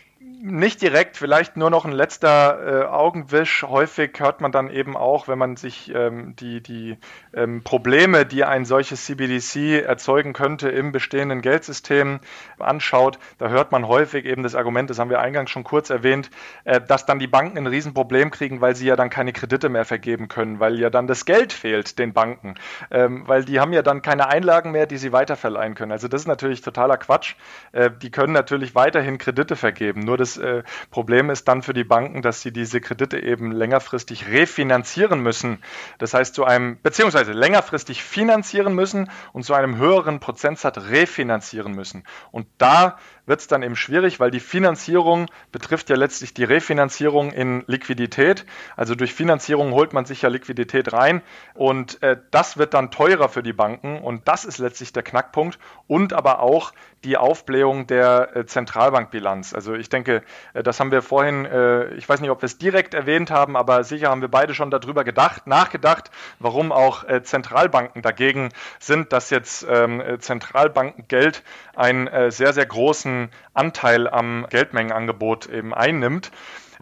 nicht 0.45 0.81
direkt, 0.81 1.15
vielleicht 1.15 1.55
nur 1.55 1.69
noch 1.69 1.85
ein 1.85 1.93
letzter 1.93 2.81
äh, 2.81 2.85
Augenwisch. 2.85 3.63
Häufig 3.63 4.19
hört 4.19 4.41
man 4.41 4.51
dann 4.51 4.69
eben 4.69 4.97
auch, 4.97 5.29
wenn 5.29 5.37
man 5.37 5.55
sich 5.55 5.89
ähm, 5.95 6.35
die, 6.35 6.61
die 6.61 6.97
ähm, 7.33 7.63
Probleme, 7.63 8.25
die 8.25 8.43
ein 8.43 8.65
solches 8.65 9.05
CBDC 9.05 9.85
erzeugen 9.85 10.33
könnte 10.33 10.67
im 10.67 10.91
bestehenden 10.91 11.41
Geldsystem 11.41 12.19
anschaut, 12.59 13.19
da 13.37 13.47
hört 13.47 13.71
man 13.71 13.87
häufig 13.87 14.25
eben 14.25 14.43
das 14.43 14.53
Argument, 14.53 14.89
das 14.89 14.99
haben 14.99 15.09
wir 15.09 15.21
eingangs 15.21 15.49
schon 15.49 15.63
kurz 15.63 15.89
erwähnt, 15.89 16.29
äh, 16.65 16.81
dass 16.81 17.05
dann 17.05 17.19
die 17.19 17.27
Banken 17.27 17.59
ein 17.59 17.67
Riesenproblem 17.67 18.29
kriegen, 18.29 18.59
weil 18.59 18.75
sie 18.75 18.87
ja 18.87 18.97
dann 18.97 19.09
keine 19.09 19.31
Kredite 19.31 19.69
mehr 19.69 19.85
vergeben 19.85 20.27
können, 20.27 20.59
weil 20.59 20.77
ja 20.77 20.89
dann 20.89 21.07
das 21.07 21.23
Geld 21.23 21.53
fehlt 21.53 21.99
den 21.99 22.11
Banken, 22.11 22.55
ähm, 22.91 23.23
weil 23.27 23.45
die 23.45 23.61
haben 23.61 23.71
ja 23.71 23.81
dann 23.81 24.01
keine 24.01 24.27
Einlagen 24.27 24.71
mehr, 24.71 24.87
die 24.87 24.97
sie 24.97 25.13
weiterverleihen 25.13 25.73
können. 25.73 25.93
Also 25.93 26.09
das 26.09 26.23
ist 26.23 26.27
natürlich 26.27 26.59
totaler 26.61 26.97
Quatsch. 26.97 27.35
Äh, 27.71 27.91
die 28.01 28.11
können 28.11 28.33
natürlich 28.33 28.75
weiterhin 28.75 29.17
Kredite 29.17 29.55
vergeben, 29.55 30.01
nur 30.01 30.17
das 30.17 30.32
äh, 30.37 30.63
Problem 30.91 31.29
ist 31.29 31.47
dann 31.47 31.61
für 31.61 31.73
die 31.73 31.83
Banken, 31.83 32.21
dass 32.21 32.41
sie 32.41 32.51
diese 32.51 32.81
Kredite 32.81 33.19
eben 33.21 33.51
längerfristig 33.51 34.27
refinanzieren 34.27 35.21
müssen. 35.21 35.59
Das 35.97 36.13
heißt, 36.13 36.35
zu 36.35 36.45
einem, 36.45 36.79
beziehungsweise 36.81 37.31
längerfristig 37.31 38.03
finanzieren 38.03 38.75
müssen 38.75 39.09
und 39.31 39.43
zu 39.43 39.53
einem 39.53 39.77
höheren 39.77 40.19
Prozentsatz 40.19 40.77
refinanzieren 40.89 41.73
müssen. 41.73 42.03
Und 42.31 42.47
da 42.57 42.97
wird 43.25 43.39
es 43.39 43.47
dann 43.47 43.63
eben 43.63 43.75
schwierig, 43.75 44.19
weil 44.19 44.31
die 44.31 44.39
Finanzierung 44.39 45.27
betrifft 45.51 45.89
ja 45.89 45.95
letztlich 45.95 46.33
die 46.33 46.43
Refinanzierung 46.43 47.31
in 47.31 47.63
Liquidität. 47.67 48.45
Also 48.75 48.95
durch 48.95 49.13
Finanzierung 49.13 49.71
holt 49.71 49.93
man 49.93 50.05
sich 50.05 50.21
ja 50.21 50.29
Liquidität 50.29 50.91
rein 50.91 51.21
und 51.53 52.01
äh, 52.03 52.17
das 52.31 52.57
wird 52.57 52.73
dann 52.73 52.91
teurer 52.91 53.29
für 53.29 53.43
die 53.43 53.53
Banken 53.53 53.99
und 53.99 54.27
das 54.27 54.45
ist 54.45 54.57
letztlich 54.57 54.93
der 54.93 55.03
Knackpunkt 55.03 55.57
und 55.87 56.13
aber 56.13 56.39
auch 56.39 56.73
die 57.03 57.17
Aufblähung 57.17 57.87
der 57.87 58.35
äh, 58.35 58.45
Zentralbankbilanz. 58.45 59.53
Also 59.53 59.73
ich 59.73 59.89
denke, 59.89 60.23
äh, 60.53 60.63
das 60.63 60.79
haben 60.79 60.91
wir 60.91 61.01
vorhin, 61.01 61.45
äh, 61.45 61.93
ich 61.95 62.07
weiß 62.07 62.21
nicht, 62.21 62.29
ob 62.29 62.41
wir 62.41 62.45
es 62.45 62.57
direkt 62.57 62.93
erwähnt 62.93 63.31
haben, 63.31 63.55
aber 63.55 63.83
sicher 63.83 64.09
haben 64.09 64.21
wir 64.21 64.29
beide 64.29 64.53
schon 64.53 64.71
darüber 64.71 65.03
gedacht, 65.03 65.47
nachgedacht, 65.47 66.11
warum 66.39 66.71
auch 66.71 67.03
äh, 67.05 67.23
Zentralbanken 67.23 68.01
dagegen 68.01 68.49
sind, 68.79 69.13
dass 69.13 69.29
jetzt 69.29 69.65
ähm, 69.69 70.01
Zentralbankengeld 70.19 71.43
einen 71.75 72.07
äh, 72.07 72.31
sehr, 72.31 72.53
sehr 72.53 72.65
großen 72.65 73.12
Anteil 73.53 74.07
am 74.07 74.45
Geldmengenangebot 74.49 75.47
eben 75.47 75.73
einnimmt 75.73 76.31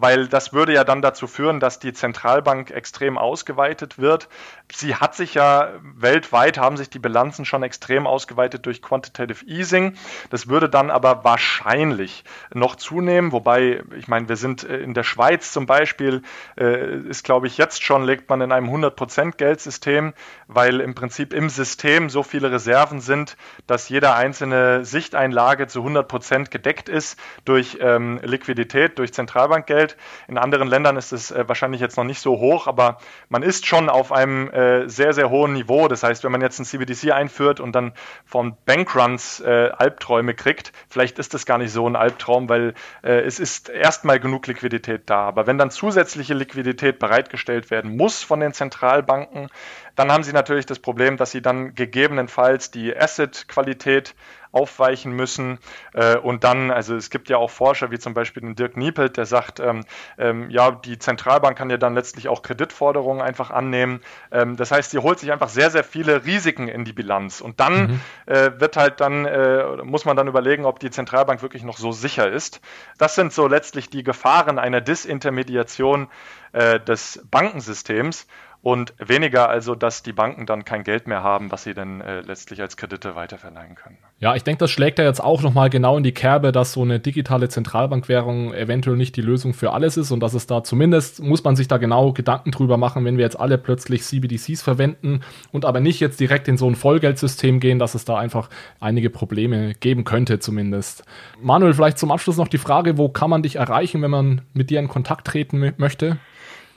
weil 0.02 0.28
das 0.28 0.52
würde 0.52 0.74
ja 0.74 0.84
dann 0.84 1.02
dazu 1.02 1.28
führen, 1.28 1.60
dass 1.60 1.80
die 1.80 1.94
Zentralbank 1.94 2.72
extrem 2.72 3.18
ausgeweitet 3.18 4.00
wird. 4.00 4.30
Sie 4.74 4.96
hat 4.96 5.16
sich 5.16 5.36
ja 5.36 5.70
weltweit, 5.96 6.58
haben 6.58 6.76
sich 6.76 6.90
die 6.90 7.00
Bilanzen 7.00 7.46
schon 7.46 7.62
extrem 7.62 8.08
ausgeweitet 8.08 8.66
durch 8.66 8.82
Quantitative 8.82 9.46
Easing. 9.46 9.96
Das 10.32 10.48
würde 10.48 10.70
dann 10.70 10.90
aber 10.90 11.24
wahrscheinlich 11.24 12.24
noch 12.54 12.76
zunehmen, 12.76 13.32
wobei, 13.32 13.84
ich 13.96 14.08
meine, 14.08 14.28
wir 14.28 14.38
sind 14.38 14.64
äh, 14.64 14.78
in 14.78 14.94
der 14.94 15.04
Schweiz 15.04 15.52
zum 15.52 15.68
Beispiel, 15.68 16.24
äh, 16.58 16.98
ist 17.08 17.24
glaube 17.24 17.48
ich 17.48 17.58
jetzt 17.58 17.84
schon, 17.84 18.04
legt 18.04 18.30
man 18.30 18.42
in 18.42 18.52
einem 18.52 18.70
100% 18.70 19.38
Geldsystem, 19.38 20.14
weil 20.48 20.82
im 20.82 20.96
Prinzip 20.96 21.32
im 21.34 21.50
System 21.50 22.10
so 22.10 22.24
viele 22.24 22.52
Reserven 22.52 23.02
sind, 23.02 23.38
dass 23.68 23.90
jede 23.90 24.14
einzelne 24.14 24.84
Sichteinlage 24.84 25.68
zu 25.68 25.86
100% 25.86 26.50
gedeckt 26.50 26.90
ist 26.90 27.20
durch 27.46 27.78
ähm, 27.82 28.20
Liquidität, 28.24 28.98
durch 28.98 29.14
Zentralbankgeld. 29.14 29.91
Geld. 29.92 29.98
In 30.28 30.38
anderen 30.38 30.68
Ländern 30.68 30.98
ist 30.98 31.12
es 31.12 31.32
äh, 31.32 31.48
wahrscheinlich 31.48 31.82
jetzt 31.82 31.98
noch 31.98 32.04
nicht 32.04 32.20
so 32.20 32.40
hoch, 32.40 32.68
aber 32.68 32.98
man 33.30 33.44
ist 33.44 33.66
schon 33.66 33.90
auf 33.90 34.12
einem 34.12 34.50
äh, 34.50 34.88
sehr, 34.88 35.14
sehr 35.14 35.30
hohen 35.30 35.54
Niveau. 35.54 35.88
Das 35.88 36.04
heißt, 36.04 36.24
wenn 36.24 36.32
man 36.32 36.42
jetzt 36.42 36.60
ein 36.60 36.66
CBDC 36.66 37.12
einführt 37.12 37.60
und 37.60 37.74
dann 37.74 37.94
von 38.26 38.56
Bankruns 38.66 39.40
äh, 39.42 39.70
Albträume 39.76 40.34
kriegt, 40.34 40.72
vielleicht 40.90 41.20
ist 41.20 41.34
das 41.34 41.46
gar 41.46 41.58
nicht 41.58 41.72
so 41.72 41.88
ein 41.88 41.96
Albtraum, 41.96 42.50
weil 42.50 42.74
äh, 43.04 43.22
es 43.22 43.40
ist 43.40 43.70
erstmal 43.70 44.20
genug 44.20 44.48
Liquidität 44.48 45.10
da. 45.10 45.22
Aber 45.28 45.48
wenn 45.48 45.58
dann 45.58 45.72
zusätzliche 45.72 46.34
Liquidität 46.34 47.00
bereitgestellt 47.00 47.72
werden 47.72 47.98
muss 47.98 48.24
von 48.24 48.40
den 48.40 48.54
Zentralbanken, 48.54 49.50
dann 49.96 50.12
haben 50.12 50.24
sie 50.24 50.34
natürlich 50.34 50.66
das 50.66 50.80
Problem, 50.80 51.18
dass 51.18 51.32
sie 51.32 51.42
dann 51.42 51.76
gegebenenfalls 51.76 52.72
die 52.72 52.96
Asset-Qualität 52.96 54.16
aufweichen 54.52 55.12
müssen. 55.12 55.60
Äh, 55.94 56.18
und 56.18 56.44
dann, 56.44 56.72
also 56.72 56.96
es 56.96 57.10
gibt 57.10 57.30
ja 57.30 57.38
auch 57.38 57.50
Forscher 57.50 57.92
wie 57.92 58.00
zum 58.00 58.14
Beispiel 58.14 58.42
den 58.42 58.56
Dirk 58.56 58.78
Niepelt, 58.78 59.18
der 59.18 59.26
sagt, 59.26 59.60
ähm, 59.60 59.86
ähm, 60.18 60.50
ja, 60.50 60.72
die 60.72 61.00
Zentralbank 61.00 61.58
kann 61.58 61.70
ja 61.70 61.78
dann 61.78 61.94
letztlich 61.94 62.28
auch 62.28 62.42
Kreditforderungen 62.42 63.22
einfach 63.22 63.52
annehmen. 63.52 64.02
Ähm, 64.32 64.58
das 64.58 64.72
heißt, 64.72 64.92
sie 64.92 65.00
holt 65.00 65.20
sich 65.20 65.32
einfach 65.32 65.50
sehr, 65.50 65.72
sehr 65.72 65.84
viele 65.84 66.26
Risiken 66.26 66.68
in 66.68 66.86
die 66.86 66.94
Bilanz. 66.94 67.42
Und 67.42 67.60
dann 67.60 67.92
mhm. 67.92 68.02
äh, 68.26 68.60
wird 68.60 68.78
halt 68.78 69.00
dann, 69.00 69.26
äh, 69.26 69.78
muss 69.84 70.06
man 70.06 70.18
dann 70.18 70.28
überlegen, 70.28 70.66
ob 70.66 70.80
die 70.80 70.92
Zentralbank 70.92 71.42
wirklich 71.42 71.64
noch 71.64 71.78
so 71.78 71.92
sicher 71.92 72.30
ist. 72.30 72.62
Das 72.98 73.16
sind 73.16 73.34
so 73.34 73.48
letztlich 73.48 73.90
die 73.90 74.04
Gefahren 74.04 74.60
einer 74.60 74.82
Disintermediation 74.82 76.08
äh, 76.54 76.80
des 76.80 77.26
Bankensystems. 77.30 78.28
Und 78.64 78.94
weniger 79.00 79.50
also, 79.50 79.74
dass 79.74 80.04
die 80.04 80.14
Banken 80.14 80.46
dann 80.46 80.66
kein 80.66 80.84
Geld 80.84 81.08
mehr 81.08 81.24
haben, 81.24 81.52
was 81.52 81.64
sie 81.64 81.74
dann 81.74 82.00
äh, 82.02 82.22
letztlich 82.22 82.62
als 82.62 82.78
Kredite 82.78 83.16
weiterverleihen 83.16 83.74
können. 83.74 83.98
Ja, 84.20 84.36
ich 84.36 84.44
denke, 84.44 84.60
das 84.60 84.70
schlägt 84.70 85.00
ja 85.00 85.06
jetzt 85.06 85.20
auch 85.20 85.42
nochmal 85.42 85.72
genau 85.72 85.98
in 85.98 86.04
die 86.04 86.12
Kerbe, 86.12 86.52
dass 86.52 86.74
so 86.74 86.84
eine 86.84 87.00
digitale 87.00 87.50
Zentralbankwährung 87.50 88.54
eventuell 88.54 88.98
nicht 88.98 89.16
die 89.16 89.22
Lösung 89.22 89.56
für 89.56 89.72
alles 89.74 89.98
ist 89.98 90.12
und 90.12 90.20
dass 90.20 90.36
es 90.36 90.46
da 90.46 90.64
zumindest, 90.64 91.24
muss 91.24 91.44
man 91.44 91.56
sich 91.56 91.68
da 91.68 91.78
genau 91.78 92.14
Gedanken 92.14 92.52
drüber 92.52 92.78
machen, 92.78 93.04
wenn 93.04 93.18
wir 93.18 93.24
jetzt 93.24 93.40
alle 93.40 93.58
plötzlich 93.58 94.04
CBDCs 94.04 94.62
verwenden 94.62 95.22
und 95.52 95.66
aber 95.66 95.80
nicht 95.80 96.00
jetzt 96.00 96.20
direkt 96.20 96.48
in 96.48 96.58
so 96.58 96.70
ein 96.70 96.76
Vollgeldsystem 96.76 97.60
gehen, 97.60 97.80
dass 97.80 97.96
es 97.96 98.06
da 98.06 98.20
einfach 98.20 98.52
einige 98.80 99.10
Probleme 99.10 99.74
geben 99.74 100.04
könnte 100.04 100.38
zumindest. 100.38 101.04
Manuel, 101.42 101.74
vielleicht 101.74 101.98
zum 101.98 102.12
Abschluss 102.12 102.38
noch 102.38 102.48
die 102.48 102.60
Frage, 102.60 103.00
wo 103.00 103.10
kann 103.10 103.32
man 103.32 103.42
dich 103.42 103.56
erreichen, 103.56 104.04
wenn 104.04 104.12
man 104.12 104.42
mit 104.54 104.70
dir 104.70 104.80
in 104.80 104.88
Kontakt 104.88 105.26
treten 105.26 105.74
möchte? 105.78 106.20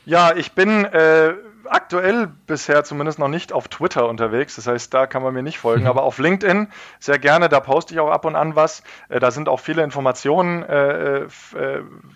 Ja, 0.06 0.35
ich 0.36 0.52
bin 0.52 0.85
äh, 0.85 1.35
aktuell 1.68 2.28
bisher 2.46 2.84
zumindest 2.84 3.18
noch 3.18 3.28
nicht 3.28 3.52
auf 3.52 3.68
Twitter 3.68 4.08
unterwegs. 4.08 4.56
Das 4.56 4.66
heißt, 4.66 4.92
da 4.92 5.06
kann 5.06 5.22
man 5.22 5.34
mir 5.34 5.42
nicht 5.42 5.58
folgen. 5.58 5.82
Mhm. 5.82 5.88
Aber 5.88 6.02
auf 6.02 6.18
LinkedIn 6.18 6.68
sehr 6.98 7.18
gerne. 7.18 7.48
Da 7.48 7.60
poste 7.60 7.94
ich 7.94 8.00
auch 8.00 8.10
ab 8.10 8.24
und 8.24 8.36
an 8.36 8.56
was. 8.56 8.82
Äh, 9.08 9.20
da 9.20 9.30
sind 9.30 9.48
auch 9.48 9.60
viele 9.60 9.82
Informationen 9.82 10.62
äh, 10.62 11.22
äh, 11.22 11.28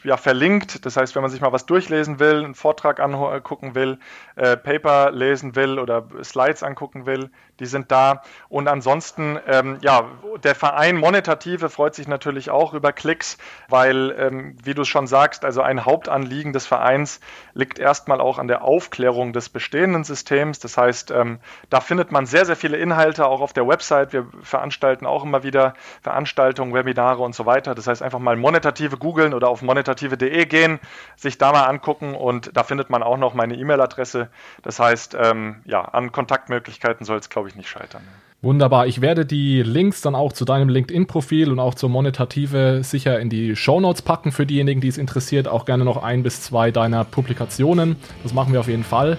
ja, 0.04 0.16
verlinkt. 0.16 0.84
Das 0.86 0.96
heißt, 0.96 1.14
wenn 1.14 1.22
man 1.22 1.30
sich 1.30 1.40
mal 1.40 1.52
was 1.52 1.66
durchlesen 1.66 2.18
will, 2.18 2.44
einen 2.44 2.54
Vortrag 2.54 3.00
angucken 3.00 3.74
will, 3.74 3.98
äh, 4.36 4.56
Paper 4.56 5.10
lesen 5.10 5.56
will 5.56 5.78
oder 5.78 6.06
Slides 6.22 6.62
angucken 6.62 7.06
will, 7.06 7.30
die 7.60 7.66
sind 7.66 7.90
da. 7.90 8.22
Und 8.48 8.68
ansonsten, 8.68 9.38
ähm, 9.46 9.78
ja, 9.80 10.04
der 10.42 10.54
Verein 10.54 10.96
Monetative 10.96 11.68
freut 11.68 11.94
sich 11.94 12.08
natürlich 12.08 12.50
auch 12.50 12.74
über 12.74 12.92
Klicks, 12.92 13.38
weil, 13.68 14.14
ähm, 14.18 14.56
wie 14.62 14.74
du 14.74 14.84
schon 14.84 15.06
sagst, 15.06 15.44
also 15.44 15.62
ein 15.62 15.84
Hauptanliegen 15.84 16.52
des 16.52 16.66
Vereins 16.66 17.20
liegt 17.54 17.78
erstmal 17.78 18.20
auch 18.20 18.38
an 18.38 18.48
der 18.48 18.62
Aufklärung 18.62 19.32
des 19.32 19.48
bestehenden 19.48 20.04
Systems. 20.04 20.58
Das 20.58 20.76
heißt, 20.76 21.10
ähm, 21.10 21.40
da 21.70 21.80
findet 21.80 22.12
man 22.12 22.26
sehr, 22.26 22.44
sehr 22.44 22.56
viele 22.56 22.76
Inhalte 22.76 23.26
auch 23.26 23.40
auf 23.40 23.52
der 23.52 23.66
Website. 23.66 24.12
Wir 24.12 24.26
veranstalten 24.42 25.06
auch 25.06 25.24
immer 25.24 25.42
wieder 25.42 25.74
Veranstaltungen, 26.02 26.74
Webinare 26.74 27.22
und 27.22 27.34
so 27.34 27.46
weiter. 27.46 27.74
Das 27.74 27.86
heißt, 27.86 28.02
einfach 28.02 28.18
mal 28.18 28.36
monetative 28.36 28.96
googeln 28.96 29.34
oder 29.34 29.48
auf 29.48 29.62
monetative.de 29.62 30.46
gehen, 30.46 30.78
sich 31.16 31.38
da 31.38 31.52
mal 31.52 31.64
angucken 31.64 32.14
und 32.14 32.56
da 32.56 32.62
findet 32.62 32.90
man 32.90 33.02
auch 33.02 33.16
noch 33.16 33.34
meine 33.34 33.54
E-Mail-Adresse. 33.54 34.28
Das 34.62 34.78
heißt, 34.78 35.16
ähm, 35.20 35.62
ja, 35.64 35.82
an 35.82 36.12
Kontaktmöglichkeiten 36.12 37.04
soll 37.04 37.18
es, 37.18 37.28
glaube 37.28 37.47
ich, 37.47 37.47
nicht 37.56 37.68
scheitern. 37.68 38.02
Wunderbar. 38.40 38.86
Ich 38.86 39.00
werde 39.00 39.26
die 39.26 39.62
Links 39.62 40.00
dann 40.00 40.14
auch 40.14 40.32
zu 40.32 40.44
deinem 40.44 40.68
LinkedIn-Profil 40.68 41.50
und 41.50 41.58
auch 41.58 41.74
zur 41.74 41.88
Monetative 41.88 42.84
sicher 42.84 43.18
in 43.18 43.30
die 43.30 43.56
Show 43.56 43.80
Notes 43.80 44.02
packen 44.02 44.30
für 44.30 44.46
diejenigen, 44.46 44.80
die 44.80 44.86
es 44.86 44.96
interessiert. 44.96 45.48
Auch 45.48 45.64
gerne 45.64 45.84
noch 45.84 46.00
ein 46.00 46.22
bis 46.22 46.42
zwei 46.42 46.70
deiner 46.70 47.04
Publikationen. 47.04 47.96
Das 48.22 48.32
machen 48.32 48.52
wir 48.52 48.60
auf 48.60 48.68
jeden 48.68 48.84
Fall. 48.84 49.18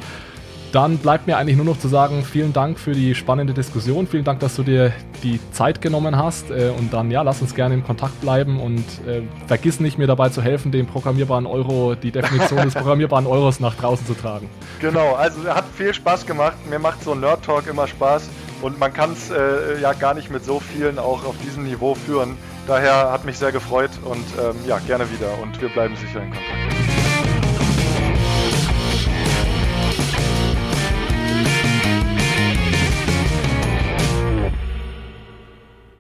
Dann 0.72 1.00
bleibt 1.00 1.26
mir 1.26 1.38
eigentlich 1.38 1.58
nur 1.58 1.66
noch 1.66 1.80
zu 1.80 1.88
sagen, 1.88 2.24
vielen 2.24 2.54
Dank 2.54 2.78
für 2.78 2.92
die 2.92 3.16
spannende 3.16 3.54
Diskussion. 3.54 4.06
Vielen 4.06 4.24
Dank, 4.24 4.40
dass 4.40 4.56
du 4.56 4.62
dir 4.62 4.94
die 5.24 5.40
Zeit 5.52 5.82
genommen 5.82 6.16
hast. 6.16 6.52
Äh, 6.52 6.72
und 6.78 6.94
dann, 6.94 7.10
ja, 7.10 7.24
lass 7.24 7.42
uns 7.42 7.56
gerne 7.56 7.74
in 7.74 7.84
Kontakt 7.84 8.22
bleiben 8.22 8.60
und 8.60 8.84
äh, 9.08 9.24
vergiss 9.48 9.80
nicht, 9.80 9.98
mir 9.98 10.06
dabei 10.06 10.30
zu 10.30 10.44
helfen, 10.44 10.72
den 10.72 10.86
programmierbaren 10.86 11.48
Euro, 11.48 11.96
die 11.96 12.12
Definition 12.12 12.60
des 12.64 12.76
programmierbaren 12.76 13.26
Euros 13.26 13.60
nach 13.60 13.76
draußen 13.76 14.06
zu 14.06 14.14
tragen. 14.14 14.48
Genau, 14.80 15.16
also 15.16 15.44
hat 15.48 15.66
viel 15.76 15.94
Spaß 15.94 16.28
gemacht. 16.28 16.58
Mir 16.70 16.80
macht 16.80 17.04
so 17.04 17.14
ein 17.14 17.20
Nerd 17.20 17.44
Talk 17.44 17.68
immer 17.68 17.88
Spaß. 17.88 18.30
Und 18.62 18.80
man 18.80 18.94
kann 18.94 19.14
es 19.14 19.32
äh, 19.32 19.82
ja 19.82 19.94
gar 19.94 20.14
nicht 20.14 20.30
mit 20.30 20.44
so 20.44 20.60
vielen 20.60 21.00
auch 21.00 21.26
auf 21.26 21.36
diesem 21.44 21.64
Niveau 21.64 21.96
führen. 21.96 22.38
Daher 22.68 23.12
hat 23.12 23.26
mich 23.26 23.38
sehr 23.38 23.52
gefreut 23.52 23.92
und 24.04 24.26
ähm, 24.40 24.56
ja, 24.68 24.78
gerne 24.80 25.10
wieder 25.12 25.30
und 25.42 25.60
wir 25.60 25.70
bleiben 25.70 25.96
sicher 25.96 26.22
in 26.22 26.30
Kontakt. 26.30 26.89